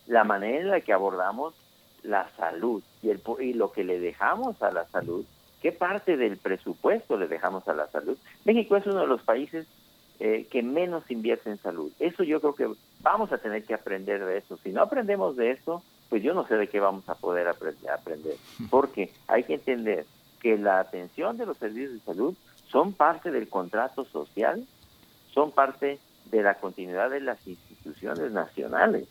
la 0.07 0.25
manera 0.25 0.59
en 0.59 0.71
la 0.71 0.81
que 0.81 0.93
abordamos 0.93 1.55
la 2.03 2.29
salud 2.37 2.83
y, 3.03 3.11
el, 3.11 3.21
y 3.39 3.53
lo 3.53 3.71
que 3.71 3.85
le 3.85 4.01
dejamos 4.01 4.61
a 4.63 4.73
la 4.73 4.87
salud. 4.87 5.25
¿Qué 5.63 5.71
parte 5.71 6.17
del 6.17 6.39
presupuesto 6.39 7.17
le 7.17 7.29
dejamos 7.29 7.69
a 7.69 7.75
la 7.75 7.87
salud? 7.89 8.19
México 8.45 8.77
es 8.77 8.87
uno 8.87 9.01
de 9.01 9.07
los 9.07 9.23
países 9.23 9.67
eh, 10.19 10.47
que 10.51 10.63
menos 10.63 11.09
invierte 11.11 11.51
en 11.51 11.59
salud. 11.59 11.93
Eso 12.01 12.25
yo 12.25 12.41
creo 12.41 12.55
que 12.55 12.69
vamos 13.01 13.31
a 13.33 13.39
tener 13.39 13.65
que 13.65 13.75
aprender 13.75 14.25
de 14.25 14.39
eso. 14.39 14.57
Si 14.57 14.71
no 14.71 14.83
aprendemos 14.83 15.37
de 15.37 15.53
eso, 15.53 15.85
pues 16.09 16.23
yo 16.23 16.35
no 16.35 16.47
sé 16.49 16.57
de 16.57 16.67
qué 16.67 16.81
vamos 16.81 17.09
a 17.09 17.15
poder 17.15 17.47
aprender. 17.47 18.35
Porque 18.71 19.13
hay 19.29 19.45
que 19.45 19.55
entender 19.55 20.05
que 20.41 20.57
la 20.59 20.81
atención 20.81 21.37
de 21.37 21.47
los 21.47 21.59
servicios 21.59 21.93
de 21.93 22.01
salud 22.01 22.35
son 22.71 22.93
parte 22.93 23.31
del 23.31 23.49
contrato 23.49 24.05
social, 24.05 24.67
son 25.33 25.53
parte 25.53 25.99
de 26.31 26.43
la 26.43 26.55
continuidad 26.55 27.11
de 27.11 27.21
las 27.21 27.47
instituciones 27.47 28.33
nacionales. 28.33 29.07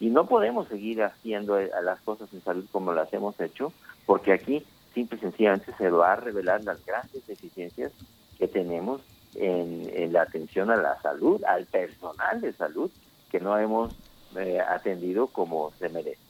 Y 0.00 0.10
no 0.10 0.26
podemos 0.26 0.68
seguir 0.68 1.02
haciendo 1.02 1.58
eh, 1.58 1.70
las 1.82 2.00
cosas 2.00 2.32
en 2.32 2.42
salud 2.42 2.64
como 2.70 2.92
las 2.92 3.12
hemos 3.12 3.38
hecho, 3.40 3.72
porque 4.06 4.32
aquí 4.32 4.64
simple 4.94 5.18
y 5.18 5.20
sencillamente 5.20 5.72
se 5.76 5.90
va 5.90 6.12
a 6.12 6.16
revelar 6.16 6.62
las 6.64 6.84
grandes 6.84 7.26
deficiencias 7.26 7.92
que 8.38 8.46
tenemos 8.46 9.00
en, 9.34 10.12
la 10.12 10.22
atención 10.22 10.70
a 10.70 10.76
la 10.76 11.00
salud, 11.02 11.42
al 11.44 11.66
personal 11.66 12.40
de 12.40 12.52
salud, 12.52 12.90
que 13.30 13.40
no 13.40 13.58
hemos 13.58 13.94
eh, 14.36 14.60
atendido 14.60 15.26
como 15.26 15.72
se 15.78 15.88
merece. 15.88 16.27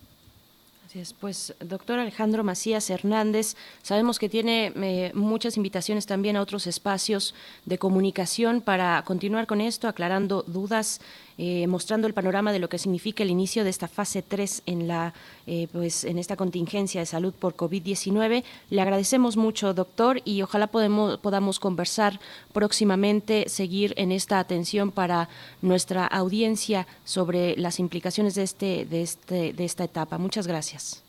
Pues 1.20 1.54
doctor 1.60 1.98
Alejandro 1.98 2.44
Macías 2.44 2.88
Hernández, 2.88 3.56
sabemos 3.82 4.18
que 4.18 4.30
tiene 4.30 4.72
eh, 4.76 5.12
muchas 5.14 5.58
invitaciones 5.58 6.06
también 6.06 6.36
a 6.36 6.40
otros 6.40 6.66
espacios 6.66 7.34
de 7.66 7.76
comunicación 7.76 8.62
para 8.62 9.02
continuar 9.04 9.46
con 9.46 9.60
esto, 9.60 9.86
aclarando 9.86 10.44
dudas 10.46 11.02
eh, 11.38 11.68
mostrando 11.68 12.08
el 12.08 12.14
panorama 12.14 12.52
de 12.52 12.58
lo 12.58 12.68
que 12.68 12.78
significa 12.78 13.22
el 13.22 13.30
inicio 13.30 13.62
de 13.62 13.70
esta 13.70 13.86
fase 13.86 14.22
3 14.22 14.62
en, 14.66 14.88
la, 14.88 15.14
eh, 15.46 15.68
pues, 15.72 16.02
en 16.02 16.18
esta 16.18 16.34
contingencia 16.34 17.00
de 17.00 17.06
salud 17.06 17.32
por 17.32 17.54
COVID-19. 17.54 18.42
Le 18.70 18.80
agradecemos 18.80 19.36
mucho, 19.36 19.72
doctor, 19.72 20.20
y 20.24 20.42
ojalá 20.42 20.66
podemos, 20.66 21.18
podamos 21.18 21.60
conversar 21.60 22.18
próximamente, 22.52 23.48
seguir 23.48 23.94
en 23.96 24.10
esta 24.10 24.40
atención 24.40 24.90
para 24.90 25.28
nuestra 25.62 26.06
audiencia 26.06 26.88
sobre 27.04 27.56
las 27.56 27.78
implicaciones 27.78 28.34
de, 28.34 28.42
este, 28.42 28.84
de, 28.84 29.02
este, 29.02 29.52
de 29.52 29.64
esta 29.64 29.84
etapa. 29.84 30.18
Muchas 30.18 30.48
gracias. 30.48 31.04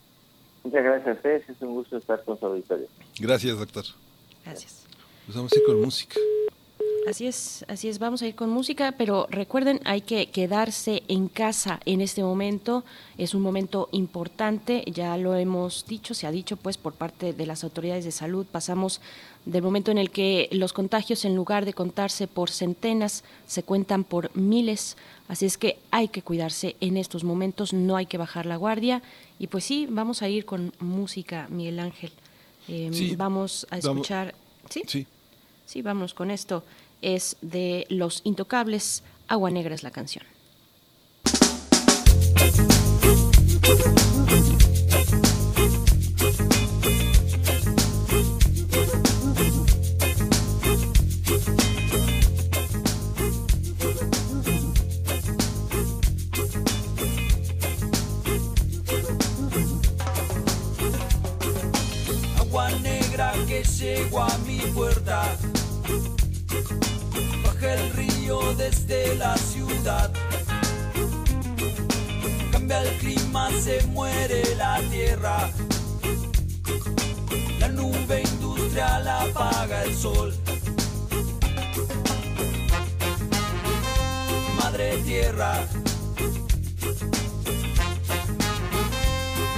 Muchas 0.63 0.83
gracias 0.83 1.07
a 1.07 1.11
ustedes, 1.13 1.49
es 1.49 1.61
un 1.61 1.73
gusto 1.73 1.97
estar 1.97 2.23
con 2.23 2.39
su 2.39 2.45
auditorio. 2.45 2.87
Gracias, 3.19 3.57
doctor. 3.57 3.85
Gracias. 4.45 4.85
Pues 5.25 5.35
vamos 5.35 5.51
a 5.53 5.55
ir 5.55 5.63
con 5.65 5.81
música. 5.81 6.19
Así 7.07 7.27
es, 7.27 7.65
así 7.67 7.87
es, 7.87 7.99
vamos 7.99 8.21
a 8.21 8.27
ir 8.27 8.35
con 8.35 8.49
música, 8.49 8.93
pero 8.97 9.27
recuerden, 9.29 9.79
hay 9.85 10.01
que 10.01 10.27
quedarse 10.27 11.03
en 11.07 11.27
casa 11.27 11.79
en 11.85 12.01
este 12.01 12.23
momento, 12.23 12.83
es 13.17 13.33
un 13.33 13.41
momento 13.41 13.89
importante, 13.91 14.83
ya 14.85 15.17
lo 15.17 15.35
hemos 15.35 15.85
dicho, 15.87 16.13
se 16.13 16.27
ha 16.27 16.31
dicho 16.31 16.57
pues 16.57 16.77
por 16.77 16.93
parte 16.93 17.33
de 17.33 17.45
las 17.45 17.63
autoridades 17.63 18.05
de 18.05 18.11
salud, 18.11 18.45
pasamos 18.45 19.01
del 19.45 19.63
momento 19.63 19.91
en 19.91 19.97
el 19.97 20.11
que 20.11 20.49
los 20.51 20.73
contagios 20.73 21.25
en 21.25 21.35
lugar 21.35 21.65
de 21.65 21.73
contarse 21.73 22.27
por 22.27 22.49
centenas, 22.49 23.23
se 23.47 23.63
cuentan 23.63 24.03
por 24.03 24.35
miles, 24.35 24.97
así 25.27 25.45
es 25.45 25.57
que 25.57 25.79
hay 25.91 26.09
que 26.09 26.21
cuidarse 26.21 26.75
en 26.79 26.97
estos 26.97 27.23
momentos, 27.23 27.73
no 27.73 27.95
hay 27.95 28.05
que 28.05 28.17
bajar 28.17 28.45
la 28.45 28.57
guardia. 28.57 29.01
Y 29.39 29.47
pues 29.47 29.63
sí, 29.63 29.87
vamos 29.89 30.21
a 30.21 30.29
ir 30.29 30.45
con 30.45 30.73
música, 30.79 31.47
Miguel 31.49 31.79
Ángel, 31.79 32.11
em, 32.67 33.17
vamos 33.17 33.65
a 33.71 33.77
escuchar, 33.77 34.35
¿sí? 34.69 34.83
Sí. 34.85 35.07
Sí, 35.65 35.83
vamos 35.83 36.15
con 36.15 36.31
esto 36.31 36.63
es 37.01 37.37
de 37.41 37.85
Los 37.89 38.21
Intocables, 38.23 39.03
Agua 39.27 39.51
Negra 39.51 39.75
es 39.75 39.83
la 39.83 39.91
canción. 39.91 40.25
Agua 62.37 62.71
negra 62.81 63.33
que 63.47 63.63
llegó 63.63 64.21
a 64.21 64.37
mi 64.39 64.57
puerta 64.73 65.37
el 67.63 67.91
río 67.93 68.53
desde 68.55 69.15
la 69.15 69.35
ciudad. 69.37 70.11
Cambia 72.51 72.81
el 72.83 72.97
clima, 72.97 73.49
se 73.51 73.83
muere 73.87 74.55
la 74.55 74.79
tierra. 74.89 75.49
La 77.59 77.67
nube 77.69 78.21
industrial 78.21 79.07
apaga 79.07 79.83
el 79.83 79.95
sol. 79.95 80.33
Madre 84.57 84.97
tierra, 85.05 85.59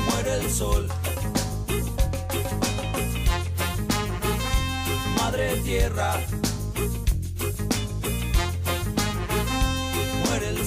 muere 0.09 0.33
el 0.41 0.51
sol. 0.51 0.87
Madre 5.17 5.57
tierra. 5.63 6.40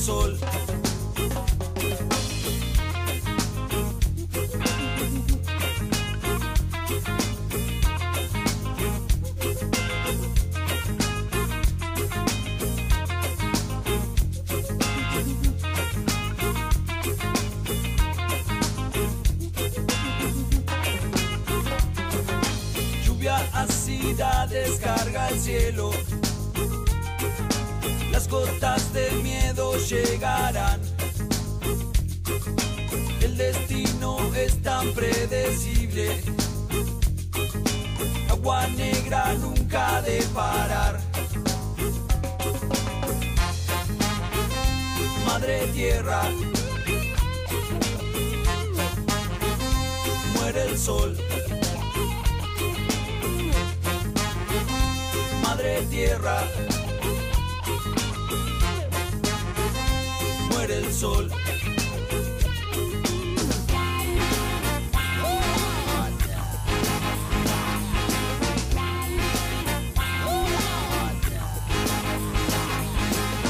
sol. 0.04 0.38
descarga 24.48 25.28
el 25.28 25.40
cielo. 25.40 25.90
Las 28.10 28.28
gotas 28.28 28.73
llegarán. 29.90 30.80
El 33.20 33.36
destino 33.36 34.18
es 34.34 34.62
tan 34.62 34.92
predecible. 34.92 36.22
Agua 38.30 38.66
negra 38.68 39.34
nunca 39.34 40.00
de 40.02 40.22
parar. 40.34 41.00
Madre 45.26 45.66
tierra. 45.74 46.22
Muere 50.34 50.62
el 50.62 50.78
sol. 50.78 51.16
Madre 55.42 55.82
tierra. 55.90 56.73
Sol. 60.94 61.28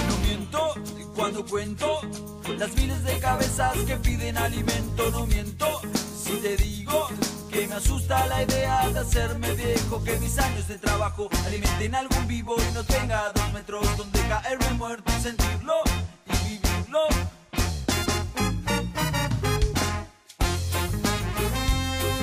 No 0.09 0.17
miento 0.23 0.75
cuando 1.15 1.45
cuento 1.45 2.01
las 2.59 2.75
miles 2.75 3.05
de 3.05 3.19
cabezas 3.19 3.77
que 3.87 3.97
piden 3.97 4.39
alimento. 4.39 5.11
No 5.11 5.27
miento 5.27 5.67
si 6.25 6.33
te 6.37 6.57
digo 6.57 7.09
que 7.53 7.69
me 7.69 7.75
asusta 7.75 8.27
la 8.27 8.43
idea 8.43 8.89
de 8.89 8.99
hacerme 9.01 9.53
viejo, 9.53 10.03
que 10.03 10.17
mis 10.19 10.39
años 10.39 10.67
de 10.67 10.79
trabajo 10.79 11.29
alimenten 11.47 11.95
algún 11.95 12.27
vivo 12.27 12.57
y 12.71 12.75
no 12.75 12.83
tenga 12.85 13.31
dos 13.35 13.53
metros 13.53 13.97
donde 13.99 14.21
caerme 14.29 14.71
muerto 14.75 15.13
y 15.19 15.23
sentirlo 15.23 15.75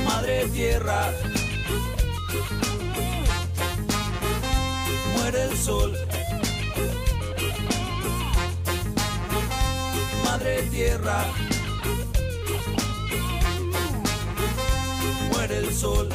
Madre 0.06 0.48
tierra, 0.54 1.12
muere 5.14 5.44
el 5.44 5.58
sol. 5.58 5.94
Madre 10.24 10.64
tierra, 10.72 11.26
muere 15.34 15.58
el 15.58 15.74
sol. 15.74 16.08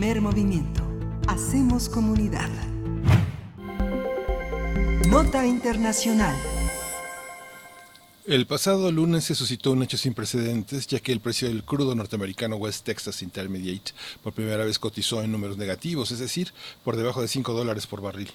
Primer 0.00 0.22
movimiento. 0.22 0.82
Hacemos 1.28 1.90
comunidad. 1.90 2.48
Nota 5.10 5.46
Internacional. 5.46 6.34
El 8.24 8.46
pasado 8.46 8.90
lunes 8.92 9.24
se 9.24 9.34
suscitó 9.34 9.72
un 9.72 9.82
hecho 9.82 9.98
sin 9.98 10.14
precedentes, 10.14 10.86
ya 10.86 11.00
que 11.00 11.12
el 11.12 11.20
precio 11.20 11.48
del 11.48 11.64
crudo 11.64 11.94
norteamericano 11.94 12.56
West 12.56 12.86
Texas 12.86 13.20
Intermediate 13.20 13.92
por 14.22 14.32
primera 14.32 14.64
vez 14.64 14.78
cotizó 14.78 15.22
en 15.22 15.32
números 15.32 15.58
negativos, 15.58 16.10
es 16.12 16.18
decir, 16.18 16.54
por 16.82 16.96
debajo 16.96 17.20
de 17.20 17.28
5 17.28 17.52
dólares 17.52 17.86
por 17.86 18.00
barril. 18.00 18.30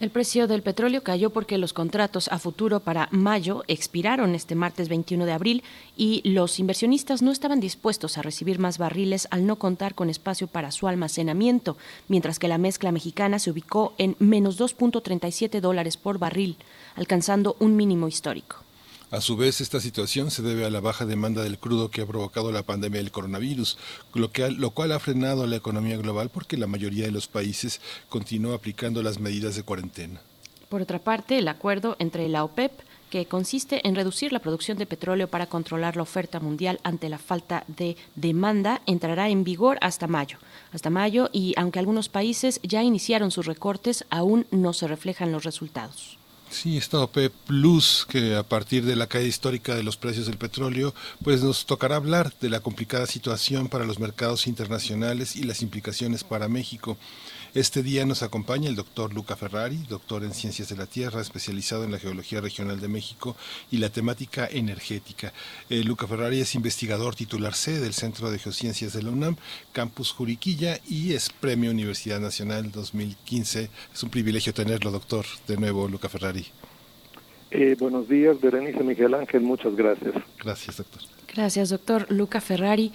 El 0.00 0.10
precio 0.10 0.46
del 0.46 0.62
petróleo 0.62 1.02
cayó 1.02 1.30
porque 1.30 1.58
los 1.58 1.72
contratos 1.72 2.28
a 2.28 2.38
futuro 2.38 2.78
para 2.78 3.08
mayo 3.10 3.64
expiraron 3.66 4.36
este 4.36 4.54
martes 4.54 4.88
21 4.88 5.26
de 5.26 5.32
abril 5.32 5.64
y 5.96 6.22
los 6.22 6.60
inversionistas 6.60 7.20
no 7.20 7.32
estaban 7.32 7.58
dispuestos 7.58 8.16
a 8.16 8.22
recibir 8.22 8.60
más 8.60 8.78
barriles 8.78 9.26
al 9.32 9.44
no 9.44 9.56
contar 9.56 9.96
con 9.96 10.08
espacio 10.08 10.46
para 10.46 10.70
su 10.70 10.86
almacenamiento, 10.86 11.76
mientras 12.06 12.38
que 12.38 12.46
la 12.46 12.58
mezcla 12.58 12.92
mexicana 12.92 13.40
se 13.40 13.50
ubicó 13.50 13.92
en 13.98 14.14
menos 14.20 14.60
2.37 14.60 15.60
dólares 15.60 15.96
por 15.96 16.20
barril, 16.20 16.58
alcanzando 16.94 17.56
un 17.58 17.74
mínimo 17.74 18.06
histórico. 18.06 18.67
A 19.10 19.22
su 19.22 19.38
vez, 19.38 19.62
esta 19.62 19.80
situación 19.80 20.30
se 20.30 20.42
debe 20.42 20.66
a 20.66 20.70
la 20.70 20.80
baja 20.80 21.06
demanda 21.06 21.42
del 21.42 21.58
crudo 21.58 21.90
que 21.90 22.02
ha 22.02 22.06
provocado 22.06 22.52
la 22.52 22.62
pandemia 22.62 23.00
del 23.00 23.10
coronavirus, 23.10 23.78
lo, 24.12 24.70
cual 24.70 24.92
ha 24.92 24.98
frenado 24.98 25.46
la 25.46 25.56
economía 25.56 25.96
global 25.96 26.28
porque 26.28 26.58
la 26.58 26.66
mayoría 26.66 27.06
de 27.06 27.10
los 27.10 27.26
países 27.26 27.80
continúa 28.10 28.56
aplicando 28.56 29.02
las 29.02 29.18
medidas 29.18 29.56
de 29.56 29.62
cuarentena. 29.62 30.20
Por 30.68 30.82
otra 30.82 30.98
parte, 30.98 31.38
el 31.38 31.48
acuerdo 31.48 31.96
entre 31.98 32.28
la 32.28 32.44
OPEP, 32.44 32.70
que 33.08 33.24
consiste 33.24 33.88
en 33.88 33.94
reducir 33.94 34.34
la 34.34 34.40
producción 34.40 34.76
de 34.76 34.84
petróleo 34.84 35.26
para 35.28 35.46
controlar 35.46 35.96
la 35.96 36.02
oferta 36.02 36.38
mundial 36.38 36.78
ante 36.82 37.08
la 37.08 37.16
falta 37.16 37.64
de 37.66 37.96
demanda, 38.14 38.82
entrará 38.84 39.30
en 39.30 39.42
vigor 39.42 39.78
hasta 39.80 40.06
mayo. 40.06 40.36
Hasta 40.70 40.90
mayo 40.90 41.30
y 41.32 41.54
aunque 41.56 41.78
algunos 41.78 42.10
países 42.10 42.60
ya 42.62 42.82
iniciaron 42.82 43.30
sus 43.30 43.46
recortes, 43.46 44.04
aún 44.10 44.46
no 44.50 44.74
se 44.74 44.86
reflejan 44.86 45.32
los 45.32 45.44
resultados. 45.44 46.18
Sí, 46.50 46.78
esta 46.78 47.00
OPEP 47.00 47.32
Plus, 47.46 48.06
que 48.08 48.34
a 48.34 48.42
partir 48.42 48.84
de 48.84 48.96
la 48.96 49.06
caída 49.06 49.28
histórica 49.28 49.74
de 49.74 49.82
los 49.82 49.98
precios 49.98 50.26
del 50.26 50.38
petróleo, 50.38 50.94
pues 51.22 51.42
nos 51.42 51.66
tocará 51.66 51.96
hablar 51.96 52.32
de 52.40 52.48
la 52.48 52.60
complicada 52.60 53.06
situación 53.06 53.68
para 53.68 53.84
los 53.84 53.98
mercados 53.98 54.46
internacionales 54.46 55.36
y 55.36 55.42
las 55.42 55.60
implicaciones 55.60 56.24
para 56.24 56.48
México. 56.48 56.96
Este 57.54 57.82
día 57.82 58.04
nos 58.04 58.22
acompaña 58.22 58.68
el 58.68 58.76
doctor 58.76 59.14
Luca 59.14 59.34
Ferrari, 59.34 59.78
doctor 59.88 60.22
en 60.22 60.34
Ciencias 60.34 60.68
de 60.68 60.76
la 60.76 60.84
Tierra, 60.84 61.22
especializado 61.22 61.84
en 61.84 61.92
la 61.92 61.98
Geología 61.98 62.42
Regional 62.42 62.78
de 62.78 62.88
México 62.88 63.36
y 63.70 63.78
la 63.78 63.88
temática 63.88 64.46
energética. 64.46 65.32
Eh, 65.70 65.82
Luca 65.82 66.06
Ferrari 66.06 66.40
es 66.40 66.54
investigador 66.54 67.14
titular 67.14 67.54
C 67.54 67.80
del 67.80 67.94
Centro 67.94 68.30
de 68.30 68.38
Geociencias 68.38 68.92
de 68.92 69.02
la 69.02 69.10
UNAM, 69.10 69.36
Campus 69.72 70.12
Juriquilla, 70.12 70.78
y 70.86 71.14
es 71.14 71.30
Premio 71.30 71.70
Universidad 71.70 72.20
Nacional 72.20 72.70
2015. 72.70 73.70
Es 73.94 74.02
un 74.02 74.10
privilegio 74.10 74.52
tenerlo, 74.52 74.90
doctor, 74.90 75.24
de 75.46 75.56
nuevo, 75.56 75.88
Luca 75.88 76.10
Ferrari. 76.10 76.46
Eh, 77.50 77.76
buenos 77.78 78.10
días, 78.10 78.38
Berenice 78.42 78.84
Miguel 78.84 79.14
Ángel, 79.14 79.40
muchas 79.40 79.74
gracias. 79.74 80.12
Gracias, 80.38 80.76
doctor. 80.76 81.00
Gracias, 81.34 81.70
doctor 81.70 82.06
Luca 82.10 82.42
Ferrari. 82.42 82.92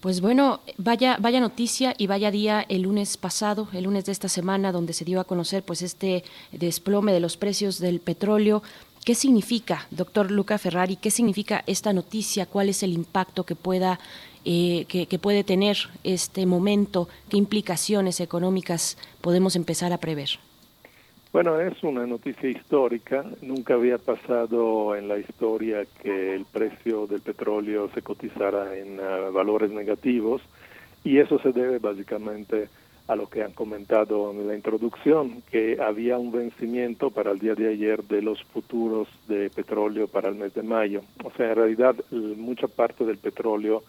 Pues 0.00 0.20
bueno, 0.20 0.60
vaya, 0.76 1.16
vaya 1.18 1.40
noticia 1.40 1.92
y 1.98 2.06
vaya 2.06 2.30
día 2.30 2.64
el 2.68 2.82
lunes 2.82 3.16
pasado, 3.16 3.66
el 3.72 3.82
lunes 3.82 4.04
de 4.04 4.12
esta 4.12 4.28
semana, 4.28 4.70
donde 4.70 4.92
se 4.92 5.04
dio 5.04 5.18
a 5.18 5.24
conocer 5.24 5.64
pues 5.64 5.82
este 5.82 6.22
desplome 6.52 7.12
de 7.12 7.18
los 7.18 7.36
precios 7.36 7.80
del 7.80 7.98
petróleo. 7.98 8.62
¿Qué 9.04 9.16
significa, 9.16 9.88
doctor 9.90 10.30
Luca 10.30 10.56
Ferrari? 10.56 10.94
¿Qué 10.94 11.10
significa 11.10 11.64
esta 11.66 11.92
noticia? 11.92 12.46
¿Cuál 12.46 12.68
es 12.68 12.84
el 12.84 12.92
impacto 12.92 13.44
que 13.44 13.56
pueda 13.56 13.98
eh, 14.44 14.84
que, 14.86 15.06
que 15.06 15.18
puede 15.18 15.42
tener 15.42 15.76
este 16.04 16.46
momento? 16.46 17.08
¿Qué 17.28 17.36
implicaciones 17.36 18.20
económicas 18.20 18.98
podemos 19.20 19.56
empezar 19.56 19.92
a 19.92 19.98
prever? 19.98 20.38
Bueno, 21.38 21.60
es 21.60 21.80
una 21.84 22.04
noticia 22.04 22.50
histórica. 22.50 23.24
Nunca 23.42 23.74
había 23.74 23.96
pasado 23.96 24.96
en 24.96 25.06
la 25.06 25.18
historia 25.18 25.86
que 26.02 26.34
el 26.34 26.44
precio 26.44 27.06
del 27.06 27.20
petróleo 27.20 27.88
se 27.94 28.02
cotizara 28.02 28.76
en 28.76 28.98
uh, 28.98 29.30
valores 29.32 29.70
negativos 29.70 30.42
y 31.04 31.18
eso 31.18 31.38
se 31.38 31.52
debe 31.52 31.78
básicamente 31.78 32.68
a 33.06 33.14
lo 33.14 33.28
que 33.28 33.44
han 33.44 33.52
comentado 33.52 34.32
en 34.32 34.48
la 34.48 34.56
introducción, 34.56 35.44
que 35.48 35.80
había 35.80 36.18
un 36.18 36.32
vencimiento 36.32 37.12
para 37.12 37.30
el 37.30 37.38
día 37.38 37.54
de 37.54 37.68
ayer 37.68 38.02
de 38.02 38.20
los 38.20 38.42
futuros 38.42 39.06
de 39.28 39.48
petróleo 39.48 40.08
para 40.08 40.30
el 40.30 40.34
mes 40.34 40.54
de 40.54 40.64
mayo. 40.64 41.02
O 41.22 41.30
sea, 41.36 41.50
en 41.50 41.54
realidad 41.54 41.94
mucha 42.10 42.66
parte 42.66 43.04
del 43.04 43.18
petróleo 43.18 43.84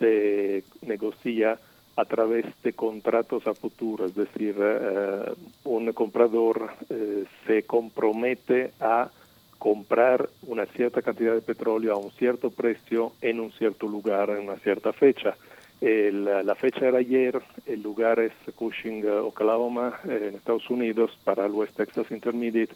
se 0.00 0.64
negocia 0.82 1.56
a 1.96 2.04
través 2.04 2.46
de 2.62 2.72
contratos 2.72 3.46
a 3.46 3.54
futuro, 3.54 4.06
es 4.06 4.14
decir, 4.14 4.56
uh, 4.58 5.34
un 5.68 5.92
comprador 5.92 6.70
uh, 6.88 7.24
se 7.46 7.62
compromete 7.64 8.72
a 8.80 9.10
comprar 9.58 10.30
una 10.46 10.64
cierta 10.66 11.02
cantidad 11.02 11.34
de 11.34 11.42
petróleo 11.42 11.92
a 11.92 11.98
un 11.98 12.10
cierto 12.12 12.50
precio 12.50 13.12
en 13.20 13.40
un 13.40 13.52
cierto 13.52 13.86
lugar 13.86 14.30
en 14.30 14.48
una 14.48 14.56
cierta 14.56 14.92
fecha. 14.92 15.36
La 15.82 16.54
fecha 16.56 16.88
era 16.88 16.98
ayer, 16.98 17.40
el 17.66 17.82
lugar 17.82 18.20
es 18.20 18.32
Cushing, 18.54 19.02
Oklahoma, 19.08 19.98
eh, 20.04 20.26
en 20.28 20.34
Estados 20.34 20.68
Unidos, 20.68 21.10
para 21.24 21.46
el 21.46 21.52
West 21.52 21.74
Texas 21.74 22.10
Intermediate, 22.10 22.74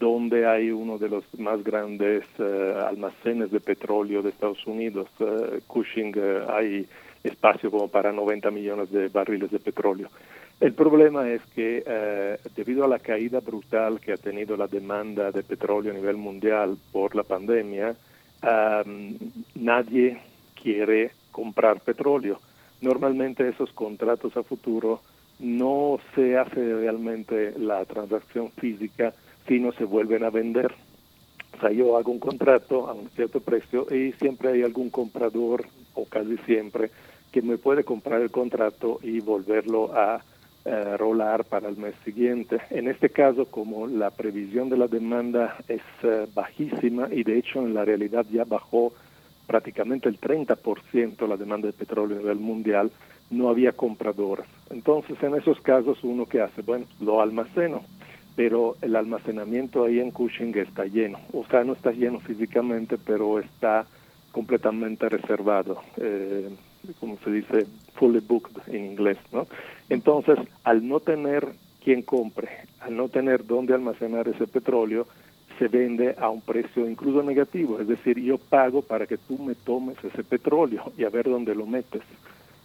donde 0.00 0.46
hay 0.46 0.70
uno 0.70 0.96
de 0.96 1.10
los 1.10 1.24
más 1.38 1.62
grandes 1.62 2.24
almacenes 2.38 3.50
de 3.50 3.60
petróleo 3.60 4.22
de 4.22 4.30
Estados 4.30 4.66
Unidos. 4.66 5.08
Cushing 5.66 6.14
hay 6.48 6.86
espacio 7.28 7.70
como 7.70 7.88
para 7.88 8.12
90 8.12 8.50
millones 8.50 8.90
de 8.90 9.08
barriles 9.08 9.50
de 9.50 9.58
petróleo. 9.58 10.08
El 10.60 10.72
problema 10.72 11.28
es 11.30 11.40
que 11.54 11.84
eh, 11.86 12.36
debido 12.56 12.84
a 12.84 12.88
la 12.88 12.98
caída 12.98 13.38
brutal 13.40 14.00
que 14.00 14.12
ha 14.12 14.16
tenido 14.16 14.56
la 14.56 14.66
demanda 14.66 15.30
de 15.30 15.44
petróleo 15.44 15.92
a 15.92 15.96
nivel 15.96 16.16
mundial 16.16 16.76
por 16.90 17.14
la 17.14 17.22
pandemia, 17.22 17.94
nadie 19.54 20.20
quiere 20.60 21.10
comprar 21.32 21.80
petróleo. 21.80 22.40
Normalmente 22.80 23.48
esos 23.48 23.72
contratos 23.72 24.36
a 24.36 24.42
futuro 24.42 25.00
no 25.38 25.98
se 26.14 26.36
hace 26.36 26.74
realmente 26.74 27.54
la 27.58 27.84
transacción 27.84 28.50
física, 28.52 29.12
sino 29.46 29.72
se 29.72 29.84
vuelven 29.84 30.24
a 30.24 30.30
vender. 30.30 30.72
O 31.56 31.60
sea, 31.60 31.70
yo 31.70 31.96
hago 31.96 32.12
un 32.12 32.20
contrato 32.20 32.88
a 32.88 32.92
un 32.92 33.08
cierto 33.10 33.40
precio 33.40 33.86
y 33.90 34.12
siempre 34.12 34.50
hay 34.50 34.62
algún 34.62 34.90
comprador, 34.90 35.66
o 35.94 36.04
casi 36.04 36.36
siempre, 36.38 36.90
que 37.32 37.42
me 37.42 37.58
puede 37.58 37.84
comprar 37.84 38.20
el 38.20 38.30
contrato 38.30 38.98
y 39.02 39.20
volverlo 39.20 39.94
a 39.94 40.22
eh, 40.64 40.96
rolar 40.96 41.44
para 41.44 41.68
el 41.68 41.76
mes 41.76 41.94
siguiente. 42.04 42.58
En 42.70 42.88
este 42.88 43.10
caso, 43.10 43.46
como 43.46 43.86
la 43.86 44.10
previsión 44.10 44.68
de 44.68 44.76
la 44.76 44.86
demanda 44.86 45.56
es 45.68 45.82
eh, 46.02 46.26
bajísima 46.34 47.08
y 47.10 47.22
de 47.22 47.38
hecho 47.38 47.60
en 47.60 47.74
la 47.74 47.84
realidad 47.84 48.26
ya 48.30 48.44
bajó 48.44 48.92
prácticamente 49.46 50.08
el 50.10 50.20
30% 50.20 51.26
la 51.26 51.38
demanda 51.38 51.68
de 51.68 51.72
petróleo 51.72 52.18
a 52.18 52.20
nivel 52.20 52.38
mundial, 52.38 52.90
no 53.30 53.48
había 53.48 53.72
compradores. 53.72 54.46
Entonces, 54.70 55.16
en 55.22 55.34
esos 55.34 55.58
casos, 55.60 55.98
uno 56.02 56.26
que 56.26 56.42
hace, 56.42 56.60
bueno, 56.62 56.84
lo 57.00 57.22
almaceno, 57.22 57.82
pero 58.36 58.76
el 58.82 58.94
almacenamiento 58.94 59.84
ahí 59.84 60.00
en 60.00 60.10
Cushing 60.10 60.56
está 60.58 60.84
lleno. 60.84 61.18
O 61.32 61.46
sea, 61.46 61.64
no 61.64 61.72
está 61.72 61.92
lleno 61.92 62.20
físicamente, 62.20 62.98
pero 62.98 63.40
está 63.40 63.86
completamente 64.32 65.08
reservado, 65.08 65.80
eh, 65.96 66.50
como 67.00 67.18
se 67.18 67.30
dice, 67.30 67.66
fully 67.94 68.20
booked 68.20 68.56
en 68.68 68.84
inglés, 68.84 69.18
¿no? 69.32 69.46
Entonces, 69.88 70.38
al 70.64 70.86
no 70.86 71.00
tener 71.00 71.46
quien 71.82 72.02
compre, 72.02 72.48
al 72.80 72.96
no 72.96 73.08
tener 73.08 73.46
dónde 73.46 73.74
almacenar 73.74 74.28
ese 74.28 74.46
petróleo, 74.46 75.06
se 75.58 75.68
vende 75.68 76.14
a 76.18 76.28
un 76.28 76.40
precio 76.40 76.88
incluso 76.88 77.22
negativo, 77.22 77.80
es 77.80 77.88
decir, 77.88 78.18
yo 78.20 78.38
pago 78.38 78.82
para 78.82 79.06
que 79.06 79.18
tú 79.18 79.38
me 79.38 79.54
tomes 79.54 79.96
ese 80.04 80.22
petróleo 80.22 80.92
y 80.96 81.04
a 81.04 81.10
ver 81.10 81.28
dónde 81.28 81.54
lo 81.54 81.66
metes. 81.66 82.02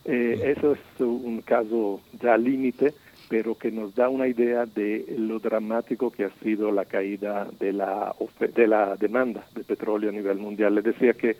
Eh, 0.06 0.53
eso 0.56 0.73
es 0.73 0.80
un 0.99 1.41
caso 1.41 2.02
ya 2.22 2.38
límite, 2.38 2.94
pero 3.30 3.56
que 3.57 3.72
nos 3.72 3.95
da 3.95 4.10
una 4.10 4.27
idea 4.27 4.65
de 4.65 5.15
lo 5.18 5.40
dramático 5.40 6.11
que 6.11 6.26
ha 6.26 6.30
sido 6.44 6.72
la 6.72 6.85
caída 6.85 7.48
de 7.60 7.73
la, 7.73 8.14
de 8.53 8.68
la 8.68 8.95
demanda 8.95 9.45
de 9.56 9.64
petróleo 9.64 10.10
a 10.10 10.14
nivel 10.14 10.38
mundial. 10.38 10.76
Les 10.76 10.84
decía 10.84 11.14
que 11.14 11.38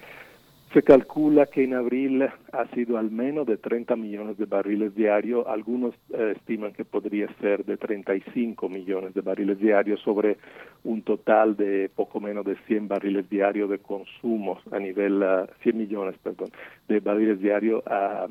se 0.74 0.82
calcula 0.82 1.46
que 1.46 1.64
en 1.64 1.76
abril 1.76 2.24
ha 2.24 2.68
sido 2.74 2.98
al 2.98 3.12
menos 3.12 3.46
de 3.46 3.58
30 3.58 3.96
millones 3.96 4.38
de 4.38 4.46
barriles 4.46 4.96
diarios, 4.96 5.46
algunos 5.48 5.94
eh, 6.12 6.34
estiman 6.36 6.74
que 6.74 6.84
podría 6.84 7.28
ser 7.40 7.64
de 7.64 7.78
35 7.78 8.68
millones 8.70 9.14
de 9.14 9.22
barriles 9.22 9.60
diarios 9.60 10.00
sobre 10.02 10.38
un 10.84 11.04
total 11.04 11.56
de 11.56 11.92
poco 11.96 12.20
menos 12.20 12.44
de 12.46 12.56
100 12.68 12.88
barriles 12.88 13.30
diarios 13.30 13.70
de 13.70 13.78
consumo 13.78 14.60
a 14.72 14.80
nivel, 14.80 15.24
100 15.62 15.76
eh, 15.76 15.78
millones, 15.78 16.16
perdón, 16.24 16.50
de 16.88 17.00
barriles 17.00 17.40
diarios 17.40 17.84
a, 17.86 18.28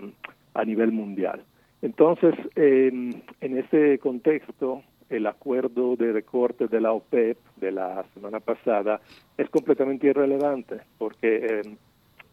a 0.55 0.65
nivel 0.65 0.91
mundial. 0.91 1.45
Entonces, 1.81 2.35
en 2.55 3.23
ese 3.41 3.99
contexto, 3.99 4.83
el 5.13 5.27
acuerdo 5.27 5.97
de 5.97 6.13
recorte 6.13 6.67
de 6.69 6.81
la 6.81 6.93
OPEP 6.93 7.37
de 7.57 7.73
la 7.73 8.05
semana 8.15 8.41
pasada 8.41 9.01
es 9.37 9.49
completamente 9.51 10.07
irrelevante 10.07 10.81
porque 10.99 11.47
eh, 11.47 11.77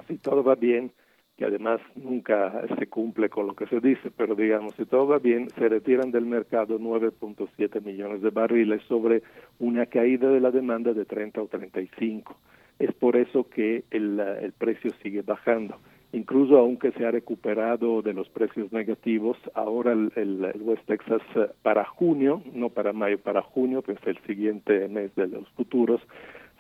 si 0.10 0.18
todo 0.18 0.44
va 0.44 0.56
bien, 0.56 0.92
que 1.38 1.46
además 1.46 1.80
nunca 1.96 2.66
se 2.78 2.88
cumple 2.88 3.30
con 3.30 3.48
lo 3.48 3.56
que 3.56 3.66
se 3.68 3.80
dice, 3.80 4.12
pero 4.12 4.36
digamos, 4.36 4.74
si 4.76 4.86
todo 4.86 5.08
va 5.08 5.20
bien, 5.20 5.50
se 5.52 5.70
retiran 5.70 6.12
del 6.12 6.26
mercado 6.26 6.78
9.7 6.78 7.82
millones 7.82 8.22
de 8.22 8.30
barriles 8.30 8.82
sobre 8.90 9.24
una 9.58 9.86
caída 9.86 10.30
de 10.30 10.42
la 10.42 10.52
demanda 10.52 10.92
de 10.92 11.06
30 11.06 11.42
o 11.42 11.48
35. 11.48 12.36
Es 12.80 12.94
por 12.94 13.16
eso 13.16 13.50
que 13.50 13.86
el, 13.92 14.20
el 14.20 14.52
precio 14.52 14.92
sigue 15.02 15.22
bajando. 15.22 15.78
Incluso 16.12 16.58
aunque 16.58 16.92
se 16.92 17.06
ha 17.06 17.12
recuperado 17.12 18.02
de 18.02 18.14
los 18.14 18.28
precios 18.30 18.74
negativos, 18.74 19.38
ahora 19.54 19.94
el, 19.94 20.12
el, 20.16 20.62
West 20.62 20.86
Texas 20.88 21.22
eh, 21.36 21.52
para 21.62 21.86
junio, 21.86 22.42
no 22.54 22.70
para 22.70 22.92
mayo, 22.94 23.20
para 23.20 23.44
junio, 23.44 23.84
que 23.84 23.92
es 23.92 24.00
el 24.06 24.18
siguiente 24.26 24.90
mes 24.90 25.16
de 25.16 25.28
los 25.28 25.48
futuros, 25.52 26.02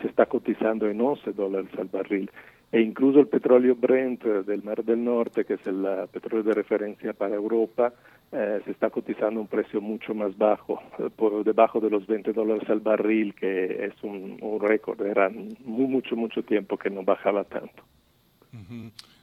se 0.01 0.07
está 0.07 0.27
cotizando 0.27 0.87
en 0.87 1.01
11 1.01 1.33
dólares 1.33 1.71
al 1.77 1.87
barril 1.87 2.29
e 2.71 2.81
incluso 2.81 3.19
el 3.19 3.27
petróleo 3.27 3.75
Brent 3.75 4.23
eh, 4.25 4.43
del 4.43 4.63
Mar 4.63 4.83
del 4.83 5.03
Norte, 5.03 5.45
que 5.45 5.55
es 5.55 5.65
el 5.65 5.85
petróleo 6.11 6.43
de 6.43 6.53
referencia 6.53 7.13
para 7.13 7.35
Europa, 7.35 7.93
eh, 8.31 8.61
se 8.63 8.71
está 8.71 8.91
cotizando 8.91 9.41
un 9.41 9.47
precio 9.47 9.81
mucho 9.81 10.13
más 10.13 10.37
bajo, 10.37 10.79
eh, 10.99 11.09
por 11.15 11.43
debajo 11.43 11.79
de 11.79 11.89
los 11.89 12.05
20 12.05 12.31
dólares 12.31 12.69
al 12.69 12.79
barril, 12.79 13.33
que 13.33 13.85
es 13.85 14.03
un, 14.03 14.37
un 14.41 14.59
récord. 14.59 15.01
Era 15.01 15.29
muy, 15.29 15.87
mucho, 15.87 16.15
mucho 16.15 16.43
tiempo 16.43 16.77
que 16.77 16.91
no 16.91 17.03
bajaba 17.03 17.43
tanto. 17.43 17.83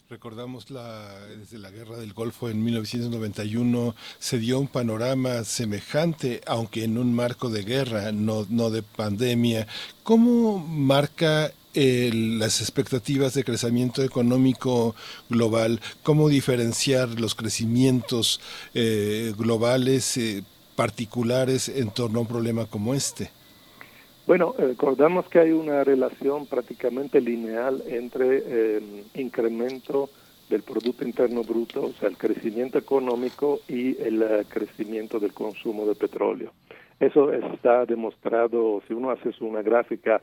Recordamos 0.09 0.71
la, 0.71 1.27
desde 1.37 1.59
la 1.59 1.71
guerra 1.71 1.97
del 1.97 2.13
Golfo 2.13 2.49
en 2.49 2.63
1991 2.63 3.95
se 4.19 4.39
dio 4.39 4.61
un 4.61 4.69
panorama 4.69 5.43
semejante, 5.43 6.41
aunque 6.47 6.85
en 6.85 6.97
un 6.97 7.13
marco 7.13 7.49
de 7.49 7.63
guerra, 7.63 8.13
no, 8.13 8.47
no 8.49 8.71
de 8.71 8.83
pandemia. 8.83 9.67
¿Cómo 10.05 10.59
marca 10.59 11.51
las 11.77 12.61
expectativas 12.63 13.35
de 13.35 13.45
crecimiento 13.45 14.03
económico 14.03 14.95
global, 15.29 15.81
cómo 16.03 16.29
diferenciar 16.29 17.21
los 17.21 17.35
crecimientos 17.35 18.41
eh, 18.75 19.35
globales 19.39 20.17
eh, 20.17 20.43
particulares 20.75 21.69
en 21.69 21.91
torno 21.91 22.19
a 22.19 22.23
un 22.23 22.29
problema 22.29 22.67
como 22.67 22.95
este. 22.95 23.31
Bueno, 24.27 24.55
recordamos 24.59 25.29
que 25.29 25.39
hay 25.39 25.53
una 25.53 25.85
relación 25.85 26.47
prácticamente 26.47 27.21
lineal 27.21 27.83
entre 27.87 28.77
em, 28.77 29.05
incremento 29.15 30.09
del 30.49 30.63
Producto 30.63 31.05
Interno 31.05 31.43
Bruto, 31.43 31.85
o 31.85 31.93
sea, 31.93 32.09
el 32.09 32.17
crecimiento 32.17 32.79
económico 32.79 33.61
y 33.69 34.01
el 34.03 34.23
eh, 34.23 34.45
crecimiento 34.49 35.21
del 35.21 35.33
consumo 35.33 35.87
de 35.87 35.95
petróleo. 35.95 36.53
Eso 36.99 37.33
está 37.33 37.85
demostrado, 37.85 38.83
si 38.89 38.95
uno 38.95 39.11
hace 39.11 39.31
una 39.41 39.61
gráfica 39.61 40.23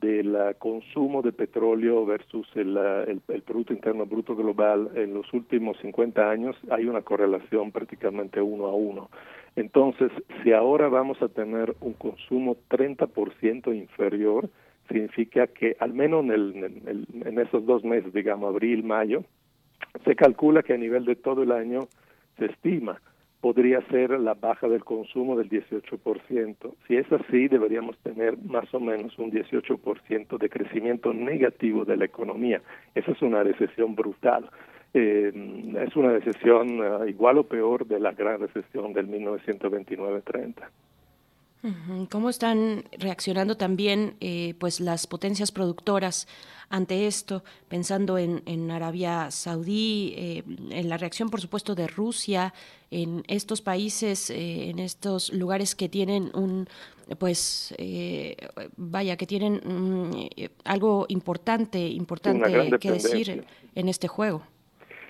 del 0.00 0.36
consumo 0.58 1.22
de 1.22 1.32
petróleo 1.32 2.04
versus 2.04 2.46
el, 2.54 2.76
el, 2.76 3.42
Producto 3.42 3.72
Interno 3.72 4.04
Bruto 4.06 4.36
Global 4.36 4.90
en 4.94 5.14
los 5.14 5.32
últimos 5.32 5.78
50 5.78 6.30
años 6.30 6.56
hay 6.70 6.86
una 6.86 7.02
correlación 7.02 7.72
prácticamente 7.72 8.40
uno 8.40 8.66
a 8.66 8.74
uno. 8.74 9.10
Entonces, 9.56 10.12
si 10.42 10.52
ahora 10.52 10.88
vamos 10.88 11.20
a 11.22 11.28
tener 11.28 11.74
un 11.80 11.94
consumo 11.94 12.56
30% 12.68 13.74
inferior, 13.74 14.50
significa 14.88 15.46
que 15.46 15.76
al 15.80 15.94
menos 15.94 16.24
en, 16.24 16.30
el, 16.30 17.06
en 17.24 17.38
esos 17.38 17.64
dos 17.64 17.82
meses, 17.82 18.12
digamos 18.12 18.50
abril, 18.50 18.84
mayo, 18.84 19.24
se 20.04 20.14
calcula 20.14 20.62
que 20.62 20.74
a 20.74 20.78
nivel 20.78 21.06
de 21.06 21.16
todo 21.16 21.42
el 21.42 21.52
año 21.52 21.88
se 22.38 22.46
estima 22.46 23.00
podría 23.40 23.80
ser 23.88 24.10
la 24.18 24.34
baja 24.34 24.68
del 24.68 24.84
consumo 24.84 25.36
del 25.36 25.48
18%. 25.48 26.74
Si 26.86 26.96
es 26.96 27.10
así, 27.12 27.48
deberíamos 27.48 27.96
tener 27.98 28.36
más 28.38 28.72
o 28.74 28.80
menos 28.80 29.18
un 29.18 29.30
18% 29.30 30.38
de 30.38 30.48
crecimiento 30.48 31.12
negativo 31.12 31.84
de 31.84 31.96
la 31.96 32.04
economía. 32.04 32.62
Esa 32.94 33.12
es 33.12 33.22
una 33.22 33.42
recesión 33.42 33.94
brutal. 33.94 34.48
Eh, 34.94 35.30
es 35.86 35.94
una 35.94 36.12
recesión 36.12 36.80
eh, 36.82 37.10
igual 37.10 37.38
o 37.38 37.44
peor 37.44 37.86
de 37.86 38.00
la 38.00 38.12
gran 38.12 38.40
recesión 38.40 38.92
del 38.94 39.08
1929-30. 39.08 40.54
¿Cómo 42.10 42.30
están 42.30 42.84
reaccionando 42.92 43.56
también 43.56 44.16
eh, 44.20 44.54
pues 44.58 44.78
las 44.78 45.06
potencias 45.06 45.50
productoras 45.50 46.28
ante 46.68 47.06
esto, 47.06 47.42
pensando 47.68 48.18
en, 48.18 48.42
en 48.46 48.70
Arabia 48.70 49.30
Saudí, 49.30 50.14
eh, 50.16 50.44
en 50.70 50.88
la 50.88 50.96
reacción 50.96 51.28
por 51.28 51.40
supuesto 51.40 51.74
de 51.74 51.86
Rusia, 51.86 52.54
en 52.90 53.24
estos 53.26 53.62
países, 53.62 54.30
eh, 54.30 54.70
en 54.70 54.78
estos 54.78 55.32
lugares 55.32 55.74
que 55.74 55.88
tienen 55.88 56.30
un 56.34 56.68
pues 57.18 57.72
vaya 58.76 59.16
que 59.16 59.26
tienen 59.26 59.60
mm, 59.64 60.28
algo 60.64 61.06
importante, 61.08 61.78
importante 61.78 62.78
que 62.80 62.92
decir 62.92 63.44
en 63.74 63.88
este 63.88 64.08
juego? 64.08 64.42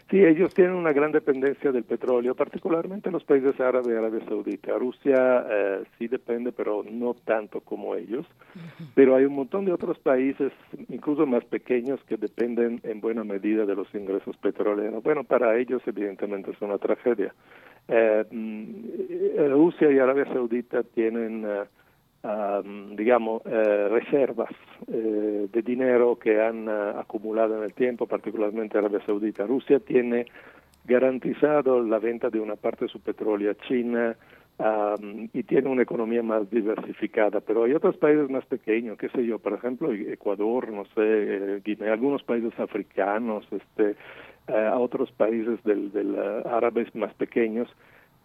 Sí, 0.09 0.25
ellos 0.25 0.55
tienen 0.55 0.75
una 0.75 0.93
gran 0.93 1.11
dependencia 1.11 1.73
del 1.73 1.83
petróleo, 1.83 2.37
particularmente 2.37 3.11
los 3.11 3.25
países 3.25 3.59
árabes 3.59 3.89
y 3.89 3.97
Arabia 3.99 4.25
Saudita. 4.29 4.79
Rusia 4.79 5.45
eh, 5.51 5.83
sí 5.99 6.07
depende, 6.07 6.53
pero 6.53 6.85
no 6.89 7.15
tanto 7.15 7.61
como 7.61 7.97
ellos. 7.97 8.25
Pero 8.95 9.17
hay 9.17 9.25
un 9.25 9.35
montón 9.35 9.65
de 9.65 9.73
otros 9.73 9.99
países, 9.99 10.53
incluso 10.89 11.27
más 11.27 11.45
pequeños, 11.45 11.99
que 12.05 12.17
dependen 12.17 12.81
en 12.85 13.01
buena 13.01 13.25
medida 13.25 13.67
de 13.67 13.75
los 13.75 13.93
ingresos 13.97 14.37
petroleros. 14.37 15.03
Bueno, 15.03 15.25
para 15.25 15.59
ellos 15.59 15.83
evidentemente 15.87 16.53
es 16.53 16.63
una 16.63 16.79
tragedia. 16.79 17.35
Eh, 17.89 18.25
mm, 18.31 19.51
Rusia 19.51 19.91
y 19.91 19.99
Arabia 19.99 20.27
Saudita 20.33 20.85
tienen... 20.85 21.45
Eh, 21.45 21.65
digamos, 22.97 23.43
eh, 23.47 23.89
reservas 23.89 24.51
eh, 24.89 25.49
de 25.53 25.63
dinero 25.63 26.19
que 26.19 26.41
han 26.41 26.69
uh, 26.69 26.99
acumulado 26.99 27.59
en 27.59 27.65
el 27.65 27.73
tiempo, 27.73 28.07
particularmente 28.07 28.79
Arabia 28.79 29.01
Saudita. 29.05 29.47
Rusia 29.47 29.79
tiene 29.81 30.27
garantizado 30.85 31.83
la 31.83 31.99
venta 31.99 32.31
de 32.31 32.41
una 32.41 32.57
parte 32.57 32.87
de 32.87 32.91
su 32.91 33.01
petróleo 33.01 33.51
a 33.51 33.67
China 33.67 34.17
y 35.35 35.43
tiene 35.43 35.69
una 35.69 35.83
economía 35.83 36.23
más 36.23 36.49
diversificada. 36.51 37.41
Pero 37.41 37.65
hay 37.65 37.75
otros 37.75 37.99
países 37.99 38.31
más 38.31 38.47
pequeños, 38.47 38.97
qué 38.97 39.11
sé 39.11 39.27
yo, 39.27 39.39
por 39.39 39.53
ejemplo, 39.53 39.93
Ecuador, 39.93 40.73
no 40.73 40.87
sé, 40.95 41.61
Guinea, 41.63 41.93
algunos 41.93 42.23
países 42.23 42.59
africanos, 42.59 43.47
este, 43.51 43.97
a 44.47 44.79
otros 44.79 45.13
países 45.13 45.63
del, 45.65 45.93
del 45.93 46.17
árabes 46.47 46.95
más 46.95 47.13
pequeños 47.15 47.69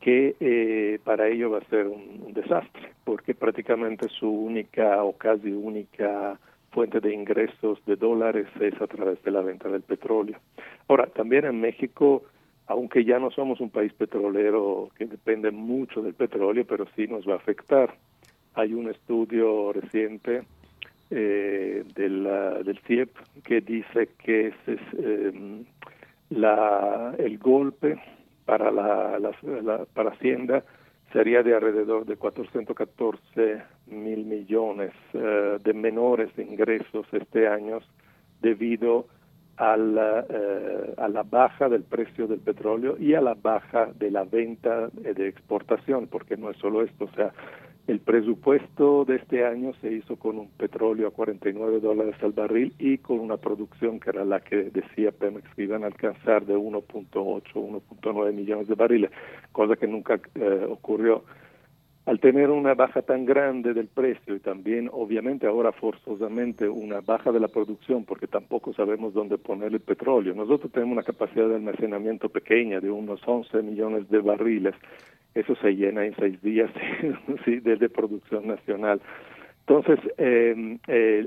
que 0.02 0.36
eh, 0.40 1.00
para 1.04 1.28
ello 1.28 1.52
va 1.52 1.60
a 1.60 1.70
ser 1.70 1.88
un, 1.88 2.34
desastre, 2.34 2.92
porque 3.04 3.36
prácticamente 3.36 4.10
su 4.10 4.28
única 4.28 5.04
o 5.04 5.14
casi 5.14 5.52
única 5.52 6.40
fuente 6.72 7.00
de 7.00 7.14
ingresos 7.14 7.80
de 7.86 7.96
dólares 7.96 8.48
es 8.60 8.82
a 8.82 8.88
través 8.88 9.22
de 9.24 9.32
la 9.32 9.42
venta 9.42 9.70
del 9.70 9.84
petróleo. 9.84 10.38
Ahora, 10.88 11.08
también 11.08 11.46
en 11.46 11.62
México, 11.62 12.24
aunque 12.68 13.06
ya 13.06 13.20
no 13.20 13.30
somos 13.32 13.60
un 13.60 13.70
país 13.70 13.94
petrolero 13.94 14.90
que 14.98 15.06
depende 15.06 15.52
mucho 15.52 16.02
del 16.02 16.14
petróleo, 16.14 16.66
pero 16.68 16.88
sí 16.96 17.08
nos 17.08 17.28
va 17.28 17.34
a 17.34 17.38
afectar. 17.38 17.94
Hay 18.56 18.74
un 18.74 18.90
estudio 18.90 19.72
reciente 19.74 20.44
eh, 21.10 21.84
del, 21.94 22.24
del 22.64 22.80
CIEP 22.88 23.16
que 23.44 23.62
dice 23.62 24.10
que 24.24 24.48
es, 24.48 24.56
eh, 24.68 25.64
la, 26.30 27.14
el 27.18 27.38
golpe 27.38 28.00
para 28.46 28.72
la, 28.72 29.20
la, 29.20 29.86
para 29.94 30.12
Hacienda 30.12 30.64
sería 31.12 31.44
de 31.44 31.56
alrededor 31.56 32.06
de 32.06 32.16
414 32.16 33.64
mil 33.88 34.26
millones 34.26 34.92
eh, 35.14 35.58
de 35.64 35.74
menores 35.74 36.30
ingresos 36.38 37.06
este 37.12 37.48
año 37.48 37.80
debido 38.42 39.08
a 39.58 39.78
la, 39.78 40.26
eh, 40.28 40.94
a 40.98 41.08
la 41.08 41.24
baja 41.24 41.70
del 41.70 41.84
precio 41.84 42.28
del 42.28 42.40
petróleo 42.40 42.98
y 42.98 43.14
a 43.14 43.22
la 43.22 43.36
baja 43.36 43.90
de 43.94 44.10
la 44.10 44.24
venta 44.24 44.88
de 44.88 45.28
exportación, 45.28 46.08
porque 46.08 46.38
no 46.38 46.50
es 46.50 46.58
solo 46.58 46.82
esto, 46.82 47.06
o 47.06 47.12
sea, 47.16 47.32
el 47.92 48.00
presupuesto 48.00 49.04
de 49.04 49.18
este 49.18 49.46
año 49.46 49.74
se 49.82 49.92
hizo 49.92 50.16
con 50.16 50.40
un 50.40 50.48
petróleo 50.52 51.10
a 51.10 51.12
49 51.12 51.82
dólares 51.82 52.16
al 52.22 52.32
barril 52.32 52.74
y 52.80 53.00
con 53.00 53.20
una 53.20 53.36
producción 53.36 54.00
que 54.00 54.12
era 54.12 54.24
la 54.24 54.40
que 54.40 54.72
decía 54.72 55.12
Pemex 55.12 55.54
que 55.56 55.64
iban 55.64 55.84
a 55.84 55.88
alcanzar 55.88 56.46
de 56.46 56.56
1.8, 56.56 57.12
1.9 57.12 58.34
millones 58.34 58.70
de 58.70 58.76
barriles, 58.76 59.12
cosa 59.52 59.76
que 59.76 59.88
nunca 59.88 60.22
eh, 60.36 60.66
ocurrió. 60.70 61.26
Al 62.06 62.22
tener 62.22 62.50
una 62.50 62.76
baja 62.76 63.02
tan 63.02 63.26
grande 63.26 63.74
del 63.74 63.88
precio 63.88 64.36
y 64.36 64.40
también 64.40 64.90
obviamente 64.94 65.46
ahora 65.46 65.74
forzosamente 65.74 66.70
una 66.70 67.02
baja 67.02 67.34
de 67.34 67.42
la 67.42 67.50
producción 67.50 68.06
porque 68.06 68.26
tampoco 68.26 68.72
sabemos 68.72 69.14
dónde 69.14 69.38
poner 69.38 69.74
el 69.74 69.82
petróleo. 69.82 70.34
Nosotros 70.34 70.72
tenemos 70.72 70.94
una 70.94 71.04
capacidad 71.04 71.50
de 71.50 71.56
almacenamiento 71.56 72.30
pequeña 72.30 72.80
de 72.80 72.90
unos 72.90 73.20
11 73.26 73.62
millones 73.64 74.10
de 74.10 74.20
barriles 74.20 74.76
eso 75.34 75.56
se 75.56 75.76
llena 75.76 76.06
en 76.06 76.16
seis 76.16 76.42
días 76.42 76.70
¿sí? 77.46 77.60
desde 77.60 77.90
producción 77.90 78.48
nacional. 78.48 79.02
Entonces, 79.68 80.00
eh, 80.18 80.78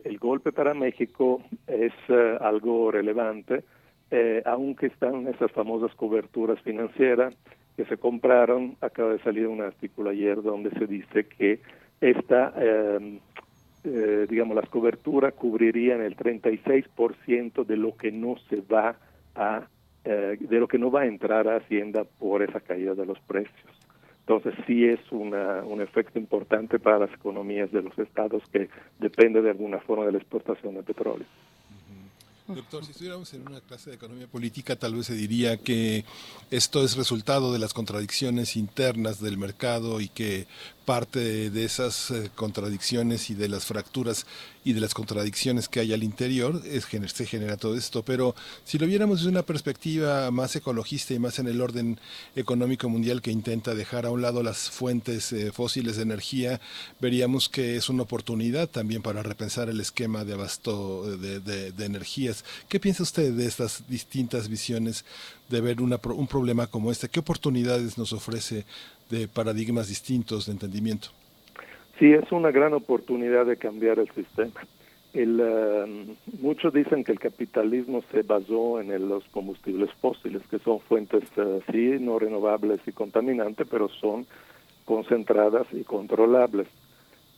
el, 0.05 0.19
golpe 0.19 0.53
para 0.53 0.75
México 0.75 1.43
es 1.67 1.93
eh, 2.09 2.39
algo 2.41 2.91
relevante, 2.91 3.65
eh, 4.11 4.43
aunque 4.45 4.87
están 4.87 5.27
esas 5.29 5.51
famosas 5.53 5.95
coberturas 5.95 6.61
financieras 6.61 7.35
que 7.77 7.85
se 7.87 7.97
compraron. 7.97 8.77
Acaba 8.81 9.13
de 9.13 9.21
salir 9.21 9.47
un 9.47 9.63
artículo 9.63 10.11
ayer 10.11 10.43
donde 10.43 10.71
se 10.71 10.87
dice 10.87 11.25
que 11.27 11.61
esta, 12.01 12.53
em, 12.59 13.21
eh, 13.85 14.27
digamos, 14.29 14.57
las 14.57 14.69
coberturas 14.69 15.33
cubrirían 15.33 16.03
el 16.03 16.17
36% 16.17 17.65
de 17.65 17.77
lo 17.77 17.97
que 17.97 18.13
no 18.13 18.37
se 18.51 18.61
va 18.61 18.97
a, 19.35 19.69
de 20.05 20.61
lo 20.61 20.69
que 20.69 20.79
no 20.79 20.91
va 20.91 21.03
a 21.03 21.07
entrar 21.07 21.49
a 21.49 21.57
Hacienda 21.57 22.05
por 22.05 22.43
esa 22.43 22.61
caída 22.61 22.95
de 22.95 23.07
los 23.07 23.19
precios. 23.21 23.74
Entonces 24.27 24.55
sí 24.67 24.87
es 24.87 25.01
una, 25.11 25.63
un 25.65 25.83
efecto 25.83 26.19
importante 26.19 26.79
para 26.79 26.99
las 26.99 27.13
economías 27.13 27.71
de 27.73 27.83
los 27.83 27.99
estados 27.99 28.43
que 28.51 28.71
depende 28.99 29.43
de 29.43 29.51
alguna 29.51 29.81
forma 29.81 30.07
de 30.07 30.13
la 30.13 30.19
exportación 30.19 30.75
de 30.77 30.83
petróleo. 30.83 31.27
Doctor, 32.47 32.85
si 32.85 32.91
estuviéramos 32.91 33.33
en 33.33 33.49
una 33.49 33.63
clase 33.63 33.89
de 33.89 33.97
economía 33.97 34.27
política, 34.27 34.77
tal 34.77 34.95
vez 34.95 35.07
se 35.07 35.15
diría 35.15 35.57
que 35.57 36.05
esto 36.51 36.85
es 36.85 36.95
resultado 36.95 37.55
de 37.55 37.59
las 37.59 37.73
contradicciones 37.73 38.57
internas 38.57 39.19
del 39.19 39.39
mercado 39.39 39.99
y 39.99 40.09
que 40.11 40.47
parte 40.85 41.49
de 41.49 41.65
esas 41.65 42.11
eh, 42.11 42.31
contradicciones 42.35 43.31
y 43.31 43.35
de 43.35 43.49
las 43.49 43.65
fracturas 43.65 44.27
y 44.65 44.75
de 44.75 44.81
las 44.81 44.93
contradicciones 44.93 45.69
que 45.69 45.81
hay 45.81 45.95
al 45.95 46.03
interior 46.03 46.61
es, 46.67 46.87
se 47.15 47.27
genera 47.27 47.57
todo 47.57 47.77
esto. 47.77 48.03
Pero 48.03 48.35
si 48.65 48.79
lo 48.79 48.87
viéramos 48.87 49.21
desde 49.21 49.31
una 49.31 49.43
perspectiva 49.43 50.31
más 50.31 50.55
ecologista 50.57 51.15
y 51.15 51.19
más 51.19 51.39
en 51.39 51.49
el 51.49 51.63
orden 51.63 51.99
económico 52.37 52.91
mundial 52.91 53.23
que 53.23 53.31
intenta 53.31 53.75
dejar 53.75 54.05
a 54.05 54.11
un 54.11 54.21
lado 54.21 54.43
las 54.43 54.71
fuentes 54.71 55.33
eh, 55.33 55.51
fósiles 55.53 55.97
de 55.97 56.03
energía, 56.03 56.61
veríamos 57.01 57.49
que 57.49 57.77
es 57.77 57.89
una 57.89 58.03
oportunidad 58.03 58.69
también 58.69 59.01
para 59.01 59.23
repensar 59.23 59.71
el 59.71 59.81
esquema 59.81 60.25
de 60.25 60.35
abasto 60.35 61.17
de, 61.17 61.41
de 61.41 61.85
¿Qué 62.69 62.81
piensa 62.81 63.03
usted 63.03 63.33
de 63.33 63.47
estas 63.47 63.85
distintas 63.89 64.49
visiones 64.49 65.05
de 65.49 65.61
ver 65.61 65.81
una, 65.81 66.01
un 66.03 66.27
problema 66.27 66.67
como 66.67 66.91
este? 66.91 67.09
¿Qué 67.09 67.21
oportunidades 67.21 67.99
nos 67.99 68.13
ofrece 68.13 68.65
de 69.11 69.29
paradigmas 69.29 69.89
distintos 69.89 70.47
de 70.47 70.53
entendimiento. 70.53 71.09
Sí, 71.99 72.13
es 72.13 72.31
una 72.33 72.51
gran 72.51 72.75
oportunidad 72.75 73.47
de 73.47 73.57
cambiar 73.57 73.99
el 73.99 74.11
sistema. 74.11 74.61
Um, 75.15 76.17
muchos 76.41 76.75
dicen 76.75 77.05
que 77.05 77.13
el 77.13 77.21
capitalismo 77.21 78.03
se 78.11 78.23
basó 78.23 78.81
en 78.81 79.09
los 79.09 79.23
combustibles 79.27 79.91
fósiles, 80.01 80.43
que 80.51 80.59
son 80.59 80.81
fuentes, 80.81 81.23
uh, 81.37 81.61
sí, 81.71 81.99
no 82.01 82.19
renovables 82.19 82.81
y 82.87 82.93
contaminantes, 82.93 83.69
pero 83.71 83.89
son 83.89 84.27
concentradas 84.85 85.67
y 85.73 85.85
controlables. 85.85 86.67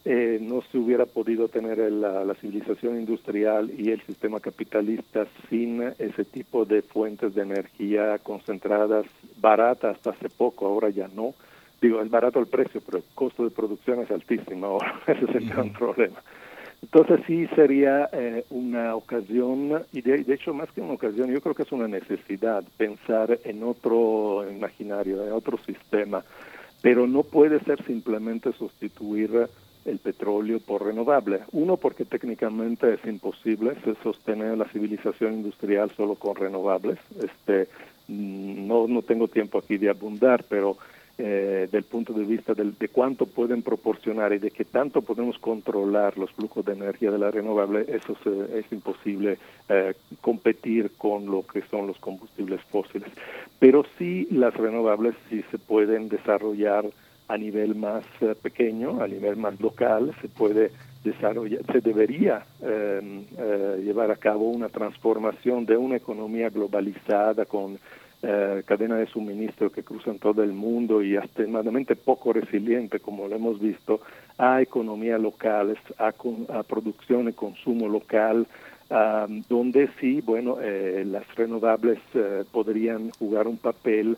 Eh, 0.08 0.38
no 0.40 0.62
se 0.70 0.78
hubiera 0.78 1.04
podido 1.04 1.48
tener 1.48 1.78
la, 1.90 2.24
la, 2.24 2.34
civilización 2.36 2.96
industrial 2.96 3.72
y 3.76 3.90
el 3.90 4.00
sistema 4.02 4.38
capitalista 4.38 5.26
sin 5.50 5.82
ese 5.82 6.24
tipo 6.24 6.64
de 6.64 6.82
fuentes 6.82 7.34
de 7.34 7.42
energía 7.42 8.16
concentradas, 8.18 9.04
baratas 9.40 9.96
hasta 9.96 10.10
hace 10.10 10.28
poco, 10.28 10.64
ahora 10.64 10.90
ya 10.90 11.08
no, 11.08 11.34
digo, 11.82 12.00
es 12.00 12.08
barato 12.08 12.38
el 12.38 12.46
precio, 12.46 12.80
pero 12.86 12.98
el 12.98 13.04
costo 13.16 13.42
de 13.42 13.50
producción 13.50 14.00
es 14.00 14.08
altísimo 14.12 14.66
ahora, 14.66 14.94
ese 15.08 15.24
es 15.24 15.34
el 15.34 15.48
gran 15.48 15.72
problema. 15.72 16.22
Entonces 16.82 17.20
sí 17.26 17.48
sería 17.56 18.08
eh, 18.12 18.44
una 18.50 18.94
ocasión, 18.94 19.82
y 19.92 20.02
de, 20.02 20.24
hecho 20.32 20.54
más 20.54 20.70
que 20.70 20.82
una 20.82 20.92
ocasión, 20.92 21.32
yo 21.32 21.40
creo 21.40 21.56
que 21.56 21.64
es 21.64 21.72
una 21.72 21.88
necesidad 21.88 22.62
pensar 22.76 23.40
en 23.42 23.64
otro 23.64 24.48
imaginario, 24.48 25.26
en 25.26 25.32
otro 25.32 25.58
sistema, 25.58 26.22
pero 26.80 27.08
no 27.08 27.24
puede 27.24 27.58
ser 27.64 27.82
simplemente 27.84 28.52
sustituir 28.52 29.48
el 29.86 29.98
petróleo 29.98 30.60
por 30.60 30.84
renovable. 30.84 31.40
Uno, 31.52 31.76
porque 31.76 32.04
técnicamente 32.04 32.94
es 32.94 33.04
imposible 33.06 33.76
sostener 34.02 34.58
la 34.58 34.66
civilización 34.66 35.34
industrial 35.34 35.90
solo 35.96 36.16
con 36.16 36.36
renovables. 36.36 36.98
Este, 37.22 37.68
mm, 38.08 38.66
no, 38.66 38.86
no 38.88 39.02
tengo 39.02 39.28
tiempo 39.28 39.58
aquí 39.58 39.78
de 39.78 39.88
abundar, 39.88 40.44
pero 40.48 40.76
eh, 41.18 41.66
del 41.72 41.84
punto 41.84 42.12
de 42.12 42.24
vista 42.24 42.52
de 42.52 42.88
cuánto 42.88 43.24
pueden 43.24 43.62
proporcionar 43.62 44.34
y 44.34 44.38
de 44.38 44.50
qué 44.50 44.66
tanto 44.66 45.00
podemos 45.00 45.38
controlar 45.38 46.18
los 46.18 46.30
flujos 46.32 46.62
de 46.66 46.74
energía 46.74 47.10
de 47.10 47.18
la 47.18 47.30
renovable, 47.30 47.86
eso 47.88 48.14
es 48.54 48.70
imposible 48.70 49.38
eh, 49.70 49.94
competir 50.20 50.90
con 50.98 51.24
lo 51.24 51.46
que 51.46 51.62
son 51.70 51.86
los 51.86 51.98
combustibles 52.00 52.60
fósiles. 52.64 53.08
Pero 53.58 53.86
sí 53.96 54.28
las 54.30 54.52
renovables 54.52 55.14
sí 55.30 55.42
se 55.50 55.56
pueden 55.56 56.10
desarrollar 56.10 56.84
a 57.28 57.36
nivel 57.36 57.74
más 57.74 58.04
eh, 58.20 58.34
pequeño, 58.40 59.02
a 59.02 59.08
nivel 59.08 59.36
más 59.36 59.60
local, 59.60 60.14
se 60.20 60.28
puede 60.28 60.70
desarrollar, 61.04 61.60
se 61.72 61.80
debería 61.80 62.42
em, 62.60 63.24
llevar 63.84 64.10
a 64.10 64.16
cabo 64.16 64.50
una 64.50 64.68
transformación 64.68 65.64
de 65.64 65.76
una 65.76 65.96
economía 65.96 66.50
globalizada 66.50 67.44
con 67.44 67.78
eh, 68.22 68.62
cadena 68.66 68.96
de 68.96 69.06
suministro 69.06 69.70
que 69.70 69.84
cruzan 69.84 70.18
todo 70.18 70.42
el 70.42 70.52
mundo 70.52 71.02
y 71.02 71.16
extremadamente 71.16 71.94
poco 71.94 72.32
resiliente, 72.32 72.98
como 72.98 73.28
lo 73.28 73.36
hemos 73.36 73.60
visto, 73.60 74.00
a 74.36 74.60
economía 74.60 75.16
local, 75.18 75.78
a, 75.98 76.08
a 76.08 76.62
producción 76.64 77.28
y 77.28 77.32
consumo 77.34 77.88
local, 77.88 78.46
donde 79.48 79.90
sí, 80.00 80.20
bueno, 80.20 80.58
eh, 80.62 81.04
las 81.06 81.26
renovables 81.34 81.98
eh, 82.14 82.44
podrían 82.52 83.10
jugar 83.10 83.48
un 83.48 83.58
papel, 83.58 84.16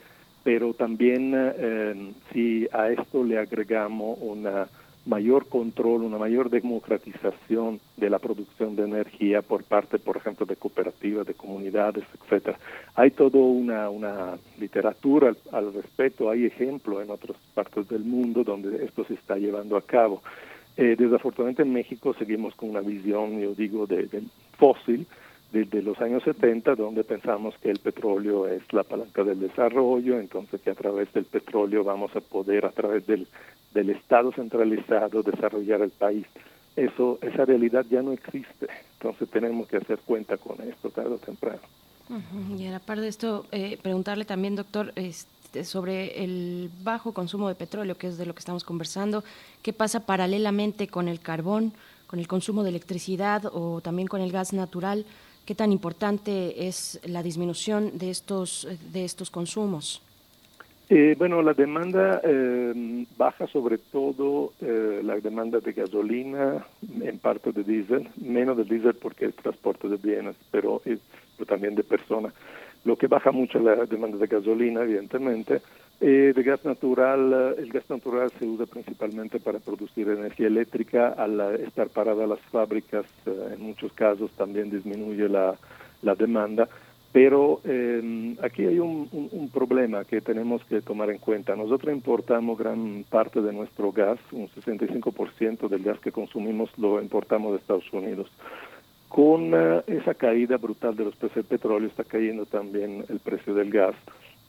pero 0.49 0.73
también 0.73 2.15
si 2.33 2.67
a 2.73 2.89
esto 2.89 3.23
le 3.23 3.37
agregamos 3.37 4.17
una 4.19 4.67
mayor 5.05 5.47
control, 5.47 6.05
una 6.05 6.17
mayor 6.17 6.49
democratización 6.49 7.81
de 7.99 8.09
la 8.09 8.19
producción 8.19 8.75
de 8.75 8.85
energía 8.85 9.43
por 9.43 9.63
parte, 9.65 9.99
por 9.99 10.17
ejemplo, 10.17 10.47
de 10.47 10.57
cooperativas, 10.57 11.27
de 11.27 11.35
comunidades, 11.35 12.03
etcétera. 12.15 12.59
Hay 12.95 13.11
toda 13.11 13.39
una, 13.39 13.91
una 13.91 14.39
literatura 14.59 15.35
al, 15.53 15.75
respecto, 15.75 16.31
hay 16.31 16.47
ejemplos 16.47 17.03
en 17.03 17.11
otras 17.11 17.37
partes 17.53 17.87
del 17.87 18.05
mundo 18.05 18.43
donde 18.43 18.87
esto 18.87 19.05
se 19.05 19.15
está 19.15 19.37
llevando 19.37 19.77
a 19.77 19.83
cabo. 19.83 20.23
Eh, 20.79 20.97
desafortunadamente 20.99 21.61
en 21.61 21.75
México 21.75 22.15
seguimos 22.15 22.55
con 22.55 22.71
una 22.71 22.81
visión, 22.81 23.39
yo 23.39 23.53
digo, 23.55 23.87
de, 23.87 24.07
del 24.07 24.31
fósil, 24.57 25.07
desde 25.53 25.83
los 25.83 25.99
años 26.01 26.23
70, 26.25 26.75
donde 26.75 27.05
pensamos 27.05 27.55
que 27.63 27.71
el 27.71 27.79
petróleo 27.79 28.47
es 28.47 28.63
la 28.73 28.83
palanca 28.83 29.25
del 29.25 29.41
desarrollo, 29.41 30.21
entonces 30.21 30.61
que 30.61 30.71
a 30.71 30.75
través 30.75 31.13
del 31.15 31.25
petróleo 31.25 31.85
vamos 31.85 32.15
a 32.15 32.21
poder, 32.21 32.67
a 32.67 32.71
través 32.71 33.07
del, 33.07 33.27
del 33.73 33.91
Estado 33.91 34.31
centralizado, 34.33 35.23
desarrollar 35.23 35.81
el 35.81 35.91
país. 35.91 36.27
Eso, 36.77 37.19
esa 37.23 37.45
realidad 37.45 37.87
ya 37.91 38.03
no 38.03 38.13
existe, 38.13 38.67
entonces 38.95 39.29
tenemos 39.31 39.67
que 39.69 39.79
hacer 39.79 39.99
cuenta 40.05 40.37
con 40.37 40.61
esto 40.61 40.91
tarde 40.91 41.15
o 41.15 41.19
temprano. 41.19 41.61
Y 42.57 42.67
a 42.67 42.71
la 42.71 42.79
par 42.79 43.01
de 43.01 43.09
esto, 43.09 43.47
eh, 43.51 43.79
preguntarle 43.83 44.25
también, 44.25 44.55
doctor, 44.55 44.93
este, 44.97 45.65
sobre 45.65 46.23
el 46.23 46.71
bajo 46.83 47.13
consumo 47.13 47.49
de 47.49 47.55
petróleo, 47.55 47.97
que 47.97 48.07
es 48.07 48.17
de 48.17 48.27
lo 48.27 48.35
que 48.35 48.39
estamos 48.39 48.65
conversando, 48.65 49.25
¿qué 49.63 49.73
pasa 49.73 50.07
paralelamente 50.07 50.89
con 50.89 51.09
el 51.09 51.21
carbón, 51.21 51.73
con 52.07 52.19
el 52.19 52.29
consumo 52.29 52.63
de 52.63 52.71
electricidad 52.71 53.45
o 53.53 53.81
también 53.81 54.09
con 54.09 54.21
el 54.21 54.31
gas 54.31 54.53
natural? 54.53 55.05
¿Qué 55.49 55.55
tan 55.55 55.73
importante 55.73 56.69
es 56.69 57.01
la 57.07 57.23
disminución 57.23 57.97
de 57.97 58.11
estos, 58.11 58.69
de 58.93 59.07
estos 59.07 59.31
consumos? 59.31 60.03
Eh, 60.91 61.15
bueno, 61.17 61.41
la 61.41 61.55
demanda 61.55 62.21
eh, 62.23 63.07
baja 63.17 63.47
sobre 63.47 63.79
todo 63.79 64.53
eh, 64.61 65.01
la 65.03 65.17
demanda 65.21 65.59
de 65.61 65.73
gasolina, 65.73 66.67
en 67.01 67.19
parte 67.19 67.53
de 67.53 67.65
diésel, 67.65 68.11
menos 68.21 68.59
de 68.59 68.65
diésel 68.65 68.93
porque 68.93 69.25
es 69.25 69.37
transporte 69.37 69.89
de 69.89 69.97
bienes, 69.97 70.37
pero, 70.51 70.83
pero 70.85 71.47
también 71.47 71.75
de 71.75 71.83
personas. 71.83 72.35
Lo 72.85 72.97
que 72.97 73.07
baja 73.07 73.33
mucho 73.33 73.59
la 73.59 73.87
demanda 73.87 74.19
de 74.19 74.27
gasolina, 74.27 74.83
evidentemente, 74.83 75.63
eh, 76.01 76.33
de 76.35 76.43
gas 76.45 76.65
natural, 76.65 77.57
el 77.59 77.73
gas 77.73 77.91
natural 77.91 78.31
se 78.39 78.45
usa 78.45 78.67
principalmente 78.67 79.41
para 79.41 79.59
producir 79.59 80.09
energía 80.09 80.47
eléctrica. 80.47 81.09
Al 81.09 81.41
estar 81.57 81.89
paradas 81.89 82.29
las 82.29 82.41
fábricas, 82.53 83.05
eh, 83.27 83.55
en 83.55 83.63
muchos 83.63 83.93
casos 83.95 84.31
también 84.33 84.71
disminuye 84.71 85.29
la, 85.29 85.57
la 86.03 86.15
demanda. 86.15 86.69
Pero 87.11 87.61
eh, 87.65 88.37
aquí 88.43 88.65
hay 88.65 88.79
un, 88.79 89.09
un, 89.11 89.49
problema 89.49 90.05
que 90.05 90.21
tenemos 90.21 90.63
que 90.67 90.83
tomar 90.83 91.11
en 91.11 91.19
cuenta. 91.19 91.57
Nosotros 91.57 91.93
importamos 91.93 92.59
gran 92.59 93.05
parte 93.09 93.41
de 93.41 93.53
nuestro 93.53 93.91
gas, 93.91 94.21
un 94.31 94.49
65% 94.51 95.69
del 95.69 95.83
gas 95.83 95.99
que 95.99 96.13
consumimos 96.13 96.71
lo 96.79 97.01
importamos 97.01 97.53
de 97.53 97.59
Estados 97.59 97.93
Unidos. 97.93 98.31
Con 99.09 99.55
esa 99.87 100.15
caída 100.15 100.59
brutal 100.59 100.95
de 100.95 101.07
los 101.07 101.17
precios 101.17 101.49
del 101.49 101.59
petróleo 101.59 101.89
está 101.89 102.05
cayendo 102.05 102.45
también 102.45 103.05
el 103.09 103.19
precio 103.21 103.55
del 103.55 103.71
gas. 103.71 103.97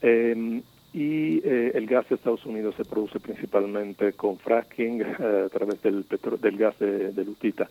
Eh, 0.02 0.62
y 0.94 1.38
eh, 1.44 1.72
el 1.76 1.86
gas 1.86 2.10
de 2.10 2.16
Estados 2.16 2.46
Unidos 2.46 2.76
se 2.76 2.86
produce 2.86 3.20
principalmente 3.20 4.14
con 4.14 4.38
fracking 4.38 5.02
eh, 5.20 5.44
a 5.46 5.50
través 5.50 5.82
del, 5.82 6.06
del 6.42 6.58
gas 6.58 6.78
de, 6.80 7.24
Lutita. 7.24 7.70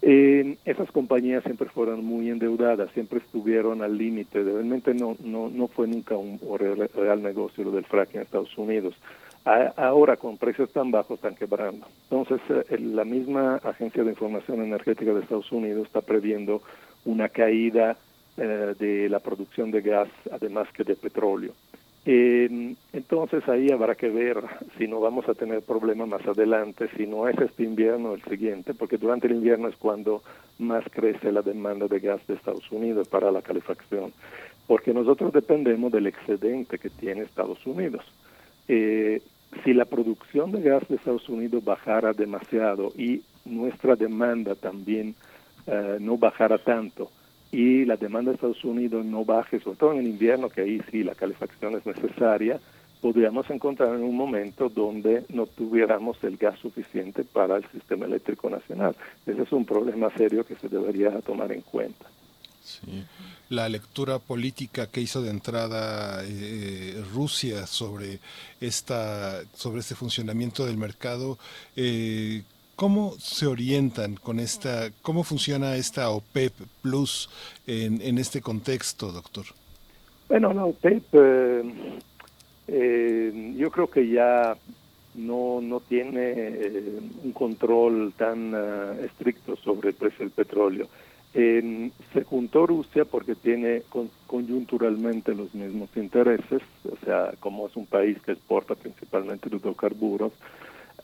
Esas 0.00 0.90
compañías 0.90 1.44
siempre 1.44 1.68
fueron 1.68 2.04
muy 2.04 2.28
endeudadas, 2.28 2.90
siempre 2.92 3.20
estuvieron 3.20 3.82
al 3.82 3.96
límite, 3.96 4.42
realmente 4.42 4.94
no, 4.94 5.16
no, 5.22 5.48
no 5.48 5.68
fue 5.68 5.86
nunca 5.86 6.16
un 6.16 6.40
real, 6.58 7.22
negocio 7.22 7.62
lo 7.62 7.70
del 7.70 7.84
fracking 7.84 8.16
en 8.16 8.22
Estados 8.22 8.58
Unidos. 8.58 8.96
Ahora 9.44 10.16
con 10.16 10.38
precios 10.38 10.70
tan 10.72 10.90
bajos 10.90 11.16
están 11.16 11.34
quebrando. 11.34 11.86
Entonces 12.10 12.40
eh, 12.48 12.78
la 12.78 13.04
misma 13.04 13.56
Agencia 13.56 14.04
de 14.04 14.10
Información 14.10 14.62
Energética 14.62 15.12
de 15.12 15.20
Estados 15.20 15.50
Unidos 15.50 15.86
está 15.86 16.00
previendo 16.00 16.62
una 17.04 17.28
caída 17.28 17.96
eh, 18.36 18.74
de 18.78 19.08
la 19.08 19.18
producción 19.18 19.70
de 19.70 19.82
gas, 19.82 20.08
además 20.30 20.68
que 20.72 20.84
de 20.84 20.94
petróleo. 20.94 21.52
Eh, 22.04 22.74
entonces 22.92 23.48
ahí 23.48 23.70
habrá 23.70 23.94
que 23.94 24.08
ver 24.08 24.38
si 24.78 24.88
no 24.88 25.00
vamos 25.00 25.28
a 25.28 25.34
tener 25.34 25.62
problemas 25.62 26.08
más 26.08 26.26
adelante, 26.26 26.88
si 26.96 27.06
no 27.06 27.28
es 27.28 27.38
este 27.38 27.62
invierno 27.62 28.10
o 28.10 28.14
el 28.14 28.22
siguiente, 28.24 28.74
porque 28.74 28.98
durante 28.98 29.28
el 29.28 29.34
invierno 29.34 29.68
es 29.68 29.76
cuando 29.76 30.22
más 30.58 30.84
crece 30.90 31.30
la 31.30 31.42
demanda 31.42 31.86
de 31.86 32.00
gas 32.00 32.26
de 32.26 32.34
Estados 32.34 32.70
Unidos 32.72 33.08
para 33.08 33.30
la 33.30 33.42
calefacción, 33.42 34.12
porque 34.66 34.92
nosotros 34.92 35.32
dependemos 35.32 35.92
del 35.92 36.06
excedente 36.06 36.78
que 36.78 36.90
tiene 36.90 37.22
Estados 37.22 37.64
Unidos. 37.66 38.04
Eh, 38.66 39.22
si 39.64 39.74
la 39.74 39.84
producción 39.84 40.50
de 40.50 40.62
gas 40.62 40.88
de 40.88 40.96
Estados 40.96 41.28
Unidos 41.28 41.64
bajara 41.64 42.12
demasiado 42.12 42.92
y 42.96 43.22
nuestra 43.44 43.96
demanda 43.96 44.54
también 44.54 45.14
uh, 45.66 46.00
no 46.00 46.16
bajara 46.16 46.58
tanto, 46.58 47.10
y 47.52 47.84
la 47.84 47.96
demanda 47.96 48.30
de 48.30 48.36
Estados 48.36 48.64
Unidos 48.64 49.04
no 49.04 49.26
baje, 49.26 49.60
sobre 49.60 49.76
todo 49.76 49.92
en 49.92 49.98
el 49.98 50.08
invierno, 50.08 50.48
que 50.48 50.62
ahí 50.62 50.80
sí 50.90 51.04
la 51.04 51.14
calefacción 51.14 51.74
es 51.74 51.84
necesaria, 51.84 52.58
podríamos 53.02 53.50
encontrar 53.50 53.94
en 53.94 54.02
un 54.02 54.16
momento 54.16 54.70
donde 54.70 55.24
no 55.28 55.46
tuviéramos 55.46 56.16
el 56.24 56.38
gas 56.38 56.58
suficiente 56.60 57.24
para 57.24 57.58
el 57.58 57.66
sistema 57.70 58.06
eléctrico 58.06 58.48
nacional. 58.48 58.96
Ese 59.26 59.42
es 59.42 59.52
un 59.52 59.66
problema 59.66 60.08
serio 60.16 60.46
que 60.46 60.54
se 60.54 60.68
debería 60.68 61.10
tomar 61.20 61.52
en 61.52 61.60
cuenta. 61.60 62.06
Sí. 62.64 63.04
La 63.50 63.68
lectura 63.68 64.18
política 64.18 64.86
que 64.86 65.00
hizo 65.00 65.20
de 65.20 65.30
entrada 65.30 66.22
eh, 66.24 67.02
Rusia 67.12 67.66
sobre 67.66 68.20
esta 68.60 69.42
sobre 69.54 69.80
este 69.80 69.94
funcionamiento 69.94 70.64
del 70.64 70.78
mercado 70.78 71.38
eh, 71.76 72.44
¿Cómo 72.76 73.12
se 73.18 73.46
orientan 73.46 74.16
con 74.16 74.40
esta, 74.40 74.90
cómo 75.02 75.22
funciona 75.22 75.76
esta 75.76 76.10
OPEP 76.10 76.52
Plus 76.80 77.28
en, 77.66 78.18
este 78.18 78.40
contexto, 78.40 79.12
doctor? 79.12 79.44
Bueno, 80.28 80.52
la 80.52 80.64
OPEP 80.64 81.04
eh, 81.12 81.62
eh, 82.68 83.54
yo 83.56 83.70
creo 83.70 83.90
que 83.90 84.08
ya 84.08 84.56
no, 85.14 85.60
no 85.60 85.80
tiene 85.80 86.32
eh, 86.36 87.00
un 87.22 87.32
control 87.32 88.14
tan 88.16 88.54
uh, 88.54 89.04
estricto 89.04 89.56
sobre 89.56 89.90
el 89.90 89.94
precio 89.94 90.20
del 90.20 90.30
petróleo. 90.30 90.88
Se 91.34 92.24
juntó 92.24 92.66
Rusia 92.66 93.06
porque 93.06 93.34
tiene 93.34 93.82
con, 93.88 94.10
coyunturalmente 94.26 95.34
los 95.34 95.54
mismos 95.54 95.88
intereses, 95.96 96.60
o 96.84 97.04
sea, 97.04 97.32
como 97.40 97.66
es 97.68 97.76
un 97.76 97.86
país 97.86 98.18
que 98.20 98.32
exporta 98.32 98.74
principalmente 98.74 99.48
hidrocarburos, 99.48 100.32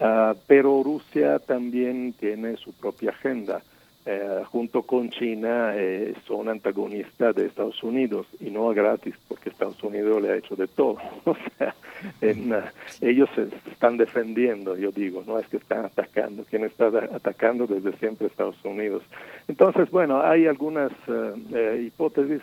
Uh, 0.01 0.37
pero 0.47 0.83
Rusia 0.83 1.39
también 1.41 2.13
tiene 2.13 2.57
su 2.57 2.73
propia 2.73 3.11
agenda. 3.11 3.63
Uh, 4.07 4.43
junto 4.45 4.85
con 4.85 5.11
China 5.11 5.73
eh, 5.75 6.15
son 6.27 6.49
antagonistas 6.49 7.35
de 7.35 7.45
Estados 7.45 7.83
Unidos 7.83 8.27
y 8.41 8.49
no 8.49 8.69
gratis 8.69 9.15
porque 9.29 9.51
Estados 9.51 9.83
Unidos 9.83 10.23
le 10.23 10.31
ha 10.31 10.37
hecho 10.37 10.57
de 10.57 10.67
todo. 10.67 10.97
o 11.25 11.35
sea, 11.35 11.75
en, 12.23 12.53
uh, 12.53 12.63
ellos 13.03 13.29
se 13.35 13.49
están 13.71 13.99
defendiendo, 13.99 14.79
yo 14.79 14.93
digo, 14.93 15.25
no 15.27 15.39
es 15.39 15.47
que 15.49 15.59
están 15.59 15.85
atacando, 15.85 16.45
quien 16.45 16.65
está 16.65 16.87
atacando 16.87 17.67
desde 17.67 17.93
siempre 17.99 18.29
Estados 18.29 18.65
Unidos. 18.65 19.03
Entonces, 19.47 19.91
bueno, 19.91 20.23
hay 20.23 20.47
algunas 20.47 20.93
eh, 21.09 21.85
hipótesis 21.87 22.41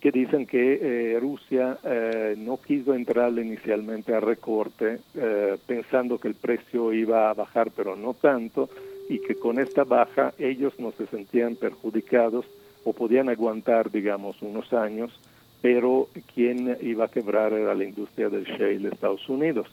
que 0.00 0.12
dicen 0.12 0.46
que 0.46 0.78
eh, 1.14 1.20
Rusia 1.20 1.78
eh, 1.82 2.34
no 2.38 2.58
quiso 2.58 2.94
entrar 2.94 3.32
inicialmente 3.32 4.14
a 4.14 4.20
recorte 4.20 5.00
eh, 5.14 5.56
pensando 5.66 6.18
que 6.18 6.28
el 6.28 6.34
precio 6.34 6.92
iba 6.92 7.30
a 7.30 7.34
bajar, 7.34 7.72
pero 7.74 7.96
no 7.96 8.14
tanto, 8.14 8.68
y 9.08 9.18
que 9.18 9.34
con 9.34 9.58
esta 9.58 9.84
baja 9.84 10.34
ellos 10.38 10.74
no 10.78 10.92
se 10.92 11.06
sentían 11.06 11.56
perjudicados 11.56 12.46
o 12.84 12.92
podían 12.92 13.28
aguantar, 13.28 13.90
digamos, 13.90 14.40
unos 14.40 14.72
años, 14.72 15.18
pero 15.60 16.08
quien 16.32 16.76
iba 16.80 17.06
a 17.06 17.10
quebrar 17.10 17.52
era 17.52 17.74
la 17.74 17.84
industria 17.84 18.28
del 18.28 18.44
shale 18.44 18.78
de 18.78 18.88
Estados 18.90 19.28
Unidos, 19.28 19.66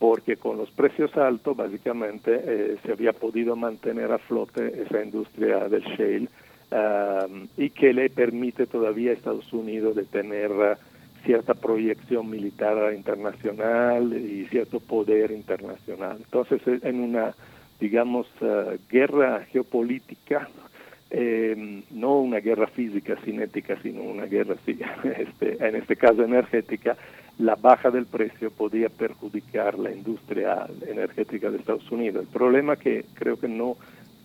porque 0.00 0.36
con 0.36 0.56
los 0.56 0.70
precios 0.72 1.16
altos, 1.16 1.56
básicamente, 1.56 2.78
se 2.82 2.92
había 2.92 3.12
podido 3.12 3.54
mantener 3.54 4.10
a 4.10 4.18
flote 4.18 4.82
esa 4.82 5.04
industria 5.04 5.68
del 5.68 5.82
shale 5.82 6.28
uh, 6.70 7.46
y 7.56 7.70
que 7.70 7.92
le 7.92 8.10
permite 8.10 8.66
todavía 8.66 9.10
a 9.10 9.14
Estados 9.14 9.52
Unidos 9.52 9.96
de 9.96 10.04
tener 10.04 10.50
uh, 10.50 10.76
cierta 11.24 11.54
proyección 11.54 12.30
militar 12.30 12.92
internacional 12.94 14.12
y 14.12 14.46
cierto 14.46 14.80
poder 14.80 15.30
internacional. 15.30 16.16
Entonces, 16.18 16.60
en 16.82 17.00
una, 17.00 17.34
digamos, 17.78 18.26
uh, 18.40 18.78
guerra 18.90 19.44
geopolítica, 19.52 20.48
eh, 21.12 21.82
no 21.90 22.20
una 22.20 22.38
guerra 22.38 22.68
física, 22.68 23.16
cinética, 23.24 23.76
sino 23.82 24.02
una 24.02 24.26
guerra, 24.26 24.54
este, 24.66 25.66
en 25.66 25.76
este 25.76 25.96
caso 25.96 26.22
energética, 26.22 26.96
la 27.38 27.56
baja 27.56 27.90
del 27.90 28.06
precio 28.06 28.50
podía 28.50 28.88
perjudicar 28.88 29.78
la 29.78 29.90
industria 29.90 30.66
energética 30.86 31.50
de 31.50 31.58
Estados 31.58 31.90
Unidos. 31.90 32.22
El 32.22 32.28
problema 32.28 32.76
que 32.76 33.04
creo 33.14 33.40
que 33.40 33.48
no 33.48 33.76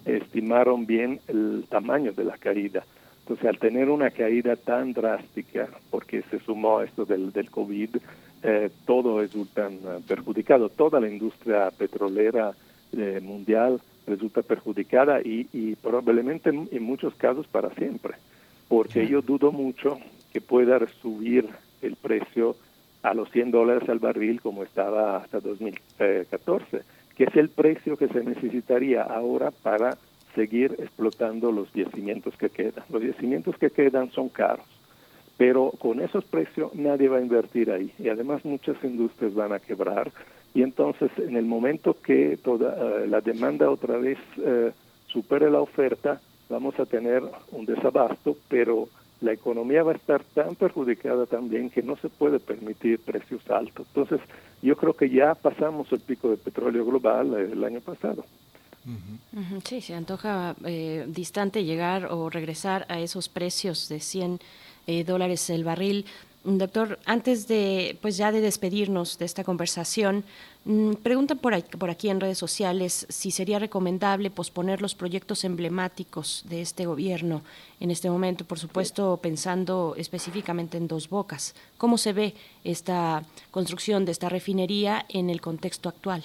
estimaron 0.05 0.85
bien 0.85 1.19
el 1.27 1.65
tamaño 1.69 2.13
de 2.13 2.23
la 2.23 2.37
caída. 2.37 2.85
Entonces, 3.21 3.47
al 3.47 3.57
tener 3.57 3.89
una 3.89 4.11
caída 4.11 4.55
tan 4.55 4.93
drástica, 4.93 5.67
porque 5.89 6.21
se 6.29 6.39
sumó 6.39 6.81
esto 6.81 7.05
del, 7.05 7.31
del 7.31 7.49
COVID, 7.49 7.97
eh, 8.43 8.69
todo 8.85 9.19
resulta 9.19 9.67
uh, 9.67 10.01
perjudicado. 10.03 10.69
Toda 10.69 10.99
la 10.99 11.09
industria 11.09 11.71
petrolera 11.71 12.53
eh, 12.93 13.19
mundial 13.21 13.81
resulta 14.05 14.43
perjudicada 14.43 15.21
y, 15.21 15.47
y 15.51 15.75
probablemente 15.75 16.51
en, 16.51 16.83
muchos 16.83 17.15
casos 17.15 17.47
para 17.47 17.71
siempre, 17.71 18.13
porque 18.67 19.07
yo 19.07 19.23
dudo 19.23 19.51
mucho 19.51 19.97
que 20.31 20.41
pueda 20.41 20.79
subir 21.01 21.49
el 21.81 21.95
precio 21.95 22.55
a 23.01 23.15
los 23.15 23.31
100 23.31 23.49
dólares 23.49 23.89
al 23.89 23.99
barril 23.99 24.41
como 24.41 24.63
estaba 24.63 25.17
hasta 25.17 25.39
2014 25.39 26.83
que 27.15 27.25
es 27.25 27.35
el 27.35 27.49
precio 27.49 27.97
que 27.97 28.07
se 28.07 28.23
necesitaría 28.23 29.01
ahora 29.03 29.51
para 29.51 29.97
seguir 30.35 30.75
explotando 30.79 31.51
los 31.51 31.71
yacimientos 31.73 32.35
que 32.37 32.49
quedan. 32.49 32.83
Los 32.89 33.01
yacimientos 33.01 33.57
que 33.57 33.69
quedan 33.69 34.11
son 34.11 34.29
caros, 34.29 34.65
pero 35.37 35.71
con 35.79 36.01
esos 36.01 36.25
precios 36.25 36.75
nadie 36.75 37.07
va 37.07 37.17
a 37.17 37.21
invertir 37.21 37.71
ahí 37.71 37.91
y 37.97 38.09
además 38.09 38.43
muchas 38.43 38.75
industrias 38.83 39.33
van 39.33 39.53
a 39.53 39.59
quebrar 39.59 40.11
y 40.53 40.61
entonces 40.61 41.11
en 41.17 41.35
el 41.35 41.45
momento 41.45 41.97
que 42.01 42.37
toda 42.37 42.75
eh, 42.75 43.07
la 43.07 43.21
demanda 43.21 43.69
otra 43.69 43.97
vez 43.97 44.17
eh, 44.37 44.71
supere 45.07 45.49
la 45.51 45.59
oferta, 45.59 46.21
vamos 46.49 46.79
a 46.79 46.85
tener 46.85 47.23
un 47.51 47.65
desabasto, 47.65 48.37
pero 48.47 48.87
la 49.25 49.33
economía 49.33 49.83
va 49.83 49.93
a 49.93 49.95
estar 49.95 50.23
tan 50.23 50.55
perjudicada 50.55 51.25
también 51.25 51.69
que 51.69 51.81
no 51.81 51.97
se 51.97 52.09
puede 52.09 52.39
permitir 52.39 52.99
precios 52.99 53.41
altos. 53.49 53.87
Entonces, 53.87 54.21
yo 54.61 54.77
creo 54.77 54.93
que 54.93 55.09
ya 55.09 55.33
pasamos 55.33 55.91
el 55.91 55.99
pico 55.99 56.29
de 56.29 56.37
petróleo 56.37 56.85
global 56.85 57.33
eh, 57.33 57.49
el 57.51 57.63
año 57.63 57.81
pasado. 57.81 58.23
Sí, 59.63 59.81
se 59.81 59.95
antoja 59.95 60.55
eh, 60.63 61.05
distante 61.07 61.63
llegar 61.63 62.05
o 62.11 62.29
regresar 62.29 62.85
a 62.87 62.99
esos 62.99 63.29
precios 63.29 63.89
de 63.89 63.99
100 63.99 64.39
eh, 64.85 65.03
dólares 65.03 65.49
el 65.49 65.63
barril. 65.63 66.05
Doctor, 66.47 66.99
antes 67.05 67.47
de, 67.47 67.97
pues 68.03 68.17
ya 68.17 68.31
de 68.31 68.39
despedirnos 68.39 69.17
de 69.17 69.25
esta 69.25 69.43
conversación, 69.43 70.23
mm, 70.65 70.93
preguntan 71.01 71.39
por 71.39 71.55
aquí, 71.55 71.75
por 71.75 71.89
aquí 71.89 72.07
en 72.07 72.19
redes 72.21 72.37
sociales 72.37 73.07
si 73.09 73.31
sería 73.31 73.57
recomendable 73.57 74.29
posponer 74.29 74.79
los 74.79 74.93
proyectos 74.93 75.43
emblemáticos 75.43 76.43
de 76.47 76.61
este 76.61 76.85
gobierno 76.85 77.41
en 77.79 77.89
este 77.89 78.11
momento, 78.11 78.45
por 78.45 78.59
supuesto 78.59 79.17
pensando 79.23 79.95
específicamente 79.97 80.77
en 80.77 80.87
Dos 80.87 81.09
Bocas. 81.09 81.55
¿Cómo 81.79 81.97
se 81.97 82.13
ve 82.13 82.35
esta 82.63 83.23
construcción 83.49 84.05
de 84.05 84.11
esta 84.11 84.29
refinería 84.29 85.03
en 85.09 85.31
el 85.31 85.41
contexto 85.41 85.89
actual? 85.89 86.23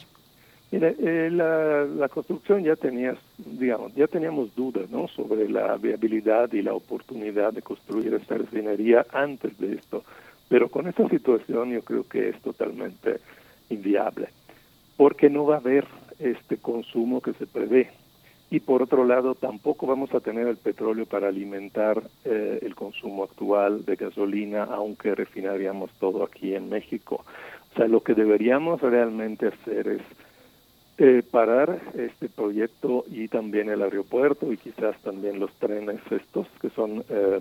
Mire, 0.73 0.95
eh, 1.01 1.31
la, 1.31 1.85
la, 1.85 2.09
construcción 2.09 2.63
ya 2.63 2.77
tenía, 2.77 3.17
digamos, 3.39 3.93
ya 3.95 4.07
teníamos 4.07 4.55
dudas, 4.55 4.89
¿no? 4.89 5.09
Sobre 5.09 5.49
la 5.49 5.77
viabilidad 5.77 6.53
y 6.53 6.63
la 6.63 6.75
oportunidad 6.75 7.53
de 7.53 7.63
construir 7.63 8.15
esta 8.15 8.39
refinería 8.39 9.05
antes 9.13 9.59
de 9.59 9.75
esto, 9.75 10.05
pero 10.49 10.69
con 10.69 10.87
esta 10.87 11.09
situación 11.09 11.73
yo 11.73 11.83
creo 11.83 12.07
que 12.07 12.29
es 12.29 12.41
totalmente 12.41 13.19
inviable, 13.69 14.29
porque 14.97 15.29
no 15.29 15.45
va 15.45 15.57
a 15.57 15.59
haber 15.59 15.87
este 16.21 16.59
consumo 16.59 17.21
que 17.21 17.33
se 17.33 17.47
prevé 17.47 17.91
y 18.51 18.61
por 18.61 18.83
otro 18.83 19.05
lado 19.05 19.35
tampoco 19.35 19.87
vamos 19.87 20.13
a 20.13 20.21
tener 20.21 20.49
el 20.49 20.57
petróleo 20.57 21.07
para 21.07 21.29
alimentar 21.29 22.03
eh, 22.25 22.59
el 22.63 22.75
consumo 22.75 23.25
actual 23.25 23.85
de 23.85 23.95
gasolina, 23.95 24.65
aunque 24.65 25.15
refinaríamos 25.15 25.91
todo 26.01 26.25
aquí 26.25 26.55
en 26.55 26.69
México. 26.69 27.25
O 27.73 27.77
sea, 27.77 27.87
lo 27.87 28.03
que 28.03 28.15
deberíamos 28.15 28.81
realmente 28.81 29.47
hacer 29.47 29.87
es 29.87 30.03
eh, 31.03 31.23
parar 31.23 31.81
este 31.97 32.29
proyecto 32.29 33.07
y 33.11 33.27
también 33.29 33.71
el 33.71 33.81
aeropuerto 33.81 34.53
y 34.53 34.59
quizás 34.59 34.95
también 34.99 35.41
los 35.41 35.51
trenes 35.55 35.99
estos 36.11 36.47
que 36.61 36.69
son 36.69 37.03
eh, 37.09 37.41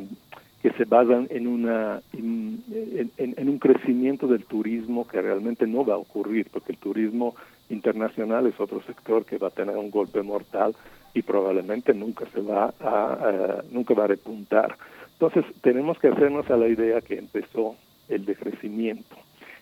que 0.61 0.71
se 0.71 0.85
basan 0.85 1.27
en 1.29 1.45
una 1.45 2.01
en, 2.13 3.49
un 3.49 3.59
crecimiento 3.59 4.27
del 4.27 4.45
turismo 4.45 5.05
que 5.05 5.21
realmente 5.21 5.67
no 5.67 5.83
va 5.83 5.95
a 5.95 5.97
ocurrir 5.97 6.47
porque 6.49 6.71
el 6.71 6.77
turismo 6.77 7.35
internacional 7.69 8.47
es 8.47 8.57
otro 8.61 8.81
sector 8.83 9.25
que 9.25 9.37
va 9.37 9.49
a 9.49 9.51
tener 9.51 9.75
un 9.75 9.91
golpe 9.91 10.21
mortal 10.21 10.73
y 11.13 11.21
probablemente 11.21 11.93
nunca 11.93 12.27
se 12.33 12.39
va 12.39 12.73
a, 12.79 13.61
nunca 13.71 13.93
va 13.93 14.05
a 14.05 14.07
repuntar. 14.07 14.77
Entonces 15.11 15.43
tenemos 15.59 15.99
que 15.99 16.07
hacernos 16.07 16.49
a 16.49 16.55
la 16.55 16.69
idea 16.69 17.01
que 17.01 17.17
empezó 17.17 17.75
el 18.07 18.23
decrecimiento 18.23 19.17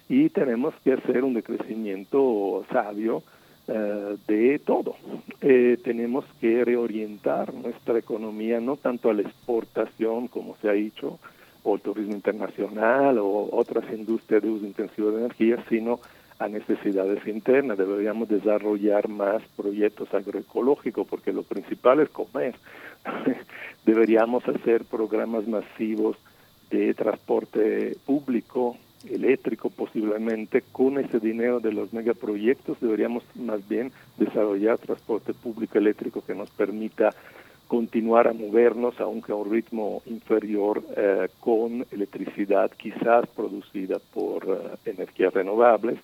y 0.07 0.29
tenemos 0.29 0.75
que 0.83 0.93
hacer 0.93 1.23
un 1.23 1.33
decrecimiento 1.33 2.63
sabio 2.71 3.23
eh, 3.67 4.17
de 4.27 4.59
todo. 4.59 4.95
Eh, 5.41 5.77
tenemos 5.83 6.25
que 6.39 6.63
reorientar 6.63 7.53
nuestra 7.53 7.99
economía 7.99 8.59
no 8.59 8.77
tanto 8.77 9.09
a 9.09 9.13
la 9.13 9.23
exportación, 9.23 10.27
como 10.27 10.55
se 10.61 10.69
ha 10.69 10.73
dicho, 10.73 11.19
o 11.63 11.75
el 11.75 11.81
turismo 11.81 12.13
internacional 12.13 13.17
o 13.19 13.49
otras 13.51 13.83
industrias 13.91 14.41
de 14.41 14.49
uso 14.49 14.65
intensivo 14.65 15.11
de 15.11 15.25
energía, 15.25 15.63
sino 15.67 15.99
a 16.39 16.47
necesidades 16.47 17.27
internas. 17.27 17.77
Deberíamos 17.77 18.29
desarrollar 18.29 19.09
más 19.09 19.41
proyectos 19.55 20.13
agroecológicos 20.13 21.05
porque 21.07 21.33
lo 21.33 21.43
principal 21.43 21.99
es 21.99 22.09
comer. 22.09 22.55
Deberíamos 23.85 24.47
hacer 24.47 24.85
programas 24.85 25.47
masivos 25.47 26.17
de 26.69 26.93
transporte 26.93 27.97
público, 28.05 28.77
eléctrico 29.11 29.69
posiblemente, 29.69 30.63
con 30.71 30.97
ese 30.97 31.19
dinero 31.19 31.59
de 31.59 31.71
los 31.71 31.93
megaproyectos 31.93 32.79
deberíamos 32.79 33.23
más 33.35 33.67
bien 33.67 33.91
desarrollar 34.17 34.77
transporte 34.77 35.33
público 35.33 35.77
eléctrico 35.77 36.23
que 36.25 36.35
nos 36.35 36.49
permita 36.51 37.09
continuar 37.67 38.27
a 38.27 38.33
movernos, 38.33 38.99
aunque 38.99 39.31
a 39.31 39.35
un 39.35 39.51
ritmo 39.51 40.01
inferior, 40.05 40.81
eh, 40.95 41.27
con 41.39 41.85
electricidad 41.91 42.71
quizás 42.71 43.27
producida 43.35 43.99
por 44.13 44.45
eh, 44.45 44.91
energías 44.91 45.33
renovables. 45.33 45.99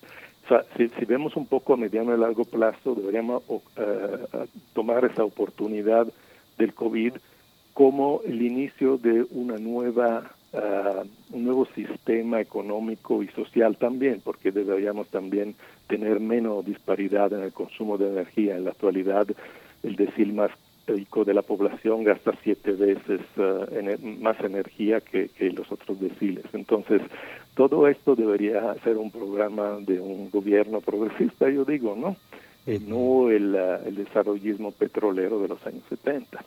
Si, 0.76 1.04
vemos 1.06 1.36
un 1.36 1.46
poco 1.46 1.72
a 1.72 1.78
mediano 1.78 2.14
y 2.14 2.20
largo 2.20 2.44
plazo, 2.44 2.94
deberíamos 2.94 3.42
eh, 3.76 4.46
tomar 4.74 5.06
esa 5.06 5.24
oportunidad 5.24 6.06
del 6.58 6.74
COVID 6.74 7.14
como 7.72 8.20
el 8.26 8.42
inicio 8.42 8.98
de 8.98 9.26
una 9.30 9.56
nueva 9.56 10.33
uh, 10.54 11.36
un 11.36 11.44
nuevo 11.44 11.66
sistema 11.74 12.40
económico 12.40 13.22
y 13.22 13.28
social 13.28 13.76
también, 13.76 14.20
porque 14.24 14.52
deberíamos 14.52 15.08
también 15.08 15.54
tener 15.88 16.20
menos 16.20 16.64
disparidad 16.64 17.32
en 17.32 17.42
el 17.42 17.52
consumo 17.52 17.98
de 17.98 18.08
energía. 18.08 18.56
En 18.56 18.64
la 18.64 18.70
actualidad, 18.70 19.26
el 19.82 19.96
decil 19.96 20.32
más 20.32 20.50
rico 20.86 21.24
de 21.24 21.34
la 21.34 21.42
población 21.42 22.04
gasta 22.04 22.32
siete 22.42 22.72
veces 22.72 23.20
uh, 23.36 24.20
más 24.20 24.38
energía 24.40 25.00
que, 25.00 25.28
que, 25.28 25.50
los 25.50 25.70
otros 25.72 26.00
deciles. 26.00 26.44
Entonces, 26.52 27.02
todo 27.54 27.88
esto 27.88 28.14
debería 28.14 28.74
ser 28.84 28.96
un 28.96 29.10
programa 29.10 29.78
de 29.80 30.00
un 30.00 30.30
gobierno 30.30 30.80
progresista, 30.80 31.48
yo 31.48 31.64
digo, 31.64 31.96
¿no? 31.96 32.16
Eh, 32.66 32.80
no 32.86 33.30
el, 33.30 33.54
uh, 33.54 33.86
el 33.86 33.96
desarrollismo 33.96 34.72
petrolero 34.72 35.40
de 35.40 35.48
los 35.48 35.66
años 35.66 35.82
70. 35.88 36.44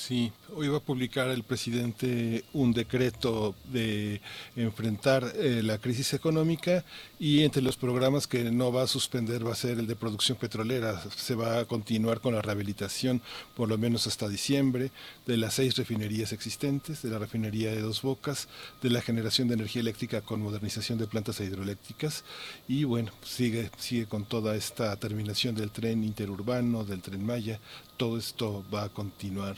Sí, 0.00 0.32
hoy 0.56 0.68
va 0.68 0.78
a 0.78 0.80
publicar 0.80 1.28
el 1.28 1.42
presidente 1.42 2.42
un 2.54 2.72
decreto 2.72 3.54
de 3.70 4.22
enfrentar 4.56 5.30
eh, 5.36 5.60
la 5.62 5.76
crisis 5.76 6.14
económica 6.14 6.86
y 7.18 7.44
entre 7.44 7.60
los 7.60 7.76
programas 7.76 8.26
que 8.26 8.44
no 8.44 8.72
va 8.72 8.84
a 8.84 8.86
suspender 8.86 9.46
va 9.46 9.52
a 9.52 9.54
ser 9.54 9.78
el 9.78 9.86
de 9.86 9.96
producción 9.96 10.38
petrolera. 10.38 11.02
Se 11.14 11.34
va 11.34 11.58
a 11.58 11.64
continuar 11.66 12.22
con 12.22 12.34
la 12.34 12.40
rehabilitación 12.40 13.20
por 13.54 13.68
lo 13.68 13.76
menos 13.76 14.06
hasta 14.06 14.26
diciembre 14.26 14.90
de 15.26 15.36
las 15.36 15.52
seis 15.52 15.76
refinerías 15.76 16.32
existentes, 16.32 17.02
de 17.02 17.10
la 17.10 17.18
refinería 17.18 17.70
de 17.70 17.82
Dos 17.82 18.00
Bocas, 18.00 18.48
de 18.80 18.88
la 18.88 19.02
generación 19.02 19.48
de 19.48 19.54
energía 19.54 19.82
eléctrica 19.82 20.22
con 20.22 20.40
modernización 20.40 20.98
de 20.98 21.08
plantas 21.08 21.40
hidroeléctricas 21.40 22.24
y 22.66 22.84
bueno, 22.84 23.12
sigue, 23.22 23.70
sigue 23.76 24.06
con 24.06 24.24
toda 24.24 24.56
esta 24.56 24.96
terminación 24.96 25.54
del 25.54 25.70
tren 25.70 26.04
interurbano, 26.04 26.84
del 26.84 27.02
tren 27.02 27.22
Maya. 27.22 27.60
Todo 27.98 28.16
esto 28.16 28.64
va 28.72 28.84
a 28.84 28.88
continuar 28.88 29.56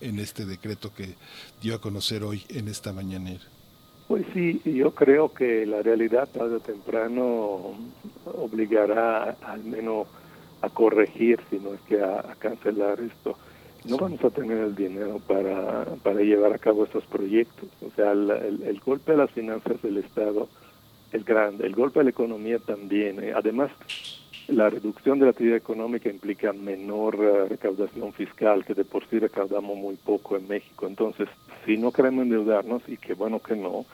en 0.00 0.18
este 0.18 0.44
decreto 0.44 0.92
que 0.94 1.14
dio 1.60 1.74
a 1.74 1.80
conocer 1.80 2.22
hoy 2.22 2.42
en 2.48 2.68
esta 2.68 2.92
mañanera? 2.92 3.44
Pues 4.08 4.24
sí, 4.32 4.60
yo 4.64 4.92
creo 4.94 5.32
que 5.32 5.66
la 5.66 5.82
realidad 5.82 6.28
tarde 6.28 6.56
o 6.56 6.60
temprano 6.60 7.74
obligará 8.24 9.36
al 9.42 9.64
menos 9.64 10.06
a 10.62 10.68
corregir, 10.68 11.40
si 11.50 11.58
no 11.58 11.74
es 11.74 11.80
que 11.82 12.00
a, 12.00 12.36
cancelar 12.38 13.00
esto. 13.00 13.36
No 13.84 13.96
vamos 13.96 14.22
a 14.24 14.30
tener 14.30 14.58
el 14.58 14.74
dinero 14.74 15.20
para, 15.26 15.84
para 16.02 16.20
llevar 16.20 16.52
a 16.52 16.58
cabo 16.58 16.84
estos 16.84 17.04
proyectos. 17.04 17.68
O 17.82 17.90
sea, 17.94 18.12
el, 18.12 18.62
el, 18.64 18.80
golpe 18.80 19.12
a 19.12 19.16
las 19.16 19.30
finanzas 19.30 19.80
del 19.82 19.98
Estado 19.98 20.48
es 21.12 21.24
grande, 21.24 21.66
el 21.66 21.74
golpe 21.74 22.00
a 22.00 22.02
la 22.04 22.10
economía 22.10 22.58
también. 22.58 23.22
¿eh? 23.22 23.32
Además, 23.34 23.70
la 24.48 24.70
reducción 24.70 25.18
de 25.18 25.24
la 25.26 25.30
actividad 25.32 25.56
económica 25.56 26.08
implica 26.08 26.52
menor 26.52 27.16
eh, 27.20 27.48
recaudación 27.48 28.12
fiscal, 28.12 28.64
que 28.64 28.74
de 28.74 28.84
por 28.84 29.06
sí 29.08 29.18
recaudamos 29.18 29.76
muy 29.76 29.96
poco 29.96 30.36
en 30.36 30.46
México. 30.46 30.86
Entonces, 30.86 31.28
si 31.64 31.76
no 31.76 31.90
queremos 31.90 32.22
endeudarnos, 32.24 32.82
y 32.88 32.96
qué 32.96 33.14
bueno 33.14 33.40
que 33.40 33.56
no, 33.56 33.84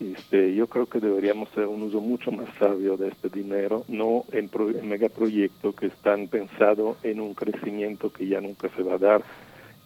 este, 0.00 0.54
yo 0.54 0.66
creo 0.68 0.86
que 0.86 1.00
deberíamos 1.00 1.50
hacer 1.50 1.66
un 1.66 1.82
uso 1.82 2.00
mucho 2.00 2.30
más 2.30 2.48
sabio 2.58 2.96
de 2.96 3.08
este 3.08 3.28
dinero, 3.28 3.84
no 3.88 4.24
en, 4.32 4.48
en 4.76 4.88
megaproyectos 4.88 5.74
que 5.74 5.86
están 5.86 6.28
pensados 6.28 6.96
en 7.02 7.20
un 7.20 7.34
crecimiento 7.34 8.12
que 8.12 8.28
ya 8.28 8.40
nunca 8.40 8.68
se 8.76 8.82
va 8.82 8.94
a 8.94 8.98
dar, 8.98 9.22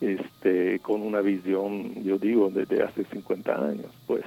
este, 0.00 0.80
con 0.80 1.02
una 1.02 1.20
visión, 1.20 2.02
yo 2.04 2.18
digo, 2.18 2.50
desde 2.50 2.82
hace 2.82 3.04
50 3.04 3.54
años. 3.54 3.86
Pues 4.06 4.24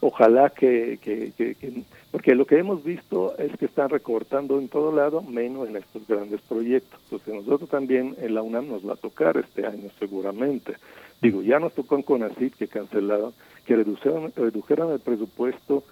ojalá 0.00 0.50
que, 0.50 0.98
que, 1.02 1.32
que, 1.36 1.84
porque 2.10 2.34
lo 2.34 2.46
que 2.46 2.58
hemos 2.58 2.82
visto 2.82 3.36
es 3.36 3.54
que 3.58 3.66
están 3.66 3.90
recortando 3.90 4.58
en 4.58 4.68
todo 4.68 4.92
lado, 4.92 5.20
menos 5.20 5.68
en 5.68 5.76
estos 5.76 6.06
grandes 6.06 6.40
proyectos. 6.40 6.98
Entonces 7.04 7.34
nosotros 7.34 7.68
también 7.68 8.16
en 8.18 8.34
la 8.34 8.42
UNAM 8.42 8.68
nos 8.68 8.86
va 8.86 8.94
a 8.94 8.96
tocar 8.96 9.36
este 9.36 9.66
año 9.66 9.90
seguramente. 9.98 10.74
Digo, 11.20 11.42
ya 11.42 11.58
nos 11.58 11.74
tocó 11.74 11.96
en 11.96 12.02
CONACYT 12.02 12.54
que 12.54 12.68
cancelaron, 12.68 13.34
que 13.66 13.76
redujeron, 13.76 14.32
redujeron 14.34 14.92
el 14.92 15.00
presupuesto, 15.00 15.84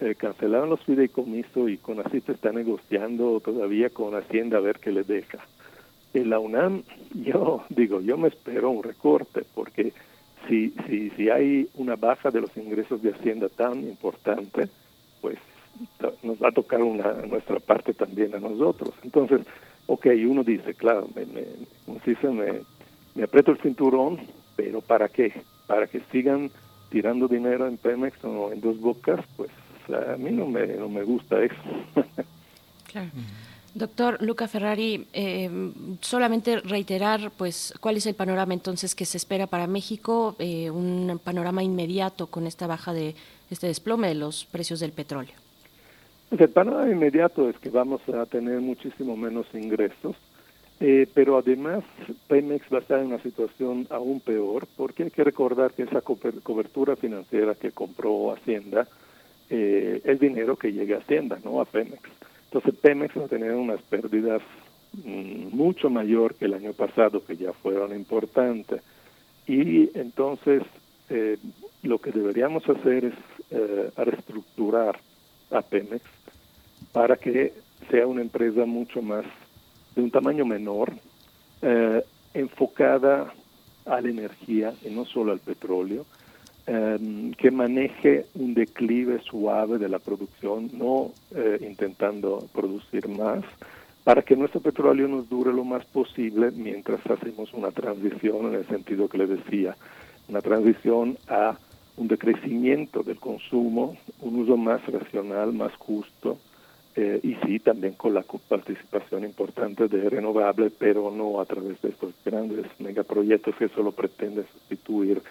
eh, 0.00 0.16
cancelaron 0.16 0.70
los 0.70 0.80
fideicomisos 0.80 1.70
y 1.70 1.76
CONACYT 1.76 2.30
está 2.30 2.50
negociando 2.50 3.38
todavía 3.40 3.90
con 3.90 4.14
Hacienda 4.16 4.58
a 4.58 4.62
ver 4.62 4.80
qué 4.80 4.90
le 4.90 5.04
deja. 5.04 5.38
En 6.14 6.30
la 6.30 6.40
UNAM, 6.40 6.82
yo 7.14 7.62
digo, 7.68 8.00
yo 8.00 8.18
me 8.18 8.28
espero 8.28 8.70
un 8.70 8.82
recorte, 8.82 9.44
porque 9.54 9.92
si, 10.48 10.74
si, 10.88 11.10
si 11.10 11.30
hay 11.30 11.68
una 11.76 11.94
baja 11.94 12.30
de 12.30 12.40
los 12.40 12.56
ingresos 12.56 13.00
de 13.02 13.12
Hacienda 13.12 13.48
tan 13.48 13.84
importante, 13.84 14.68
pues 15.20 15.38
nos 16.22 16.42
va 16.42 16.48
a 16.48 16.52
tocar 16.52 16.82
una, 16.82 17.12
nuestra 17.26 17.60
parte 17.60 17.94
también 17.94 18.34
a 18.34 18.40
nosotros. 18.40 18.90
Entonces, 19.02 19.40
ok, 19.86 20.06
uno 20.26 20.44
dice, 20.44 20.74
claro, 20.74 21.08
me, 21.14 21.26
me, 21.26 21.44
me, 21.86 22.60
me 23.14 23.22
aprieto 23.24 23.52
el 23.52 23.58
cinturón, 23.58 24.20
pero 24.56 24.80
¿para 24.80 25.08
qué? 25.08 25.32
Para 25.66 25.86
que 25.86 26.00
sigan 26.12 26.50
tirando 26.90 27.28
dinero 27.28 27.66
en 27.66 27.76
Pemex 27.76 28.22
o 28.24 28.52
en 28.52 28.60
dos 28.60 28.78
bocas, 28.80 29.24
pues 29.36 29.50
a 29.88 30.16
mí 30.16 30.30
no 30.30 30.46
me, 30.46 30.66
no 30.66 30.88
me 30.88 31.02
gusta 31.02 31.42
eso. 31.42 31.54
claro. 32.90 33.10
Doctor 33.72 34.20
Luca 34.20 34.48
Ferrari, 34.48 35.06
eh, 35.12 35.48
solamente 36.00 36.60
reiterar, 36.60 37.30
pues, 37.36 37.72
cuál 37.80 37.96
es 37.96 38.06
el 38.06 38.14
panorama 38.14 38.52
entonces 38.52 38.96
que 38.96 39.04
se 39.04 39.16
espera 39.16 39.46
para 39.46 39.68
México, 39.68 40.34
eh, 40.40 40.70
un 40.70 41.20
panorama 41.22 41.62
inmediato 41.62 42.26
con 42.26 42.48
esta 42.48 42.66
baja 42.66 42.92
de 42.92 43.14
este 43.48 43.68
desplome 43.68 44.08
de 44.08 44.16
los 44.16 44.44
precios 44.44 44.80
del 44.80 44.90
petróleo. 44.90 45.34
El 46.30 46.48
panorama 46.50 46.90
inmediato 46.90 47.48
es 47.48 47.58
que 47.58 47.70
vamos 47.70 48.00
a 48.08 48.24
tener 48.26 48.60
muchísimo 48.60 49.16
menos 49.16 49.46
ingresos, 49.52 50.16
eh, 50.78 51.06
pero 51.12 51.36
además 51.36 51.84
Pemex 52.28 52.64
va 52.72 52.78
a 52.78 52.80
estar 52.80 53.00
en 53.00 53.06
una 53.06 53.22
situación 53.22 53.86
aún 53.90 54.20
peor, 54.20 54.66
porque 54.76 55.04
hay 55.04 55.10
que 55.10 55.24
recordar 55.24 55.72
que 55.72 55.82
esa 55.82 56.00
cobertura 56.00 56.96
financiera 56.96 57.54
que 57.54 57.72
compró 57.72 58.32
Hacienda 58.32 58.86
es 59.48 60.20
dinero 60.20 60.54
que 60.54 60.72
llega 60.72 60.96
a 60.96 61.00
Hacienda, 61.00 61.40
no 61.42 61.60
a 61.60 61.64
Pemex. 61.64 62.08
Entonces 62.52 62.74
Pemex 62.80 63.16
va 63.16 63.26
a 63.26 63.28
tener 63.28 63.52
unas 63.52 63.80
pérdidas 63.82 64.42
mm, 64.92 65.54
mucho 65.54 65.88
mayor 65.88 66.34
que 66.34 66.46
el 66.46 66.54
año 66.54 66.72
pasado, 66.72 67.24
que 67.24 67.36
ya 67.36 67.52
fueron 67.52 67.94
importantes. 67.94 68.82
Y 69.46 69.96
entonces 69.96 70.62
eh, 71.10 71.38
lo 71.84 71.98
que 71.98 72.10
deberíamos 72.10 72.68
hacer 72.68 73.04
es 73.04 73.14
eh, 73.52 73.90
reestructurar 73.96 74.98
a 75.52 75.62
Pemex 75.62 76.02
para 76.92 77.16
que 77.16 77.52
sea 77.90 78.06
una 78.06 78.22
empresa 78.22 78.64
mucho 78.66 79.02
más 79.02 79.24
de 79.94 80.02
un 80.02 80.10
tamaño 80.10 80.44
menor, 80.44 80.92
eh, 81.62 82.04
enfocada 82.34 83.32
a 83.86 84.00
la 84.00 84.08
energía 84.08 84.72
y 84.84 84.90
no 84.90 85.04
solo 85.04 85.32
al 85.32 85.40
petróleo, 85.40 86.06
Em, 86.72 87.32
que 87.32 87.50
maneje 87.50 88.26
un 88.34 88.54
declive 88.54 89.20
suave 89.22 89.76
de 89.78 89.88
la 89.88 89.98
producción, 89.98 90.70
no 90.72 91.10
eh, 91.34 91.58
intentando 91.62 92.46
producir 92.52 93.08
más, 93.08 93.42
para 94.04 94.22
que 94.22 94.36
nuestro 94.36 94.60
petróleo 94.60 95.08
nos 95.08 95.28
dure 95.28 95.52
lo 95.52 95.64
más 95.64 95.84
posible 95.86 96.52
mientras 96.52 97.04
hacemos 97.10 97.52
una 97.54 97.72
transición 97.72 98.46
en 98.46 98.54
el 98.54 98.68
sentido 98.68 99.08
que 99.08 99.18
le 99.18 99.26
decía, 99.26 99.76
una 100.28 100.40
transición 100.42 101.18
a 101.28 101.58
un 101.96 102.06
decrecimiento 102.06 103.02
del 103.02 103.18
consumo, 103.18 103.96
un 104.20 104.38
uso 104.38 104.56
más 104.56 104.80
racional, 104.86 105.52
más 105.52 105.74
justo, 105.74 106.38
eh, 107.00 107.18
y 107.22 107.34
sí, 107.46 107.58
también 107.60 107.94
con 107.94 108.12
la 108.12 108.22
participación 108.46 109.24
importante 109.24 109.88
de 109.88 110.10
renovables, 110.10 110.70
pero 110.78 111.10
no 111.10 111.40
a 111.40 111.46
través 111.46 111.80
de 111.80 111.88
estos 111.88 112.12
grandes 112.22 112.66
megaproyectos 112.78 113.54
que 113.56 113.68
solo 113.68 113.92
pretenden 113.92 114.44
sustituir 114.52 115.22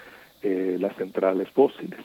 eh, 0.41 0.77
las 0.79 0.95
centrales 0.95 1.47
fósiles. 1.49 1.99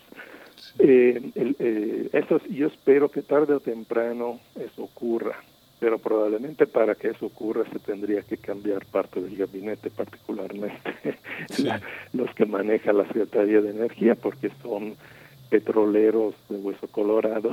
Eh, 0.79 1.31
eh, 1.35 2.09
eso, 2.13 2.41
yo 2.51 2.67
espero 2.67 3.09
que 3.09 3.23
tarde 3.23 3.55
o 3.55 3.61
temprano 3.61 4.39
eso 4.55 4.83
ocurra, 4.83 5.37
pero 5.81 5.99
probablemente 5.99 6.67
para 6.67 6.95
que 6.95 7.09
eso 7.09 7.25
ocurra 7.25 7.65
se 7.73 7.79
tendría 7.79 8.21
que 8.21 8.37
cambiar 8.37 8.85
parte 8.85 9.23
del 9.23 9.35
gabinete, 9.35 9.89
particularmente 9.89 11.19
los 12.13 12.35
que 12.35 12.45
manejan 12.45 12.99
la 12.99 13.07
Secretaría 13.07 13.63
de 13.63 13.71
Energía, 13.71 14.15
porque 14.15 14.51
son 14.63 14.97
petroleros 15.51 16.35
de 16.49 16.57
hueso 16.57 16.89
colorado 16.89 17.51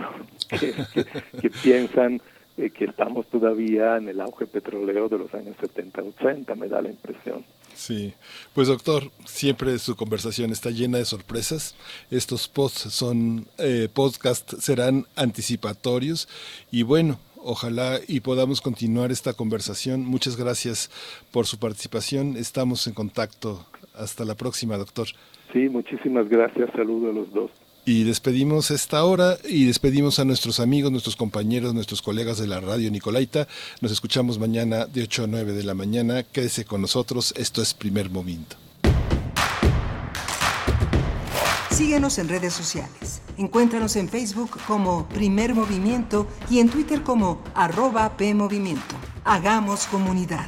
que, 0.50 1.50
piensan 1.64 2.22
que 2.56 2.86
estamos 2.86 3.28
todavía 3.28 3.98
en 3.98 4.10
el 4.10 4.22
auge 4.22 4.46
petrolero 4.46 5.10
de 5.10 5.18
los 5.18 5.34
años 5.34 5.56
70-80, 5.58 6.56
me 6.56 6.68
da 6.68 6.82
la 6.82 6.90
impresión. 6.90 7.44
Sí, 7.74 8.14
pues 8.54 8.68
doctor, 8.68 9.04
siempre 9.26 9.80
su 9.80 9.96
conversación 9.96 10.52
está 10.52 10.70
llena 10.70 10.98
de 10.98 11.06
sorpresas. 11.06 11.76
Estos 12.12 12.48
posts 12.48 12.94
son 12.94 13.48
eh, 13.58 13.88
podcast 13.92 14.54
serán 14.60 15.06
anticipatorios 15.16 16.28
y 16.70 16.84
bueno, 16.84 17.18
ojalá 17.38 18.00
y 18.08 18.20
podamos 18.20 18.62
continuar 18.62 19.12
esta 19.12 19.34
conversación. 19.34 20.06
Muchas 20.06 20.38
gracias 20.38 20.92
por 21.32 21.48
su 21.48 21.58
participación. 21.58 22.36
Estamos 22.38 22.86
en 22.88 22.94
contacto. 22.94 23.66
Hasta 23.96 24.26
la 24.26 24.36
próxima, 24.36 24.78
doctor. 24.78 25.08
Sí, 25.52 25.70
muchísimas 25.70 26.30
gracias. 26.30 26.70
Saludo 26.74 27.10
a 27.10 27.14
los 27.14 27.34
dos. 27.34 27.52
Y 27.84 28.04
despedimos 28.04 28.70
esta 28.70 29.04
hora 29.04 29.38
y 29.44 29.66
despedimos 29.66 30.20
a 30.20 30.26
nuestros 30.26 30.60
amigos, 30.60 30.92
nuestros 30.92 31.16
compañeros, 31.16 31.74
nuestros 31.74 32.02
colegas 32.02 32.38
de 32.38 32.46
la 32.48 32.60
radio 32.60 32.92
Nicolaita. 32.92 33.48
Nos 33.82 33.92
escuchamos 33.92 34.38
mañana 34.38 34.86
de 34.86 35.04
8 35.04 35.24
a 35.24 35.28
9 35.28 35.54
de 35.54 35.64
la 35.64 35.74
mañana. 35.74 36.24
Quédese 36.24 36.64
con 36.64 36.82
nosotros. 36.82 37.34
Esto 37.38 37.62
es 37.62 37.74
Primer 37.74 38.10
Movimiento. 38.12 38.56
Síguenos 41.72 42.20
en 42.20 42.30
redes 42.30 42.54
sociales. 42.54 43.22
Encuéntranos 43.38 43.96
en 43.96 44.08
Facebook 44.08 44.52
como 44.68 45.10
Primer 45.10 45.56
Movimiento 45.56 46.28
y 46.52 46.60
en 46.60 46.70
Twitter 46.70 47.02
como 47.02 47.42
arroba 47.56 48.16
PMovimiento. 48.16 48.96
Hagamos 49.24 49.86
comunidad. 49.86 50.48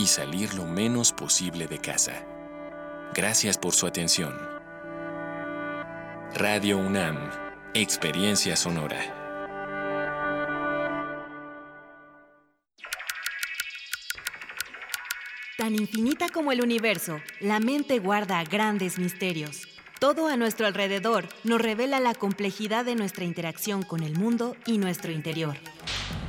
y 0.00 0.06
salir 0.06 0.54
lo 0.54 0.64
menos 0.64 1.12
posible 1.12 1.66
de 1.66 1.78
casa. 1.78 2.24
Gracias 3.14 3.58
por 3.58 3.74
su 3.74 3.86
atención. 3.86 4.34
Radio 6.34 6.78
UNAM, 6.78 7.18
Experiencia 7.74 8.56
Sonora. 8.56 8.98
Tan 15.58 15.74
infinita 15.74 16.30
como 16.30 16.52
el 16.52 16.62
universo, 16.62 17.20
la 17.38 17.60
mente 17.60 17.98
guarda 17.98 18.42
grandes 18.44 18.98
misterios. 18.98 19.69
Todo 20.00 20.28
a 20.28 20.36
nuestro 20.38 20.66
alrededor 20.66 21.28
nos 21.44 21.60
revela 21.60 22.00
la 22.00 22.14
complejidad 22.14 22.86
de 22.86 22.94
nuestra 22.94 23.26
interacción 23.26 23.82
con 23.82 24.02
el 24.02 24.18
mundo 24.18 24.56
y 24.64 24.78
nuestro 24.78 25.12
interior. 25.12 25.58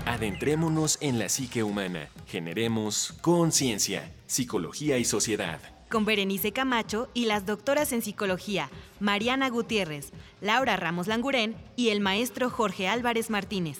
Adentrémonos 0.06 0.98
en 1.00 1.18
la 1.18 1.30
psique 1.30 1.64
humana. 1.64 2.10
Generemos 2.28 3.14
conciencia, 3.22 4.12
psicología 4.28 4.98
y 4.98 5.06
sociedad. 5.06 5.62
Con 5.90 6.04
Berenice 6.04 6.52
Camacho 6.52 7.10
y 7.14 7.28
las 7.28 7.46
doctoras 7.46 7.94
en 7.94 8.02
psicología, 8.02 8.70
Mariana 9.00 9.50
Gutiérrez, 9.50 10.12
Laura 10.42 10.76
Ramos 10.76 11.08
Langurén 11.08 11.56
y 11.78 11.92
el 11.92 12.02
maestro 12.02 12.50
Jorge 12.50 12.90
Álvarez 12.90 13.30
Martínez. 13.30 13.80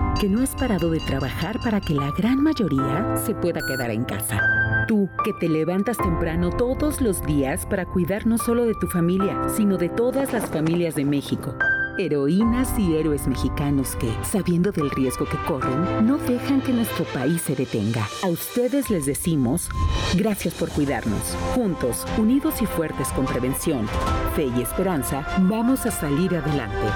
que 0.19 0.29
no 0.29 0.41
has 0.41 0.55
parado 0.55 0.91
de 0.91 0.99
trabajar 0.99 1.59
para 1.63 1.79
que 1.81 1.93
la 1.93 2.11
gran 2.11 2.41
mayoría 2.41 3.15
se 3.15 3.33
pueda 3.33 3.61
quedar 3.67 3.91
en 3.91 4.03
casa. 4.03 4.41
Tú, 4.87 5.09
que 5.23 5.33
te 5.33 5.47
levantas 5.47 5.97
temprano 5.97 6.49
todos 6.49 7.01
los 7.01 7.21
días 7.23 7.65
para 7.65 7.85
cuidar 7.85 8.25
no 8.27 8.37
solo 8.37 8.65
de 8.65 8.73
tu 8.73 8.87
familia, 8.87 9.49
sino 9.55 9.77
de 9.77 9.89
todas 9.89 10.33
las 10.33 10.49
familias 10.49 10.95
de 10.95 11.05
México. 11.05 11.55
Heroínas 11.97 12.77
y 12.79 12.95
héroes 12.95 13.27
mexicanos 13.27 13.95
que, 13.95 14.11
sabiendo 14.23 14.71
del 14.71 14.89
riesgo 14.89 15.25
que 15.25 15.37
corren, 15.45 16.05
no 16.05 16.17
dejan 16.17 16.61
que 16.61 16.73
nuestro 16.73 17.05
país 17.05 17.41
se 17.41 17.55
detenga. 17.55 18.07
A 18.23 18.27
ustedes 18.27 18.89
les 18.89 19.05
decimos, 19.05 19.69
gracias 20.15 20.53
por 20.53 20.69
cuidarnos. 20.69 21.35
Juntos, 21.53 22.05
unidos 22.17 22.61
y 22.61 22.65
fuertes 22.65 23.09
con 23.09 23.25
prevención, 23.25 23.87
fe 24.35 24.49
y 24.57 24.61
esperanza, 24.61 25.25
vamos 25.41 25.85
a 25.85 25.91
salir 25.91 26.35
adelante. 26.35 26.87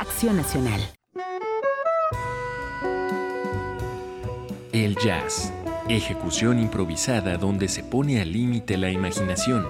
Acción 0.00 0.36
Nacional. 0.36 0.80
El 4.72 4.96
jazz. 4.96 5.52
Ejecución 5.90 6.58
improvisada 6.58 7.36
donde 7.36 7.68
se 7.68 7.84
pone 7.84 8.22
al 8.22 8.32
límite 8.32 8.78
la 8.78 8.90
imaginación. 8.90 9.66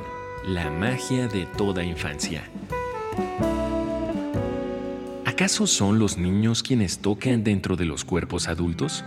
La 0.46 0.70
magia 0.70 1.26
de 1.26 1.44
toda 1.58 1.82
infancia. 1.82 2.44
¿Acaso 5.24 5.66
son 5.66 5.98
los 5.98 6.18
niños 6.18 6.62
quienes 6.62 7.00
tocan 7.00 7.42
dentro 7.42 7.74
de 7.74 7.84
los 7.84 8.04
cuerpos 8.04 8.46
adultos? 8.46 9.04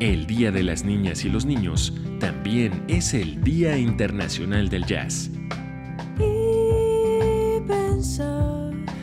El 0.00 0.26
Día 0.26 0.50
de 0.50 0.62
las 0.62 0.84
Niñas 0.84 1.26
y 1.26 1.28
los 1.28 1.44
Niños 1.44 1.92
también 2.18 2.82
es 2.88 3.12
el 3.12 3.44
Día 3.44 3.76
Internacional 3.76 4.70
del 4.70 4.86
Jazz. 4.86 5.30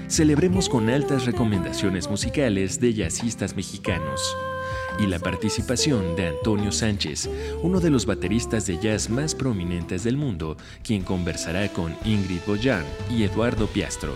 Celebremos 0.08 0.70
con 0.70 0.90
altas 0.90 1.26
recomendaciones 1.26 2.10
musicales 2.10 2.80
de 2.80 2.94
jazzistas 2.94 3.56
mexicanos 3.56 4.36
y 5.00 5.08
la 5.08 5.20
participación 5.20 6.16
de 6.16 6.28
Antonio 6.28 6.72
Sánchez, 6.72 7.30
uno 7.64 7.80
de 7.80 7.90
los 7.90 8.06
bateristas 8.06 8.68
de 8.68 8.78
jazz 8.78 9.10
más 9.10 9.34
prominentes 9.34 10.04
del 10.04 10.16
mundo, 10.16 10.58
quien 10.84 11.02
conversará 11.02 11.68
con 11.70 11.96
Ingrid 12.06 12.42
Boyan 12.46 12.86
y 13.10 13.24
Eduardo 13.24 13.68
Piastro. 13.68 14.14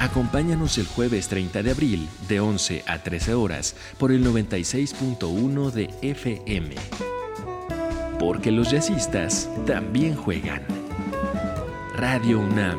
Acompáñanos 0.00 0.76
el 0.78 0.86
jueves 0.86 1.28
30 1.28 1.62
de 1.62 1.70
abril 1.70 2.08
de 2.28 2.40
11 2.40 2.84
a 2.86 3.02
13 3.02 3.34
horas 3.34 3.74
por 3.96 4.12
el 4.12 4.24
96.1 4.24 5.70
de 5.70 5.90
FM. 6.02 6.74
Porque 8.18 8.50
los 8.50 8.70
jazzistas 8.70 9.48
también 9.66 10.14
juegan. 10.14 10.62
Radio 11.96 12.38
UNAM, 12.38 12.78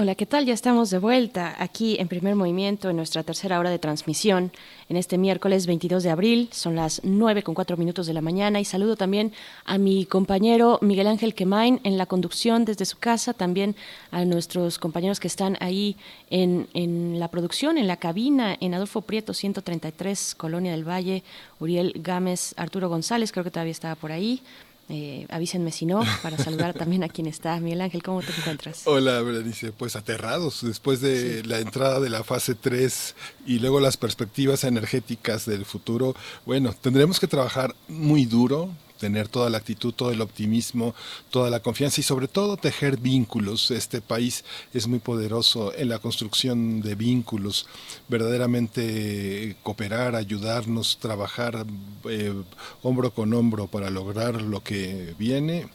Hola, 0.00 0.14
¿qué 0.14 0.26
tal? 0.26 0.46
Ya 0.46 0.54
estamos 0.54 0.90
de 0.90 0.98
vuelta 1.00 1.56
aquí 1.58 1.96
en 1.98 2.06
primer 2.06 2.36
movimiento 2.36 2.88
en 2.88 2.94
nuestra 2.94 3.24
tercera 3.24 3.58
hora 3.58 3.68
de 3.68 3.80
transmisión 3.80 4.52
en 4.88 4.96
este 4.96 5.18
miércoles 5.18 5.66
22 5.66 6.04
de 6.04 6.10
abril. 6.10 6.48
Son 6.52 6.76
las 6.76 7.00
9 7.02 7.42
con 7.42 7.56
4 7.56 7.76
minutos 7.76 8.06
de 8.06 8.12
la 8.12 8.20
mañana 8.20 8.60
y 8.60 8.64
saludo 8.64 8.94
también 8.94 9.32
a 9.64 9.76
mi 9.76 10.06
compañero 10.06 10.78
Miguel 10.82 11.08
Ángel 11.08 11.34
Quemain 11.34 11.80
en 11.82 11.98
la 11.98 12.06
conducción 12.06 12.64
desde 12.64 12.84
su 12.84 12.96
casa, 12.98 13.32
también 13.32 13.74
a 14.12 14.24
nuestros 14.24 14.78
compañeros 14.78 15.18
que 15.18 15.26
están 15.26 15.56
ahí 15.58 15.96
en, 16.30 16.68
en 16.74 17.18
la 17.18 17.26
producción, 17.26 17.76
en 17.76 17.88
la 17.88 17.96
cabina, 17.96 18.56
en 18.60 18.74
Adolfo 18.74 19.00
Prieto 19.00 19.34
133, 19.34 20.36
Colonia 20.36 20.70
del 20.70 20.88
Valle, 20.88 21.24
Uriel 21.58 21.92
Gámez, 21.96 22.54
Arturo 22.56 22.88
González, 22.88 23.32
creo 23.32 23.42
que 23.42 23.50
todavía 23.50 23.72
estaba 23.72 23.96
por 23.96 24.12
ahí. 24.12 24.42
Eh, 24.90 25.26
avísenme 25.28 25.70
si 25.70 25.84
no, 25.84 26.02
para 26.22 26.38
saludar 26.38 26.72
también 26.72 27.04
a 27.04 27.08
quien 27.08 27.26
está. 27.26 27.60
Miguel 27.60 27.82
Ángel, 27.82 28.02
¿cómo 28.02 28.22
te 28.22 28.32
encuentras? 28.36 28.82
Hola, 28.86 29.20
Berenice. 29.20 29.72
Pues 29.72 29.96
aterrados 29.96 30.62
después 30.62 31.00
de 31.00 31.44
la 31.44 31.58
entrada 31.58 32.00
de 32.00 32.08
la 32.08 32.24
fase 32.24 32.54
3 32.54 33.14
y 33.46 33.58
luego 33.58 33.80
las 33.80 33.96
perspectivas 33.98 34.64
energéticas 34.64 35.44
del 35.44 35.66
futuro. 35.66 36.14
Bueno, 36.46 36.74
tendremos 36.80 37.20
que 37.20 37.26
trabajar 37.26 37.74
muy 37.86 38.24
duro, 38.24 38.70
tener 38.98 39.28
toda 39.28 39.48
la 39.48 39.58
actitud, 39.58 39.94
todo 39.94 40.10
el 40.10 40.20
optimismo, 40.20 40.94
toda 41.30 41.50
la 41.50 41.60
confianza 41.60 42.00
y 42.00 42.04
sobre 42.04 42.28
todo 42.28 42.56
tejer 42.56 42.98
vínculos. 42.98 43.70
Este 43.70 44.00
país 44.00 44.44
es 44.74 44.86
muy 44.86 44.98
poderoso 44.98 45.74
en 45.74 45.88
la 45.88 45.98
construcción 45.98 46.82
de 46.82 46.94
vínculos, 46.94 47.66
verdaderamente 48.08 49.56
cooperar, 49.62 50.14
ayudarnos, 50.14 50.98
trabajar 50.98 51.64
eh, 52.08 52.34
hombro 52.82 53.12
con 53.12 53.32
hombro 53.32 53.66
para 53.68 53.90
lograr 53.90 54.42
lo 54.42 54.62
que 54.62 55.14
viene 55.18 55.68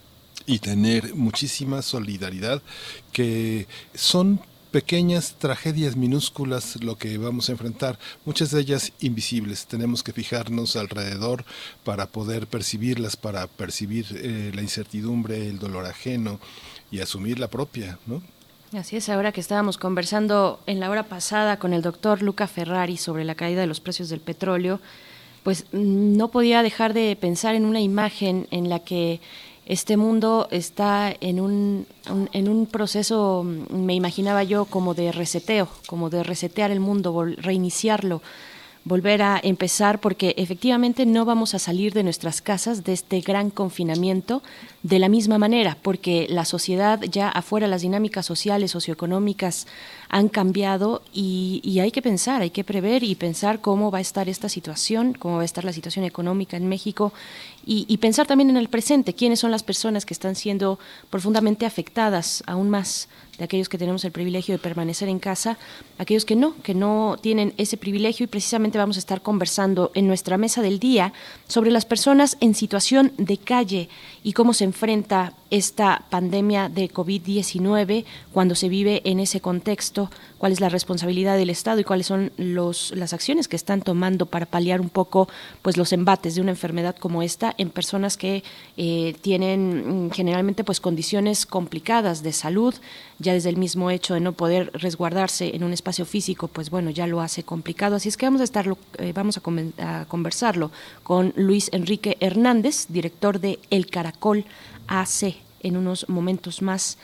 y 0.46 0.60
tener 0.60 1.16
muchísima 1.16 1.82
solidaridad 1.82 2.62
que 3.12 3.68
son 3.94 4.42
pequeñas 4.74 5.36
tragedias 5.38 5.96
minúsculas 5.96 6.84
lo 6.84 6.98
que 6.98 7.20
vamos 7.20 7.48
a 7.48 7.52
enfrentar, 7.52 8.00
muchas 8.26 8.50
de 8.50 8.60
ellas 8.60 8.92
invisibles. 9.02 9.68
Tenemos 9.68 10.02
que 10.02 10.14
fijarnos 10.14 10.76
alrededor 10.76 11.46
para 11.84 12.08
poder 12.08 12.48
percibirlas, 12.48 13.16
para 13.16 13.46
percibir 13.46 14.08
eh, 14.16 14.52
la 14.52 14.64
incertidumbre, 14.64 15.48
el 15.48 15.60
dolor 15.60 15.86
ajeno 15.86 16.40
y 16.90 17.02
asumir 17.02 17.38
la 17.38 17.50
propia, 17.50 18.00
¿no? 18.08 18.24
Así 18.76 18.96
es, 18.98 19.10
ahora 19.10 19.32
que 19.32 19.42
estábamos 19.42 19.78
conversando 19.78 20.60
en 20.66 20.80
la 20.80 20.90
hora 20.90 21.04
pasada 21.04 21.60
con 21.60 21.74
el 21.74 21.84
doctor 21.84 22.24
Luca 22.24 22.48
Ferrari 22.48 22.98
sobre 22.98 23.26
la 23.26 23.36
caída 23.36 23.62
de 23.62 23.68
los 23.68 23.80
precios 23.80 24.10
del 24.10 24.22
petróleo, 24.22 24.80
pues 25.44 25.66
mm, 25.72 26.18
no 26.18 26.30
podía 26.30 26.64
dejar 26.64 26.96
de 26.96 27.16
pensar 27.16 27.54
en 27.54 27.66
una 27.66 27.80
imagen 27.80 28.48
en 28.50 28.70
la 28.70 28.80
que 28.80 29.22
este 29.66 29.96
mundo 29.96 30.48
está 30.52 31.14
en 31.22 31.40
un, 31.40 31.88
en 32.34 32.50
un 32.50 32.66
proceso, 32.66 33.44
me 33.44 33.94
imaginaba 33.94 34.44
yo, 34.44 34.66
como 34.66 34.94
de 34.94 35.12
reseteo, 35.12 35.70
como 35.88 36.10
de 36.10 36.24
resetear 36.24 36.72
el 36.72 36.82
mundo, 36.82 37.26
reiniciarlo, 37.38 38.22
volver 38.86 39.22
a 39.22 39.40
empezar, 39.42 40.00
porque 40.00 40.36
efectivamente 40.38 41.06
no 41.06 41.24
vamos 41.24 41.54
a 41.54 41.60
salir 41.60 41.94
de 41.94 42.04
nuestras 42.04 42.42
casas 42.42 42.84
de 42.84 42.92
este 42.92 43.22
gran 43.22 43.50
confinamiento 43.50 44.44
de 44.82 45.00
la 45.00 45.08
misma 45.08 45.38
manera, 45.38 45.78
porque 45.82 46.28
la 46.30 46.44
sociedad 46.44 47.00
ya 47.02 47.30
afuera, 47.30 47.68
las 47.68 47.84
dinámicas 47.84 48.26
sociales, 48.26 48.72
socioeconómicas 48.72 49.68
han 50.10 50.28
cambiado 50.28 51.02
y, 51.14 51.62
y, 51.64 51.80
hay 51.80 51.92
que 51.92 52.02
pensar, 52.02 52.42
hay 52.42 52.50
que 52.50 52.66
prever 52.66 53.04
y 53.04 53.16
pensar 53.16 53.62
cómo 53.62 53.90
va 53.90 54.00
a 54.00 54.02
estar 54.02 54.28
esta 54.28 54.50
situación, 54.50 55.14
cómo 55.14 55.38
va 55.38 55.44
a 55.44 55.46
estar 55.46 55.64
la 55.64 55.74
situación 55.74 56.04
económica 56.04 56.58
en 56.58 56.68
México 56.68 57.14
y, 57.66 57.98
pensar 57.98 58.28
también 58.28 58.50
en 58.50 58.58
el 58.58 58.68
presente, 58.68 59.14
quiénes 59.14 59.40
son 59.40 59.52
las 59.52 59.64
personas 59.64 60.06
que 60.06 60.14
están 60.14 60.36
siendo 60.36 60.80
profundamente 61.10 61.66
afectadas 61.66 62.44
aún 62.46 62.70
más 62.70 63.08
de 63.38 63.46
aquellos 63.46 63.70
que 63.70 63.78
tenemos 63.78 64.06
el 64.06 64.12
privilegio 64.12 64.54
de 64.54 64.60
permanecer 64.60 65.10
en 65.10 65.20
casa, 65.20 65.58
aquellos 65.98 66.26
que 66.26 66.36
no, 66.36 66.56
que 66.62 66.76
no 66.76 67.18
tienen 67.20 67.54
ese 67.58 67.78
privilegio 67.78 68.26
y 68.26 68.28
precisamente 68.28 68.78
vamos 68.78 68.98
a 68.98 69.00
estar 69.00 69.22
conversando 69.22 69.92
en 69.96 70.08
nuestra 70.08 70.38
mesa 70.38 70.62
del 70.62 70.80
día 70.80 71.14
sobre 71.48 71.72
las 71.72 71.86
personas 71.86 72.38
en 72.42 72.54
situación 72.54 73.12
de 73.18 73.38
calle 73.38 73.90
y 74.24 74.34
cómo 74.34 74.54
se 74.54 74.66
enfrenta 74.66 75.34
esta 75.50 76.04
pandemia 76.10 76.70
de 76.70 76.90
COVID-19 76.90 78.06
cuando 78.32 78.56
se 78.56 78.70
vive 78.70 79.02
en 79.06 79.20
ese 79.20 79.40
contexto, 79.40 80.10
cuál 80.40 80.52
es 80.52 80.60
la 80.60 80.70
responsabilidad 80.70 81.38
del 81.38 81.52
Estado 81.52 81.80
y 81.80 81.84
cuáles 81.84 82.08
son 82.08 82.32
los, 82.38 82.92
las 82.96 83.14
acciones 83.14 83.48
que 83.48 83.56
están 83.56 83.82
tomando 83.82 84.26
para 84.26 84.48
paliar 84.48 84.82
un 84.82 84.90
poco 84.90 85.28
pues 85.62 85.78
los 85.78 85.94
embates 85.94 86.36
de 86.36 86.42
una 86.42 86.52
enfermedad 86.52 86.96
como 86.96 87.22
esta 87.22 87.54
en 87.58 87.70
personas 87.70 88.18
que 88.18 88.44
eh, 88.78 89.16
tienen 89.22 90.08
mm, 90.08 90.12
generalmente 90.12 90.64
pues 90.64 90.80
condiciones 90.80 91.46
complicadas 91.46 92.24
de 92.24 92.34
salud, 92.34 92.74
ya 93.24 93.34
desde 93.34 93.50
el 93.50 93.58
mismo 93.58 93.90
hecho 93.90 94.14
de 94.14 94.20
no 94.20 94.34
poder 94.34 94.70
resguardarse 94.74 95.56
en 95.56 95.64
un 95.64 95.74
espacio 95.74 96.06
físico, 96.06 96.48
pues 96.48 96.70
bueno, 96.70 96.92
ya 96.92 97.08
lo 97.08 97.22
hace 97.22 97.44
complicado. 97.44 97.96
Así 97.96 98.10
es 98.10 98.18
que 98.18 98.28
vamos 98.28 98.42
a 98.42 98.44
estarlo, 98.44 98.78
eh, 99.00 99.14
vamos 99.14 99.38
a, 99.38 99.42
a 100.02 100.06
conversarlo 100.06 100.72
con 101.02 101.34
Luis 101.36 101.70
Enrique 101.74 102.18
Hernández, 102.20 102.86
director 102.90 103.40
de 103.40 103.60
El 103.72 103.88
Caracol 103.88 104.46
AC 104.88 105.36
en 105.62 105.78
unos 105.78 106.08
momentos 106.10 106.62
más. 106.62 106.98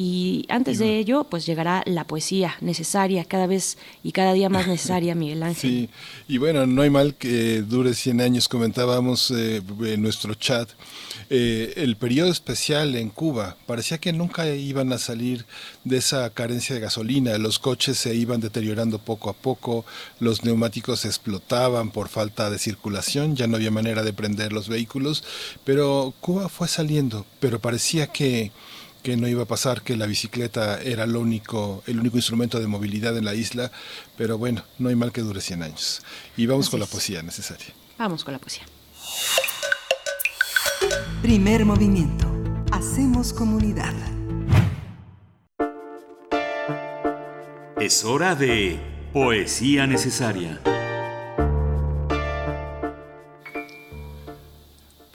Y 0.00 0.46
antes 0.48 0.78
de 0.78 0.96
ello, 0.96 1.24
pues 1.24 1.44
llegará 1.44 1.82
la 1.84 2.04
poesía 2.04 2.54
necesaria, 2.60 3.24
cada 3.24 3.48
vez 3.48 3.78
y 4.04 4.12
cada 4.12 4.32
día 4.32 4.48
más 4.48 4.68
necesaria, 4.68 5.16
Miguel 5.16 5.42
Ángel. 5.42 5.70
Sí, 5.70 5.90
y 6.28 6.38
bueno, 6.38 6.66
no 6.66 6.82
hay 6.82 6.90
mal 6.90 7.16
que 7.16 7.62
dure 7.62 7.92
100 7.94 8.20
años, 8.20 8.48
comentábamos 8.48 9.32
eh, 9.32 9.60
en 9.86 10.00
nuestro 10.00 10.34
chat. 10.34 10.68
Eh, 11.30 11.72
el 11.78 11.96
periodo 11.96 12.30
especial 12.30 12.94
en 12.94 13.10
Cuba, 13.10 13.56
parecía 13.66 13.98
que 13.98 14.12
nunca 14.12 14.48
iban 14.48 14.92
a 14.92 14.98
salir 14.98 15.46
de 15.82 15.96
esa 15.96 16.30
carencia 16.30 16.76
de 16.76 16.80
gasolina, 16.80 17.36
los 17.36 17.58
coches 17.58 17.98
se 17.98 18.14
iban 18.14 18.40
deteriorando 18.40 19.00
poco 19.00 19.30
a 19.30 19.32
poco, 19.32 19.84
los 20.20 20.44
neumáticos 20.44 21.06
explotaban 21.06 21.90
por 21.90 22.08
falta 22.08 22.50
de 22.50 22.60
circulación, 22.60 23.34
ya 23.34 23.48
no 23.48 23.56
había 23.56 23.72
manera 23.72 24.04
de 24.04 24.12
prender 24.12 24.52
los 24.52 24.68
vehículos, 24.68 25.24
pero 25.64 26.14
Cuba 26.20 26.48
fue 26.48 26.68
saliendo, 26.68 27.26
pero 27.40 27.58
parecía 27.58 28.06
que 28.06 28.52
que 29.08 29.16
no 29.16 29.26
iba 29.26 29.44
a 29.44 29.46
pasar, 29.46 29.80
que 29.80 29.96
la 29.96 30.04
bicicleta 30.04 30.82
era 30.82 31.06
lo 31.06 31.20
único, 31.20 31.82
el 31.86 31.98
único 31.98 32.18
instrumento 32.18 32.60
de 32.60 32.66
movilidad 32.66 33.16
en 33.16 33.24
la 33.24 33.34
isla, 33.34 33.72
pero 34.18 34.36
bueno, 34.36 34.62
no 34.78 34.90
hay 34.90 34.96
mal 34.96 35.12
que 35.12 35.22
dure 35.22 35.40
100 35.40 35.62
años. 35.62 36.02
Y 36.36 36.44
vamos 36.44 36.68
con 36.68 36.78
la 36.78 36.84
poesía 36.84 37.22
necesaria. 37.22 37.68
Vamos 37.96 38.22
con 38.22 38.32
la 38.32 38.38
poesía. 38.38 38.64
Primer 41.22 41.64
movimiento. 41.64 42.30
Hacemos 42.70 43.32
comunidad. 43.32 43.94
Es 47.80 48.04
hora 48.04 48.34
de 48.34 48.78
poesía 49.14 49.86
necesaria. 49.86 50.60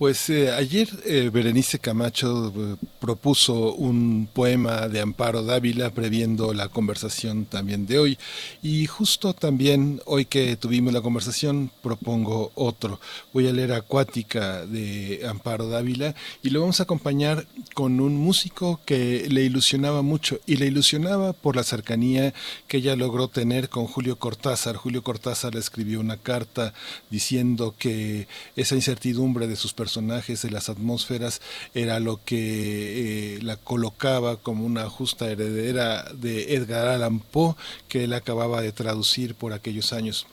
Pues 0.04 0.30
eh, 0.30 0.52
ayer 0.52 0.90
eh, 1.06 1.30
Berenice 1.32 1.80
Camacho 1.80 2.52
eh, 2.54 2.76
propuso 3.00 3.74
un 3.74 4.28
poema 4.34 4.90
de 4.90 5.00
Amparo 5.00 5.44
Dávila 5.44 5.92
previendo 5.92 6.54
la 6.54 6.68
conversación 6.68 7.46
también 7.46 7.86
de 7.86 8.00
hoy 8.00 8.18
y 8.62 8.86
justo 8.86 9.34
también 9.34 10.02
hoy 10.06 10.26
que 10.26 10.58
tuvimos 10.58 10.92
la 10.92 11.00
conversación 11.00 11.72
propongo 11.82 12.52
otro. 12.56 13.00
Voy 13.32 13.48
a 13.48 13.54
leer 13.54 13.72
Acuática 13.72 14.66
de 14.66 15.26
Amparo 15.26 15.70
Dávila 15.70 16.14
y 16.42 16.50
lo 16.50 16.60
vamos 16.60 16.82
a 16.82 16.84
acompañar 16.84 17.48
con 17.74 18.02
un 18.02 18.18
músico 18.18 18.82
que 18.86 19.30
le 19.30 19.44
ilusionaba 19.44 20.02
mucho 20.02 20.38
y 20.46 20.58
le 20.58 20.66
ilusionaba 20.66 21.32
por 21.32 21.56
la 21.56 21.64
cercanía 21.64 22.34
que 22.68 22.80
ella 22.80 22.98
logró 22.98 23.30
tener 23.30 23.70
con 23.70 23.86
Julio 23.86 24.18
Cortázar. 24.18 24.76
Julio 24.76 25.02
Cortázar 25.02 25.54
le 25.54 25.62
escribió 25.62 26.02
una 26.02 26.18
carta 26.18 26.74
diciendo 27.10 27.74
que 27.80 28.28
esa 28.58 28.76
incertidumbre 28.76 29.48
de 29.48 29.56
sus 29.56 29.72
personajes 29.72 29.93
personajes, 29.94 30.42
de 30.42 30.50
las 30.50 30.70
atmósferas, 30.70 31.40
era 31.76 32.00
lo 32.00 32.20
que 32.26 33.36
eh, 33.36 33.42
la 33.44 33.58
colocaba 33.58 34.38
como 34.38 34.66
una 34.66 34.90
justa 34.90 35.30
heredera 35.30 36.12
de 36.14 36.56
Edgar 36.56 36.88
Allan 36.88 37.20
Poe, 37.20 37.54
que 37.88 38.06
él 38.06 38.14
acababa 38.14 38.62
de 38.62 38.72
traducir 38.72 39.36
por 39.36 39.54
aquellos 39.54 39.94
años. 39.94 40.26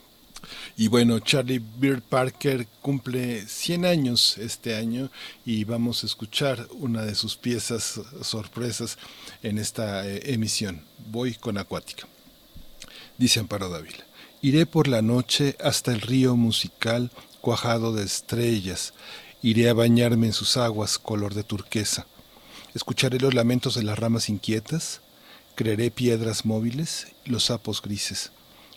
Y 0.78 0.89
bueno, 0.89 1.19
Charlie 1.19 1.59
Bird 1.59 2.01
Parker 2.01 2.66
cumple 2.81 3.47
100 3.47 3.85
años 3.85 4.39
este 4.39 4.77
año 4.77 5.11
y 5.45 5.65
vamos 5.65 6.03
a 6.03 6.07
escuchar 6.07 6.66
una 6.73 7.03
de 7.03 7.15
sus 7.15 7.37
piezas 7.37 8.01
sorpresas 8.23 8.97
en 9.43 9.59
esta 9.59 10.09
eh, 10.09 10.32
emisión. 10.32 10.81
Voy 11.11 11.35
con 11.35 11.59
Acuática. 11.59 12.09
Dice 13.19 13.41
Amparo 13.41 13.69
Dávila. 13.69 14.07
Iré 14.41 14.65
por 14.65 14.89
la 14.89 15.03
noche 15.03 15.55
hasta 15.62 15.93
el 15.93 16.01
río 16.01 16.35
musical 16.35 17.11
cuajado 17.41 17.93
de 17.93 18.05
estrellas 18.05 18.93
Iré 19.43 19.71
a 19.71 19.75
bañarme 19.75 20.27
en 20.27 20.33
sus 20.35 20.59
aguas 20.59 20.99
color 20.99 21.33
de 21.33 21.45
turquesa. 21.45 22.07
Escucharé 22.75 23.19
los 23.19 23.33
lamentos 23.33 23.75
de 23.75 23.83
las 23.83 23.99
ramas 23.99 24.29
inquietas. 24.29 25.01
Creeré 25.55 25.91
piedras 25.91 26.45
móviles, 26.45 27.07
los 27.25 27.45
sapos 27.45 27.81
grises. 27.81 28.33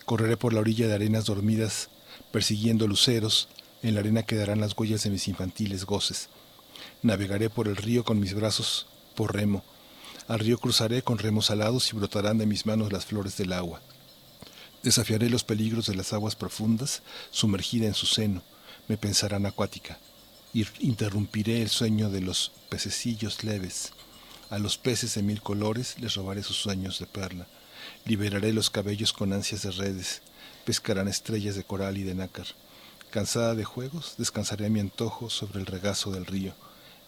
Correré 0.05 0.37
por 0.37 0.53
la 0.53 0.61
orilla 0.61 0.87
de 0.87 0.93
arenas 0.93 1.25
dormidas, 1.25 1.89
persiguiendo 2.31 2.87
luceros. 2.87 3.49
En 3.81 3.95
la 3.95 3.99
arena 3.99 4.23
quedarán 4.23 4.61
las 4.61 4.77
huellas 4.77 5.03
de 5.03 5.09
mis 5.09 5.27
infantiles 5.27 5.83
goces. 5.83 6.29
Navegaré 7.01 7.49
por 7.49 7.67
el 7.67 7.75
río 7.75 8.05
con 8.05 8.21
mis 8.21 8.33
brazos 8.33 8.87
por 9.15 9.35
remo. 9.35 9.65
Al 10.29 10.39
río 10.39 10.57
cruzaré 10.57 11.01
con 11.01 11.17
remos 11.17 11.51
alados 11.51 11.91
y 11.91 11.97
brotarán 11.97 12.37
de 12.37 12.45
mis 12.45 12.65
manos 12.65 12.93
las 12.93 13.05
flores 13.05 13.35
del 13.35 13.51
agua. 13.51 13.81
Desafiaré 14.81 15.29
los 15.29 15.43
peligros 15.43 15.87
de 15.87 15.95
las 15.95 16.13
aguas 16.13 16.37
profundas, 16.37 17.01
sumergida 17.31 17.85
en 17.85 17.95
su 17.95 18.05
seno. 18.05 18.41
Me 18.87 18.95
pensarán 18.95 19.45
acuática 19.45 19.99
interrumpiré 20.79 21.61
el 21.61 21.69
sueño 21.69 22.09
de 22.09 22.21
los 22.21 22.51
pececillos 22.69 23.43
leves. 23.43 23.93
A 24.49 24.59
los 24.59 24.77
peces 24.77 25.15
de 25.15 25.23
mil 25.23 25.41
colores 25.41 25.99
les 25.99 26.15
robaré 26.15 26.43
sus 26.43 26.57
sueños 26.57 26.99
de 26.99 27.07
perla. 27.07 27.47
Liberaré 28.05 28.53
los 28.53 28.69
cabellos 28.69 29.13
con 29.13 29.33
ansias 29.33 29.63
de 29.63 29.71
redes. 29.71 30.21
Pescarán 30.65 31.07
estrellas 31.07 31.55
de 31.55 31.63
coral 31.63 31.97
y 31.97 32.03
de 32.03 32.13
nácar. 32.13 32.45
Cansada 33.09 33.55
de 33.55 33.63
juegos, 33.63 34.15
descansaré 34.17 34.67
a 34.67 34.69
mi 34.69 34.79
antojo 34.79 35.29
sobre 35.29 35.59
el 35.59 35.65
regazo 35.65 36.11
del 36.11 36.25
río. 36.25 36.53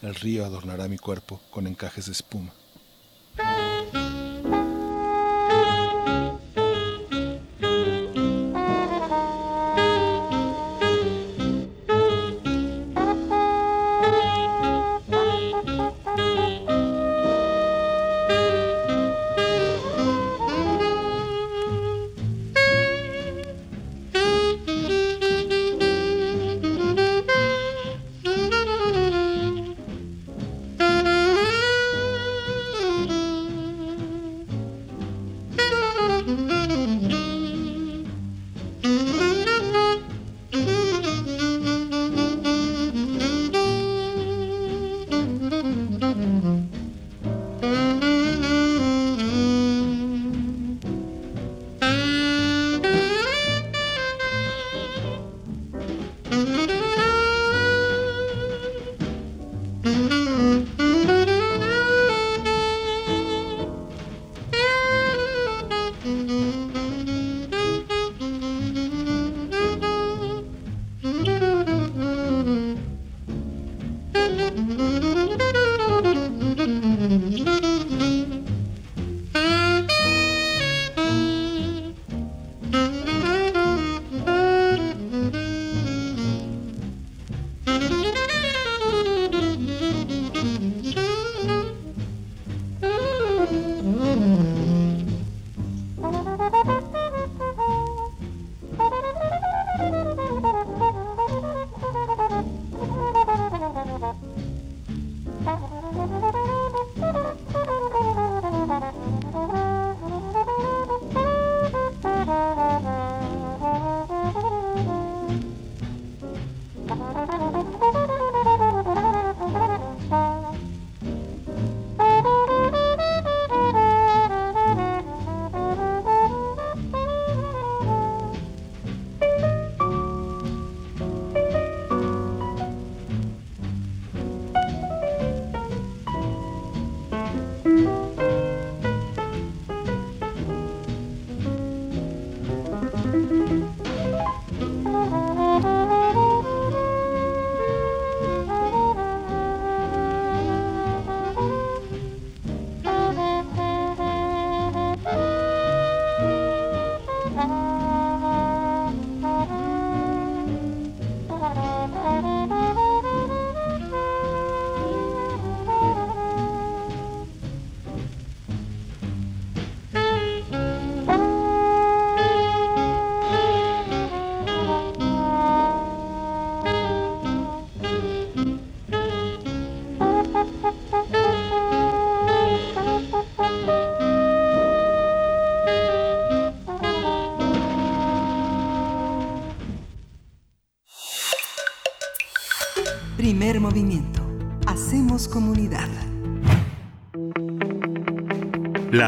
El 0.01 0.15
río 0.15 0.45
adornará 0.45 0.87
mi 0.87 0.97
cuerpo 0.97 1.41
con 1.51 1.67
encajes 1.67 2.07
de 2.07 2.11
espuma. 2.11 2.53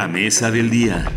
Mesa 0.07 0.51
del 0.51 0.69
día. 0.69 1.11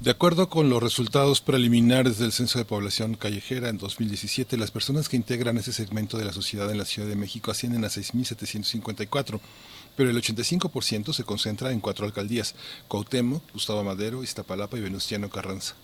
De 0.00 0.10
acuerdo 0.10 0.48
con 0.48 0.70
los 0.70 0.82
resultados 0.82 1.40
preliminares 1.40 2.18
del 2.18 2.32
Censo 2.32 2.58
de 2.58 2.64
Población 2.64 3.14
Callejera 3.14 3.68
en 3.68 3.78
2017, 3.78 4.56
las 4.56 4.70
personas 4.70 5.08
que 5.08 5.16
integran 5.16 5.58
ese 5.58 5.72
segmento 5.72 6.16
de 6.16 6.24
la 6.24 6.32
sociedad 6.32 6.70
en 6.70 6.78
la 6.78 6.84
Ciudad 6.84 7.08
de 7.08 7.16
México 7.16 7.50
ascienden 7.50 7.84
a 7.84 7.88
6.754, 7.88 9.40
pero 9.96 10.10
el 10.10 10.16
85% 10.16 11.12
se 11.12 11.24
concentra 11.24 11.70
en 11.70 11.80
cuatro 11.80 12.06
alcaldías, 12.06 12.54
Cuauhtémoc, 12.88 13.42
Gustavo 13.52 13.84
Madero, 13.84 14.22
Iztapalapa 14.22 14.78
y 14.78 14.80
Venustiano 14.80 15.28
Carranza. 15.28 15.74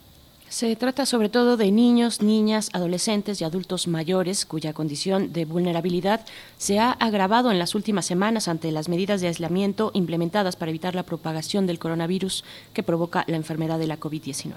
Se 0.51 0.75
trata 0.75 1.07
sobre 1.07 1.29
todo 1.29 1.57
de 1.57 1.71
niños, 1.71 2.23
niñas, 2.23 2.71
adolescentes 2.73 3.41
y 3.41 3.45
adultos 3.45 3.87
mayores 3.87 4.45
cuya 4.45 4.73
condición 4.73 5.33
de 5.33 5.45
vulnerabilidad 5.45 6.27
se 6.59 6.81
ha 6.81 6.91
agravado 6.91 7.53
en 7.53 7.61
las 7.61 7.77
últimas 7.77 8.05
semanas 8.05 8.49
ante 8.49 8.73
las 8.73 8.89
medidas 8.89 9.21
de 9.21 9.29
aislamiento 9.29 9.93
implementadas 9.95 10.57
para 10.57 10.71
evitar 10.71 10.97
la 10.97 11.05
propagación 11.05 11.69
del 11.69 11.79
coronavirus 11.79 12.43
que 12.75 12.83
provoca 12.83 13.25
la 13.29 13.37
enfermedad 13.37 13.79
de 13.79 13.87
la 13.87 14.01
COVID-19. 14.01 14.55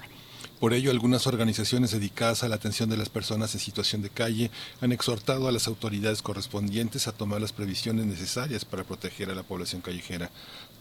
Por 0.58 0.72
ello, 0.72 0.90
algunas 0.90 1.26
organizaciones 1.26 1.90
dedicadas 1.90 2.42
a 2.42 2.48
la 2.48 2.56
atención 2.56 2.88
de 2.88 2.96
las 2.96 3.08
personas 3.08 3.54
en 3.54 3.60
situación 3.60 4.02
de 4.02 4.08
calle 4.08 4.50
han 4.80 4.92
exhortado 4.92 5.46
a 5.46 5.52
las 5.52 5.68
autoridades 5.68 6.22
correspondientes 6.22 7.06
a 7.06 7.12
tomar 7.12 7.40
las 7.40 7.52
previsiones 7.52 8.06
necesarias 8.06 8.64
para 8.64 8.82
proteger 8.82 9.30
a 9.30 9.34
la 9.34 9.42
población 9.42 9.82
callejera. 9.82 10.30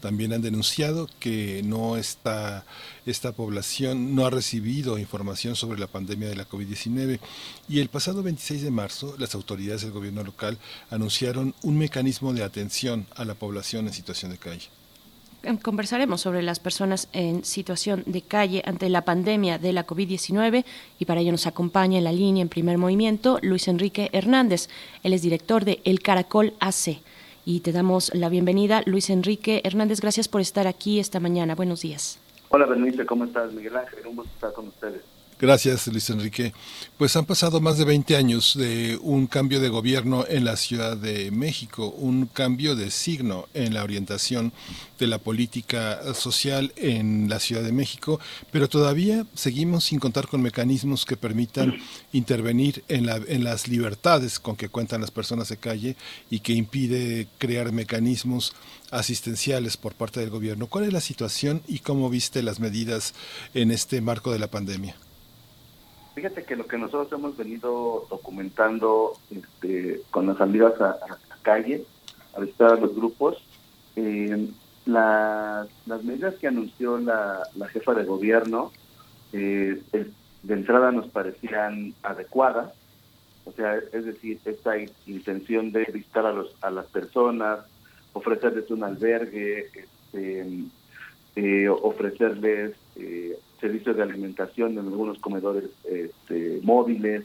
También 0.04 0.34
han 0.34 0.42
denunciado 0.42 1.08
que 1.22 1.62
no 1.64 1.96
está, 1.96 2.66
esta 3.06 3.32
población 3.32 4.16
no 4.16 4.26
ha 4.26 4.30
recibido 4.30 5.00
información 5.00 5.56
sobre 5.56 5.80
la 5.80 5.88
pandemia 5.88 6.28
de 6.28 6.36
la 6.36 6.46
COVID-19 6.46 7.22
y 7.70 7.80
el 7.80 7.88
pasado 7.88 8.22
26 8.22 8.64
de 8.64 8.70
marzo 8.70 9.16
las 9.18 9.34
autoridades 9.34 9.84
del 9.84 9.92
gobierno 9.92 10.22
local 10.22 10.58
anunciaron 10.90 11.56
un 11.64 11.78
mecanismo 11.78 12.34
de 12.34 12.44
atención 12.44 13.08
a 13.16 13.24
la 13.24 13.36
población 13.36 13.88
en 13.88 13.94
situación 13.94 14.32
de 14.32 14.40
calle. 14.40 14.68
Conversaremos 15.62 16.20
sobre 16.20 16.44
las 16.44 16.60
personas 16.60 17.08
en 17.14 17.46
situación 17.46 18.04
de 18.06 18.24
calle 18.24 18.62
ante 18.66 18.90
la 18.90 19.06
pandemia 19.06 19.58
de 19.58 19.72
la 19.72 19.88
COVID-19 19.88 20.66
y 21.00 21.06
para 21.06 21.22
ello 21.22 21.32
nos 21.32 21.48
acompaña 21.48 21.98
en 21.98 22.04
la 22.04 22.12
línea 22.12 22.42
en 22.42 22.50
primer 22.50 22.78
movimiento 22.78 23.40
Luis 23.42 23.70
Enrique 23.70 24.10
Hernández. 24.12 24.68
Él 25.02 25.14
es 25.14 25.22
director 25.22 25.64
de 25.64 25.80
El 25.86 26.02
Caracol 26.02 26.56
AC 26.60 27.00
y 27.46 27.62
te 27.62 27.72
damos 27.72 28.14
la 28.14 28.30
bienvenida. 28.30 28.84
Luis 28.86 29.10
Enrique 29.10 29.62
Hernández, 29.64 30.00
gracias 30.02 30.28
por 30.28 30.42
estar 30.42 30.68
aquí 30.68 31.00
esta 31.00 31.20
mañana. 31.20 31.56
Buenos 31.56 31.82
días. 31.82 32.20
Hola 32.50 32.66
Bernice, 32.66 33.06
¿cómo 33.06 33.26
estás? 33.26 33.52
Miguel 33.54 33.76
Ángel, 33.76 34.06
un 34.08 34.16
gusto 34.16 34.32
estar 34.36 34.54
con 34.54 34.68
ustedes. 34.68 35.02
Gracias, 35.44 35.88
Luis 35.88 36.10
Enrique. 36.10 36.54
Pues 36.98 37.18
han 37.18 37.26
pasado 37.26 37.60
más 37.60 37.78
de 37.78 37.84
20 37.84 38.16
años 38.16 38.56
de 38.56 38.98
un 39.02 39.28
cambio 39.28 39.60
de 39.60 39.68
gobierno 39.68 40.26
en 40.30 40.46
la 40.46 40.56
Ciudad 40.56 40.96
de 40.96 41.32
México, 41.32 41.90
un 41.98 42.28
cambio 42.28 42.78
de 42.78 42.90
signo 42.90 43.50
en 43.54 43.74
la 43.74 43.84
orientación 43.84 44.54
de 44.98 45.08
la 45.08 45.18
política 45.18 46.00
social 46.14 46.72
en 46.78 47.28
la 47.28 47.42
Ciudad 47.42 47.62
de 47.62 47.74
México, 47.74 48.22
pero 48.54 48.70
todavía 48.70 49.26
seguimos 49.34 49.84
sin 49.84 50.00
contar 50.00 50.30
con 50.30 50.42
mecanismos 50.42 51.04
que 51.04 51.18
permitan 51.18 51.76
intervenir 52.14 52.86
en, 52.88 53.06
la, 53.06 53.20
las 53.20 53.68
libertades 53.68 54.40
con 54.40 54.56
que 54.56 54.70
cuentan 54.70 55.02
las 55.02 55.12
personas 55.12 55.50
de 55.50 55.58
calle 55.58 55.98
y 56.30 56.40
que 56.40 56.54
impide 56.54 57.28
crear 57.38 57.74
mecanismos 57.74 58.54
asistenciales 58.92 59.76
por 59.76 59.94
parte 59.94 60.22
del 60.22 60.30
gobierno. 60.30 60.68
¿Cuál 60.68 60.86
es 60.86 60.94
la 60.94 61.02
situación 61.02 61.62
y 61.68 61.80
cómo 61.80 62.10
viste 62.10 62.42
las 62.44 62.62
medidas 62.62 63.14
en 63.54 63.72
este 63.72 64.00
marco 64.00 64.32
de 64.32 64.40
la 64.40 64.48
pandemia? 64.48 64.96
Fíjate 66.16 66.44
que 66.44 66.56
lo 66.56 66.68
que 66.68 66.78
nosotros 66.78 67.12
hemos 67.12 67.36
venido 67.36 68.06
documentando 68.10 69.14
este, 69.32 70.02
con 70.12 70.28
las 70.28 70.38
salidas 70.38 70.80
a, 70.80 70.98
la 71.08 71.38
calle, 71.42 71.86
a 72.36 72.42
visitar 72.42 72.74
a 72.74 72.76
los 72.76 72.96
grupos, 72.96 73.38
eh, 73.96 74.48
las 74.86 75.68
medidas 76.04 76.36
que 76.36 76.48
anunció 76.48 76.98
la, 76.98 77.44
jefa 77.72 77.94
de 77.94 78.04
gobierno 78.04 78.72
eh, 79.32 79.82
de 80.44 80.54
entrada 80.54 80.92
nos 80.92 81.08
parecían 81.08 81.94
adecuadas, 82.04 82.74
o 83.46 83.52
sea, 83.54 83.76
es 83.76 84.06
decir, 84.06 84.40
esta 84.46 84.78
intención 85.06 85.72
de 85.72 85.86
visitar 85.86 86.26
a, 86.26 86.32
los, 86.32 86.56
a 86.62 86.70
las 86.70 86.86
personas, 86.88 87.60
ofrecerles 88.14 88.70
un 88.72 88.84
albergue, 88.84 89.70
este, 89.74 90.48
eh, 91.36 91.70
ofrecerles 91.70 92.76
eh, 92.96 93.38
servicios 93.64 93.96
de 93.96 94.04
alimentación 94.04 94.74
en 94.74 94.80
algunos 94.80 95.20
comedores 95.20 95.70
este, 95.86 96.60
móviles, 96.64 97.24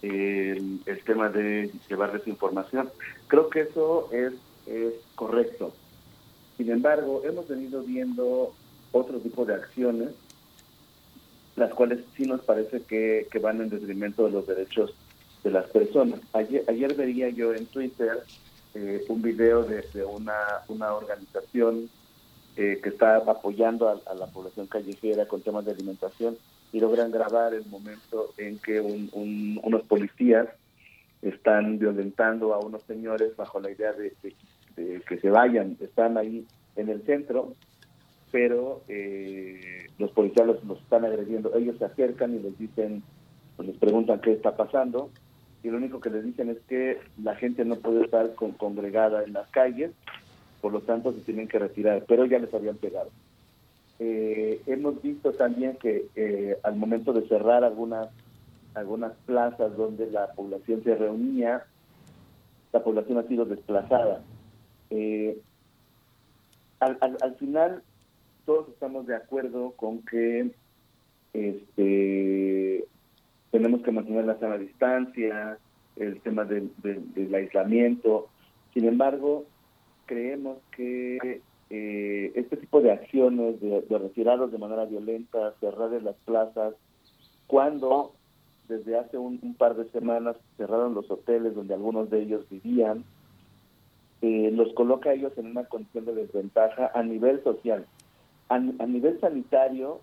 el, 0.00 0.80
tema 1.04 1.28
de 1.28 1.70
llevarles 1.90 2.26
información. 2.26 2.88
Creo 3.26 3.50
que 3.50 3.60
eso 3.60 4.08
es, 4.10 4.32
es 4.66 4.94
correcto. 5.14 5.74
Sin 6.56 6.70
embargo, 6.70 7.20
hemos 7.22 7.46
venido 7.48 7.82
viendo 7.82 8.54
otro 8.92 9.18
tipo 9.18 9.44
de 9.44 9.54
acciones, 9.56 10.08
las 11.56 11.74
cuales 11.74 12.00
sí 12.16 12.24
nos 12.24 12.40
parece 12.40 12.80
que, 12.82 13.28
van 13.42 13.60
en 13.60 13.68
detrimento 13.68 14.24
de 14.24 14.30
los 14.30 14.46
derechos 14.46 14.94
de 15.44 15.50
las 15.50 15.66
personas. 15.66 16.20
Ayer, 16.32 16.64
ayer 16.66 16.94
veía 16.94 17.28
yo 17.28 17.52
en 17.52 17.66
Twitter 17.66 18.22
eh, 18.74 19.04
un 19.08 19.20
video 19.20 19.64
de, 19.64 19.84
una, 20.06 20.62
una 20.68 20.94
organización 20.94 21.90
eh, 22.60 22.80
que 22.82 22.88
está 22.88 23.18
apoyando 23.18 23.88
a, 23.88 24.14
la 24.16 24.26
población 24.26 24.66
callejera 24.66 25.28
con 25.28 25.42
temas 25.42 25.64
de 25.64 25.70
alimentación 25.70 26.36
y 26.72 26.80
logran 26.80 27.12
grabar 27.12 27.54
el 27.54 27.64
momento 27.66 28.34
en 28.36 28.58
que 28.58 28.80
unos 28.80 29.82
policías 29.84 30.48
están 31.22 31.78
violentando 31.78 32.52
a 32.54 32.58
unos 32.58 32.82
señores 32.82 33.36
bajo 33.36 33.60
la 33.60 33.70
idea 33.70 33.92
de, 33.92 34.12
que 34.74 35.20
se 35.20 35.30
vayan, 35.30 35.76
están 35.78 36.18
ahí 36.18 36.48
en 36.74 36.88
el 36.88 37.02
centro, 37.02 37.54
pero 38.32 38.82
eh, 38.88 39.86
los 40.00 40.10
policías 40.10 40.48
los, 40.48 40.58
están 40.80 41.04
agrediendo, 41.04 41.54
ellos 41.54 41.78
se 41.78 41.84
acercan 41.84 42.34
y 42.34 42.40
les 42.40 42.58
dicen, 42.58 43.04
pues 43.54 43.68
les 43.68 43.78
preguntan 43.78 44.20
qué 44.20 44.32
está 44.32 44.56
pasando, 44.56 45.10
y 45.62 45.70
lo 45.70 45.76
único 45.76 46.00
que 46.00 46.10
les 46.10 46.24
dicen 46.24 46.50
es 46.50 46.58
que 46.68 46.98
la 47.22 47.36
gente 47.36 47.64
no 47.64 47.76
puede 47.76 48.02
estar 48.02 48.34
con, 48.34 48.50
congregada 48.50 49.22
en 49.22 49.32
las 49.32 49.48
calles, 49.50 49.92
por 50.60 50.72
lo 50.72 50.80
tanto 50.80 51.12
se 51.12 51.20
tienen 51.20 51.48
que 51.48 51.58
retirar, 51.58 52.04
pero 52.06 52.24
ya 52.26 52.38
les 52.38 52.52
habían 52.52 52.76
pegado. 52.76 53.10
Eh, 54.00 54.60
hemos 54.66 55.02
visto 55.02 55.32
también 55.32 55.76
que 55.76 56.06
eh, 56.14 56.56
al 56.62 56.76
momento 56.76 57.12
de 57.12 57.26
cerrar 57.26 57.64
algunas 57.64 58.08
algunas 58.74 59.12
plazas 59.26 59.76
donde 59.76 60.08
la 60.10 60.32
población 60.34 60.84
se 60.84 60.94
reunía, 60.94 61.64
la 62.72 62.82
población 62.82 63.18
ha 63.18 63.24
sido 63.24 63.44
desplazada. 63.44 64.22
Eh, 64.90 65.40
al, 66.78 66.96
al, 67.00 67.34
final, 67.36 67.82
todos 68.46 68.68
estamos 68.68 69.06
de 69.06 69.16
acuerdo 69.16 69.72
con 69.72 70.02
que 70.02 70.52
este, 71.32 72.84
tenemos 73.50 73.82
que 73.82 73.90
mantener 73.90 74.26
la 74.26 74.38
sana 74.38 74.58
distancia, 74.58 75.58
el 75.96 76.20
tema 76.20 76.44
del, 76.44 76.70
del 76.82 77.34
aislamiento. 77.34 78.28
Sin 78.74 78.84
embargo, 78.84 79.44
creemos 80.08 80.58
que 80.74 81.42
eh, 81.70 82.32
este 82.34 82.56
tipo 82.56 82.80
de 82.80 82.90
acciones 82.90 83.60
de, 83.60 83.84
retirarlos 83.88 84.50
de 84.50 84.58
manera 84.58 84.86
violenta, 84.86 85.54
cerrar 85.60 85.90
las 86.02 86.16
plazas, 86.24 86.74
cuando 87.46 88.14
desde 88.68 88.98
hace 88.98 89.18
un, 89.18 89.54
par 89.56 89.76
de 89.76 89.88
semanas 89.90 90.36
cerraron 90.56 90.94
los 90.94 91.10
hoteles 91.10 91.54
donde 91.54 91.74
algunos 91.74 92.10
de 92.10 92.22
ellos 92.22 92.44
vivían, 92.50 93.04
eh, 94.20 94.50
los 94.52 94.72
coloca 94.74 95.10
a 95.10 95.14
ellos 95.14 95.32
en 95.36 95.46
una 95.46 95.64
condición 95.64 96.06
de 96.06 96.14
desventaja 96.14 96.90
a 96.94 97.02
nivel 97.02 97.42
social. 97.44 97.86
A, 98.48 98.58
nivel 98.58 99.20
sanitario, 99.20 100.00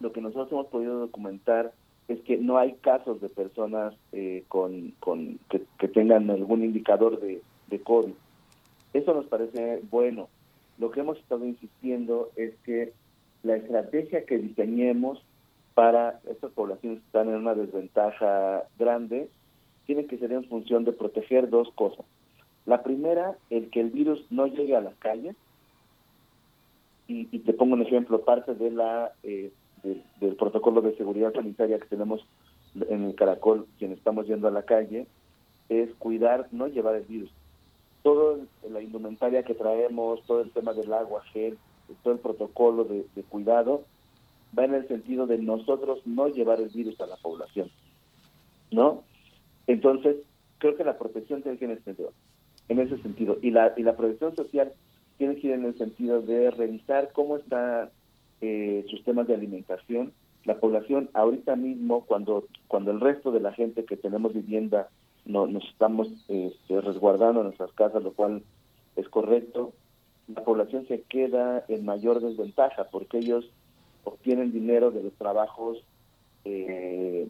lo 0.00 0.12
que 0.12 0.20
nosotros 0.20 0.50
hemos 0.50 0.66
podido 0.66 0.98
documentar 0.98 1.72
es 2.08 2.20
que 2.22 2.36
no 2.36 2.58
hay 2.58 2.74
casos 2.74 3.20
de 3.20 3.28
personas 3.28 3.94
eh, 4.12 4.44
con, 4.48 4.94
que, 5.48 5.88
tengan 5.88 6.30
algún 6.30 6.64
indicador 6.64 7.20
de, 7.20 7.40
de 7.68 7.80
COVID. 7.80 8.14
Eso 8.92 9.14
nos 9.14 9.26
parece 9.26 9.82
bueno. 9.90 10.28
Lo 10.78 10.90
que 10.90 11.00
hemos 11.00 11.18
estado 11.18 11.44
insistiendo 11.44 12.30
es 12.36 12.54
que 12.64 12.92
la 13.42 13.56
estrategia 13.56 14.24
que 14.24 14.38
diseñemos 14.38 15.22
para 15.74 16.20
estas 16.28 16.50
poblaciones 16.52 17.00
que 17.00 17.06
están 17.06 17.28
en 17.28 17.36
una 17.36 17.54
desventaja 17.54 18.64
grande 18.78 19.28
tiene 19.86 20.06
que 20.06 20.18
ser 20.18 20.32
en 20.32 20.44
función 20.44 20.84
de 20.84 20.92
proteger 20.92 21.48
dos 21.48 21.70
cosas. 21.72 22.04
La 22.66 22.82
primera, 22.82 23.38
el 23.48 23.70
que 23.70 23.80
el 23.80 23.90
virus 23.90 24.24
no 24.30 24.46
llegue 24.46 24.76
a 24.76 24.80
las 24.80 24.94
calles. 24.96 25.36
Y, 27.06 27.24
te 27.24 27.54
pongo 27.54 27.72
un 27.72 27.80
ejemplo, 27.80 28.20
parte 28.20 28.54
de 28.54 28.70
la 28.70 29.12
eh, 29.22 29.50
del 29.82 30.36
protocolo 30.36 30.82
de 30.82 30.94
seguridad 30.96 31.32
sanitaria 31.32 31.78
que 31.78 31.86
tenemos 31.86 32.26
en 32.74 33.04
el 33.04 33.14
Caracol, 33.14 33.66
quien 33.78 33.92
estamos 33.92 34.26
yendo 34.26 34.48
a 34.48 34.50
la 34.50 34.64
calle, 34.64 35.06
es 35.68 35.90
cuidar, 35.94 36.48
no 36.52 36.66
llevar 36.66 36.96
el 36.96 37.04
virus, 37.04 37.30
todo 38.08 38.38
la 38.70 38.80
indumentaria 38.80 39.42
que 39.42 39.52
traemos, 39.52 40.22
todo 40.22 40.40
el 40.40 40.50
tema 40.50 40.72
del 40.72 40.90
agua, 40.94 41.22
gel, 41.30 41.58
todo 42.02 42.14
el 42.14 42.20
protocolo 42.20 42.84
de, 42.84 43.04
cuidado, 43.28 43.82
va 44.58 44.64
en 44.64 44.72
el 44.72 44.88
sentido 44.88 45.26
de 45.26 45.36
nosotros 45.36 46.00
no 46.06 46.28
llevar 46.28 46.58
el 46.58 46.70
virus 46.70 46.98
a 47.02 47.06
la 47.06 47.16
población, 47.16 47.70
¿no? 48.70 49.02
Entonces, 49.66 50.16
creo 50.56 50.74
que 50.74 50.84
la 50.84 50.96
protección 50.96 51.42
tiene 51.42 51.58
que 51.58 51.66
ir 51.66 51.70
en 51.70 51.84
sentido, 51.84 52.14
en 52.70 52.78
ese 52.78 52.96
sentido. 53.02 53.36
Y 53.42 53.50
la, 53.50 53.74
y 53.76 53.82
la 53.82 53.94
protección 53.94 54.34
social 54.34 54.72
tiene 55.18 55.36
que 55.36 55.48
ir 55.48 55.52
en 55.52 55.66
el 55.66 55.76
sentido 55.76 56.22
de 56.22 56.50
revisar 56.50 57.10
cómo 57.12 57.36
están 57.36 57.90
eh, 58.40 58.86
sus 58.88 59.04
temas 59.04 59.26
de 59.26 59.34
alimentación. 59.34 60.14
La 60.46 60.58
población 60.58 61.10
ahorita 61.12 61.56
mismo, 61.56 62.06
cuando, 62.06 62.46
cuando 62.68 62.90
el 62.90 63.00
resto 63.00 63.32
de 63.32 63.40
la 63.40 63.52
gente 63.52 63.84
que 63.84 63.98
tenemos 63.98 64.32
vivienda 64.32 64.88
no, 65.28 65.46
nos 65.46 65.64
estamos 65.68 66.08
este, 66.26 66.80
resguardando 66.80 67.40
en 67.40 67.46
nuestras 67.48 67.72
casas, 67.72 68.02
lo 68.02 68.12
cual 68.12 68.42
es 68.96 69.08
correcto, 69.08 69.72
la 70.26 70.42
población 70.42 70.86
se 70.88 71.02
queda 71.02 71.64
en 71.68 71.84
mayor 71.84 72.20
desventaja 72.20 72.84
porque 72.90 73.18
ellos 73.18 73.48
obtienen 74.04 74.52
dinero 74.52 74.90
de 74.90 75.02
los 75.02 75.12
trabajos 75.14 75.84
eh, 76.44 77.28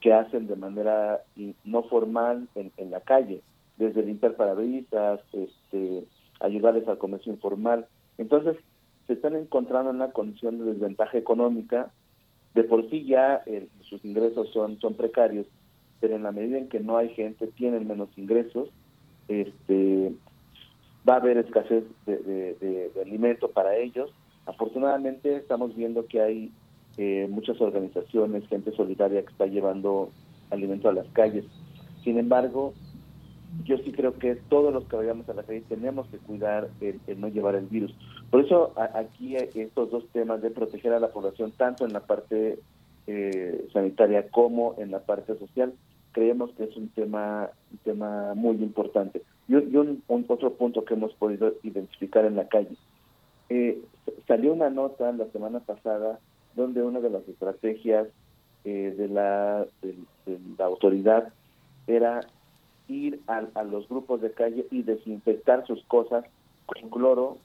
que 0.00 0.12
hacen 0.12 0.46
de 0.46 0.56
manera 0.56 1.22
no 1.64 1.82
formal 1.84 2.48
en, 2.54 2.72
en 2.76 2.90
la 2.90 3.00
calle, 3.00 3.42
desde 3.76 4.02
limpiar 4.02 4.36
parabrisas, 4.36 5.20
este, 5.32 6.04
ayudarles 6.40 6.86
al 6.86 6.98
comercio 6.98 7.32
informal. 7.32 7.86
Entonces, 8.18 8.56
se 9.08 9.14
están 9.14 9.34
encontrando 9.34 9.90
en 9.90 9.96
una 9.96 10.12
condición 10.12 10.58
de 10.58 10.72
desventaja 10.72 11.18
económica. 11.18 11.90
De 12.54 12.64
por 12.64 12.88
sí 12.90 13.04
ya 13.04 13.42
eh, 13.46 13.66
sus 13.88 14.04
ingresos 14.04 14.50
son 14.52 14.94
precarios, 14.94 15.46
pero 16.02 16.16
en 16.16 16.24
la 16.24 16.32
medida 16.32 16.58
en 16.58 16.68
que 16.68 16.80
no 16.80 16.96
hay 16.96 17.10
gente, 17.10 17.46
tienen 17.46 17.86
menos 17.86 18.08
ingresos, 18.18 18.68
este, 19.28 20.12
va 21.08 21.14
a 21.14 21.18
haber 21.18 21.38
escasez 21.38 21.84
de, 22.06 22.16
de, 22.16 22.90
alimento 23.00 23.48
para 23.52 23.76
ellos. 23.76 24.12
Afortunadamente 24.44 25.36
estamos 25.36 25.76
viendo 25.76 26.06
que 26.06 26.20
hay 26.20 26.50
eh, 26.96 27.28
muchas 27.30 27.60
organizaciones, 27.60 28.48
gente 28.48 28.72
solidaria 28.72 29.22
que 29.22 29.30
está 29.30 29.46
llevando 29.46 30.10
alimento 30.50 30.88
a 30.88 30.92
las 30.92 31.06
calles. 31.12 31.44
Sin 32.02 32.18
embargo, 32.18 32.74
yo 33.64 33.78
sí 33.78 33.92
creo 33.92 34.18
que 34.18 34.34
todos 34.34 34.74
los 34.74 34.84
que 34.86 34.96
vayamos 34.96 35.28
a 35.28 35.34
la 35.34 35.44
calle 35.44 35.62
tenemos 35.68 36.08
que 36.08 36.18
cuidar 36.18 36.68
el, 36.80 36.98
no 37.20 37.28
llevar 37.28 37.54
el 37.54 37.66
virus. 37.66 37.94
Por 38.28 38.44
eso 38.44 38.72
aquí 38.76 39.36
estos 39.36 39.92
dos 39.92 40.04
temas 40.12 40.42
de 40.42 40.50
proteger 40.50 40.92
a 40.94 40.98
la 40.98 41.12
población, 41.12 41.52
tanto 41.52 41.86
en 41.86 41.92
la 41.92 42.00
parte 42.00 42.58
eh, 43.06 43.68
sanitaria 43.72 44.28
como 44.30 44.76
en 44.78 44.90
la 44.90 45.00
parte 45.00 45.36
social, 45.36 45.72
creemos 46.12 46.50
que 46.52 46.64
es 46.64 46.76
un 46.76 46.88
tema, 46.88 47.50
un 47.70 47.78
tema 47.78 48.34
muy 48.34 48.56
importante. 48.56 49.22
Y, 49.48 49.54
un, 49.54 50.02
otro 50.08 50.52
punto 50.54 50.84
que 50.84 50.94
hemos 50.94 51.12
podido 51.14 51.54
identificar 51.62 52.24
en 52.24 52.36
la 52.36 52.48
calle. 52.48 52.76
Eh, 53.48 53.82
salió 54.26 54.52
una 54.52 54.70
nota 54.70 55.12
la 55.12 55.26
semana 55.26 55.60
pasada 55.60 56.20
donde 56.54 56.82
una 56.82 57.00
de 57.00 57.10
las 57.10 57.26
estrategias 57.28 58.08
eh, 58.64 58.94
de, 58.96 59.08
la, 59.08 59.66
de 59.82 60.38
la 60.56 60.64
autoridad 60.66 61.32
era 61.86 62.20
ir 62.88 63.20
a, 63.26 63.62
los 63.62 63.88
grupos 63.88 64.20
de 64.20 64.32
calle 64.32 64.66
y 64.70 64.82
desinfectar 64.82 65.66
sus 65.66 65.82
cosas 65.84 66.24
con 66.66 66.90
cloro 66.90 67.38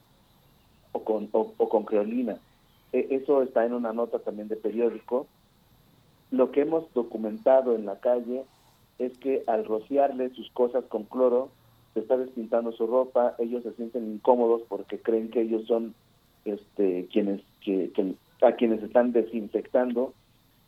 o 0.92 1.04
con, 1.04 1.28
o, 1.32 1.68
con 1.68 1.84
creolina. 1.84 2.38
E, 2.92 3.08
eso 3.10 3.42
está 3.42 3.64
en 3.64 3.74
una 3.74 3.92
nota 3.92 4.18
también 4.18 4.48
de 4.48 4.56
periódico. 4.56 5.26
Lo 6.30 6.50
que 6.52 6.62
hemos 6.62 6.92
documentado 6.94 7.74
en 7.74 7.86
la 7.86 7.98
calle 8.00 8.44
es 8.98 9.16
que 9.18 9.42
al 9.46 9.64
rociarle 9.64 10.30
sus 10.30 10.50
cosas 10.50 10.84
con 10.86 11.04
cloro, 11.04 11.50
se 11.94 12.00
está 12.00 12.16
despintando 12.16 12.72
su 12.72 12.86
ropa, 12.86 13.34
ellos 13.38 13.62
se 13.62 13.72
sienten 13.72 14.12
incómodos 14.12 14.62
porque 14.68 14.98
creen 14.98 15.30
que 15.30 15.42
ellos 15.42 15.66
son 15.66 15.94
este, 16.44 17.06
quienes 17.12 17.40
que, 17.60 17.90
a 18.42 18.52
quienes 18.52 18.82
están 18.82 19.12
desinfectando. 19.12 20.12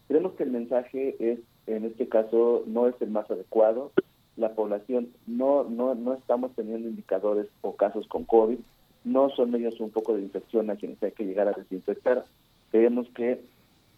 Creemos 0.09 0.33
que 0.35 0.43
el 0.45 0.51
mensaje 0.51 1.17
es, 1.19 1.39
en 1.67 1.85
este 1.85 2.09
caso, 2.09 2.65
no 2.67 2.89
es 2.89 2.95
el 3.01 3.11
más 3.11 3.31
adecuado 3.31 3.93
la 4.41 4.55
población 4.55 5.11
no, 5.27 5.65
no, 5.65 5.95
no 5.95 6.15
estamos 6.15 6.53
teniendo 6.57 6.89
indicadores 6.89 7.47
o 7.61 7.77
casos 7.77 8.07
con 8.09 8.25
COVID, 8.25 8.59
no 9.05 9.31
son 9.31 9.51
medios 9.51 9.79
un 9.81 9.91
poco 9.91 10.15
de 10.15 10.23
infección 10.23 10.71
a 10.71 10.77
quienes 10.77 11.03
hay 11.03 11.13
que 11.13 11.25
llegar 11.25 11.49
a 11.49 11.53
desinfectar. 11.53 12.25
Creemos 12.71 13.09
que 13.15 13.41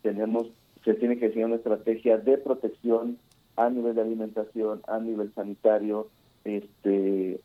tenemos, 0.03 0.49
se 0.85 0.95
tiene 0.95 1.19
que 1.19 1.29
seguir 1.29 1.47
una 1.47 1.57
estrategia 1.57 2.19
de 2.19 2.39
protección 2.39 3.19
a 3.57 3.69
nivel 3.71 3.95
de 3.95 4.03
alimentación, 4.03 4.83
a 4.87 4.99
nivel 4.99 5.33
sanitario, 5.35 6.09
este, 6.45 7.41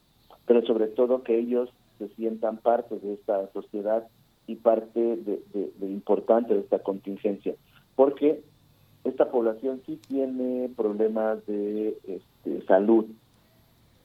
pero 0.45 0.65
sobre 0.65 0.87
todo 0.87 1.23
que 1.23 1.37
ellos 1.37 1.69
se 1.99 2.07
sientan 2.09 2.57
parte 2.57 2.97
de 2.99 3.13
esta 3.13 3.51
sociedad 3.51 4.07
y 4.45 4.55
parte 4.55 4.99
de, 4.99 5.41
de 5.53 5.85
importante 5.87 6.53
de 6.53 6.61
esta 6.61 6.79
contingencia, 6.79 7.55
porque 7.95 8.41
esta 9.03 9.29
población 9.31 9.81
sí 9.85 9.99
tiene 10.07 10.69
problemas 10.75 11.45
de 11.45 11.97
este, 12.05 12.65
salud, 12.65 13.05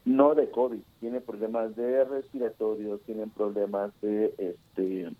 no 0.04 0.34
de 0.34 0.50
COVID, 0.50 0.80
tiene 1.00 1.20
problemas 1.20 1.76
de 1.76 2.04
respiratorios, 2.04 3.00
tienen 3.02 3.30
problemas 3.30 3.92
de 4.00 4.34
este 4.38 5.12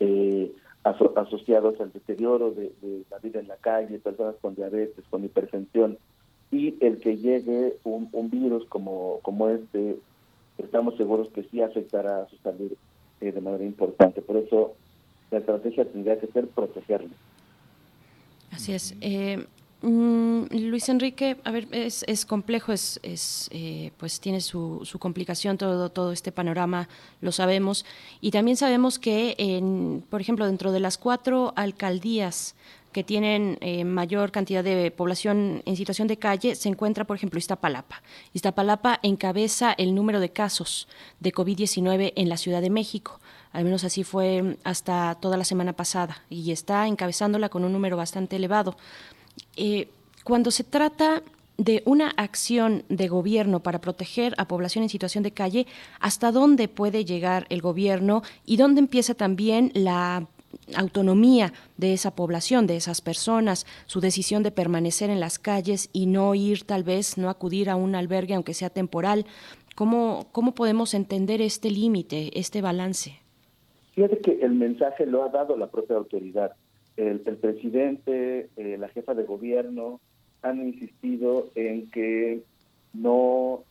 eh, 0.00 0.52
asociados 0.84 1.80
al 1.80 1.92
deterioro 1.92 2.50
de, 2.50 2.72
la 3.10 3.18
vida 3.18 3.40
en 3.40 3.48
la 3.48 3.56
calle, 3.56 3.98
personas 3.98 4.34
con 4.40 4.54
diabetes, 4.54 5.04
con 5.10 5.24
hipertensión, 5.24 5.98
y 6.50 6.74
el 6.84 6.98
que 7.00 7.16
llegue 7.16 7.76
un, 7.84 8.30
virus 8.30 8.66
como, 8.66 9.20
como 9.22 9.48
este, 9.48 9.96
estamos 10.58 10.96
seguros 10.96 11.28
que 11.30 11.44
sí 11.44 11.62
afectará 11.62 12.22
a 12.22 12.28
su 12.28 12.36
salud 12.38 12.72
eh, 13.20 13.32
de 13.32 13.40
manera 13.40 13.64
importante. 13.64 14.20
Por 14.20 14.36
eso 14.36 14.74
la 15.30 15.38
estrategia 15.38 15.84
tendría 15.84 16.18
que 16.20 16.26
ser 16.26 16.48
protegerlo. 16.48 17.14
Así 18.50 18.74
es. 18.74 18.94
Eh, 19.00 19.46
mm, 19.82 20.44
Luis 20.50 20.88
Enrique, 20.88 21.36
a 21.44 21.50
ver, 21.50 21.68
es, 21.72 22.26
complejo, 22.26 22.72
es, 22.72 23.00
es 23.02 23.48
eh, 23.52 23.92
pues 23.98 24.20
tiene 24.20 24.40
su, 24.40 24.80
su, 24.84 24.98
complicación 24.98 25.58
todo, 25.58 25.90
todo 25.90 26.12
este 26.12 26.32
panorama, 26.32 26.88
lo 27.20 27.32
sabemos. 27.32 27.84
Y 28.20 28.30
también 28.30 28.56
sabemos 28.56 28.98
que, 28.98 29.34
en, 29.38 30.04
por 30.08 30.20
ejemplo, 30.20 30.46
dentro 30.46 30.72
de 30.72 30.80
las 30.80 30.98
cuatro 30.98 31.52
alcaldías 31.56 32.54
que 32.92 33.02
tienen 33.02 33.58
eh, 33.60 33.84
mayor 33.84 34.30
cantidad 34.30 34.62
de 34.62 34.90
población 34.90 35.62
en 35.64 35.76
situación 35.76 36.08
de 36.08 36.18
calle, 36.18 36.54
se 36.54 36.68
encuentra, 36.68 37.04
por 37.04 37.16
ejemplo, 37.16 37.38
Iztapalapa. 37.38 38.02
Iztapalapa 38.34 39.00
encabeza 39.02 39.72
el 39.72 39.94
número 39.94 40.20
de 40.20 40.30
casos 40.30 40.88
de 41.20 41.32
COVID-19 41.32 42.12
en 42.16 42.28
la 42.28 42.36
Ciudad 42.36 42.60
de 42.60 42.70
México 42.70 43.18
al 43.52 43.64
menos 43.64 43.84
así 43.84 44.02
fue 44.02 44.56
hasta 44.64 45.14
toda 45.16 45.36
la 45.36 45.44
semana 45.44 45.74
pasada, 45.74 46.22
y 46.30 46.52
está 46.52 46.86
encabezándola 46.86 47.48
con 47.50 47.64
un 47.64 47.72
número 47.72 47.96
bastante 47.96 48.36
elevado. 48.36 48.76
Eh, 49.56 49.88
cuando 50.24 50.50
se 50.50 50.64
trata 50.64 51.22
de 51.58 51.82
una 51.84 52.10
acción 52.16 52.84
de 52.88 53.08
gobierno 53.08 53.60
para 53.60 53.80
proteger 53.80 54.34
a 54.38 54.48
población 54.48 54.82
en 54.82 54.88
situación 54.88 55.22
de 55.22 55.32
calle, 55.32 55.66
¿hasta 56.00 56.32
dónde 56.32 56.68
puede 56.68 57.04
llegar 57.04 57.46
el 57.50 57.60
gobierno 57.60 58.22
y 58.46 58.56
dónde 58.56 58.80
empieza 58.80 59.14
también 59.14 59.70
la 59.74 60.26
autonomía 60.76 61.52
de 61.76 61.92
esa 61.92 62.14
población, 62.14 62.66
de 62.66 62.76
esas 62.76 63.00
personas, 63.00 63.66
su 63.86 64.00
decisión 64.00 64.42
de 64.42 64.50
permanecer 64.50 65.10
en 65.10 65.20
las 65.20 65.38
calles 65.38 65.88
y 65.92 66.06
no 66.06 66.34
ir 66.34 66.64
tal 66.64 66.84
vez, 66.84 67.18
no 67.18 67.30
acudir 67.30 67.70
a 67.70 67.76
un 67.76 67.94
albergue 67.94 68.34
aunque 68.34 68.54
sea 68.54 68.70
temporal? 68.70 69.26
¿Cómo, 69.74 70.26
cómo 70.32 70.54
podemos 70.54 70.94
entender 70.94 71.40
este 71.40 71.70
límite, 71.70 72.38
este 72.38 72.60
balance? 72.60 73.20
Fíjate 73.94 74.18
que 74.18 74.38
el 74.42 74.52
mensaje 74.52 75.06
lo 75.06 75.22
ha 75.24 75.28
dado 75.28 75.56
la 75.56 75.68
propia 75.68 75.96
autoridad. 75.96 76.52
El, 76.96 77.20
presidente, 77.20 78.50
eh, 78.56 78.76
la 78.78 78.88
jefa 78.88 79.14
de 79.14 79.24
gobierno 79.24 80.00
han 80.42 80.66
insistido 80.66 81.50
en 81.54 81.90
que 81.90 82.42
no 82.92 83.64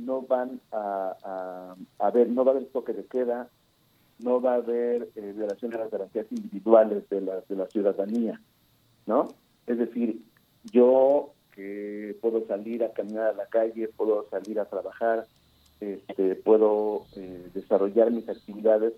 no 0.00 0.22
van 0.22 0.60
a, 0.72 1.74
a, 1.98 2.10
ver, 2.10 2.28
no 2.30 2.44
va 2.44 2.52
a 2.52 2.54
haber 2.56 2.68
toque 2.68 2.92
de 2.92 3.04
queda, 3.04 3.48
no 4.18 4.40
va 4.40 4.52
a 4.52 4.56
haber 4.56 5.08
eh, 5.14 5.32
violación 5.36 5.70
de 5.70 5.78
las 5.78 5.90
garantías 5.90 6.26
individuales 6.30 7.08
de 7.10 7.20
la, 7.20 7.40
de 7.48 7.56
la 7.56 7.66
ciudadanía, 7.66 8.40
¿no? 9.06 9.28
Es 9.66 9.78
decir, 9.78 10.22
yo 10.72 11.32
que 11.54 12.16
puedo 12.20 12.46
salir 12.46 12.84
a 12.84 12.92
caminar 12.92 13.28
a 13.28 13.32
la 13.32 13.46
calle, 13.46 13.88
puedo 13.88 14.26
salir 14.30 14.58
a 14.60 14.64
trabajar, 14.66 15.26
este, 15.80 16.34
puedo 16.36 17.06
eh, 17.16 17.48
desarrollar 17.54 18.10
mis 18.10 18.28
actividades 18.28 18.94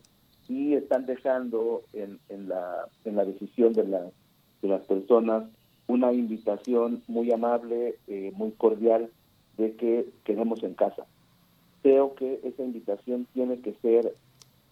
y 0.48 0.74
están 0.74 1.06
dejando 1.06 1.82
en, 1.92 2.18
la 2.48 3.24
decisión 3.24 3.72
de, 3.72 3.84
la, 3.84 4.10
de 4.60 4.68
las 4.68 4.82
personas 4.82 5.44
una 5.86 6.12
invitación 6.12 7.02
muy 7.08 7.30
amable, 7.32 7.96
eh, 8.06 8.32
muy 8.34 8.52
cordial 8.52 9.10
de 9.58 9.74
que 9.76 10.08
quedemos 10.24 10.62
en 10.62 10.74
casa. 10.74 11.04
Creo 11.82 12.14
que 12.14 12.40
esa 12.44 12.62
invitación 12.62 13.26
tiene 13.34 13.60
que 13.60 13.74
ser, 13.82 14.14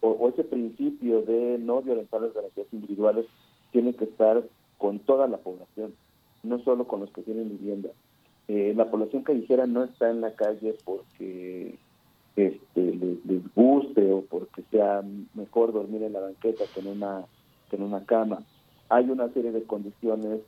o, 0.00 0.28
ese 0.28 0.44
principio 0.44 1.22
de 1.22 1.58
no 1.58 1.82
violentar 1.82 2.22
las 2.22 2.32
garantías 2.32 2.68
individuales, 2.72 3.26
tiene 3.72 3.94
que 3.94 4.04
estar 4.04 4.42
con 4.78 4.98
toda 5.00 5.26
la 5.26 5.38
población, 5.38 5.94
no 6.42 6.58
solo 6.60 6.86
con 6.86 7.00
los 7.00 7.10
que 7.10 7.22
tienen 7.22 7.50
vivienda. 7.50 7.90
Eh, 8.48 8.72
la 8.74 8.90
población 8.90 9.22
callejera 9.22 9.66
no 9.66 9.84
está 9.84 10.10
en 10.10 10.20
la 10.20 10.34
calle 10.34 10.74
porque 10.84 11.78
este, 12.36 12.94
les, 12.94 13.54
guste 13.54 14.12
o 14.12 14.22
porque 14.22 14.62
sea 14.70 15.02
mejor 15.34 15.72
dormir 15.72 16.02
en 16.02 16.12
la 16.12 16.20
banqueta 16.20 16.64
que 16.72 16.80
en 16.80 16.88
una, 16.88 17.24
que 17.68 17.76
en 17.76 17.82
una 17.82 18.04
cama. 18.04 18.42
Hay 18.88 19.08
una 19.08 19.28
serie 19.32 19.52
de 19.52 19.62
condiciones 19.64 20.40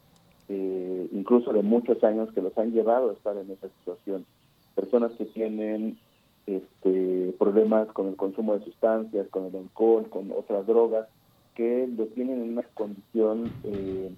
eh, 0.48 1.08
incluso 1.12 1.52
de 1.52 1.62
muchos 1.62 2.02
años, 2.04 2.32
que 2.32 2.42
los 2.42 2.56
han 2.58 2.72
llevado 2.72 3.10
a 3.10 3.12
estar 3.14 3.36
en 3.36 3.50
esa 3.50 3.68
situación. 3.78 4.26
Personas 4.74 5.12
que 5.12 5.24
tienen 5.26 5.98
este, 6.46 7.34
problemas 7.38 7.88
con 7.88 8.08
el 8.08 8.16
consumo 8.16 8.58
de 8.58 8.64
sustancias, 8.64 9.28
con 9.28 9.46
el 9.46 9.56
alcohol, 9.56 10.08
con 10.10 10.30
otras 10.32 10.66
drogas, 10.66 11.08
que 11.54 11.88
lo 11.96 12.06
tienen 12.06 12.42
en 12.42 12.52
una 12.52 12.62
condición 12.74 13.52
eh, 13.64 14.10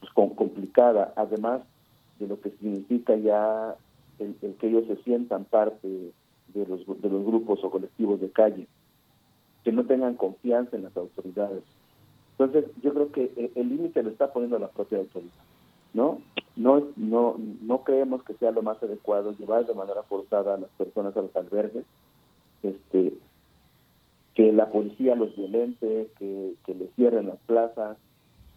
pues, 0.00 0.12
complicada, 0.12 1.12
además 1.16 1.62
de 2.18 2.28
lo 2.28 2.40
que 2.40 2.50
significa 2.50 3.14
ya 3.16 3.76
el, 4.18 4.34
que 4.58 4.68
ellos 4.68 4.86
se 4.86 4.96
sientan 5.02 5.44
parte 5.44 6.12
de 6.54 6.66
los, 6.66 6.86
de 7.00 7.08
los 7.08 7.24
grupos 7.24 7.62
o 7.62 7.70
colectivos 7.70 8.20
de 8.20 8.30
calle, 8.30 8.66
que 9.64 9.72
no 9.72 9.84
tengan 9.84 10.14
confianza 10.14 10.76
en 10.76 10.84
las 10.84 10.96
autoridades. 10.96 11.62
Entonces, 12.38 12.70
yo 12.82 12.92
creo 12.92 13.12
que 13.12 13.50
el 13.54 13.68
límite 13.68 14.02
lo 14.02 14.10
está 14.10 14.32
poniendo 14.32 14.58
la 14.58 14.68
propia 14.68 14.98
autoridad. 14.98 15.32
¿no? 15.96 16.20
No, 16.56 16.88
no, 16.96 17.36
no 17.62 17.84
creemos 17.84 18.22
que 18.22 18.34
sea 18.34 18.50
lo 18.50 18.62
más 18.62 18.82
adecuado 18.82 19.32
llevar 19.32 19.66
de 19.66 19.74
manera 19.74 20.02
forzada 20.02 20.54
a 20.54 20.58
las 20.58 20.70
personas 20.70 21.16
a 21.16 21.22
los 21.22 21.34
albergues, 21.34 21.84
este, 22.62 23.14
que 24.34 24.52
la 24.52 24.70
policía 24.70 25.14
los 25.14 25.34
violente, 25.34 26.10
que, 26.18 26.54
que 26.66 26.74
les 26.74 26.94
cierren 26.94 27.28
las 27.28 27.38
plazas, 27.46 27.96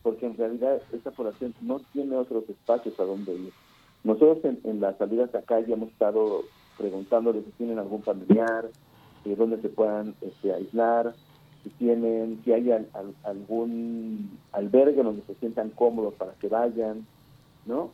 porque 0.04 0.26
en 0.26 0.38
realidad 0.38 0.82
esta 0.92 1.12
población 1.12 1.54
no 1.62 1.80
tiene 1.94 2.18
otros 2.18 2.44
espacios 2.50 3.00
a 3.00 3.04
donde 3.04 3.34
ir. 3.34 3.54
Nosotros 4.04 4.44
en, 4.44 4.60
en 4.66 4.82
las 4.82 4.98
salidas 4.98 5.34
a 5.34 5.42
calle 5.42 5.74
hemos 5.74 5.90
estado 5.90 6.44
preguntándoles 6.80 7.44
si 7.44 7.52
tienen 7.52 7.78
algún 7.78 8.02
familiar, 8.02 8.70
eh, 9.26 9.36
dónde 9.38 9.62
se 9.62 9.70
puedan 9.70 10.16
este, 10.22 10.54
aislar, 10.54 11.14
si 11.64 11.70
tienen, 11.72 12.42
si 12.44 12.54
hay 12.54 12.72
algún 13.24 14.40
albergue 14.54 15.04
donde 15.04 15.22
se 15.24 15.36
sientan 15.36 15.72
cómodos 15.72 16.14
para 16.14 16.32
que 16.36 16.48
vayan, 16.48 17.06
¿no? 17.66 17.92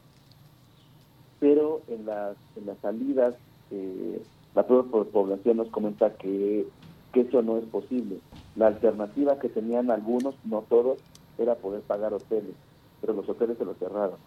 Pero 1.39 1.81
en 1.87 2.05
las, 2.05 2.37
en 2.55 2.67
las 2.67 2.77
salidas, 2.77 3.33
eh, 3.71 4.21
la 4.53 4.67
propia 4.67 5.03
población 5.11 5.57
nos 5.57 5.69
comenta 5.69 6.13
que, 6.13 6.67
que 7.11 7.21
eso 7.21 7.41
no 7.41 7.57
es 7.57 7.65
posible. 7.65 8.19
La 8.55 8.67
alternativa 8.67 9.39
que 9.39 9.49
tenían 9.49 9.89
algunos, 9.89 10.35
no 10.45 10.61
todos, 10.69 10.99
era 11.39 11.55
poder 11.55 11.81
pagar 11.81 12.13
hoteles, 12.13 12.53
pero 13.01 13.13
los 13.13 13.27
hoteles 13.27 13.57
se 13.57 13.65
los 13.65 13.77
cerraron. 13.77 14.17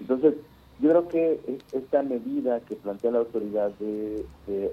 Entonces, 0.00 0.34
yo 0.80 0.90
creo 0.90 1.08
que 1.08 1.60
esta 1.72 2.02
medida 2.02 2.60
que 2.60 2.76
plantea 2.76 3.12
la 3.12 3.18
autoridad 3.18 3.70
de, 3.78 4.24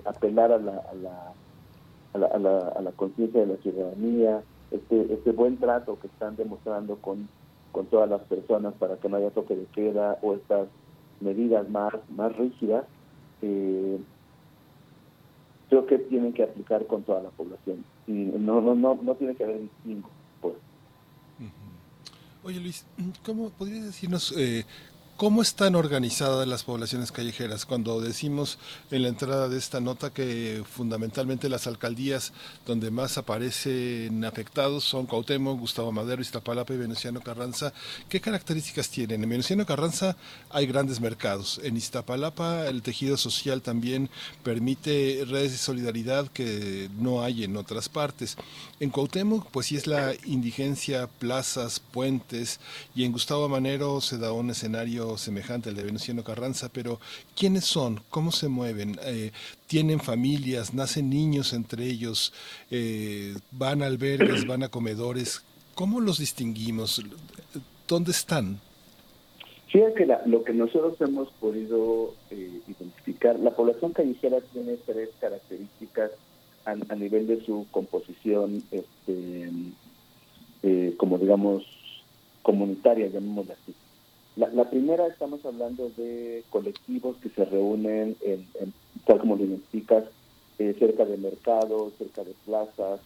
apelar 0.05 0.51
a 0.51 0.57
la, 0.57 0.77
a 0.77 0.93
la, 0.93 1.33
a 2.13 2.17
la, 2.17 2.27
a 2.27 2.39
la, 2.39 2.59
a 2.69 2.81
la 2.81 2.91
conciencia 2.91 3.41
de 3.41 3.47
la 3.47 3.57
ciudadanía, 3.57 4.43
este, 4.71 5.13
este 5.13 5.31
buen 5.31 5.57
trato 5.57 5.99
que 5.99 6.07
están 6.07 6.35
demostrando 6.35 6.95
con 6.97 7.27
con 7.75 7.87
todas 7.87 8.09
las 8.09 8.21
personas 8.21 8.73
para 8.75 8.95
que 8.95 9.09
no 9.09 9.17
haya 9.17 9.31
toque 9.31 9.53
de 9.53 9.65
queda 9.65 10.17
o 10.21 10.33
estas 10.33 10.69
medidas 11.19 11.69
más, 11.69 11.93
más 12.15 12.33
rígidas, 12.37 12.85
eh, 13.41 13.99
creo 15.67 15.85
que 15.85 15.99
tienen 15.99 16.31
que 16.31 16.43
aplicar 16.43 16.87
con 16.87 17.03
toda 17.03 17.21
la 17.21 17.31
población. 17.31 17.83
Y 18.07 18.13
no, 18.13 18.61
no, 18.61 18.75
no, 18.75 18.97
no 19.01 19.15
tiene 19.15 19.35
que 19.35 19.43
haber 19.43 19.59
distingo, 19.59 20.09
pues. 20.39 20.53
Oye 22.45 22.61
Luis, 22.61 22.85
¿cómo 23.25 23.49
podrías 23.49 23.83
decirnos 23.83 24.33
eh, 24.37 24.63
¿Cómo 25.17 25.41
están 25.41 25.75
organizadas 25.75 26.45
las 26.45 26.65
poblaciones 26.65 27.13
callejeras? 27.13 27.65
Cuando 27.65 28.01
decimos 28.01 28.57
en 28.91 29.01
la 29.01 29.07
entrada 29.07 29.47
de 29.47 29.57
esta 29.57 29.79
nota 29.79 30.09
que 30.09 30.61
fundamentalmente 30.69 31.47
las 31.47 31.67
alcaldías 31.67 32.33
donde 32.65 32.91
más 32.91 33.17
aparecen 33.17 34.25
afectados 34.25 34.83
son 34.83 35.05
Cuauhtémoc, 35.05 35.57
Gustavo 35.57 35.93
Madero, 35.93 36.21
Iztapalapa 36.21 36.73
y 36.73 36.77
Venustiano 36.79 37.21
Carranza, 37.21 37.71
¿qué 38.09 38.19
características 38.19 38.89
tienen? 38.89 39.23
En 39.23 39.29
Venustiano 39.29 39.65
Carranza 39.65 40.17
hay 40.49 40.67
grandes 40.67 40.99
mercados. 40.99 41.61
En 41.63 41.77
Iztapalapa 41.77 42.67
el 42.67 42.81
tejido 42.81 43.15
social 43.15 43.61
también 43.61 44.09
permite 44.43 45.23
redes 45.29 45.53
de 45.53 45.57
solidaridad 45.59 46.27
que 46.27 46.89
no 46.97 47.23
hay 47.23 47.45
en 47.45 47.55
otras 47.55 47.87
partes. 47.87 48.35
En 48.81 48.89
Cuauhtémoc 48.89 49.49
pues 49.49 49.67
sí 49.67 49.77
es 49.77 49.87
la 49.87 50.13
indigencia, 50.25 51.07
plazas, 51.07 51.79
puentes 51.79 52.59
y 52.93 53.05
en 53.05 53.13
Gustavo 53.13 53.47
Madero 53.47 54.01
se 54.01 54.17
da 54.17 54.33
un 54.33 54.49
escenario 54.49 55.04
semejante 55.17 55.69
al 55.69 55.75
de 55.75 55.83
Venustiano 55.83 56.23
Carranza, 56.23 56.69
pero 56.71 56.99
¿quiénes 57.35 57.65
son? 57.65 58.01
¿Cómo 58.09 58.31
se 58.31 58.47
mueven? 58.47 58.97
Eh, 59.03 59.31
¿Tienen 59.67 59.99
familias? 59.99 60.73
¿Nacen 60.73 61.09
niños 61.09 61.53
entre 61.53 61.85
ellos? 61.85 62.33
Eh, 62.71 63.35
¿Van 63.51 63.81
a 63.81 63.85
albergues? 63.85 64.45
¿Van 64.47 64.63
a 64.63 64.69
comedores? 64.69 65.43
¿Cómo 65.75 66.01
los 66.01 66.19
distinguimos? 66.19 67.01
¿Dónde 67.87 68.11
están? 68.11 68.59
Fíjate 69.67 69.93
que 69.93 70.17
lo 70.25 70.43
que 70.43 70.53
nosotros 70.53 70.99
hemos 71.01 71.29
podido 71.33 72.13
eh, 72.31 72.61
identificar, 72.67 73.39
la 73.39 73.51
población 73.51 73.91
callejera 73.93 74.39
tiene 74.53 74.77
tres 74.85 75.09
características 75.19 76.11
a, 76.65 76.95
nivel 76.95 77.27
de 77.27 77.45
su 77.45 77.67
composición, 77.71 78.63
este, 78.71 79.51
como 80.97 81.19
digamos, 81.19 81.63
comunitaria, 82.41 83.07
llamémosla 83.07 83.53
así. 83.53 83.75
La, 84.35 84.69
primera 84.69 85.07
estamos 85.07 85.45
hablando 85.45 85.89
de 85.95 86.43
colectivos 86.49 87.15
que 87.17 87.29
se 87.29 87.45
reúnen, 87.45 88.17
en, 88.21 88.45
tal 89.05 89.19
como 89.19 89.37
lo 89.37 89.45
identificas, 89.45 90.03
eh, 90.59 90.75
cerca 90.77 91.05
de 91.05 91.17
mercados, 91.17 91.93
cerca 91.97 92.25
de 92.25 92.33
plazas, 92.45 92.99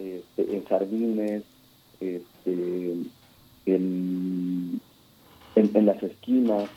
este, 0.00 0.56
en 0.56 0.64
jardines, 0.64 1.44
este, 2.00 2.96
en, 3.66 4.80
las 5.54 6.02
esquinas. 6.02 6.68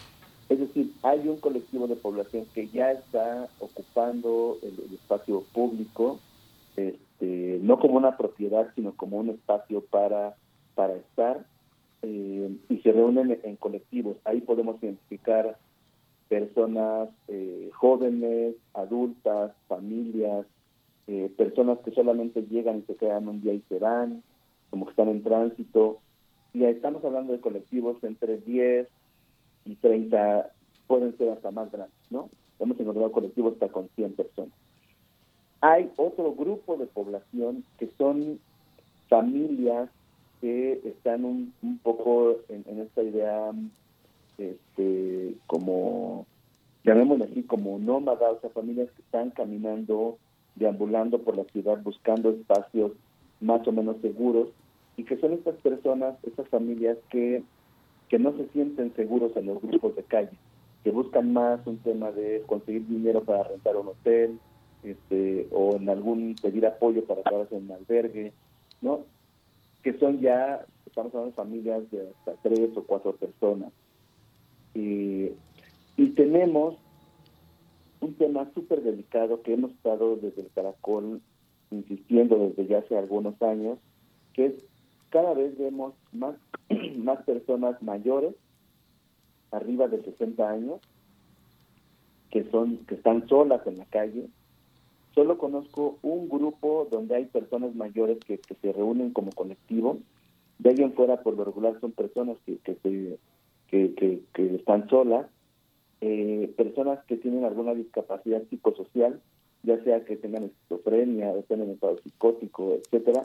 Es 0.49 0.59
decir, 0.59 0.93
hay 1.01 1.27
un 1.27 1.37
colectivo 1.37 1.87
de 1.87 1.95
población 1.95 2.45
que 2.53 2.67
ya 2.67 2.91
está 2.91 3.47
ocupando 3.59 4.59
el, 4.61 4.93
espacio 4.93 5.43
público, 5.53 6.19
este, 6.75 7.59
no 7.63 7.79
como 7.79 7.95
una 7.95 8.15
propiedad, 8.15 8.71
sino 8.75 8.95
como 8.95 9.17
un 9.17 9.29
espacio 9.29 9.81
para, 9.81 10.35
para 10.75 10.93
estar 10.95 11.45
eh, 12.01 12.57
y 12.69 12.77
se 12.77 12.91
reúnen 12.91 13.39
en 13.43 13.55
colectivos. 13.55 14.17
Ahí 14.25 14.41
podemos 14.41 14.81
identificar 14.81 15.57
personas 16.27 17.09
eh, 17.27 17.69
jóvenes, 17.73 18.55
adultas, 18.73 19.53
familias, 19.67 20.45
eh, 21.07 21.31
personas 21.37 21.79
que 21.79 21.91
solamente 21.91 22.41
llegan 22.43 22.79
y 22.79 22.81
se 22.83 22.95
quedan 22.95 23.27
un 23.27 23.41
día 23.41 23.53
y 23.53 23.63
se 23.69 23.79
van, 23.79 24.23
como 24.69 24.85
que 24.85 24.91
están 24.91 25.09
en 25.09 25.23
tránsito. 25.23 25.99
Y 26.53 26.65
ahí 26.65 26.73
estamos 26.73 27.03
hablando 27.05 27.33
de 27.33 27.39
colectivos 27.39 28.03
entre 28.03 28.37
10 28.37 28.87
y 29.65 29.75
30, 29.75 30.51
pueden 30.87 31.17
ser 31.17 31.29
hasta 31.29 31.51
más 31.51 31.71
grandes, 31.71 31.95
¿no? 32.09 32.29
Hemos 32.59 32.79
encontrado 32.79 33.11
colectivos 33.11 33.53
hasta 33.53 33.69
con 33.69 33.89
100 33.95 34.13
personas. 34.13 34.53
Hay 35.61 35.91
otro 35.97 36.33
grupo 36.33 36.77
de 36.77 36.85
población 36.87 37.63
que 37.77 37.89
son 37.97 38.39
familias 39.09 39.89
que 40.41 40.81
están 40.85 41.25
un, 41.25 41.53
un 41.61 41.77
poco 41.79 42.37
en, 42.49 42.79
esta 42.79 43.03
idea, 43.03 43.51
este, 44.37 45.35
como, 45.47 46.25
llamémoslo 46.83 47.25
así, 47.25 47.43
como 47.43 47.79
nómadas, 47.79 48.37
o 48.37 48.41
sea, 48.41 48.49
familias 48.51 48.89
que 48.95 49.01
están 49.01 49.31
caminando, 49.31 50.17
deambulando 50.55 51.19
por 51.21 51.35
la 51.35 51.43
ciudad, 51.45 51.81
buscando 51.83 52.29
espacios 52.29 52.91
más 53.39 53.67
o 53.67 53.71
menos 53.71 53.97
seguros, 54.01 54.49
y 54.95 55.03
que 55.03 55.17
son 55.17 55.33
estas 55.33 55.55
personas, 55.57 56.15
estas 56.23 56.47
familias 56.49 56.97
que, 57.09 57.43
que 58.09 58.19
no 58.19 58.35
se 58.37 58.47
sienten 58.49 58.93
seguros 58.95 59.35
en 59.35 59.47
los 59.47 59.61
grupos 59.61 59.95
de 59.95 60.03
calle, 60.03 60.37
que 60.83 60.91
buscan 60.91 61.33
más 61.33 61.65
un 61.65 61.77
tema 61.79 62.11
de 62.11 62.43
conseguir 62.47 62.87
dinero 62.87 63.23
para 63.23 63.43
rentar 63.43 63.75
un 63.75 63.87
hotel, 63.89 64.39
este, 64.83 65.47
o 65.51 65.75
en 65.75 65.89
algún 65.89 66.35
pedir 66.41 66.65
apoyo 66.65 67.03
para 67.05 67.23
quedarse 67.23 67.55
en 67.55 67.65
un 67.65 67.71
albergue, 67.71 68.33
¿no? 68.81 69.01
Que 69.87 69.97
son 69.99 70.19
ya, 70.19 70.65
estamos 70.85 71.15
hablando 71.15 71.31
de 71.31 71.35
familias 71.37 71.91
de 71.91 72.09
hasta 72.09 72.33
tres 72.41 72.75
o 72.75 72.83
cuatro 72.83 73.15
personas. 73.15 73.71
y 74.73 75.29
tenemos 76.15 76.75
un 78.01 78.13
tema 78.15 78.51
súper 78.53 78.83
delicado 78.83 79.41
que 79.43 79.53
hemos 79.53 79.71
estado 79.71 80.17
desde 80.17 80.41
el 80.41 80.49
Caracol 80.53 81.21
insistiendo 81.71 82.37
desde 82.37 82.67
ya 82.67 82.79
hace 82.79 82.97
algunos 82.97 83.41
años, 83.41 83.79
que 84.33 84.47
es 84.47 84.53
cada 85.09 85.33
vez 85.33 85.57
vemos 85.57 85.93
más, 86.11 86.35
más 86.97 87.23
personas 87.23 87.81
mayores, 87.81 88.35
arriba 89.51 89.87
de 89.87 90.03
60 90.03 90.49
años, 90.49 90.81
que 92.29 92.43
son 92.51 92.85
que 92.87 92.95
están 92.95 93.25
solas 93.29 93.65
en 93.65 93.77
la 93.77 93.85
calle, 93.85 94.27
Solo 95.17 95.39
conozco 95.39 95.97
un 96.03 96.29
grupo 96.29 96.87
donde 96.91 97.15
hay 97.15 97.25
personas 97.25 97.73
mayores 97.73 98.19
que, 98.19 98.39
se 98.61 98.71
reúnen 98.71 99.13
como 99.13 99.31
colectivo. 99.31 99.97
De 100.59 100.69
ahí 100.69 100.75
en 100.77 100.93
fuera, 100.93 101.23
por 101.23 101.35
lo 101.35 101.43
regular, 101.43 101.75
son 101.81 101.91
personas 101.91 102.37
que, 102.45 102.59
que, 103.67 104.21
están 104.35 104.87
solas, 104.89 105.25
eh, 106.01 106.53
personas 106.55 107.03
que 107.05 107.17
tienen 107.17 107.45
alguna 107.45 107.73
discapacidad 107.73 108.43
psicosocial, 108.51 109.19
ya 109.63 109.83
sea 109.83 110.05
que 110.05 110.17
tengan 110.17 110.43
esquizofrenia, 110.43 111.31
o 111.31 111.41
tengan 111.41 111.71
estado 111.71 111.97
psicótico, 111.97 112.75
etcétera. 112.75 113.23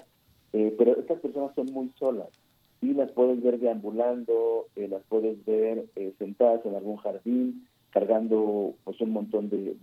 Eh, 0.54 0.74
pero 0.78 0.96
estas 0.98 1.20
personas 1.20 1.54
son 1.54 1.66
muy 1.74 1.90
solas. 1.98 2.30
y 2.80 2.94
las 2.94 3.12
puedes 3.12 3.42
ver 3.42 3.60
deambulando, 3.60 4.68
eh, 4.76 4.88
las 4.88 5.02
puedes 5.10 5.44
ver 5.44 5.84
eh, 5.96 6.14
sentadas 6.18 6.64
en 6.64 6.74
algún 6.74 6.96
jardín, 6.96 7.68
cargando 7.90 8.72
pues 8.82 8.98
un 9.02 9.10
montón 9.10 9.50
de, 9.50 9.76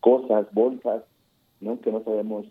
cosas, 0.00 0.46
bolsas, 0.54 1.04
¿no? 1.60 1.80
Que 1.80 1.92
no 1.92 2.02
sabemos 2.04 2.46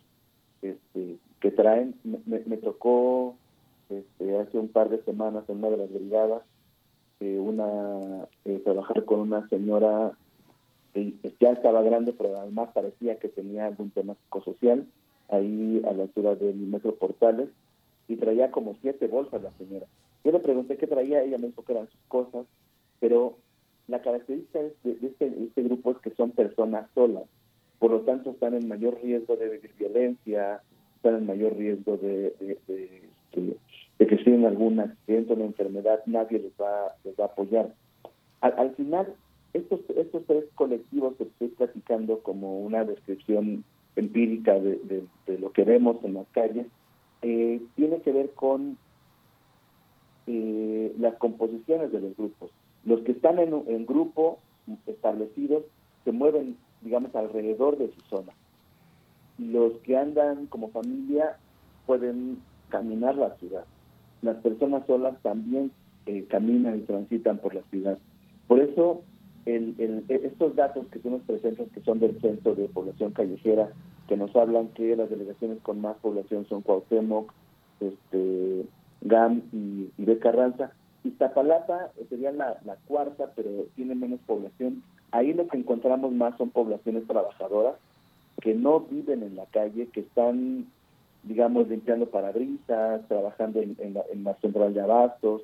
este, 0.62 1.18
que 1.40 1.52
traen. 1.52 1.96
Me, 2.04 2.58
tocó 2.58 3.36
este, 3.90 4.38
hace 4.38 4.58
un 4.58 4.70
par 4.70 4.90
de 4.90 5.04
semanas 5.04 5.44
en 5.48 5.58
una 5.58 5.70
de 5.70 5.78
las 5.78 5.92
brigadas 5.92 6.44
eh, 7.20 7.40
una 7.40 8.28
trabajar 8.64 9.06
con 9.06 9.20
una 9.20 9.48
señora 9.48 10.18
que 10.94 11.14
ya 11.40 11.52
estaba 11.52 11.82
grande, 11.82 12.14
pero 12.14 12.38
además 12.38 12.70
parecía 12.74 13.20
que 13.20 13.30
tenía 13.30 13.68
algún 13.68 13.92
tema 13.92 14.16
psicosocial 14.16 14.86
ahí 15.30 15.82
a 15.88 15.94
la 15.94 16.04
altura 16.04 16.36
del 16.36 16.56
metro 16.56 16.96
Portales 16.96 17.50
y 18.08 18.16
traía 18.16 18.52
como 18.52 18.76
siete 18.82 19.08
bolsas 19.08 19.42
la 19.42 19.52
señora. 19.52 19.88
Yo 20.24 20.32
le 20.32 20.40
pregunté 20.40 20.78
qué 20.78 20.88
traía, 20.88 21.24
ella 21.24 21.38
me 21.38 21.48
dijo 21.48 21.64
que 21.64 21.74
eran 21.74 21.90
sus 21.90 22.00
cosas, 22.08 22.46
pero 23.00 23.38
la 23.88 24.02
característica 24.02 24.60
de, 24.60 24.74
este, 24.84 25.26
este, 25.44 25.64
grupo 25.64 25.92
es 25.92 25.98
que 26.00 26.12
son 26.12 26.32
personas 26.32 26.90
solas, 26.96 27.26
por 27.86 27.92
lo 27.92 28.02
tanto 28.02 28.32
están 28.32 28.56
en 28.56 28.68
mayor 28.68 28.98
riesgo 29.04 29.36
de 29.36 29.48
vivir 29.48 29.72
violencia, 29.78 30.60
están 30.96 31.18
en 31.18 31.28
mayor 31.28 31.56
riesgo 31.56 31.98
de, 31.98 32.34
de, 32.40 34.08
que 34.08 34.18
si 34.18 34.24
tienen 34.24 34.48
algún 34.48 34.80
accidente 34.80 35.34
o 35.34 35.36
una 35.36 35.46
enfermedad, 35.46 36.02
nadie 36.08 36.40
les 36.40 36.52
va, 36.60 36.96
les 37.04 37.14
va 37.14 37.26
a 37.26 37.28
apoyar. 37.28 37.72
Al, 38.42 38.74
final, 38.74 39.14
estos, 39.54 39.82
estos 39.96 40.26
tres 40.26 40.46
colectivos 40.56 41.16
que 41.18 41.26
estoy 41.26 41.50
platicando 41.50 42.22
como 42.22 42.60
una 42.62 42.84
descripción 42.86 43.64
empírica 43.96 44.60
de, 44.60 45.04
lo 45.40 45.52
que 45.52 45.64
vemos 45.64 46.04
en 46.04 46.16
las 46.16 46.26
calles, 46.30 46.66
eh, 47.22 47.62
tiene 47.76 48.02
que 48.02 48.12
ver 48.12 48.32
con 48.32 48.80
eh, 50.26 50.92
las 50.98 51.14
composiciones 51.18 51.92
de 51.92 52.02
los 52.02 52.18
grupos. 52.18 52.50
Los 52.84 53.02
que 53.02 53.12
están 53.12 53.38
en, 53.38 53.54
en 53.68 53.86
grupo 53.86 54.40
establecidos 54.88 55.66
se 56.04 56.12
mueven, 56.12 56.58
digamos, 56.86 57.14
alrededor 57.16 57.78
de 57.78 57.92
su 57.92 58.02
zona. 58.02 58.32
Los 59.38 59.74
que 59.80 59.98
andan 59.98 60.46
como 60.46 60.70
familia 60.70 61.38
pueden 61.86 62.40
caminar 62.70 63.16
la 63.16 63.36
ciudad. 63.36 63.66
Las 64.22 64.38
personas 64.38 64.86
solas 64.88 65.22
también 65.22 65.72
eh, 66.06 66.26
caminan 66.30 66.78
y 66.78 66.82
transitan 66.82 67.40
por 67.40 67.54
la 67.54 67.62
ciudad. 67.64 67.98
Por 68.48 68.60
eso, 68.60 69.02
estos 69.46 70.56
datos 70.56 70.88
que 70.88 71.00
tú 71.00 71.10
nos 71.10 71.22
presentas, 71.24 71.68
que 71.74 71.82
son 71.82 72.00
del 72.00 72.20
Centro 72.22 72.56
de 72.56 72.70
Población 72.70 73.12
Callejera, 73.12 73.70
que 74.08 74.16
nos 74.16 74.36
hablan 74.36 74.70
que 74.70 74.96
las 74.96 75.10
delegaciones 75.10 75.60
con 75.62 75.82
más 75.82 75.98
población 75.98 76.46
son 76.48 76.62
Cuauhtémoc, 76.62 77.34
este, 77.80 78.66
GAM 79.02 79.42
y, 79.52 79.90
y 79.98 80.06
de 80.06 80.20
Carranza. 80.20 80.72
Iztapalapa 81.04 81.92
sería 82.10 82.32
la, 82.32 82.60
la 82.66 82.76
cuarta, 82.88 83.32
pero 83.36 83.50
tiene 83.76 83.96
menos 83.96 84.20
población. 84.22 84.84
Ahí 85.16 85.34
lo 85.34 85.48
que 85.48 85.58
encontramos 85.58 86.12
más 86.12 86.38
son 86.38 86.50
poblaciones 86.50 87.08
trabajadoras 87.08 87.76
que 88.42 88.54
no 88.54 88.82
viven 88.82 89.24
en 89.24 89.38
la 89.38 89.46
calle, 89.46 89.88
que 89.88 90.02
están, 90.02 90.66
digamos, 91.24 91.70
limpiando 91.70 92.08
parabrisas, 92.08 93.08
trabajando 93.08 93.62
en, 93.62 93.78
en, 93.80 93.94
la, 93.94 94.04
en 94.12 94.26
la 94.26 94.34
central 94.36 94.74
de 94.74 94.82
abastos, 94.82 95.42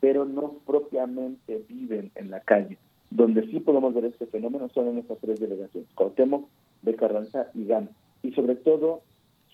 pero 0.00 0.26
no 0.26 0.56
propiamente 0.66 1.62
viven 1.66 2.10
en 2.14 2.30
la 2.30 2.40
calle. 2.40 2.76
Donde 3.10 3.46
sí 3.46 3.60
podemos 3.60 3.94
ver 3.94 4.04
este 4.04 4.26
fenómeno 4.26 4.68
son 4.74 4.88
en 4.88 4.98
estas 4.98 5.16
tres 5.18 5.40
delegaciones, 5.40 5.88
Cuauhtémoc, 5.94 6.46
de 6.82 6.94
Carranza 6.94 7.46
y 7.54 7.64
GAN. 7.64 7.88
Y 8.22 8.32
sobre 8.32 8.56
todo, 8.56 9.00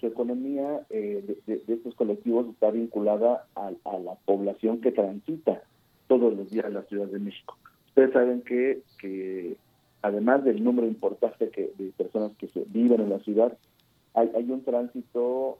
su 0.00 0.08
economía 0.08 0.80
eh, 0.90 1.38
de, 1.46 1.62
estos 1.68 1.94
colectivos 1.94 2.48
está 2.48 2.72
vinculada 2.72 3.46
a, 3.54 3.70
la 3.70 4.14
población 4.24 4.80
que 4.80 4.90
transita 4.90 5.62
todos 6.08 6.36
los 6.36 6.50
días 6.50 6.64
a 6.64 6.70
la 6.70 6.82
Ciudad 6.82 7.06
de 7.06 7.20
México. 7.20 7.56
Ustedes 7.92 8.12
saben 8.14 8.40
que, 8.40 8.80
que 8.98 9.54
además 10.00 10.42
del 10.44 10.64
número 10.64 10.88
importante 10.88 11.50
que, 11.50 11.72
de 11.76 11.92
personas 11.92 12.32
que 12.38 12.48
se 12.48 12.64
viven 12.68 13.02
en 13.02 13.10
la 13.10 13.18
ciudad, 13.18 13.52
hay, 14.14 14.30
hay 14.34 14.50
un 14.50 14.64
tránsito 14.64 15.58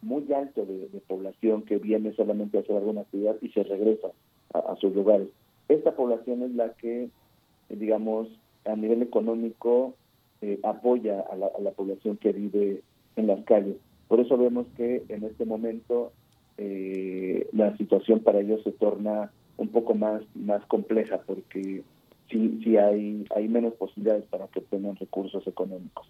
muy 0.00 0.32
alto 0.32 0.64
de, 0.64 0.88
población 1.08 1.62
que 1.62 1.78
viene 1.78 2.12
solamente 2.14 2.56
a 2.56 2.60
hacer 2.60 2.76
alguna 2.76 3.00
actividad 3.00 3.36
y 3.40 3.48
se 3.48 3.64
regresa 3.64 4.08
a, 4.54 4.76
sus 4.76 4.94
lugares. 4.94 5.26
Esta 5.68 5.96
población 5.96 6.42
es 6.42 6.54
la 6.54 6.72
que, 6.74 7.08
digamos, 7.68 8.28
a 8.64 8.76
nivel 8.76 9.02
económico 9.02 9.94
eh, 10.40 10.60
apoya 10.62 11.20
a 11.20 11.34
la, 11.34 11.46
a 11.46 11.60
la, 11.60 11.72
población 11.72 12.16
que 12.16 12.32
vive 12.32 12.82
en 13.16 13.26
las 13.26 13.42
calles. 13.44 13.76
Por 14.06 14.20
eso 14.20 14.38
vemos 14.38 14.66
que 14.76 15.02
en 15.08 15.24
este 15.24 15.44
momento 15.44 16.12
eh, 16.58 17.48
la 17.52 17.76
situación 17.76 18.20
para 18.20 18.40
ellos 18.40 18.62
se 18.62 18.70
torna 18.70 19.32
un 19.56 19.68
poco 19.68 19.94
más, 19.94 20.22
más 20.34 20.64
compleja 20.66 21.20
porque 21.26 21.82
sí, 22.30 22.60
sí 22.64 22.76
hay, 22.76 23.24
hay 23.34 23.48
menos 23.48 23.74
posibilidades 23.74 24.24
para 24.24 24.48
que 24.48 24.60
obtengan 24.60 24.96
recursos 24.96 25.46
económicos. 25.46 26.06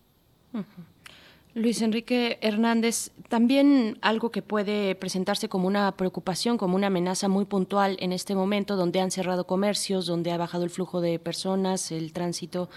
Luis 1.55 1.83
Enrique 1.83 2.39
Hernández, 2.41 3.11
también 3.29 3.99
algo 4.01 4.31
que 4.31 4.41
puede 4.41 4.95
presentarse 4.95 5.51
como 5.51 5.69
una 5.69 5.93
preocupación, 5.99 6.57
como 6.57 6.77
una 6.77 6.87
amenaza 6.87 7.29
muy 7.29 7.45
puntual 7.45 7.99
en 8.01 8.13
este 8.13 8.35
momento, 8.35 8.77
donde 8.77 9.01
han 9.01 9.11
cerrado 9.11 9.47
comercios, 9.47 10.07
donde 10.07 10.33
ha 10.33 10.39
bajado 10.39 10.65
el 10.65 10.71
flujo 10.71 11.03
de 11.03 11.19
personas, 11.19 11.93
el 11.93 12.15
tránsito 12.15 12.71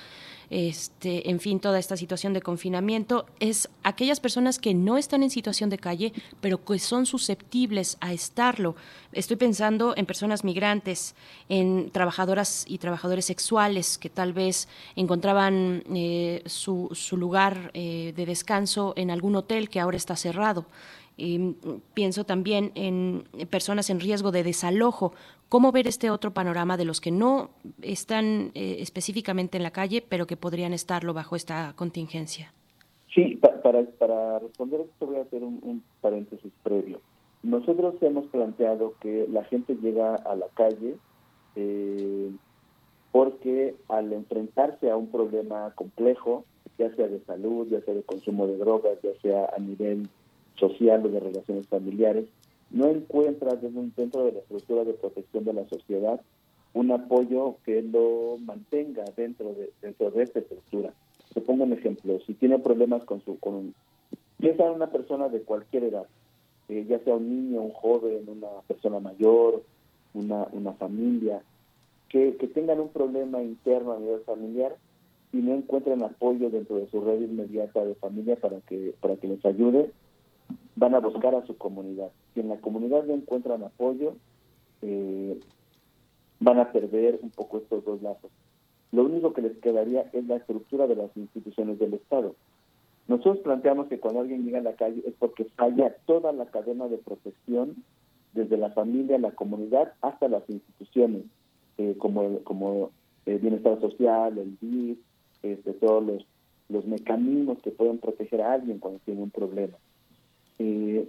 este, 0.50 1.30
en 1.30 1.40
fin, 1.40 1.60
toda 1.60 1.80
esta 1.80 1.98
situación 1.98 2.34
de 2.34 2.42
confinamiento, 2.42 3.26
es 3.40 3.70
aquellas 3.84 4.20
personas 4.20 4.60
que 4.60 4.74
no 4.74 4.98
están 4.98 5.24
en 5.24 5.30
situación 5.30 5.70
de 5.70 5.78
calle, 5.78 6.14
pero 6.42 6.64
que 6.64 6.80
son 6.80 7.06
susceptibles 7.06 7.98
a 8.02 8.14
estarlo. 8.14 8.76
Estoy 9.12 9.38
pensando 9.38 9.94
en 9.98 10.06
personas 10.06 10.44
migrantes, 10.44 11.16
en 11.50 11.90
trabajadoras 11.92 12.66
y 12.68 12.78
trabajadores 12.78 13.26
sexuales 13.26 13.98
que 13.98 14.10
tal 14.10 14.34
vez 14.34 14.68
encontraban 14.96 15.84
eh, 15.94 16.44
su, 16.46 16.90
lugar 17.12 17.72
eh, 17.74 18.14
de 18.16 18.26
descanso 18.26 18.94
en 18.98 19.12
algún 19.12 19.36
hotel 19.36 19.70
que 19.70 19.80
ahora 19.80 19.98
está 19.98 20.16
cerrado. 20.16 20.66
Y 21.18 21.56
pienso 21.94 22.26
también 22.26 22.74
en 22.76 23.26
personas 23.50 23.90
en 23.90 24.02
riesgo 24.02 24.32
de 24.32 24.44
desalojo. 24.44 25.14
¿Cómo 25.50 25.72
ver 25.72 25.88
este 25.88 26.10
otro 26.10 26.34
panorama 26.34 26.76
de 26.76 26.86
los 26.86 27.00
que 27.00 27.12
no 27.12 27.52
están 27.82 28.52
eh, 28.56 28.78
específicamente 28.80 29.58
en 29.58 29.64
la 29.64 29.72
calle, 29.72 30.04
pero 30.08 30.26
que 30.26 30.38
podrían 30.38 30.74
estarlo 30.74 31.14
bajo 31.14 31.36
esta 31.36 31.74
contingencia? 31.76 32.52
Sí, 33.14 33.40
para, 33.62 33.84
para 33.84 34.40
responder 34.40 34.82
esto 34.82 35.06
voy 35.06 35.18
a 35.18 35.22
hacer 35.22 35.44
un, 35.44 35.84
paréntesis 36.02 36.52
previo. 36.64 37.00
Nosotros 37.44 37.96
hemos 38.02 38.26
planteado 38.26 38.96
que 39.00 39.28
la 39.32 39.44
gente 39.46 39.76
llega 39.76 40.16
a 40.16 40.36
la 40.36 40.48
calle 40.56 40.96
eh, 41.56 42.32
porque 43.12 43.76
al 43.88 44.12
enfrentarse 44.12 44.90
a 44.90 44.98
un 44.98 45.08
problema 45.08 45.72
complejo, 45.76 46.44
ya 46.78 46.94
sea 46.96 47.08
de 47.08 47.22
salud, 47.22 47.68
ya 47.70 47.80
sea 47.82 47.94
de 47.94 48.04
consumo 48.04 48.48
de 48.48 48.58
drogas, 48.58 48.98
ya 49.02 49.14
sea 49.22 49.50
a 49.56 49.60
nivel 49.60 50.10
social 50.56 51.06
o 51.06 51.10
de 51.10 51.20
relaciones 51.20 51.68
familiares, 51.68 52.26
no 52.72 52.88
encuentra 52.88 53.56
dentro 53.56 54.26
de 54.26 54.32
la 54.34 54.40
estructura 54.40 54.84
de 54.84 54.94
protección 54.94 55.46
de 55.46 55.54
la 55.54 55.68
sociedad 55.68 56.22
un 56.74 56.92
apoyo 56.92 57.58
que 57.64 57.82
lo 57.82 58.38
mantenga 58.40 59.06
dentro 59.16 59.54
de 59.54 59.72
dentro 59.82 60.12
de 60.12 60.24
esta 60.24 60.40
estructura. 60.40 60.94
Te 61.34 61.42
pongo 61.42 61.64
un 61.64 61.74
ejemplo, 61.74 62.20
si 62.26 62.34
tiene 62.34 62.60
problemas 62.60 63.04
con 63.06 63.22
su 63.22 63.40
con 63.40 63.74
piensa 64.38 64.66
en 64.66 64.74
una 64.74 64.92
persona 64.92 65.30
de 65.30 65.42
cualquier 65.42 65.86
edad, 65.86 66.06
eh, 66.70 66.86
ya 66.88 67.00
sea 67.00 67.16
un 67.16 67.30
niño, 67.30 67.62
un 67.62 67.72
joven, 67.72 68.28
una 68.28 68.62
persona 68.68 69.00
mayor, 69.00 69.64
una, 70.14 70.48
una 70.52 70.74
familia, 70.74 71.42
que, 72.10 72.36
que 72.38 72.48
tengan 72.48 72.80
un 72.80 72.90
problema 72.90 73.42
interno 73.42 73.94
a 73.94 74.00
nivel 74.00 74.22
familiar 74.22 74.76
y 75.34 75.38
no 75.38 75.54
encuentren 75.54 76.04
apoyo 76.04 76.50
dentro 76.50 76.78
de 76.78 76.88
su 76.90 77.02
red 77.02 77.22
inmediata 77.22 77.84
de 77.84 77.96
familia 77.96 78.36
para 78.36 78.60
que 78.62 78.94
para 79.02 79.16
que 79.18 79.28
les 79.28 79.44
ayude, 79.46 79.92
van 80.76 80.96
a 80.96 81.00
buscar 81.00 81.36
a 81.36 81.46
su 81.46 81.58
comunidad. 81.58 82.12
Si 82.34 82.42
en 82.42 82.50
la 82.50 82.58
comunidad 82.58 83.04
no 83.06 83.14
encuentran 83.14 83.64
apoyo, 83.64 84.16
eh, 84.82 85.40
van 86.40 86.60
a 86.60 86.72
perder 86.72 87.20
un 87.22 87.30
poco 87.30 87.58
estos 87.58 87.84
dos 87.86 88.02
lazos. 88.02 88.32
Lo 88.92 89.04
único 89.04 89.34
que 89.34 89.42
les 89.42 89.58
quedaría 89.58 90.10
es 90.14 90.26
la 90.28 90.38
estructura 90.38 90.88
de 90.88 90.96
las 90.96 91.16
instituciones 91.16 91.80
del 91.80 91.94
Estado. 91.94 92.36
Nosotros 93.08 93.40
planteamos 93.40 93.88
que 93.88 94.00
cuando 94.00 94.22
alguien 94.22 94.44
llega 94.44 94.60
a 94.60 94.64
la 94.64 94.76
calle 94.76 95.04
es 95.06 95.14
porque 95.20 95.46
falla 95.56 95.96
toda 96.06 96.32
la 96.34 96.46
cadena 96.48 96.88
de 96.88 96.98
protección, 96.98 97.84
desde 98.34 98.58
la 98.58 98.72
familia, 98.72 99.18
la 99.18 99.32
comunidad, 99.32 99.94
hasta 100.02 100.28
las 100.28 100.50
instituciones, 100.50 101.24
eh, 101.78 101.96
como, 101.98 102.92
el 103.26 103.40
bienestar 103.40 103.80
social, 103.80 104.38
el 104.38 104.58
BID, 104.60 104.98
este, 105.44 105.74
todos 105.74 106.26
los 106.68 106.86
mecanismos 106.86 107.60
que 107.62 107.72
pueden 107.72 108.00
proteger 108.00 108.42
a 108.42 108.54
alguien 108.54 108.80
cuando 108.80 109.00
tiene 109.06 109.22
un 109.22 109.30
problema. 109.30 109.78
Eh, 110.60 111.08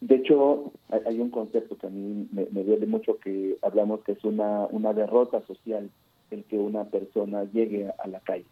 de 0.00 0.14
hecho, 0.14 0.72
hay, 1.06 1.20
un 1.20 1.30
concepto 1.30 1.76
que 1.76 1.86
a 1.86 1.90
mí 1.90 2.26
me, 2.32 2.46
duele 2.64 2.86
mucho 2.86 3.18
que 3.18 3.58
hablamos 3.62 4.00
que 4.00 4.12
es 4.12 4.24
una, 4.24 4.66
una 4.70 4.94
derrota 4.94 5.42
social 5.46 5.90
el 6.30 6.44
que 6.44 6.58
una 6.58 6.84
persona 6.84 7.44
llegue 7.44 7.90
a, 7.98 8.06
la 8.06 8.20
calle. 8.20 8.46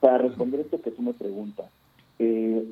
Para 0.00 0.18
responder 0.18 0.60
esto 0.60 0.80
que 0.80 0.90
tú 0.90 1.02
me 1.02 1.14
preguntas, 1.14 1.70
eh, 2.18 2.64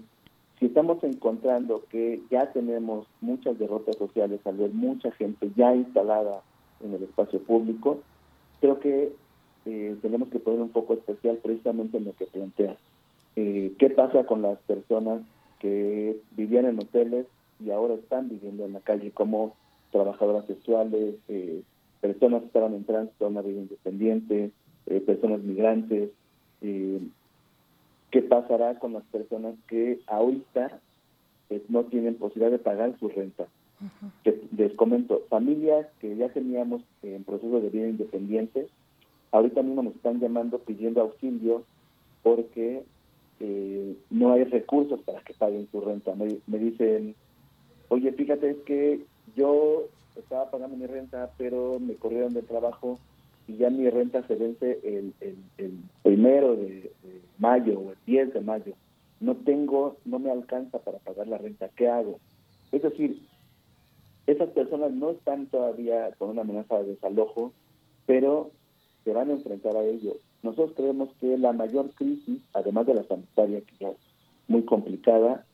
si 0.59 0.67
estamos 0.67 1.03
encontrando 1.03 1.85
que 1.91 2.21
ya 2.31 2.53
tenemos 2.53 3.07
muchas 3.21 3.59
derrotas 3.59 3.97
sociales 3.97 4.41
al 4.45 4.57
ver 4.57 4.71
mucha 4.73 5.11
gente 5.13 5.51
ya 5.57 5.75
instalada 5.75 6.43
en 6.81 6.95
el 6.95 7.03
espacio 7.03 7.41
público, 7.41 8.01
creo 8.61 8.79
que 8.81 9.13
eh, 9.67 9.97
tenemos 10.03 10.29
que 10.29 10.39
poner 10.39 10.61
un 10.61 10.71
poco 10.71 10.95
especial 10.95 11.39
precisamente 11.43 11.99
en 11.99 12.05
lo 12.07 12.13
que 12.15 12.27
plantea. 12.27 12.77
Eh, 13.41 13.73
¿Qué 13.79 13.89
pasa 13.91 14.25
con 14.25 14.43
las 14.43 14.59
personas 14.63 15.23
que 15.61 16.17
vivían 16.33 16.67
en 16.67 16.81
hoteles 16.81 17.25
y 17.65 17.71
ahora 17.71 17.95
están 17.95 18.29
viviendo 18.29 18.65
en 18.65 18.73
la 18.73 18.81
calle 18.81 19.13
como 19.13 19.55
trabajadoras 19.93 20.45
sexuales, 20.47 21.15
eh, 21.29 21.63
personas 22.01 22.41
que 22.41 22.47
estaban 22.49 22.75
en 22.75 22.83
tránsito 22.83 23.27
a 23.27 23.29
una 23.29 23.43
vida 23.43 23.61
independiente, 23.61 24.51
personas 25.07 25.41
migrantes? 25.43 26.11
¿Qué 26.61 28.23
pasará 28.23 28.77
con 28.81 28.95
las 28.95 29.05
personas 29.05 29.55
que 29.69 30.01
ahorita 30.09 30.81
no 31.69 31.85
tienen 31.85 32.17
posibilidad 32.17 32.51
de 32.51 32.59
pagar 32.59 32.99
su 32.99 33.09
renta? 33.09 33.47
que 34.25 34.43
les 34.57 34.73
comento, 34.75 35.23
familias 35.29 35.87
que 36.01 36.17
ya 36.17 36.29
teníamos 36.31 36.83
en 37.05 37.23
proceso 37.23 37.61
de 37.61 37.71
vida 37.71 37.87
independiente, 37.87 38.67
ahorita 39.31 39.63
mismo 39.63 39.85
nos 39.85 39.95
están 39.95 40.19
llamando 40.19 40.59
pidiendo 40.59 41.03
auxilio 41.03 41.63
porque 42.25 42.83
eh, 43.41 43.97
no 44.11 44.33
hay 44.33 44.45
recursos 44.45 45.01
para 45.03 45.21
que 45.21 45.35
paguen 45.35 45.69
su 45.71 45.81
renta. 45.81 46.15
Me, 46.15 46.39
me, 46.47 46.59
dicen, 46.59 47.15
oye, 47.89 48.13
fíjate, 48.13 48.51
es 48.51 48.57
que 48.59 49.01
yo 49.37 49.85
estaba 50.17 50.51
pagando 50.51 50.77
mi 50.77 50.87
renta, 50.87 51.31
pero 51.39 51.79
me 51.81 51.95
corrieron 51.95 52.35
del 52.35 52.47
trabajo 52.47 52.99
y 53.47 53.57
ya 53.57 53.71
mi 53.71 53.89
renta 53.89 54.27
se 54.27 54.35
vence 54.35 54.81
el, 54.83 55.15
el, 55.21 55.79
primero 56.03 56.55
de, 56.55 56.93
de, 57.03 57.21
mayo 57.39 57.81
o 57.81 57.91
el 57.93 57.99
10 58.07 58.35
de 58.35 58.41
mayo. 58.41 58.75
No 59.21 59.37
tengo, 59.37 59.97
no 60.05 60.19
me 60.19 60.31
alcanza 60.31 60.79
para 60.79 60.99
pagar 60.99 61.29
la 61.29 61.39
renta. 61.39 61.69
¿Qué 61.75 61.89
hago? 61.89 62.21
Es 62.73 62.83
decir, 62.83 63.23
esas 64.27 64.51
personas 64.51 64.93
no 64.93 65.11
están 65.11 65.47
todavía 65.47 66.11
con 66.19 66.31
una 66.31 66.43
amenaza 66.43 66.79
de 66.79 66.91
desalojo, 66.91 67.53
pero 68.07 68.51
se 69.05 69.13
van 69.13 69.31
a 69.31 69.35
enfrentar 69.35 69.75
a 69.77 69.85
ello. 69.85 70.17
Nosotros 70.43 70.73
creemos 70.77 71.09
que 71.21 71.37
la 71.37 71.53
mayor 71.53 71.91
crisis, 71.95 72.41
además 72.55 72.87
de 72.87 72.95
la 72.95 73.05
sanitaria, 73.05 73.61
que 73.61 73.87
es 73.87 73.97
muy 74.47 74.63
complicada, 74.65 75.45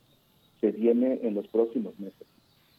se 0.60 0.70
viene 0.70 1.20
en 1.22 1.34
los 1.34 1.46
próximos 1.48 1.98
meses. 1.98 2.26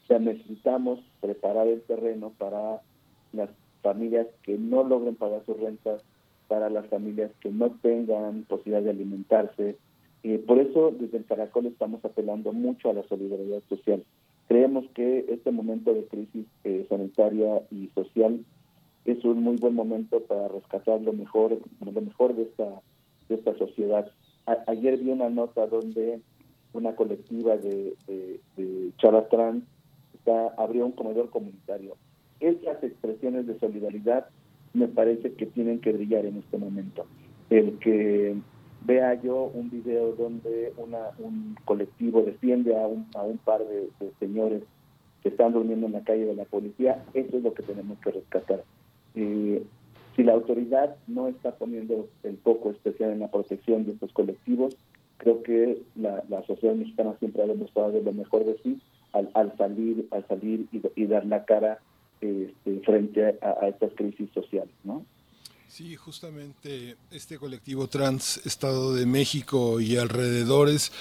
O 0.04 0.08
sea, 0.08 0.20
necesitamos 0.20 1.00
preparar 1.20 1.68
el 1.68 1.82
terreno 1.82 2.32
para 2.38 2.82
las 3.34 3.50
familias 3.82 4.28
que 4.44 4.58
no 4.58 4.84
logren 4.84 5.16
pagar 5.16 5.44
sus 5.46 5.60
rentas, 5.60 6.02
para 6.48 6.70
las 6.70 6.86
familias 6.88 7.32
que 7.42 7.50
no 7.50 7.72
tengan 7.82 8.44
posibilidad 8.44 8.84
de 8.84 8.92
alimentarse. 8.92 9.78
Eh, 10.24 10.44
por 10.46 10.60
eso, 10.60 10.92
desde 10.92 11.18
el 11.18 11.26
Caracol 11.26 11.66
estamos 11.66 12.04
apelando 12.06 12.54
mucho 12.54 12.90
a 12.90 12.94
la 12.94 13.04
solidaridad 13.04 13.62
social. 13.68 14.04
Creemos 14.48 14.86
que 14.94 15.26
este 15.30 15.52
momento 15.52 15.94
de 15.94 16.06
crisis 16.06 16.46
eh, 16.64 16.86
sanitaria 16.88 17.64
y 17.72 17.90
social 17.96 18.46
es 19.06 19.24
un 19.24 19.44
muy 19.44 19.58
buen 19.58 19.76
momento 19.76 20.20
para 20.22 20.48
rescatar 20.48 21.00
lo 21.02 21.14
mejor, 21.14 21.58
lo 21.80 22.02
mejor 22.02 22.36
de 22.36 22.44
esta, 22.44 22.82
de 23.30 23.36
esta 23.36 23.56
sociedad. 23.58 24.12
ayer 24.68 24.98
vi 24.98 25.12
una 25.12 25.30
nota 25.30 25.68
donde 25.68 26.20
una 26.74 26.96
colectiva 26.96 27.56
de, 27.58 27.94
de, 28.08 28.92
chavas 28.98 29.30
trans 29.30 29.64
está, 30.14 30.48
abrió 30.58 30.86
un 30.86 30.92
comedor 30.92 31.30
comunitario. 31.30 31.96
Esas 32.40 32.84
expresiones 32.84 33.48
de 33.48 33.58
solidaridad 33.60 34.28
me 34.74 34.88
parece 34.88 35.34
que 35.34 35.46
tienen 35.46 35.80
que 35.80 35.94
brillar 35.94 36.26
en 36.26 36.38
este 36.38 36.58
momento. 36.58 37.06
El 37.50 37.78
que 37.80 38.36
vea 38.86 39.22
yo 39.22 39.52
un 39.54 39.70
video 39.70 40.14
donde 40.14 40.74
una, 40.78 41.12
un 41.20 41.56
colectivo 41.66 42.24
defiende 42.24 42.76
a 42.76 42.88
un, 42.88 43.08
a 43.16 43.24
un 43.24 43.38
par 43.38 43.62
de, 43.66 43.90
señores 44.20 44.64
que 45.24 45.30
están 45.30 45.54
durmiendo 45.54 45.88
en 45.88 45.94
la 45.94 46.04
calle 46.04 46.26
de 46.26 46.36
la 46.36 46.46
policía, 46.46 47.04
eso 47.14 47.38
es 47.38 47.44
lo 47.44 47.54
que 47.54 47.64
tenemos 47.64 47.98
que 48.00 48.12
rescatar. 48.12 48.64
Eh, 49.16 49.64
si 50.16 50.24
la 50.24 50.34
autoridad 50.34 50.96
no 51.08 51.28
está 51.28 51.56
poniendo 51.56 52.08
el 52.24 52.38
foco 52.38 52.72
especial 52.72 53.12
en 53.12 53.20
la 53.20 53.32
protección 53.32 53.86
de 53.86 53.94
estos 53.94 54.14
colectivos, 54.14 54.78
creo 55.18 55.44
que 55.44 55.82
la, 55.96 56.24
sociedad 56.48 56.76
mexicana 56.76 57.16
siempre 57.20 57.44
ha 57.44 57.48
demostrado 57.48 58.00
lo 58.02 58.14
mejor 58.14 58.46
de 58.46 58.58
sí 58.64 58.80
al, 59.14 59.30
al 59.34 59.56
salir 59.58 60.08
al 60.12 60.28
salir 60.28 60.68
y, 60.72 61.06
dar 61.06 61.26
la 61.26 61.46
cara 61.46 61.80
este, 62.22 62.80
frente 62.82 63.38
a, 63.42 63.56
a 63.62 63.68
estas 63.68 63.94
crisis 63.96 64.30
sociales, 64.32 64.74
¿no? 64.84 65.06
Sí, 65.70 65.98
justamente 65.98 66.96
este 67.12 67.38
colectivo 67.38 67.88
trans 67.88 68.40
Estado 68.46 68.94
de 68.94 69.06
México 69.06 69.82
y 69.82 69.98
alrededores 69.98 70.94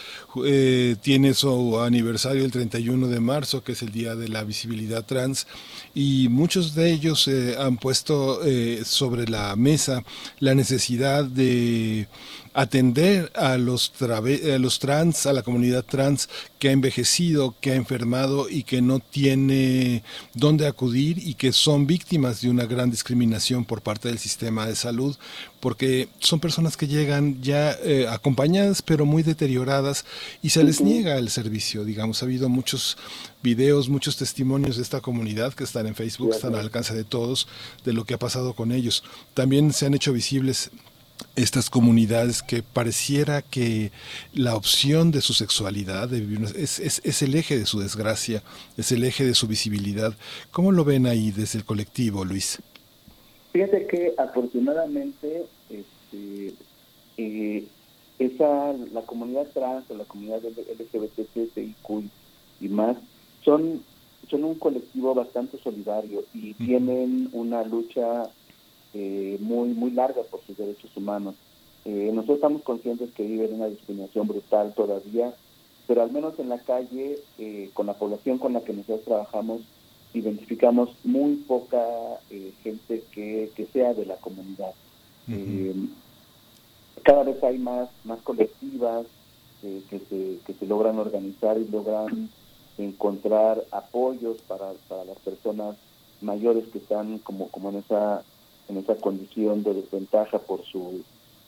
eh, 0.45 0.97
tiene 1.01 1.33
su 1.35 1.81
aniversario 1.81 2.45
el 2.45 2.51
31 2.51 3.07
de 3.07 3.21
marzo, 3.21 3.63
que 3.63 3.73
es 3.73 3.83
el 3.83 3.93
Día 3.93 4.17
de 4.17 4.29
la 4.29 4.43
Visibilidad 4.43 5.05
Trans, 5.05 5.47
y 5.95 6.29
muchos 6.29 6.75
de 6.75 6.91
ellos 6.91 7.29
eh, 7.29 7.57
han 7.57 7.77
puesto 7.77 8.45
eh, 8.45 8.83
sobre 8.85 9.29
la 9.29 9.55
mesa 9.55 10.03
la 10.41 10.57
necesidad 10.57 11.25
de 11.25 12.09
atender 12.55 13.33
a 13.35 13.59
los, 13.59 13.93
a 14.01 14.59
los 14.59 14.79
trans, 14.79 15.27
a 15.27 15.33
la 15.33 15.43
comunidad 15.43 15.85
trans 15.85 16.29
que 16.61 16.69
ha 16.69 16.73
envejecido, 16.73 17.57
que 17.61 17.73
ha 17.73 17.75
enfermado 17.75 18.49
y 18.49 18.63
que 18.63 18.81
no 18.81 19.01
tiene 19.01 20.05
dónde 20.35 20.67
acudir 20.67 21.19
y 21.19 21.35
que 21.35 21.53
son 21.53 21.87
víctimas 21.87 22.41
de 22.41 22.49
una 22.49 22.65
gran 22.65 22.91
discriminación 22.91 23.65
por 23.65 23.83
parte 23.83 24.09
del 24.09 24.19
sistema 24.19 24.67
de 24.67 24.77
salud, 24.77 25.17
porque 25.59 26.09
son 26.21 26.39
personas 26.39 26.77
que 26.77 26.87
llegan 26.87 27.43
ya 27.43 27.73
eh, 27.83 28.07
acompañadas 28.09 28.83
pero 28.83 29.05
muy 29.05 29.25
deterioradas 29.25 30.05
y 30.41 30.51
se 30.51 30.63
les 30.63 30.81
niega 30.81 31.19
el 31.19 31.31
servicio. 31.31 31.85
Digamos, 31.85 32.23
ha 32.23 32.27
habido 32.27 32.49
muchos 32.49 32.97
videos, 33.43 33.89
muchos 33.89 34.17
testimonios 34.17 34.77
de 34.77 34.83
esta 34.83 35.01
comunidad 35.01 35.55
que 35.55 35.65
están 35.65 35.89
en 35.89 35.97
Facebook, 35.97 36.33
están 36.33 36.55
al 36.55 36.61
alcance 36.61 36.95
de 36.95 37.05
todos, 37.05 37.49
de 37.85 37.93
lo 37.93 38.05
que 38.05 38.15
ha 38.15 38.19
pasado 38.19 38.55
con 38.55 38.71
ellos. 38.71 39.03
También 39.35 39.73
se 39.73 39.87
han 39.87 39.95
hecho 39.95 40.13
visibles 40.13 40.71
estas 41.37 41.71
comunidades 41.71 42.43
que 42.43 42.63
pareciera 42.63 43.43
que 43.43 43.91
la 44.33 44.57
opción 44.57 45.11
de 45.11 45.21
su 45.21 45.33
sexualidad 45.33 46.09
de 46.09 46.21
vivir, 46.21 46.45
es, 46.57 46.79
es, 46.79 47.01
es, 47.05 47.23
el 47.23 47.35
eje 47.35 47.59
de 47.59 47.67
su 47.67 47.81
desgracia, 47.81 48.43
es 48.77 48.93
el 48.93 49.05
eje 49.05 49.25
de 49.25 49.35
su 49.35 49.47
visibilidad. 49.47 50.15
¿Cómo 50.53 50.73
lo 50.73 50.85
ven 50.85 51.07
ahí 51.07 51.31
desde 51.31 51.59
el 51.59 51.65
colectivo, 51.65 52.25
Luis? 52.25 52.61
Fíjate 53.53 53.87
que 53.87 54.15
afortunadamente 54.19 55.47
este, 55.71 56.55
eh, 57.17 57.65
esa, 58.19 58.73
la 58.93 59.03
comunidad 59.03 59.47
trans 59.53 59.91
o 59.91 59.97
la 59.97 60.05
comunidad 60.05 60.41
LGBTQIQ 60.43 62.11
y 62.61 62.69
más 62.69 62.97
son, 63.45 63.83
son 64.31 64.45
un 64.45 64.55
colectivo 64.57 65.15
bastante 65.15 65.59
solidario 65.59 66.25
y 66.33 66.55
tienen 66.55 67.29
una 67.33 67.63
lucha 67.65 68.29
eh, 68.95 69.39
muy, 69.41 69.71
muy 69.71 69.91
larga 69.91 70.23
por 70.23 70.41
sus 70.47 70.57
derechos 70.57 70.97
humanos. 70.97 71.35
Eh, 71.85 72.11
nosotros 72.15 72.37
estamos 72.37 72.63
conscientes 72.63 73.11
que 73.13 73.25
viven 73.25 73.55
una 73.55 73.67
discriminación 73.67 74.29
brutal 74.29 74.73
todavía, 74.73 75.35
pero 75.89 76.03
al 76.03 76.13
menos 76.13 76.39
en 76.39 76.49
la 76.49 76.59
calle, 76.59 77.19
eh, 77.39 77.71
con 77.75 77.87
la 77.87 77.95
población 77.95 78.39
con 78.39 78.53
la 78.53 78.61
que 78.61 78.73
nosotros 78.73 79.05
trabajamos, 79.05 79.63
identificamos 80.15 80.91
muy 81.03 81.35
poca 81.35 81.85
gente 82.63 83.03
que, 83.11 83.51
que, 83.53 83.67
sea 83.67 83.95
de 83.95 84.07
la 84.07 84.15
comunidad. 84.17 84.73
cada 87.03 87.25
vez 87.25 87.43
hay 87.43 87.59
más, 87.59 87.89
más 88.05 88.21
colectivas 88.21 89.07
que, 89.61 89.99
se, 90.09 90.39
que 90.47 90.55
se 90.55 90.67
logran 90.67 91.01
organizar 91.01 91.59
y 91.59 91.67
logran 91.67 92.31
encontrar 92.79 93.65
apoyos 93.73 94.39
para, 94.43 94.73
para 94.89 95.05
las 95.05 95.19
personas 95.19 95.75
mayores 96.21 96.65
que 96.69 96.79
están 96.79 97.19
como, 97.19 97.49
como 97.49 97.71
en 97.71 97.77
esa 97.77 98.23
en 98.69 98.79
esa 98.79 98.97
condición 98.97 99.63
de 99.63 99.75
desventaja 99.75 100.39
por 100.39 100.65
su 100.65 101.03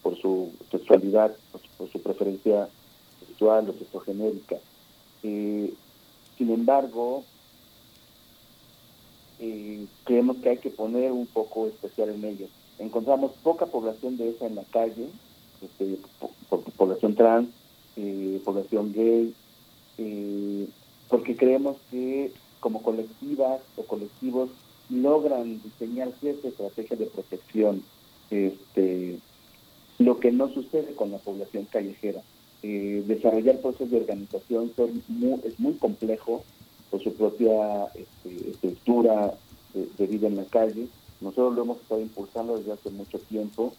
por 0.07 0.17
su 0.21 0.53
sexualidad, 0.71 1.35
por 1.51 1.91
su, 1.91 2.01
preferencia 2.01 2.69
sexual 3.27 3.69
o 3.69 3.73
sexogenérica. 3.73 4.57
Eh, 5.25 5.75
sin 6.39 6.51
embargo, 6.53 7.25
eh, 9.41 9.85
creemos 10.05 10.37
que 10.37 10.51
hay 10.51 10.59
que 10.59 10.71
poner 10.71 11.11
un 11.11 11.27
poco 11.27 11.67
especial 11.67 12.11
en 12.11 12.25
ellos. 12.25 12.51
Encontramos 12.79 13.33
poca 13.43 13.67
población 13.67 14.17
de 14.17 14.31
esa 14.31 14.47
en 14.47 14.55
la 14.55 14.63
calle, 14.71 15.09
este, 15.61 15.99
población 16.77 17.17
trans, 17.17 17.49
eh, 17.97 18.41
población 18.45 18.93
gay, 18.93 19.35
porque 21.09 21.37
creemos 21.37 21.79
que 21.91 22.33
como 22.61 22.81
colectivas 22.81 23.61
o 23.77 23.83
colectivos 23.83 24.51
logran 24.91 25.61
diseñar 25.63 26.13
cierta 26.21 26.49
estrategia 26.49 26.97
de 26.97 27.07
protección, 27.07 27.83
este, 28.31 29.19
lo 29.99 30.21
que 30.21 30.33
no 30.33 30.49
sucede 30.53 30.95
con 30.95 31.11
la 31.11 31.19
población 31.19 31.67
callejera. 31.71 32.23
Eh, 32.63 33.05
desarrollar 33.07 33.61
procesos 33.61 33.91
de 33.91 33.99
organización 33.99 34.73
es 35.45 35.61
muy 35.61 35.75
complejo 35.75 36.43
por 36.91 37.03
su 37.03 37.13
propia 37.15 37.87
este, 37.95 38.51
estructura 38.51 39.35
de, 39.75 40.07
vida 40.07 40.29
en 40.29 40.37
la 40.37 40.45
calle. 40.45 40.89
Nosotros 41.21 41.55
lo 41.55 41.63
hemos 41.63 41.81
estado 41.81 42.01
impulsando 42.01 42.59
desde 42.59 42.73
hace 42.73 42.91
mucho 42.91 43.19
tiempo, 43.19 43.73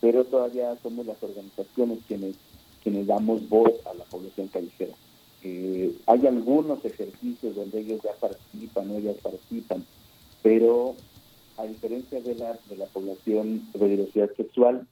pero 0.00 0.24
todavía 0.24 0.76
somos 0.82 1.06
las 1.06 1.22
organizaciones 1.22 1.98
quienes, 2.06 2.36
quienes 2.82 3.06
damos 3.06 3.48
voz 3.48 3.72
a 3.86 3.94
la 3.94 4.04
población 4.04 4.48
callejera. 4.48 4.94
Eh, 5.42 5.94
hay 6.06 6.26
algunos 6.26 6.84
ejercicios 6.84 7.54
donde 7.54 7.80
ellos 7.80 8.00
ya 8.02 8.12
participan 8.14 8.90
ellas 8.90 9.16
participan, 9.22 9.84
pero 10.42 10.94
a 11.58 11.64
diferencia 11.64 12.20
de 12.20 12.34
la, 12.36 12.58
de 12.68 12.76
la 12.76 12.86
población 12.86 13.62
de 13.74 13.88
diversidad 13.88 14.30
sexual, 14.36 14.86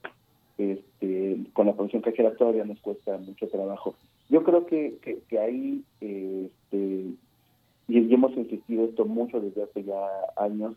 este, 0.59 1.39
con 1.53 1.67
la 1.67 1.75
población 1.75 2.03
cajera 2.03 2.35
todavía 2.35 2.65
nos 2.65 2.81
cuesta 2.81 3.17
mucho 3.19 3.47
trabajo. 3.49 3.95
Yo 4.29 4.43
creo 4.43 4.67
que, 4.67 4.97
que, 5.29 5.39
ahí, 5.39 5.85
este, 6.01 7.15
y, 7.89 8.15
hemos 8.15 8.37
insistido 8.37 8.87
esto 8.87 9.05
mucho 9.05 9.41
desde 9.41 9.63
hace 9.63 9.85
ya 9.85 10.09
años, 10.37 10.75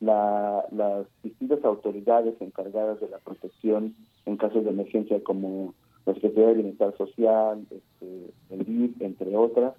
la, 0.00 0.64
las 0.72 1.06
distintas 1.22 1.64
autoridades 1.64 2.34
encargadas 2.40 3.00
de 3.00 3.08
la 3.08 3.18
protección 3.18 3.94
en 4.26 4.36
casos 4.36 4.64
de 4.64 4.70
emergencia 4.70 5.22
como 5.22 5.74
la 6.06 6.14
Secretaría 6.14 6.48
de 6.48 6.54
Bienestar 6.54 6.96
Social, 6.96 7.66
este, 7.70 8.30
el 8.50 8.64
DIF, 8.64 9.00
entre 9.02 9.36
otras, 9.36 9.74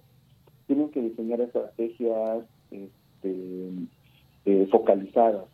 tienen 0.67 0.89
que 0.89 1.01
diseñar 1.01 1.41
estrategias 1.41 2.45
este, 2.71 3.69
eh, 4.49 4.67
focalizadas. 4.71 5.45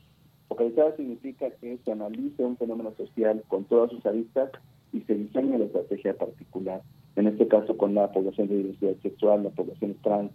Focalizadas 0.47 0.95
significa 0.95 1.49
que 1.51 1.77
se 1.83 1.91
analice 1.91 2.43
un 2.43 2.57
fenómeno 2.57 2.93
social 2.95 3.43
con 3.47 3.65
todas 3.65 3.89
sus 3.91 4.05
aristas 4.05 4.51
y 4.93 5.01
se 5.01 5.15
diseñe 5.15 5.57
la 5.57 5.65
estrategia 5.65 6.17
particular. 6.17 6.81
En 7.15 7.27
este 7.27 7.47
caso 7.47 7.75
con 7.77 7.95
la 7.95 8.11
población 8.11 8.47
de 8.47 8.57
diversidad 8.57 8.95
sexual, 9.01 9.43
la 9.43 9.49
población 9.49 9.95
trans. 10.03 10.31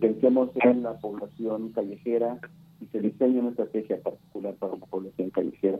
pensemos 0.00 0.50
en 0.62 0.82
la 0.82 0.94
población 0.98 1.70
callejera 1.70 2.38
y 2.80 2.86
se 2.86 3.00
diseñe 3.00 3.40
una 3.40 3.50
estrategia 3.50 4.00
particular 4.00 4.54
para 4.54 4.76
la 4.76 4.86
población 4.86 5.30
callejera 5.30 5.78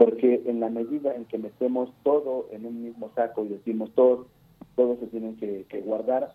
porque 0.00 0.42
en 0.46 0.60
la 0.60 0.70
medida 0.70 1.14
en 1.14 1.26
que 1.26 1.36
metemos 1.36 1.90
todo 2.04 2.48
en 2.52 2.64
un 2.64 2.82
mismo 2.82 3.10
saco 3.14 3.44
y 3.44 3.48
decimos 3.48 3.90
todo, 3.94 4.28
todo 4.74 4.96
se 4.98 5.08
tienen 5.08 5.36
que, 5.36 5.82
guardar, 5.84 6.32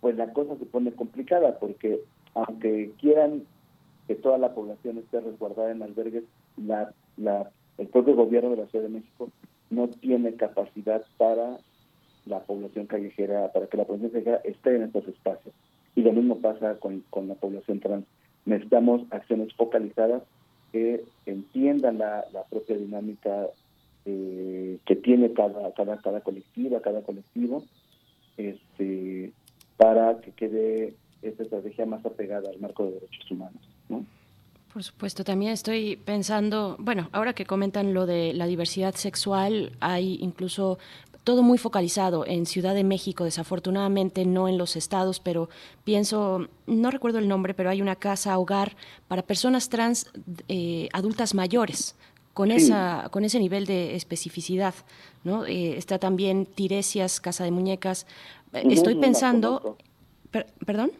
pues 0.00 0.16
la 0.16 0.32
cosa 0.32 0.56
se 0.56 0.64
pone 0.64 0.90
complicada, 0.92 1.58
porque 1.58 2.00
aunque 2.32 2.92
quieran 2.98 3.42
que 4.06 4.14
toda 4.14 4.38
la 4.38 4.54
población 4.54 4.98
esté 4.98 5.20
resguardada 5.20 5.70
en 5.70 5.82
albergues, 5.82 6.24
la, 6.56 6.92
la, 7.16 7.50
el 7.78 7.88
propio 7.88 8.14
gobierno 8.14 8.50
de 8.50 8.56
la 8.56 8.66
Ciudad 8.66 8.84
de 8.84 8.90
México 8.90 9.30
no 9.70 9.88
tiene 9.88 10.34
capacidad 10.34 11.04
para 11.16 11.58
la 12.26 12.40
población 12.40 12.86
callejera, 12.86 13.52
para 13.52 13.66
que 13.66 13.76
la 13.76 13.84
población 13.84 14.10
callejera 14.10 14.40
esté 14.44 14.76
en 14.76 14.84
estos 14.84 15.06
espacios. 15.08 15.54
Y 15.94 16.02
lo 16.02 16.12
mismo 16.12 16.38
pasa 16.38 16.76
con, 16.78 17.02
con 17.10 17.28
la 17.28 17.34
población 17.34 17.80
trans. 17.80 18.04
Necesitamos 18.44 19.02
acciones 19.10 19.52
focalizadas 19.54 20.22
que 20.72 21.04
entiendan 21.24 21.98
la, 21.98 22.24
propia 22.50 22.76
dinámica 22.76 23.48
eh, 24.04 24.78
que 24.84 24.96
tiene 24.96 25.32
cada, 25.32 25.72
cada, 25.72 25.96
cada 25.98 26.20
colectiva, 26.20 26.80
cada 26.80 27.02
colectivo, 27.02 27.64
este, 28.36 29.32
para 29.76 30.20
que 30.20 30.32
quede 30.32 30.94
esta 31.22 31.42
estrategia 31.42 31.86
más 31.86 32.04
apegada 32.04 32.50
al 32.50 32.60
marco 32.60 32.84
de 32.84 32.92
derechos 32.92 33.30
humanos. 33.30 33.62
Por 33.88 34.82
supuesto, 34.82 35.24
también 35.24 35.52
estoy 35.52 35.96
pensando, 35.96 36.76
bueno, 36.78 37.08
ahora 37.12 37.32
que 37.32 37.46
comentan 37.46 37.94
lo 37.94 38.04
de 38.04 38.34
la 38.34 38.46
diversidad 38.46 38.94
sexual, 38.94 39.72
hay 39.80 40.18
incluso 40.20 40.78
todo 41.24 41.42
muy 41.42 41.56
focalizado 41.56 42.26
en 42.26 42.44
Ciudad 42.46 42.74
de 42.74 42.84
México, 42.84 43.24
desafortunadamente 43.24 44.24
no 44.26 44.48
en 44.48 44.58
los 44.58 44.76
estados, 44.76 45.18
pero 45.18 45.48
pienso, 45.82 46.46
no 46.66 46.90
recuerdo 46.90 47.18
el 47.18 47.26
nombre, 47.26 47.54
pero 47.54 47.70
hay 47.70 47.80
una 47.80 47.96
casa 47.96 48.36
hogar 48.38 48.76
para 49.08 49.22
personas 49.22 49.70
trans 49.70 50.08
eh, 50.48 50.88
adultas 50.92 51.34
mayores. 51.34 51.96
Con, 52.34 52.50
esa, 52.50 53.08
con 53.10 53.24
ese 53.24 53.40
nivel 53.40 53.64
de 53.64 53.96
especificidad, 53.96 54.74
¿no? 55.24 55.46
Eh, 55.46 55.78
está 55.78 55.98
también 55.98 56.44
Tiresias, 56.44 57.18
Casa 57.18 57.44
de 57.44 57.50
Muñecas. 57.50 58.06
Estoy 58.52 58.96
pensando... 58.96 59.78
¿Perdón? 60.66 60.92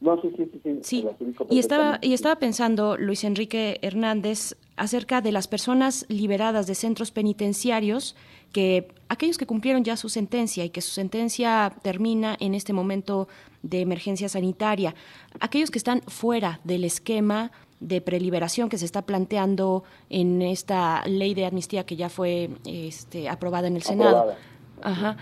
No, 0.00 0.20
sí, 0.22 0.32
sí, 0.36 0.50
sí. 0.62 0.78
Sí, 0.82 1.06
y 1.50 1.58
estaba, 1.58 1.98
y 2.00 2.14
estaba 2.14 2.36
pensando, 2.36 2.96
Luis 2.96 3.22
Enrique 3.22 3.78
Hernández, 3.82 4.56
acerca 4.76 5.20
de 5.20 5.30
las 5.30 5.46
personas 5.46 6.06
liberadas 6.08 6.66
de 6.66 6.74
centros 6.74 7.10
penitenciarios, 7.10 8.16
que 8.52 8.88
aquellos 9.10 9.36
que 9.36 9.46
cumplieron 9.46 9.84
ya 9.84 9.96
su 9.96 10.08
sentencia 10.08 10.64
y 10.64 10.70
que 10.70 10.80
su 10.80 10.90
sentencia 10.90 11.72
termina 11.82 12.34
en 12.40 12.54
este 12.54 12.72
momento 12.72 13.28
de 13.62 13.82
emergencia 13.82 14.30
sanitaria, 14.30 14.94
aquellos 15.38 15.70
que 15.70 15.78
están 15.78 16.00
fuera 16.02 16.60
del 16.64 16.84
esquema 16.84 17.52
de 17.80 18.00
preliberación 18.00 18.68
que 18.68 18.78
se 18.78 18.84
está 18.84 19.02
planteando 19.02 19.84
en 20.08 20.42
esta 20.42 21.02
ley 21.06 21.34
de 21.34 21.46
amnistía 21.46 21.84
que 21.84 21.96
ya 21.96 22.08
fue 22.08 22.50
este, 22.64 23.28
aprobada 23.28 23.68
en 23.68 23.76
el 23.76 23.82
Senado. 23.82 24.34
Ajá 24.82 25.16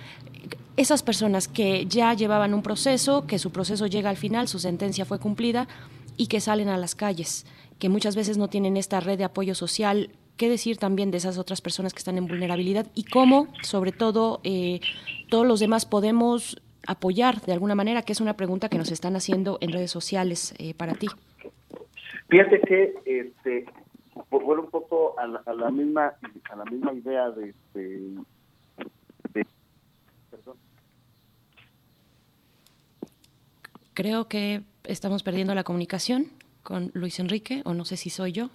esas 0.78 1.03
personas 1.03 1.49
que 1.49 1.87
ya 1.87 2.15
llevaban 2.15 2.55
un 2.55 2.62
proceso, 2.62 3.27
que 3.27 3.41
su 3.41 3.51
proceso 3.51 3.89
llega 3.89 4.11
al 4.11 4.17
final, 4.17 4.47
su 4.47 4.61
sentencia 4.61 5.05
fue 5.05 5.19
cumplida 5.19 5.67
y 6.17 6.28
que 6.28 6.41
salen 6.41 6.69
a 6.69 6.77
las 6.77 6.95
calles, 6.95 7.47
que 7.81 7.89
muchas 7.89 8.15
veces 8.15 8.39
no 8.39 8.47
tienen 8.47 8.77
esta 8.77 9.01
red 9.01 9.19
de 9.19 9.25
apoyo 9.25 9.57
social. 9.57 10.11
¿Qué 10.37 10.49
decir 10.49 10.77
también 10.77 11.11
de 11.11 11.19
esas 11.19 11.37
otras 11.37 11.61
personas 11.61 11.93
que 11.93 11.99
están 11.99 12.17
en 12.17 12.28
vulnerabilidad 12.28 12.87
y 12.95 13.03
cómo, 13.03 13.49
sobre 13.62 13.91
todo, 13.91 14.41
eh, 14.45 14.78
todos 15.28 15.45
los 15.45 15.59
demás 15.59 15.85
podemos 15.85 16.62
apoyar 16.87 17.41
de 17.41 17.55
alguna 17.55 17.75
manera? 17.75 18.03
Que 18.03 18.12
es 18.12 18.20
una 18.20 18.37
pregunta 18.37 18.69
que 18.69 18.78
nos 18.78 18.93
están 18.93 19.17
haciendo 19.17 19.59
en 19.61 19.73
redes 19.73 19.91
sociales 19.91 20.55
eh, 20.59 20.75
para 20.75 20.95
ti. 20.95 21.09
Fíjate 22.28 22.61
que 22.61 22.95
este, 23.05 23.65
vuelvo 24.31 24.62
un 24.62 24.70
poco 24.70 25.17
a 25.19 25.27
la, 25.27 25.70
misma 25.73 26.12
a 26.53 26.57
la 26.57 26.65
misma 26.67 26.93
idea 26.93 27.31
de, 27.31 27.49
este, 27.49 28.01
Creo 33.99 34.28
que 34.28 34.62
estamos 34.85 35.25
perdiendo 35.25 35.57
la 35.57 35.65
comunicación 35.65 36.31
con 36.62 36.93
Luis 36.94 37.18
Enrique, 37.18 37.62
o 37.65 37.75
no 37.75 37.85
sé 37.85 37.97
si 37.97 38.10
soy 38.10 38.31
yo. 38.31 38.49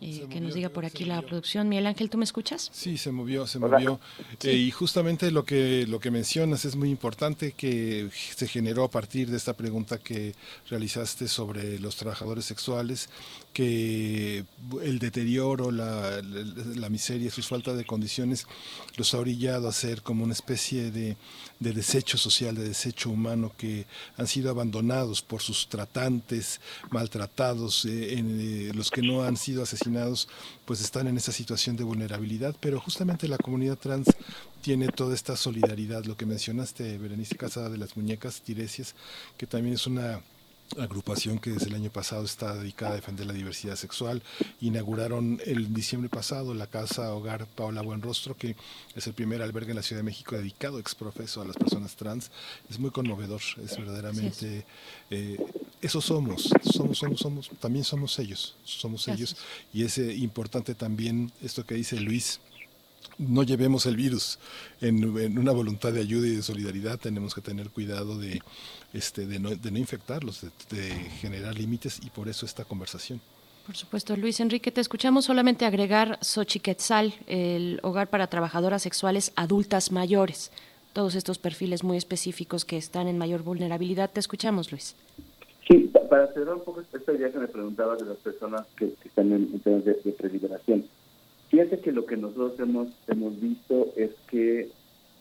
Eh, 0.00 0.26
que 0.30 0.40
nos 0.40 0.54
diga 0.54 0.68
por 0.68 0.84
aquí 0.84 1.04
la 1.04 1.22
producción. 1.22 1.68
Miguel 1.68 1.86
Ángel, 1.86 2.10
¿tú 2.10 2.18
me 2.18 2.24
escuchas? 2.24 2.70
Sí, 2.72 2.98
se 2.98 3.12
movió, 3.12 3.46
se 3.46 3.58
movió. 3.58 4.00
Eh, 4.42 4.52
y 4.52 4.70
justamente 4.70 5.30
lo 5.30 5.44
que, 5.44 5.86
lo 5.88 6.00
que 6.00 6.10
mencionas 6.10 6.64
es 6.64 6.76
muy 6.76 6.90
importante 6.90 7.52
que 7.52 8.10
se 8.12 8.46
generó 8.48 8.84
a 8.84 8.90
partir 8.90 9.30
de 9.30 9.36
esta 9.36 9.54
pregunta 9.54 9.98
que 9.98 10.34
realizaste 10.68 11.28
sobre 11.28 11.78
los 11.78 11.96
trabajadores 11.96 12.44
sexuales, 12.44 13.08
que 13.52 14.44
el 14.82 14.98
deterioro, 14.98 15.70
la, 15.70 16.22
la, 16.22 16.88
miseria, 16.88 17.30
sus 17.30 17.48
falta 17.48 17.74
de 17.74 17.84
condiciones 17.84 18.46
los 18.96 19.12
ha 19.14 19.18
orillado 19.18 19.68
a 19.68 19.72
ser 19.72 20.02
como 20.02 20.24
una 20.24 20.32
especie 20.32 20.90
de, 20.90 21.16
de 21.58 21.72
desecho 21.72 22.16
social, 22.16 22.54
de 22.54 22.68
desecho 22.68 23.10
humano 23.10 23.52
que 23.56 23.86
han 24.16 24.26
sido 24.26 24.50
abandonados 24.50 25.22
por 25.22 25.42
sus 25.42 25.68
tratantes, 25.68 26.60
maltratados, 26.90 27.84
eh, 27.84 28.18
en, 28.18 28.76
los 28.76 28.90
que 28.90 29.02
no 29.02 29.22
han 29.22 29.36
sido 29.36 29.62
asesinados 29.72 30.28
pues 30.64 30.80
están 30.80 31.06
en 31.06 31.16
esa 31.16 31.32
situación 31.32 31.76
de 31.76 31.84
vulnerabilidad, 31.84 32.56
pero 32.60 32.80
justamente 32.80 33.28
la 33.28 33.38
comunidad 33.38 33.78
trans 33.78 34.08
tiene 34.62 34.88
toda 34.88 35.14
esta 35.14 35.36
solidaridad, 35.36 36.04
lo 36.04 36.16
que 36.16 36.26
mencionaste, 36.26 36.98
Berenice 36.98 37.36
Casada 37.36 37.70
de 37.70 37.78
las 37.78 37.96
Muñecas 37.96 38.42
Tiresias, 38.42 38.94
que 39.36 39.46
también 39.46 39.74
es 39.74 39.86
una 39.86 40.20
agrupación 40.78 41.38
que 41.38 41.50
desde 41.50 41.66
el 41.66 41.74
año 41.74 41.90
pasado 41.90 42.24
está 42.24 42.54
dedicada 42.54 42.92
a 42.92 42.96
defender 42.96 43.26
la 43.26 43.32
diversidad 43.32 43.76
sexual. 43.76 44.22
Inauguraron 44.60 45.40
el 45.44 45.72
diciembre 45.72 46.08
pasado 46.08 46.54
la 46.54 46.66
Casa 46.66 47.12
Hogar 47.14 47.46
Paula 47.46 47.82
Buenrostro, 47.82 48.36
que 48.36 48.56
es 48.94 49.06
el 49.06 49.14
primer 49.14 49.42
albergue 49.42 49.70
en 49.70 49.76
la 49.76 49.82
Ciudad 49.82 50.00
de 50.00 50.04
México 50.04 50.36
dedicado 50.36 50.78
exprofeso 50.78 51.42
a 51.42 51.44
las 51.44 51.56
personas 51.56 51.96
trans. 51.96 52.30
Es 52.68 52.78
muy 52.78 52.90
conmovedor, 52.90 53.40
es 53.62 53.76
verdaderamente... 53.76 54.64
Eh, 55.10 55.38
eso 55.82 56.02
somos, 56.02 56.50
somos, 56.70 56.98
somos, 56.98 57.20
somos, 57.20 57.50
también 57.58 57.84
somos 57.84 58.18
ellos, 58.18 58.54
somos 58.64 59.08
ellos. 59.08 59.36
Y 59.72 59.84
es 59.84 59.96
eh, 59.96 60.14
importante 60.14 60.74
también 60.74 61.32
esto 61.42 61.64
que 61.64 61.74
dice 61.74 61.98
Luis, 61.98 62.40
no 63.20 63.42
llevemos 63.42 63.86
el 63.86 63.96
virus 63.96 64.38
en, 64.80 65.38
una 65.38 65.52
voluntad 65.52 65.92
de 65.92 66.00
ayuda 66.00 66.26
y 66.26 66.36
de 66.36 66.42
solidaridad, 66.42 66.98
tenemos 66.98 67.34
que 67.34 67.40
tener 67.40 67.70
cuidado 67.70 68.18
de, 68.18 68.40
este, 68.92 69.26
de, 69.26 69.38
no, 69.38 69.50
de 69.50 69.70
no 69.70 69.78
infectarlos, 69.78 70.42
de, 70.42 70.80
generar 71.20 71.56
límites 71.56 72.00
y 72.04 72.10
por 72.10 72.28
eso 72.28 72.46
esta 72.46 72.64
conversación. 72.64 73.20
Por 73.66 73.76
supuesto, 73.76 74.16
Luis 74.16 74.40
Enrique, 74.40 74.72
te 74.72 74.80
escuchamos 74.80 75.26
solamente 75.26 75.64
agregar 75.64 76.18
Xochiquetzal, 76.22 77.14
el 77.26 77.78
hogar 77.82 78.08
para 78.08 78.26
trabajadoras 78.26 78.82
sexuales 78.82 79.32
adultas 79.36 79.92
mayores, 79.92 80.50
todos 80.92 81.14
estos 81.14 81.38
perfiles 81.38 81.84
muy 81.84 81.96
específicos 81.96 82.64
que 82.64 82.76
están 82.76 83.06
en 83.06 83.16
mayor 83.16 83.42
vulnerabilidad. 83.42 84.10
Te 84.10 84.18
escuchamos, 84.18 84.72
Luis. 84.72 84.96
Sí, 85.68 85.88
para 86.08 86.32
cerrar 86.32 86.54
un 86.54 86.64
poco 86.64 86.80
esta 86.80 87.12
idea 87.12 87.30
que 87.30 87.38
me 87.38 87.46
preguntabas 87.46 88.00
de 88.00 88.06
las 88.06 88.16
personas 88.16 88.66
que, 88.76 88.92
están 89.04 89.32
en, 89.32 89.60
temas 89.60 89.84
de, 89.84 89.94
de 89.94 90.12
preliberación. 90.12 90.84
Fíjate 91.50 91.78
que 91.80 91.92
lo 91.92 92.06
que 92.06 92.16
nosotros 92.16 92.58
hemos, 92.58 92.88
hemos 93.06 93.40
visto 93.40 93.92
es 93.96 94.10
que 94.28 94.70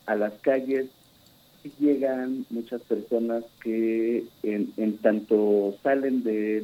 a 0.07 0.15
las 0.15 0.33
calles 0.41 0.87
llegan 1.79 2.45
muchas 2.49 2.81
personas 2.83 3.43
que 3.63 4.25
en, 4.43 4.97
tanto 4.97 5.75
salen 5.83 6.23
de, 6.23 6.63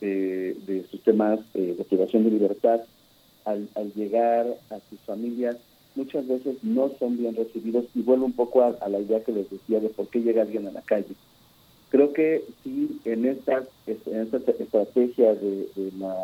de, 0.00 0.86
sus 0.90 1.02
temas 1.02 1.40
de 1.54 1.84
privación 1.88 2.24
de 2.24 2.30
libertad, 2.30 2.80
al, 3.44 3.92
llegar 3.94 4.46
a 4.70 4.78
sus 4.90 5.00
familias, 5.00 5.56
muchas 5.94 6.26
veces 6.28 6.56
no 6.62 6.90
son 6.98 7.16
bien 7.16 7.34
recibidos 7.34 7.86
y 7.94 8.02
vuelvo 8.02 8.26
un 8.26 8.32
poco 8.32 8.62
a, 8.62 8.88
la 8.88 9.00
idea 9.00 9.24
que 9.24 9.32
les 9.32 9.50
decía 9.50 9.80
de 9.80 9.88
por 9.88 10.08
qué 10.08 10.20
llega 10.20 10.42
alguien 10.42 10.66
a 10.66 10.72
la 10.72 10.82
calle. 10.82 11.14
Creo 11.90 12.12
que 12.12 12.44
sí, 12.62 13.00
en 13.04 13.24
esta, 13.24 13.64
en 13.86 14.20
esta 14.20 14.36
estrategia 14.36 15.34
de, 15.34 15.68
de, 15.74 15.92
la, 15.98 16.14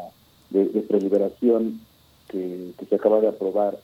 de, 0.51 0.67
deliberación 0.89 1.81
que, 2.29 2.73
se 2.89 2.95
acaba 2.95 3.21
de 3.21 3.29
aprobar, 3.29 3.79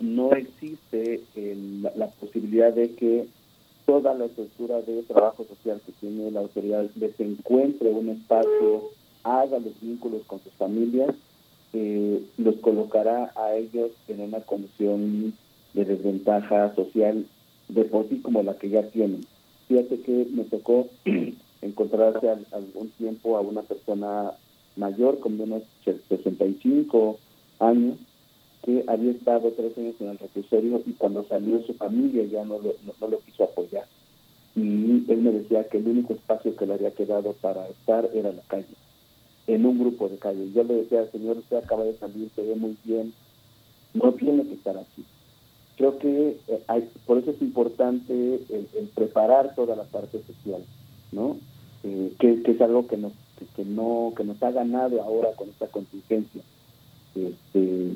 no 0.00 0.32
existe 0.32 1.20
la, 1.94 2.08
posibilidad 2.08 2.72
de 2.72 2.94
que 2.94 3.26
toda 3.86 4.14
la 4.14 4.26
estructura 4.26 4.80
de 4.82 5.02
trabajo 5.02 5.44
social 5.44 5.80
que 5.84 5.92
tiene 5.92 6.30
la 6.30 6.40
autoridad 6.40 6.88
les 6.96 7.18
encuentre 7.20 7.90
un 7.90 8.08
espacio, 8.10 8.90
haga 9.22 9.58
los 9.58 9.78
vínculos 9.80 10.22
con 10.26 10.40
sus 10.40 10.52
familias 10.54 11.14
eh, 11.72 12.24
los 12.36 12.56
colocará 12.56 13.32
a 13.36 13.54
ellos 13.54 13.92
en 14.08 14.20
una 14.20 14.40
condición 14.40 15.34
de 15.72 15.84
desventaja 15.84 16.74
social 16.74 17.26
de 17.68 17.84
por 17.84 18.08
sí 18.08 18.20
como 18.20 18.42
la 18.42 18.56
que 18.56 18.70
ya 18.70 18.82
tienen. 18.90 19.24
Fíjate 19.68 20.00
que 20.00 20.26
me 20.32 20.44
tocó 20.44 20.88
encontrarse 21.62 22.28
algún 22.50 22.90
tiempo 22.98 23.36
a 23.36 23.40
una 23.40 23.62
persona 23.62 24.32
mayor, 24.74 25.20
con 25.20 25.40
unos 25.40 25.62
65 25.84 27.18
años, 27.60 27.98
que 28.62 28.84
había 28.86 29.12
estado 29.12 29.50
tres 29.52 29.76
años 29.78 29.94
en 30.00 30.08
el 30.08 30.18
reclusorio 30.18 30.82
y 30.86 30.92
cuando 30.92 31.24
salió 31.24 31.62
su 31.62 31.74
familia 31.74 32.24
ya 32.24 32.44
no 32.44 32.58
lo, 32.58 32.74
no 33.00 33.08
lo 33.08 33.18
quiso 33.20 33.44
apoyar. 33.44 33.86
Y 34.56 35.04
él 35.08 35.22
me 35.22 35.30
decía 35.30 35.68
que 35.68 35.78
el 35.78 35.88
único 35.88 36.12
espacio 36.12 36.56
que 36.56 36.66
le 36.66 36.74
había 36.74 36.90
quedado 36.90 37.32
para 37.34 37.68
estar 37.68 38.08
era 38.14 38.32
la 38.32 38.42
calle 38.42 38.74
en 39.46 39.66
un 39.66 39.78
grupo 39.78 40.08
de 40.08 40.18
calle. 40.18 40.50
Yo 40.52 40.64
le 40.64 40.74
decía 40.74 41.10
Señor, 41.10 41.38
usted 41.38 41.56
acaba 41.56 41.84
de 41.84 41.96
salir, 41.96 42.30
se 42.34 42.42
ve 42.42 42.54
muy 42.54 42.76
bien, 42.84 43.12
no 43.94 44.12
tiene 44.12 44.44
que 44.44 44.54
estar 44.54 44.76
aquí. 44.76 45.04
Creo 45.76 45.98
que 45.98 46.36
eh, 46.46 46.62
hay, 46.68 46.88
por 47.06 47.18
eso 47.18 47.30
es 47.30 47.40
importante 47.40 48.12
el, 48.12 48.90
preparar 48.94 49.54
toda 49.54 49.76
la 49.76 49.84
parte 49.84 50.20
social, 50.26 50.62
¿no? 51.12 51.38
Eh, 51.82 52.12
que, 52.18 52.42
es 52.44 52.60
algo 52.60 52.86
que 52.86 52.98
nos 52.98 53.12
que, 53.56 53.64
no 53.64 54.12
que 54.14 54.24
nos 54.24 54.42
ha 54.42 54.50
ganado 54.50 55.02
ahora 55.02 55.30
con 55.36 55.48
esta 55.48 55.66
contingencia. 55.68 56.42
Este, 57.14 57.94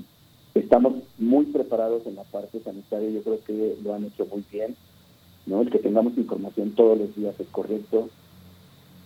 estamos 0.54 0.94
muy 1.18 1.46
preparados 1.46 2.06
en 2.06 2.16
la 2.16 2.24
parte 2.24 2.60
sanitaria, 2.60 3.10
yo 3.10 3.22
creo 3.22 3.44
que 3.44 3.76
lo 3.82 3.94
han 3.94 4.04
hecho 4.04 4.26
muy 4.26 4.44
bien, 4.50 4.76
¿no? 5.46 5.62
El 5.62 5.70
que 5.70 5.78
tengamos 5.78 6.16
información 6.16 6.70
todos 6.72 6.96
los 6.96 7.14
días 7.16 7.38
es 7.38 7.48
correcto, 7.48 8.08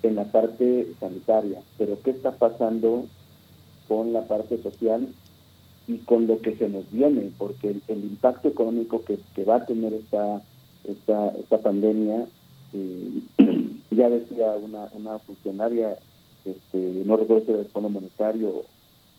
en 0.02 0.14
la 0.14 0.24
parte 0.24 0.86
sanitaria, 1.00 1.60
pero 1.76 1.98
¿qué 2.02 2.10
está 2.10 2.32
pasando 2.32 3.06
con 3.88 4.12
la 4.12 4.28
parte 4.28 4.62
social 4.62 5.08
y 5.88 5.98
con 5.98 6.26
lo 6.26 6.40
que 6.40 6.54
se 6.56 6.68
nos 6.68 6.90
viene? 6.92 7.32
Porque 7.36 7.74
el, 7.88 8.04
impacto 8.04 8.48
económico 8.48 9.02
que, 9.04 9.44
va 9.44 9.56
a 9.56 9.66
tener 9.66 9.94
esta, 9.94 10.42
esta, 10.84 11.30
esta 11.30 11.58
pandemia, 11.58 12.26
eh, 12.74 13.22
ya 13.90 14.08
decía 14.08 14.52
una, 14.52 14.88
una 14.92 15.18
funcionaria, 15.20 15.96
este, 16.44 17.02
no 17.04 17.16
recuerdo 17.16 17.44
si 17.44 17.50
era 17.50 17.58
del 17.58 17.72
Fondo 17.72 17.88
Monetario, 17.88 18.64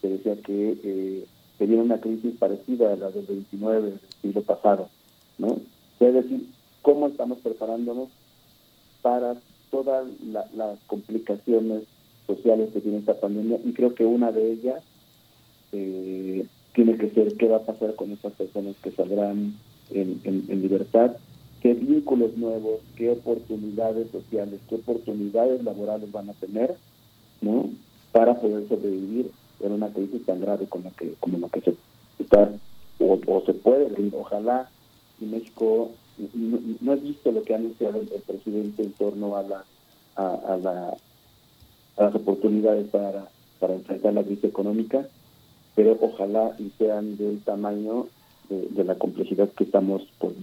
que 0.01 0.08
decía 0.08 0.35
que 0.38 0.77
eh, 0.83 1.25
se 1.59 1.65
viene 1.65 1.83
una 1.83 1.99
crisis 1.99 2.35
parecida 2.39 2.93
a 2.93 2.95
la 2.95 3.11
del 3.11 3.25
29 3.25 3.81
del 3.81 3.99
siglo 4.21 4.41
pasado, 4.41 4.89
¿no? 5.38 5.57
Es 5.99 6.13
decir, 6.13 6.47
¿cómo 6.81 7.07
estamos 7.07 7.38
preparándonos 7.39 8.07
para 9.01 9.35
todas 9.69 10.07
las 10.23 10.79
complicaciones 10.88 11.83
sociales 12.25 12.69
que 12.73 12.79
tiene 12.79 12.99
esta 12.99 13.19
pandemia 13.19 13.59
y 13.63 13.73
creo 13.73 13.93
que 13.93 14.05
una 14.05 14.31
de 14.31 14.51
ellas 14.51 14.81
eh, 15.73 16.45
tiene 16.73 16.97
que 16.97 17.09
ser 17.09 17.35
qué 17.35 17.47
va 17.47 17.57
a 17.57 17.65
pasar 17.65 17.95
con 17.95 18.11
estas 18.11 18.33
personas 18.33 18.75
que 18.81 18.91
saldrán 18.91 19.55
en, 19.89 20.21
en, 20.23 20.61
libertad, 20.61 21.17
qué 21.61 21.73
vínculos 21.73 22.38
nuevos, 22.38 22.79
qué 22.95 23.09
oportunidades 23.09 24.09
sociales, 24.11 24.59
qué 24.69 24.75
oportunidades 24.75 25.63
laborales 25.63 26.11
van 26.11 26.29
a 26.29 26.33
tener, 26.33 26.75
¿no? 27.41 27.69
Para 28.11 28.35
poder 28.35 28.67
sobrevivir 28.67 29.31
en 29.61 29.71
una 29.71 29.89
crisis 29.89 30.25
tan 30.25 30.41
grave 30.41 30.65
como 30.67 30.85
la 30.85 30.91
que, 30.91 31.13
como 31.19 31.38
la 31.38 31.49
que 31.49 31.61
se 31.61 31.75
está 32.19 32.51
o, 32.99 33.43
se 33.45 33.53
puede 33.53 33.89
Ojalá 34.13 34.69
y 35.21 35.25
México 35.25 35.91
no, 36.81 36.93
he 36.93 36.95
visto 36.97 37.31
lo 37.31 37.43
que 37.43 37.53
ha 37.53 37.57
anunciado 37.57 38.01
el, 38.01 38.07
presidente 38.07 38.83
en 38.83 38.91
torno 38.93 39.38
a, 39.38 39.43
la, 39.43 39.63
a, 40.15 40.57
la, 40.57 40.97
a 41.97 42.03
las 42.03 42.15
oportunidades 42.15 42.88
para, 42.89 43.29
para 43.59 43.75
enfrentar 43.75 44.13
la 44.13 44.23
crisis 44.23 44.43
económica, 44.43 45.07
pero 45.75 45.97
ojalá 46.01 46.55
y 46.59 46.71
sean 46.77 47.15
del 47.17 47.39
tamaño 47.41 48.07
de, 48.49 48.83
la 48.83 48.95
complejidad 48.95 49.49
que 49.49 49.63
estamos 49.63 50.01
por. 50.17 50.33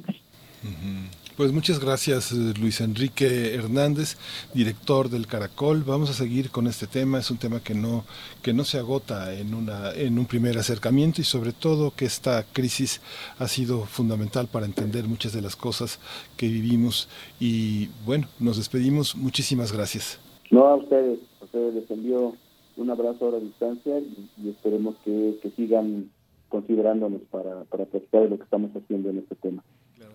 Pues 1.36 1.52
muchas 1.52 1.80
gracias 1.80 2.32
eh, 2.32 2.54
Luis 2.58 2.80
Enrique 2.80 3.54
Hernández, 3.54 4.16
director 4.54 5.10
del 5.10 5.26
Caracol. 5.26 5.84
Vamos 5.86 6.08
a 6.08 6.14
seguir 6.14 6.50
con 6.50 6.66
este 6.66 6.86
tema, 6.86 7.18
es 7.18 7.30
un 7.30 7.36
tema 7.36 7.60
que 7.60 7.74
no 7.74 8.04
que 8.42 8.54
no 8.54 8.64
se 8.64 8.78
agota 8.78 9.34
en 9.34 9.52
una 9.52 9.92
en 9.92 10.18
un 10.18 10.24
primer 10.24 10.56
acercamiento 10.56 11.20
y 11.20 11.24
sobre 11.24 11.52
todo 11.52 11.92
que 11.94 12.06
esta 12.06 12.42
crisis 12.54 13.02
ha 13.38 13.48
sido 13.48 13.82
fundamental 13.82 14.48
para 14.50 14.64
entender 14.64 15.04
muchas 15.04 15.34
de 15.34 15.42
las 15.42 15.56
cosas 15.56 15.98
que 16.38 16.48
vivimos 16.48 17.06
y 17.38 17.90
bueno, 18.06 18.28
nos 18.40 18.56
despedimos. 18.56 19.14
Muchísimas 19.14 19.72
gracias. 19.72 20.18
No 20.50 20.64
a 20.68 20.76
ustedes, 20.76 21.18
a 21.42 21.44
ustedes 21.44 21.74
les 21.74 21.90
envío 21.90 22.32
un 22.78 22.90
abrazo 22.90 23.36
a 23.36 23.40
distancia 23.40 23.98
y, 23.98 24.48
esperemos 24.48 24.96
que, 25.04 25.38
sigan 25.54 26.10
considerándonos 26.48 27.20
para, 27.30 27.64
para 27.64 27.84
platicar 27.84 28.22
de 28.22 28.30
lo 28.30 28.38
que 28.38 28.44
estamos 28.44 28.70
haciendo 28.74 29.10
en 29.10 29.18
este 29.18 29.34
tema. 29.34 29.62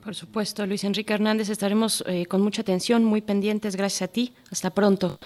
Por 0.04 0.16
supuesto, 0.16 0.66
Luis 0.66 0.84
Enrique 0.84 1.14
Hernández, 1.14 1.50
estaremos 1.50 2.04
eh, 2.08 2.26
con 2.26 2.42
mucha 2.42 2.62
atención, 2.62 3.04
muy 3.04 3.22
pendientes, 3.22 3.76
gracias 3.76 4.10
a 4.10 4.12
ti. 4.12 4.34
Hasta 4.50 4.72
pronto. 4.72 5.20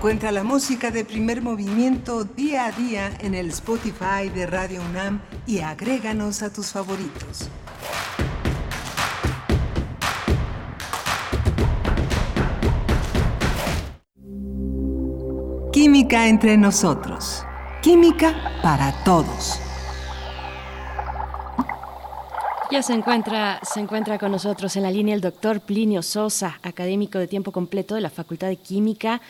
Encuentra 0.00 0.32
la 0.32 0.44
música 0.44 0.90
de 0.90 1.04
primer 1.04 1.42
movimiento 1.42 2.24
día 2.24 2.64
a 2.64 2.72
día 2.72 3.10
en 3.20 3.34
el 3.34 3.50
Spotify 3.50 4.30
de 4.34 4.46
Radio 4.46 4.80
UNAM 4.80 5.20
y 5.46 5.58
agréganos 5.58 6.42
a 6.42 6.50
tus 6.50 6.72
favoritos. 6.72 7.50
Química 15.70 16.28
entre 16.28 16.56
nosotros. 16.56 17.44
Química 17.82 18.32
para 18.62 19.04
todos. 19.04 19.60
Ya 22.70 22.82
se 22.82 22.94
encuentra, 22.94 23.60
se 23.64 23.80
encuentra 23.80 24.16
con 24.16 24.30
nosotros 24.30 24.76
en 24.76 24.84
la 24.84 24.92
línea 24.92 25.14
el 25.14 25.20
doctor 25.20 25.60
Plinio 25.60 26.02
Sosa, 26.02 26.58
académico 26.62 27.18
de 27.18 27.26
tiempo 27.26 27.50
completo 27.50 27.96
de 27.96 28.00
la 28.00 28.10
Facultad 28.10 28.46
de 28.46 28.56
Química, 28.56 29.20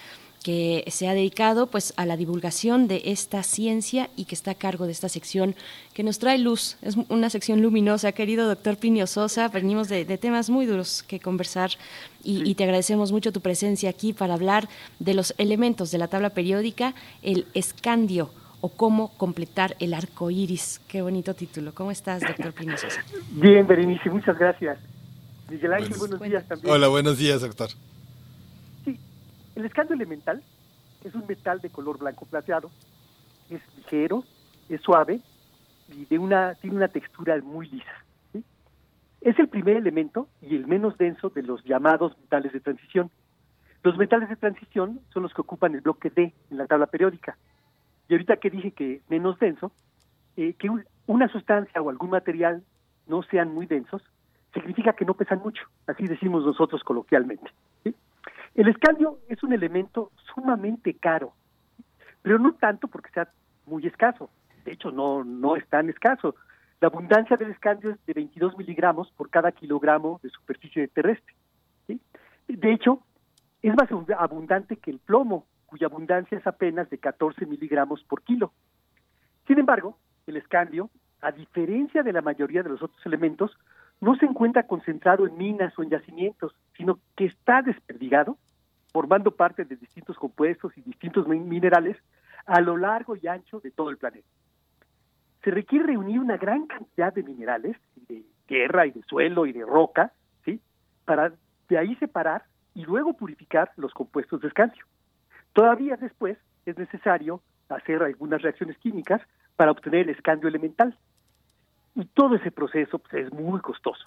que 0.42 0.84
se 0.88 1.08
ha 1.08 1.14
dedicado 1.14 1.66
pues 1.66 1.92
a 1.96 2.06
la 2.06 2.16
divulgación 2.16 2.88
de 2.88 3.02
esta 3.06 3.42
ciencia 3.42 4.08
y 4.16 4.24
que 4.24 4.34
está 4.34 4.52
a 4.52 4.54
cargo 4.54 4.86
de 4.86 4.92
esta 4.92 5.08
sección 5.08 5.54
que 5.92 6.02
nos 6.02 6.18
trae 6.18 6.38
luz. 6.38 6.78
Es 6.82 6.96
una 7.08 7.28
sección 7.28 7.60
luminosa, 7.60 8.12
querido 8.12 8.48
doctor 8.48 8.76
Plinio 8.78 9.06
Sosa. 9.06 9.48
Venimos 9.48 9.88
de, 9.88 10.04
temas 10.18 10.48
muy 10.48 10.66
duros 10.66 11.02
que 11.02 11.20
conversar 11.20 11.70
y, 12.24 12.48
y, 12.48 12.54
te 12.54 12.64
agradecemos 12.64 13.12
mucho 13.12 13.32
tu 13.32 13.40
presencia 13.40 13.90
aquí 13.90 14.12
para 14.12 14.34
hablar 14.34 14.68
de 14.98 15.14
los 15.14 15.34
elementos 15.38 15.90
de 15.90 15.98
la 15.98 16.08
tabla 16.08 16.30
periódica, 16.30 16.94
el 17.22 17.46
escandio 17.54 18.30
o 18.60 18.68
cómo 18.68 19.16
completar 19.16 19.76
el 19.78 19.94
arco 19.94 20.30
iris. 20.30 20.80
Qué 20.88 21.02
bonito 21.02 21.34
título. 21.34 21.74
¿Cómo 21.74 21.90
estás, 21.90 22.22
doctor 22.22 22.52
Plinio 22.52 22.76
Bien, 23.30 23.66
Berenice, 23.66 24.10
muchas 24.10 24.38
gracias. 24.38 24.78
Miguel 25.50 25.72
Ángel, 25.72 25.98
buenos, 25.98 26.20
días 26.20 26.46
también. 26.46 26.72
Hola, 26.72 26.88
buenos 26.88 27.18
días, 27.18 27.40
doctor. 27.40 27.70
El 29.60 29.66
escandio 29.66 29.94
elemental 29.94 30.42
es 31.04 31.14
un 31.14 31.26
metal 31.26 31.60
de 31.60 31.68
color 31.68 31.98
blanco 31.98 32.24
plateado, 32.24 32.70
es 33.50 33.60
ligero, 33.76 34.24
es 34.70 34.80
suave 34.80 35.20
y 35.88 36.06
de 36.06 36.18
una, 36.18 36.54
tiene 36.54 36.76
una 36.76 36.88
textura 36.88 37.38
muy 37.42 37.68
lisa. 37.68 37.92
Es 39.20 39.38
el 39.38 39.48
primer 39.48 39.76
elemento 39.76 40.28
y 40.40 40.56
el 40.56 40.66
menos 40.66 40.96
denso 40.96 41.28
de 41.28 41.42
los 41.42 41.62
llamados 41.64 42.16
metales 42.20 42.54
de 42.54 42.60
transición. 42.60 43.10
Los 43.82 43.98
metales 43.98 44.30
de 44.30 44.36
transición 44.36 45.00
son 45.12 45.24
los 45.24 45.34
que 45.34 45.42
ocupan 45.42 45.74
el 45.74 45.82
bloque 45.82 46.08
D 46.08 46.32
en 46.50 46.56
la 46.56 46.66
tabla 46.66 46.86
periódica. 46.86 47.36
Y 48.08 48.14
ahorita 48.14 48.38
que 48.38 48.48
dije 48.48 48.70
que 48.70 49.02
menos 49.10 49.38
denso, 49.38 49.72
eh, 50.38 50.54
que 50.54 50.70
una 51.06 51.28
sustancia 51.28 51.82
o 51.82 51.90
algún 51.90 52.08
material 52.08 52.64
no 53.08 53.22
sean 53.24 53.52
muy 53.52 53.66
densos, 53.66 54.02
significa 54.54 54.94
que 54.94 55.04
no 55.04 55.12
pesan 55.12 55.40
mucho, 55.40 55.64
así 55.86 56.06
decimos 56.06 56.46
nosotros 56.46 56.82
coloquialmente. 56.82 57.50
El 58.60 58.68
escandio 58.68 59.20
es 59.26 59.42
un 59.42 59.54
elemento 59.54 60.12
sumamente 60.34 60.92
caro, 60.92 61.32
pero 62.20 62.38
no 62.38 62.52
tanto 62.56 62.88
porque 62.88 63.08
sea 63.08 63.26
muy 63.64 63.86
escaso, 63.86 64.28
de 64.66 64.72
hecho 64.72 64.90
no, 64.90 65.24
no 65.24 65.56
es 65.56 65.66
tan 65.68 65.88
escaso. 65.88 66.34
La 66.78 66.88
abundancia 66.88 67.38
del 67.38 67.52
escandio 67.52 67.92
es 67.92 68.04
de 68.04 68.12
22 68.12 68.58
miligramos 68.58 69.10
por 69.12 69.30
cada 69.30 69.50
kilogramo 69.50 70.20
de 70.22 70.28
superficie 70.28 70.88
terrestre. 70.88 71.34
De 71.88 72.72
hecho, 72.74 73.02
es 73.62 73.74
más 73.74 73.88
abundante 74.18 74.76
que 74.76 74.90
el 74.90 74.98
plomo, 74.98 75.46
cuya 75.64 75.86
abundancia 75.86 76.36
es 76.36 76.46
apenas 76.46 76.90
de 76.90 76.98
14 76.98 77.46
miligramos 77.46 78.04
por 78.04 78.20
kilo. 78.24 78.52
Sin 79.46 79.58
embargo, 79.58 79.96
el 80.26 80.36
escandio, 80.36 80.90
a 81.22 81.32
diferencia 81.32 82.02
de 82.02 82.12
la 82.12 82.20
mayoría 82.20 82.62
de 82.62 82.68
los 82.68 82.82
otros 82.82 83.06
elementos, 83.06 83.56
no 84.02 84.16
se 84.16 84.26
encuentra 84.26 84.66
concentrado 84.66 85.26
en 85.26 85.38
minas 85.38 85.78
o 85.78 85.82
en 85.82 85.88
yacimientos, 85.88 86.54
sino 86.76 86.98
que 87.16 87.24
está 87.24 87.62
desperdigado, 87.62 88.36
formando 88.92 89.30
parte 89.30 89.64
de 89.64 89.76
distintos 89.76 90.16
compuestos 90.16 90.76
y 90.76 90.82
distintos 90.82 91.26
minerales 91.28 91.96
a 92.46 92.60
lo 92.60 92.76
largo 92.76 93.16
y 93.16 93.26
ancho 93.26 93.60
de 93.60 93.70
todo 93.70 93.90
el 93.90 93.98
planeta. 93.98 94.28
Se 95.44 95.50
requiere 95.50 95.86
reunir 95.86 96.18
una 96.18 96.36
gran 96.36 96.66
cantidad 96.66 97.12
de 97.12 97.22
minerales, 97.22 97.76
de 98.08 98.24
tierra 98.46 98.86
y 98.86 98.90
de 98.90 99.02
suelo 99.02 99.46
y 99.46 99.52
de 99.52 99.64
roca, 99.64 100.12
¿sí? 100.44 100.60
para 101.04 101.32
de 101.68 101.78
ahí 101.78 101.94
separar 101.96 102.44
y 102.74 102.84
luego 102.84 103.14
purificar 103.14 103.70
los 103.76 103.92
compuestos 103.94 104.40
de 104.40 104.48
escandio. 104.48 104.84
Todavía 105.52 105.96
después 105.96 106.36
es 106.66 106.76
necesario 106.76 107.42
hacer 107.68 108.02
algunas 108.02 108.42
reacciones 108.42 108.76
químicas 108.78 109.22
para 109.56 109.70
obtener 109.70 110.02
el 110.02 110.10
escandio 110.10 110.48
elemental. 110.48 110.96
Y 111.94 112.04
todo 112.06 112.36
ese 112.36 112.50
proceso 112.50 112.98
pues, 112.98 113.26
es 113.26 113.32
muy 113.32 113.60
costoso. 113.60 114.06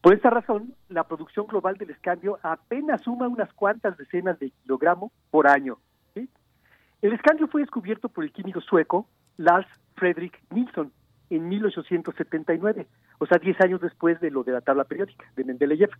Por 0.00 0.14
esta 0.14 0.30
razón, 0.30 0.74
la 0.88 1.04
producción 1.04 1.46
global 1.46 1.76
del 1.76 1.90
escandio 1.90 2.38
apenas 2.42 3.02
suma 3.02 3.28
unas 3.28 3.52
cuantas 3.54 3.96
decenas 3.96 4.38
de 4.38 4.50
kilogramos 4.50 5.12
por 5.30 5.46
año. 5.48 5.78
El 6.14 7.12
escandio 7.12 7.48
fue 7.48 7.60
descubierto 7.60 8.08
por 8.08 8.24
el 8.24 8.32
químico 8.32 8.60
sueco 8.62 9.06
Lars 9.36 9.68
Fredrik 9.94 10.40
Nilsson 10.50 10.90
en 11.28 11.48
1879, 11.48 12.86
o 13.18 13.26
sea, 13.26 13.38
10 13.38 13.60
años 13.60 13.80
después 13.80 14.20
de 14.20 14.30
lo 14.30 14.42
de 14.42 14.52
la 14.52 14.60
tabla 14.60 14.84
periódica 14.84 15.26
de 15.36 15.44
Mendeleev. 15.44 15.90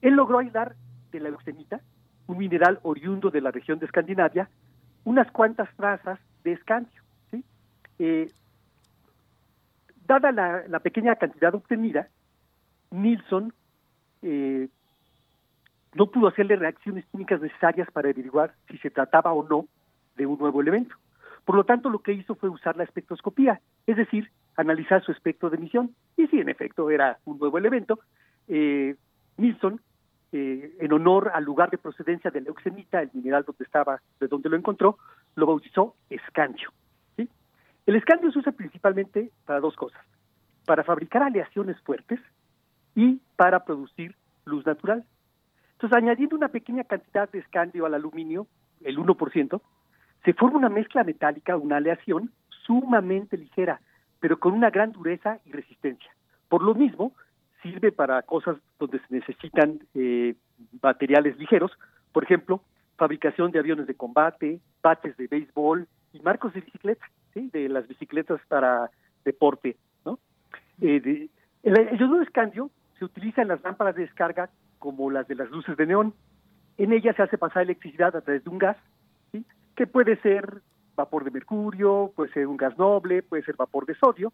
Él 0.00 0.14
logró 0.14 0.38
aislar 0.38 0.76
de 1.10 1.20
la 1.20 1.30
euxenita 1.30 1.80
un 2.28 2.38
mineral 2.38 2.78
oriundo 2.82 3.30
de 3.30 3.40
la 3.40 3.50
región 3.50 3.78
de 3.78 3.86
Escandinavia, 3.86 4.48
unas 5.04 5.30
cuantas 5.32 5.68
trazas 5.76 6.20
de 6.44 6.52
escandio. 6.52 7.02
Eh, 7.98 8.30
dada 10.06 10.30
la, 10.68 10.80
pequeña 10.80 11.16
cantidad 11.16 11.54
obtenida, 11.54 12.08
Nilsson 12.90 13.52
eh, 14.22 14.68
no 15.94 16.10
pudo 16.10 16.28
hacerle 16.28 16.56
reacciones 16.56 17.04
químicas 17.06 17.40
necesarias 17.40 17.88
para 17.92 18.08
averiguar 18.08 18.54
si 18.68 18.78
se 18.78 18.90
trataba 18.90 19.32
o 19.32 19.46
no 19.46 19.66
de 20.16 20.26
un 20.26 20.38
nuevo 20.38 20.60
elemento. 20.60 20.94
Por 21.44 21.56
lo 21.56 21.64
tanto, 21.64 21.88
lo 21.88 22.00
que 22.00 22.12
hizo 22.12 22.34
fue 22.34 22.48
usar 22.48 22.76
la 22.76 22.84
espectroscopía, 22.84 23.60
es 23.86 23.96
decir, 23.96 24.30
analizar 24.56 25.02
su 25.02 25.12
espectro 25.12 25.48
de 25.48 25.56
emisión. 25.56 25.94
Y 26.16 26.26
si 26.26 26.40
en 26.40 26.48
efecto 26.48 26.90
era 26.90 27.18
un 27.24 27.38
nuevo 27.38 27.56
elemento, 27.56 28.00
eh, 28.48 28.96
Nilsson 29.38 29.80
eh, 30.30 30.76
en 30.80 30.92
honor 30.92 31.30
al 31.32 31.44
lugar 31.44 31.70
de 31.70 31.78
procedencia 31.78 32.30
de 32.30 32.42
la 32.42 32.48
euxenita, 32.48 33.00
el 33.00 33.10
mineral 33.14 33.44
donde 33.44 33.64
estaba, 33.64 34.02
de 34.20 34.28
donde 34.28 34.50
lo 34.50 34.56
encontró, 34.56 34.98
lo 35.36 35.46
bautizó 35.46 35.94
escandio. 36.10 36.70
El 37.16 37.96
escandio 37.96 38.30
se 38.30 38.40
usa 38.40 38.52
principalmente 38.52 39.30
para 39.46 39.60
dos 39.60 39.74
cosas, 39.74 40.04
para 40.66 40.84
fabricar 40.84 41.22
aleaciones 41.22 41.80
fuertes 41.80 42.20
y 42.98 43.20
para 43.36 43.64
producir 43.64 44.16
luz 44.44 44.66
natural. 44.66 45.04
Entonces, 45.74 45.96
añadiendo 45.96 46.34
una 46.34 46.48
pequeña 46.48 46.82
cantidad 46.82 47.30
de 47.30 47.38
escandio 47.38 47.86
al 47.86 47.94
aluminio, 47.94 48.48
el 48.82 48.98
1%, 48.98 49.60
se 50.24 50.32
forma 50.32 50.58
una 50.58 50.68
mezcla 50.68 51.04
metálica, 51.04 51.56
una 51.56 51.76
aleación 51.76 52.32
sumamente 52.66 53.36
ligera, 53.38 53.80
pero 54.18 54.40
con 54.40 54.52
una 54.52 54.70
gran 54.70 54.90
dureza 54.90 55.38
y 55.44 55.52
resistencia. 55.52 56.10
Por 56.48 56.64
lo 56.64 56.74
mismo, 56.74 57.12
sirve 57.62 57.92
para 57.92 58.20
cosas 58.22 58.56
donde 58.80 58.98
se 58.98 59.14
necesitan 59.14 59.78
eh, 59.94 60.34
materiales 60.82 61.38
ligeros, 61.38 61.70
por 62.10 62.24
ejemplo, 62.24 62.62
fabricación 62.96 63.52
de 63.52 63.60
aviones 63.60 63.86
de 63.86 63.94
combate, 63.94 64.58
bates 64.82 65.16
de 65.16 65.28
béisbol 65.28 65.86
y 66.14 66.18
marcos 66.18 66.52
de 66.52 66.62
bicicleta, 66.62 67.06
¿sí? 67.32 67.48
de 67.52 67.68
las 67.68 67.86
bicicletas 67.86 68.40
para 68.48 68.90
deporte. 69.24 69.76
¿no? 70.04 70.18
Eh, 70.80 71.28
el, 71.62 71.78
el 71.78 71.96
yodo 71.96 72.16
de 72.18 72.24
escandio 72.24 72.72
se 72.98 73.04
utiliza 73.04 73.42
en 73.42 73.48
las 73.48 73.62
lámparas 73.62 73.94
de 73.94 74.02
descarga 74.02 74.50
como 74.78 75.10
las 75.10 75.26
de 75.28 75.34
las 75.34 75.50
luces 75.50 75.76
de 75.76 75.86
neón. 75.86 76.14
En 76.76 76.92
ellas 76.92 77.16
se 77.16 77.22
hace 77.22 77.38
pasar 77.38 77.62
electricidad 77.62 78.14
a 78.14 78.20
través 78.20 78.44
de 78.44 78.50
un 78.50 78.58
gas, 78.58 78.76
que 79.74 79.86
puede 79.86 80.16
ser 80.20 80.62
vapor 80.96 81.24
de 81.24 81.30
mercurio, 81.30 82.12
puede 82.14 82.32
ser 82.32 82.46
un 82.46 82.56
gas 82.56 82.76
noble, 82.76 83.22
puede 83.22 83.44
ser 83.44 83.56
vapor 83.56 83.86
de 83.86 83.94
sodio, 83.94 84.32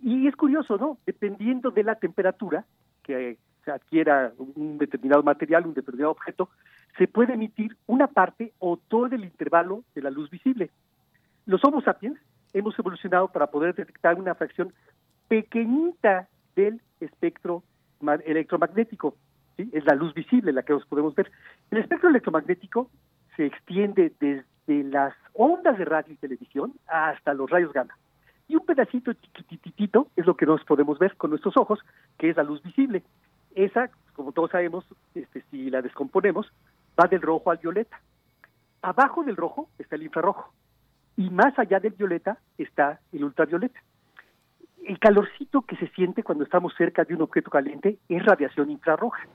y 0.00 0.26
es 0.28 0.36
curioso, 0.36 0.76
¿no? 0.76 0.98
Dependiendo 1.06 1.70
de 1.70 1.82
la 1.82 1.96
temperatura 1.96 2.66
que 3.02 3.38
se 3.64 3.70
adquiera 3.70 4.32
un 4.38 4.78
determinado 4.78 5.22
material, 5.22 5.66
un 5.66 5.74
determinado 5.74 6.12
objeto, 6.12 6.50
se 6.96 7.08
puede 7.08 7.34
emitir 7.34 7.76
una 7.86 8.06
parte 8.06 8.52
o 8.58 8.76
todo 8.76 9.06
el 9.06 9.24
intervalo 9.24 9.84
de 9.94 10.02
la 10.02 10.10
luz 10.10 10.30
visible. 10.30 10.70
Los 11.46 11.64
Homo 11.64 11.80
sapiens 11.80 12.18
hemos 12.52 12.78
evolucionado 12.78 13.28
para 13.28 13.48
poder 13.48 13.74
detectar 13.74 14.18
una 14.18 14.34
fracción 14.34 14.72
pequeñita 15.28 16.28
del 16.54 16.80
espectro 17.00 17.62
electromagnético. 18.24 19.16
Es 19.56 19.84
la 19.84 19.94
luz 19.94 20.14
visible 20.14 20.52
la 20.52 20.62
que 20.62 20.72
nos 20.72 20.86
podemos 20.86 21.14
ver. 21.14 21.30
El 21.70 21.78
espectro 21.78 22.08
electromagnético 22.08 22.90
se 23.36 23.46
extiende 23.46 24.12
desde 24.20 24.84
las 24.84 25.14
ondas 25.34 25.78
de 25.78 25.84
radio 25.84 26.12
y 26.12 26.16
televisión 26.16 26.72
hasta 26.86 27.34
los 27.34 27.50
rayos 27.50 27.72
gamma 27.72 27.94
y 28.48 28.56
un 28.56 28.64
pedacito 28.64 29.12
chiquititito 29.12 30.08
es 30.16 30.26
lo 30.26 30.36
que 30.36 30.46
nos 30.46 30.64
podemos 30.64 30.98
ver 30.98 31.14
con 31.16 31.30
nuestros 31.30 31.56
ojos, 31.56 31.80
que 32.16 32.30
es 32.30 32.36
la 32.36 32.42
luz 32.42 32.62
visible. 32.62 33.02
Esa, 33.54 33.90
como 34.14 34.32
todos 34.32 34.50
sabemos, 34.50 34.86
este, 35.14 35.44
si 35.50 35.68
la 35.70 35.82
descomponemos, 35.82 36.50
va 36.98 37.06
del 37.06 37.20
rojo 37.20 37.50
al 37.50 37.58
violeta. 37.58 38.00
Abajo 38.80 39.22
del 39.22 39.36
rojo 39.36 39.68
está 39.78 39.96
el 39.96 40.04
infrarrojo 40.04 40.52
y 41.16 41.28
más 41.30 41.58
allá 41.58 41.78
del 41.78 41.92
violeta 41.92 42.38
está 42.56 43.00
el 43.12 43.24
ultravioleta. 43.24 43.80
El 44.84 44.98
calorcito 44.98 45.62
que 45.62 45.76
se 45.76 45.88
siente 45.88 46.22
cuando 46.22 46.44
estamos 46.44 46.74
cerca 46.76 47.04
de 47.04 47.14
un 47.14 47.22
objeto 47.22 47.50
caliente 47.50 47.98
es 48.08 48.24
radiación 48.24 48.70
infrarroja. 48.70 49.26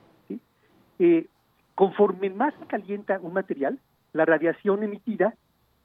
Eh, 0.98 1.26
conforme 1.74 2.30
más 2.30 2.54
se 2.60 2.66
calienta 2.66 3.18
un 3.20 3.32
material, 3.32 3.78
la 4.12 4.24
radiación 4.24 4.82
emitida 4.82 5.34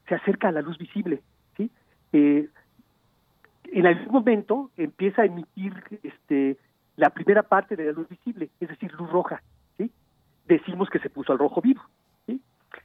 se 0.07 0.15
acerca 0.15 0.49
a 0.49 0.51
la 0.51 0.61
luz 0.61 0.77
visible. 0.77 1.21
¿sí? 1.57 1.69
Eh, 2.13 2.47
en 3.71 3.85
algún 3.85 4.11
momento 4.11 4.71
empieza 4.77 5.23
a 5.23 5.25
emitir 5.25 5.73
este, 6.03 6.57
la 6.95 7.09
primera 7.11 7.43
parte 7.43 7.75
de 7.75 7.85
la 7.85 7.91
luz 7.91 8.07
visible, 8.09 8.49
es 8.59 8.69
decir, 8.69 8.91
luz 8.93 9.09
roja. 9.09 9.41
¿sí? 9.77 9.91
Decimos 10.47 10.89
que 10.89 10.99
se 10.99 11.09
puso 11.09 11.31
al 11.31 11.39
rojo 11.39 11.61
vivo. 11.61 11.81
¿sí? 12.25 12.41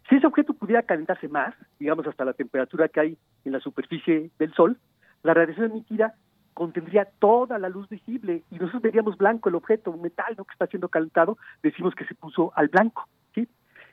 Si 0.08 0.16
ese 0.16 0.26
objeto 0.26 0.54
pudiera 0.54 0.82
calentarse 0.82 1.28
más, 1.28 1.54
digamos 1.78 2.06
hasta 2.06 2.24
la 2.24 2.32
temperatura 2.32 2.88
que 2.88 3.00
hay 3.00 3.18
en 3.44 3.52
la 3.52 3.60
superficie 3.60 4.30
del 4.38 4.52
Sol, 4.54 4.78
la 5.22 5.34
radiación 5.34 5.70
emitida 5.70 6.14
contendría 6.54 7.04
toda 7.18 7.58
la 7.58 7.68
luz 7.68 7.88
visible 7.88 8.42
y 8.50 8.54
nosotros 8.54 8.82
veríamos 8.82 9.18
blanco 9.18 9.48
el 9.48 9.56
objeto, 9.56 9.90
un 9.90 10.02
metal 10.02 10.34
¿no? 10.38 10.44
que 10.44 10.52
está 10.52 10.66
siendo 10.66 10.88
calentado, 10.88 11.36
decimos 11.62 11.94
que 11.94 12.06
se 12.06 12.14
puso 12.14 12.52
al 12.54 12.68
blanco. 12.68 13.06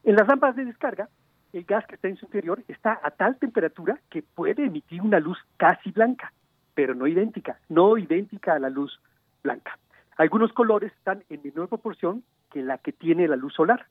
En 0.03 0.15
las 0.15 0.27
lámparas 0.27 0.55
de 0.55 0.65
descarga, 0.65 1.09
el 1.53 1.63
gas 1.63 1.85
que 1.85 1.95
está 1.95 2.07
en 2.07 2.17
su 2.17 2.25
interior 2.25 2.63
está 2.67 2.99
a 3.03 3.11
tal 3.11 3.37
temperatura 3.37 3.99
que 4.09 4.23
puede 4.23 4.65
emitir 4.65 5.01
una 5.01 5.19
luz 5.19 5.37
casi 5.57 5.91
blanca, 5.91 6.33
pero 6.73 6.95
no 6.95 7.05
idéntica, 7.05 7.59
no 7.69 7.97
idéntica 7.97 8.53
a 8.53 8.59
la 8.59 8.69
luz 8.69 8.99
blanca. 9.43 9.77
Algunos 10.17 10.53
colores 10.53 10.91
están 10.93 11.23
en 11.29 11.41
menor 11.43 11.67
proporción 11.67 12.23
que 12.51 12.63
la 12.63 12.79
que 12.79 12.93
tiene 12.93 13.27
la 13.27 13.35
luz 13.35 13.53
solar. 13.53 13.85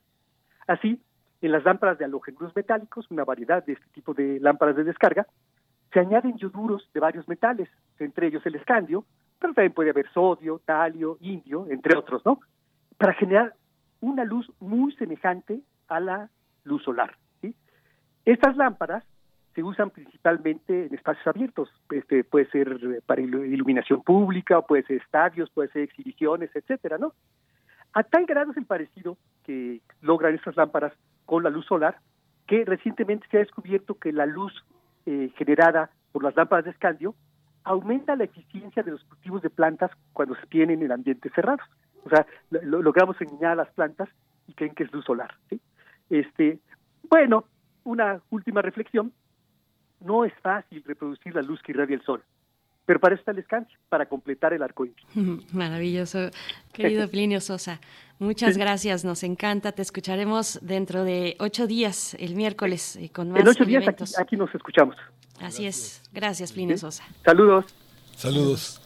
Así, 0.66 1.00
en 1.42 1.52
las 1.52 1.64
lámparas 1.64 1.98
de 1.98 2.06
halógenos 2.06 2.54
metálicos, 2.56 3.10
una 3.10 3.24
variedad 3.24 3.64
de 3.64 3.74
este 3.74 3.86
tipo 3.92 4.12
de 4.12 4.40
lámparas 4.40 4.76
de 4.76 4.84
descarga, 4.84 5.26
se 5.92 6.00
añaden 6.00 6.36
yoduros 6.36 6.88
de 6.92 7.00
varios 7.00 7.28
metales, 7.28 7.68
entre 7.98 8.28
ellos 8.28 8.44
el 8.46 8.54
escandio, 8.54 9.04
pero 9.38 9.54
también 9.54 9.72
puede 9.72 9.90
haber 9.90 10.10
sodio, 10.12 10.60
talio, 10.64 11.16
indio, 11.20 11.66
entre 11.68 11.96
otros, 11.96 12.24
¿no? 12.24 12.40
Para 12.96 13.14
generar 13.14 13.54
una 14.00 14.24
luz 14.24 14.50
muy 14.60 14.92
semejante 14.96 15.60
a 15.88 16.00
la 16.00 16.30
luz 16.64 16.82
solar. 16.84 17.16
Estas 18.24 18.56
lámparas 18.56 19.04
se 19.54 19.62
usan 19.62 19.90
principalmente 19.90 20.86
en 20.86 20.94
espacios 20.94 21.26
abiertos, 21.26 21.68
este 21.90 22.22
puede 22.22 22.46
ser 22.50 23.02
para 23.06 23.20
iluminación 23.20 24.02
pública, 24.02 24.60
puede 24.62 24.84
ser 24.84 24.98
estadios, 24.98 25.50
puede 25.50 25.70
ser 25.70 25.82
exhibiciones, 25.82 26.54
etcétera, 26.54 26.98
¿no? 26.98 27.14
A 27.92 28.04
tal 28.04 28.26
grado 28.26 28.52
es 28.52 28.56
el 28.56 28.66
parecido 28.66 29.16
que 29.42 29.80
logran 30.00 30.34
estas 30.34 30.56
lámparas 30.56 30.92
con 31.26 31.42
la 31.42 31.50
luz 31.50 31.66
solar 31.66 31.98
que 32.46 32.64
recientemente 32.64 33.26
se 33.30 33.38
ha 33.38 33.40
descubierto 33.40 33.94
que 33.94 34.12
la 34.12 34.26
luz 34.26 34.52
eh, 35.10 35.32
generada 35.36 35.90
por 36.12 36.22
las 36.22 36.36
lámparas 36.36 36.64
de 36.64 36.70
escandio 36.70 37.16
aumenta 37.64 38.14
la 38.14 38.24
eficiencia 38.24 38.84
de 38.84 38.92
los 38.92 39.02
cultivos 39.02 39.42
de 39.42 39.50
plantas 39.50 39.90
cuando 40.12 40.36
se 40.36 40.46
tienen 40.46 40.82
en 40.82 40.92
ambientes 40.92 41.32
cerrados. 41.34 41.66
O 42.04 42.08
sea, 42.08 42.24
lo, 42.50 42.80
logramos 42.80 43.20
engañar 43.20 43.52
a 43.52 43.56
las 43.56 43.70
plantas 43.72 44.08
y 44.46 44.54
creen 44.54 44.72
que 44.72 44.84
es 44.84 44.92
luz 44.92 45.04
solar. 45.04 45.34
Este, 46.10 46.60
bueno, 47.08 47.44
una 47.82 48.20
última 48.30 48.62
reflexión. 48.62 49.12
No 49.98 50.24
es 50.24 50.32
fácil 50.42 50.84
reproducir 50.86 51.34
la 51.34 51.42
luz 51.42 51.60
que 51.60 51.72
irradia 51.72 51.96
el 51.96 52.02
sol, 52.02 52.22
pero 52.86 53.00
para 53.00 53.14
eso 53.14 53.20
está 53.20 53.30
el 53.32 53.38
descanso, 53.38 53.70
para 53.88 54.06
completar 54.06 54.52
el 54.52 54.62
arco 54.62 54.84
iris. 54.84 54.96
Maravilloso, 55.52 56.30
querido 56.72 57.08
Plinio 57.08 57.40
Sosa. 57.40 57.80
Muchas 58.18 58.58
gracias, 58.58 59.02
nos 59.02 59.22
encanta. 59.22 59.72
Te 59.72 59.80
escucharemos 59.80 60.58
dentro 60.60 61.04
de 61.04 61.36
ocho 61.38 61.66
días, 61.66 62.14
el 62.20 62.34
miércoles, 62.34 62.98
con 63.14 63.30
más 63.30 63.40
En 63.40 63.48
ocho 63.48 63.64
días 63.64 63.84
aquí, 64.18 64.36
nos 64.36 64.54
escuchamos. 64.54 64.94
Así 65.40 65.66
es. 65.66 66.02
Gracias, 66.12 66.52
Plinio 66.52 66.76
Sosa. 66.76 67.02
Saludos. 67.24 67.64
Saludos. 68.16 68.80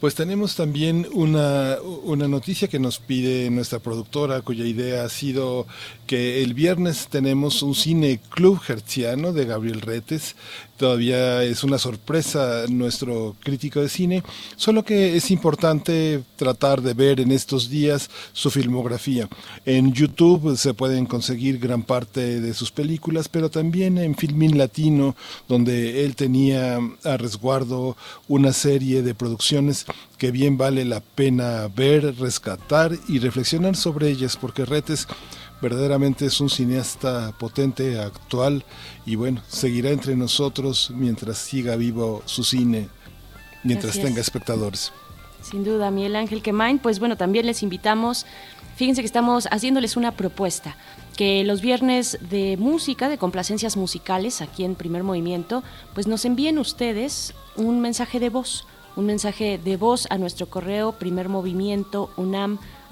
Pues 0.00 0.14
tenemos 0.14 0.54
también 0.54 1.06
una, 1.12 1.78
una, 1.80 2.28
noticia 2.28 2.68
que 2.68 2.78
nos 2.78 2.98
pide 2.98 3.48
nuestra 3.50 3.78
productora, 3.78 4.42
cuya 4.42 4.66
idea 4.66 5.02
ha 5.02 5.08
sido 5.08 5.66
que 6.06 6.42
el 6.42 6.52
viernes 6.52 7.08
tenemos 7.08 7.62
un 7.62 7.74
cine 7.74 8.20
club 8.28 8.60
hertziano 8.68 9.32
de 9.32 9.46
Gabriel 9.46 9.80
Retes. 9.80 10.36
Todavía 10.76 11.44
es 11.44 11.62
una 11.62 11.78
sorpresa 11.78 12.64
nuestro 12.68 13.36
crítico 13.44 13.80
de 13.80 13.88
cine, 13.88 14.24
solo 14.56 14.84
que 14.84 15.16
es 15.16 15.30
importante 15.30 16.22
tratar 16.34 16.82
de 16.82 16.94
ver 16.94 17.20
en 17.20 17.30
estos 17.30 17.70
días 17.70 18.10
su 18.32 18.50
filmografía. 18.50 19.28
En 19.64 19.92
YouTube 19.92 20.56
se 20.56 20.74
pueden 20.74 21.06
conseguir 21.06 21.60
gran 21.60 21.84
parte 21.84 22.40
de 22.40 22.54
sus 22.54 22.72
películas, 22.72 23.28
pero 23.28 23.50
también 23.50 23.98
en 23.98 24.16
Filmin 24.16 24.58
Latino, 24.58 25.14
donde 25.48 26.04
él 26.04 26.16
tenía 26.16 26.80
a 27.04 27.16
resguardo 27.18 27.96
una 28.26 28.52
serie 28.52 29.02
de 29.02 29.14
producciones 29.14 29.86
que 30.18 30.32
bien 30.32 30.58
vale 30.58 30.84
la 30.84 31.00
pena 31.00 31.68
ver, 31.68 32.16
rescatar 32.18 32.98
y 33.08 33.20
reflexionar 33.20 33.76
sobre 33.76 34.08
ellas, 34.08 34.36
porque 34.36 34.64
Retes 34.64 35.06
verdaderamente 35.64 36.26
es 36.26 36.42
un 36.42 36.50
cineasta 36.50 37.32
potente, 37.38 37.98
actual 37.98 38.64
y 39.06 39.16
bueno, 39.16 39.40
seguirá 39.48 39.90
entre 39.90 40.14
nosotros 40.14 40.92
mientras 40.94 41.38
siga 41.38 41.74
vivo 41.76 42.22
su 42.26 42.44
cine, 42.44 42.88
mientras 43.62 43.98
tenga 43.98 44.20
espectadores. 44.20 44.92
Sin 45.40 45.64
duda, 45.64 45.90
Miguel 45.90 46.16
Ángel 46.16 46.42
Quemain, 46.42 46.78
pues 46.78 46.98
bueno, 47.00 47.16
también 47.16 47.46
les 47.46 47.62
invitamos, 47.62 48.26
fíjense 48.76 49.00
que 49.00 49.06
estamos 49.06 49.46
haciéndoles 49.50 49.96
una 49.96 50.12
propuesta 50.12 50.76
que 51.16 51.44
los 51.44 51.62
viernes 51.62 52.18
de 52.28 52.58
música, 52.58 53.08
de 53.08 53.16
complacencias 53.16 53.78
musicales 53.78 54.42
aquí 54.42 54.64
en 54.64 54.74
Primer 54.74 55.02
Movimiento, 55.02 55.62
pues 55.94 56.06
nos 56.06 56.26
envíen 56.26 56.58
ustedes 56.58 57.32
un 57.56 57.80
mensaje 57.80 58.20
de 58.20 58.28
voz, 58.28 58.66
un 58.96 59.06
mensaje 59.06 59.58
de 59.64 59.78
voz 59.78 60.06
a 60.10 60.18
nuestro 60.18 60.46
correo 60.46 60.92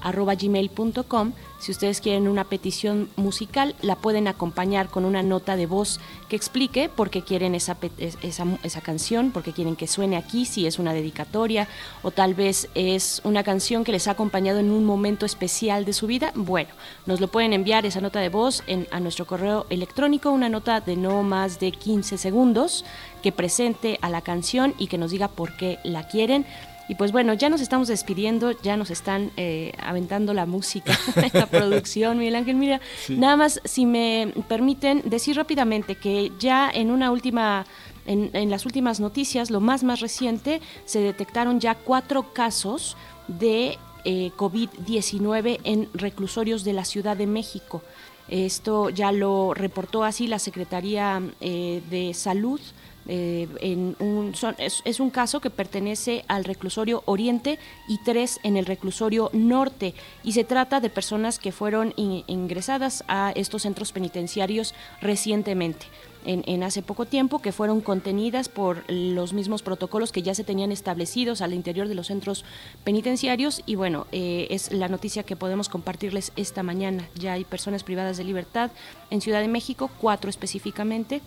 primermovimientounam@gmail.com 0.02 1.32
si 1.62 1.70
ustedes 1.70 2.00
quieren 2.00 2.26
una 2.26 2.42
petición 2.42 3.08
musical, 3.14 3.76
la 3.82 3.94
pueden 3.94 4.26
acompañar 4.26 4.88
con 4.88 5.04
una 5.04 5.22
nota 5.22 5.54
de 5.54 5.66
voz 5.66 6.00
que 6.28 6.34
explique 6.34 6.88
por 6.88 7.08
qué 7.08 7.22
quieren 7.22 7.54
esa, 7.54 7.76
esa, 8.20 8.46
esa, 8.64 8.80
canción, 8.80 9.30
por 9.30 9.44
qué 9.44 9.52
quieren 9.52 9.76
que 9.76 9.86
suene 9.86 10.16
aquí, 10.16 10.44
si 10.44 10.66
es 10.66 10.80
una 10.80 10.92
dedicatoria 10.92 11.68
o 12.02 12.10
tal 12.10 12.34
vez 12.34 12.68
es 12.74 13.20
una 13.22 13.44
canción 13.44 13.84
que 13.84 13.92
les 13.92 14.08
ha 14.08 14.10
acompañado 14.10 14.58
en 14.58 14.72
un 14.72 14.84
momento 14.84 15.24
especial 15.24 15.84
de 15.84 15.92
su 15.92 16.08
vida. 16.08 16.32
Bueno, 16.34 16.70
nos 17.06 17.20
lo 17.20 17.28
pueden 17.28 17.52
enviar 17.52 17.86
esa 17.86 18.00
nota 18.00 18.18
de 18.18 18.28
voz 18.28 18.64
en, 18.66 18.88
a 18.90 18.98
nuestro 18.98 19.28
correo 19.28 19.66
electrónico, 19.70 20.32
una 20.32 20.48
nota 20.48 20.80
de 20.80 20.96
no 20.96 21.22
más 21.22 21.60
de 21.60 21.70
15 21.70 22.18
segundos 22.18 22.84
que 23.22 23.30
presente 23.30 24.00
a 24.02 24.10
la 24.10 24.22
canción 24.22 24.74
y 24.78 24.88
que 24.88 24.98
nos 24.98 25.12
diga 25.12 25.28
por 25.28 25.56
qué 25.56 25.78
la 25.84 26.08
quieren. 26.08 26.44
Y 26.88 26.94
pues 26.96 27.12
bueno, 27.12 27.34
ya 27.34 27.48
nos 27.48 27.60
estamos 27.60 27.88
despidiendo, 27.88 28.52
ya 28.62 28.76
nos 28.76 28.90
están 28.90 29.30
eh, 29.36 29.72
aventando 29.78 30.34
la 30.34 30.46
música, 30.46 30.98
la 31.32 31.46
producción, 31.46 32.18
Miguel 32.18 32.36
Ángel. 32.36 32.56
Mira, 32.56 32.80
nada 33.08 33.36
más, 33.36 33.60
si 33.64 33.86
me 33.86 34.32
permiten 34.48 35.02
decir 35.04 35.36
rápidamente 35.36 35.94
que 35.94 36.32
ya 36.38 36.70
en 36.70 36.90
una 36.90 37.10
última 37.10 37.66
en, 38.04 38.30
en, 38.32 38.50
las 38.50 38.66
últimas 38.66 38.98
noticias, 38.98 39.50
lo 39.50 39.60
más 39.60 39.84
más 39.84 40.00
reciente, 40.00 40.60
se 40.84 41.00
detectaron 41.00 41.60
ya 41.60 41.76
cuatro 41.76 42.32
casos 42.32 42.96
de 43.28 43.78
eh, 44.04 44.32
COVID-19 44.36 45.60
en 45.62 45.88
reclusorios 45.94 46.64
de 46.64 46.72
la 46.72 46.84
Ciudad 46.84 47.16
de 47.16 47.28
México. 47.28 47.82
Esto 48.28 48.90
ya 48.90 49.12
lo 49.12 49.54
reportó 49.54 50.02
así 50.02 50.26
la 50.26 50.40
Secretaría 50.40 51.22
eh, 51.40 51.82
de 51.88 52.12
Salud 52.12 52.60
eh, 53.08 53.48
en 53.60 53.96
un, 53.98 54.32
es, 54.58 55.00
un 55.00 55.10
caso 55.10 55.40
que 55.40 55.50
pertenece 55.50 56.24
al 56.28 56.44
reclusorio 56.44 57.02
Oriente 57.06 57.58
y 57.88 57.98
tres 58.04 58.40
en 58.42 58.56
el 58.56 58.66
reclusorio 58.66 59.30
Norte. 59.32 59.94
Y 60.22 60.32
se 60.32 60.44
trata 60.44 60.80
de 60.80 60.90
personas 60.90 61.38
que 61.38 61.52
fueron 61.52 61.94
ingresadas 61.96 63.04
a 63.08 63.32
estos 63.34 63.62
centros 63.62 63.92
penitenciarios 63.92 64.74
recientemente 65.00 65.86
en, 66.24 66.62
hace 66.62 66.82
poco 66.82 67.06
tiempo, 67.06 67.40
que 67.40 67.52
fueron 67.52 67.80
contenidas 67.80 68.48
por 68.48 68.84
los 68.90 69.32
mismos 69.32 69.62
protocolos 69.62 70.12
que 70.12 70.22
ya 70.22 70.34
se 70.34 70.44
tenían 70.44 70.72
establecidos 70.72 71.40
al 71.40 71.54
interior 71.54 71.88
de 71.88 71.94
los 71.94 72.08
centros 72.08 72.44
penitenciarios. 72.84 73.62
Y 73.66 73.74
bueno, 73.74 74.06
eh, 74.12 74.46
es 74.50 74.72
la 74.72 74.88
noticia 74.88 75.22
que 75.22 75.36
podemos 75.36 75.68
compartirles 75.68 76.32
esta 76.36 76.62
mañana. 76.62 77.08
Ya 77.14 77.34
hay 77.34 77.44
personas 77.44 77.82
privadas 77.82 78.16
de 78.16 78.24
libertad 78.24 78.70
en 79.10 79.20
Ciudad 79.20 79.40
de 79.40 79.48
México, 79.48 79.90
cuatro 80.00 80.30
específicamente, 80.30 81.20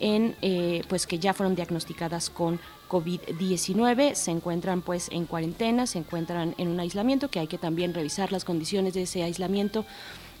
en, 0.00 0.36
eh, 0.42 0.82
pues 0.88 1.06
que 1.06 1.18
ya 1.18 1.34
fueron 1.34 1.54
diagnosticadas 1.54 2.30
con 2.30 2.60
COVID-19, 2.92 4.14
se 4.14 4.30
encuentran 4.30 4.82
pues 4.82 5.08
en 5.10 5.24
cuarentena, 5.24 5.86
se 5.86 5.98
encuentran 5.98 6.54
en 6.58 6.68
un 6.68 6.78
aislamiento, 6.78 7.28
que 7.28 7.40
hay 7.40 7.46
que 7.46 7.56
también 7.56 7.94
revisar 7.94 8.32
las 8.32 8.44
condiciones 8.44 8.92
de 8.92 9.02
ese 9.02 9.22
aislamiento 9.22 9.86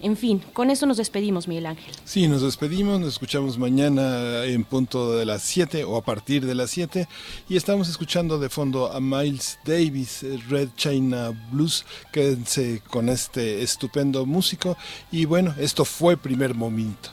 en 0.02 0.16
fin, 0.16 0.42
con 0.52 0.70
eso 0.70 0.84
nos 0.84 0.96
despedimos, 0.96 1.46
Miguel 1.46 1.66
Ángel. 1.66 1.94
Sí, 2.04 2.26
nos 2.26 2.42
despedimos, 2.42 3.00
nos 3.00 3.10
escuchamos 3.10 3.56
mañana 3.56 4.44
en 4.44 4.64
punto 4.64 5.16
de 5.16 5.24
las 5.24 5.42
7 5.42 5.84
o 5.84 5.96
a 5.96 6.02
partir 6.02 6.44
de 6.44 6.54
las 6.54 6.70
7 6.70 7.06
y 7.48 7.56
estamos 7.56 7.88
escuchando 7.88 8.38
de 8.38 8.48
fondo 8.48 8.92
a 8.92 9.00
Miles 9.00 9.58
Davis, 9.64 10.24
Red 10.48 10.70
China 10.76 11.30
Blues. 11.52 11.84
Quédense 12.12 12.82
con 12.90 13.08
este 13.08 13.62
estupendo 13.62 14.26
músico 14.26 14.76
y 15.12 15.24
bueno, 15.24 15.54
esto 15.58 15.84
fue 15.84 16.16
primer 16.16 16.54
momento. 16.54 17.10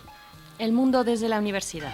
El 0.58 0.74
mundo 0.74 1.04
desde 1.04 1.30
la 1.30 1.38
universidad. 1.38 1.94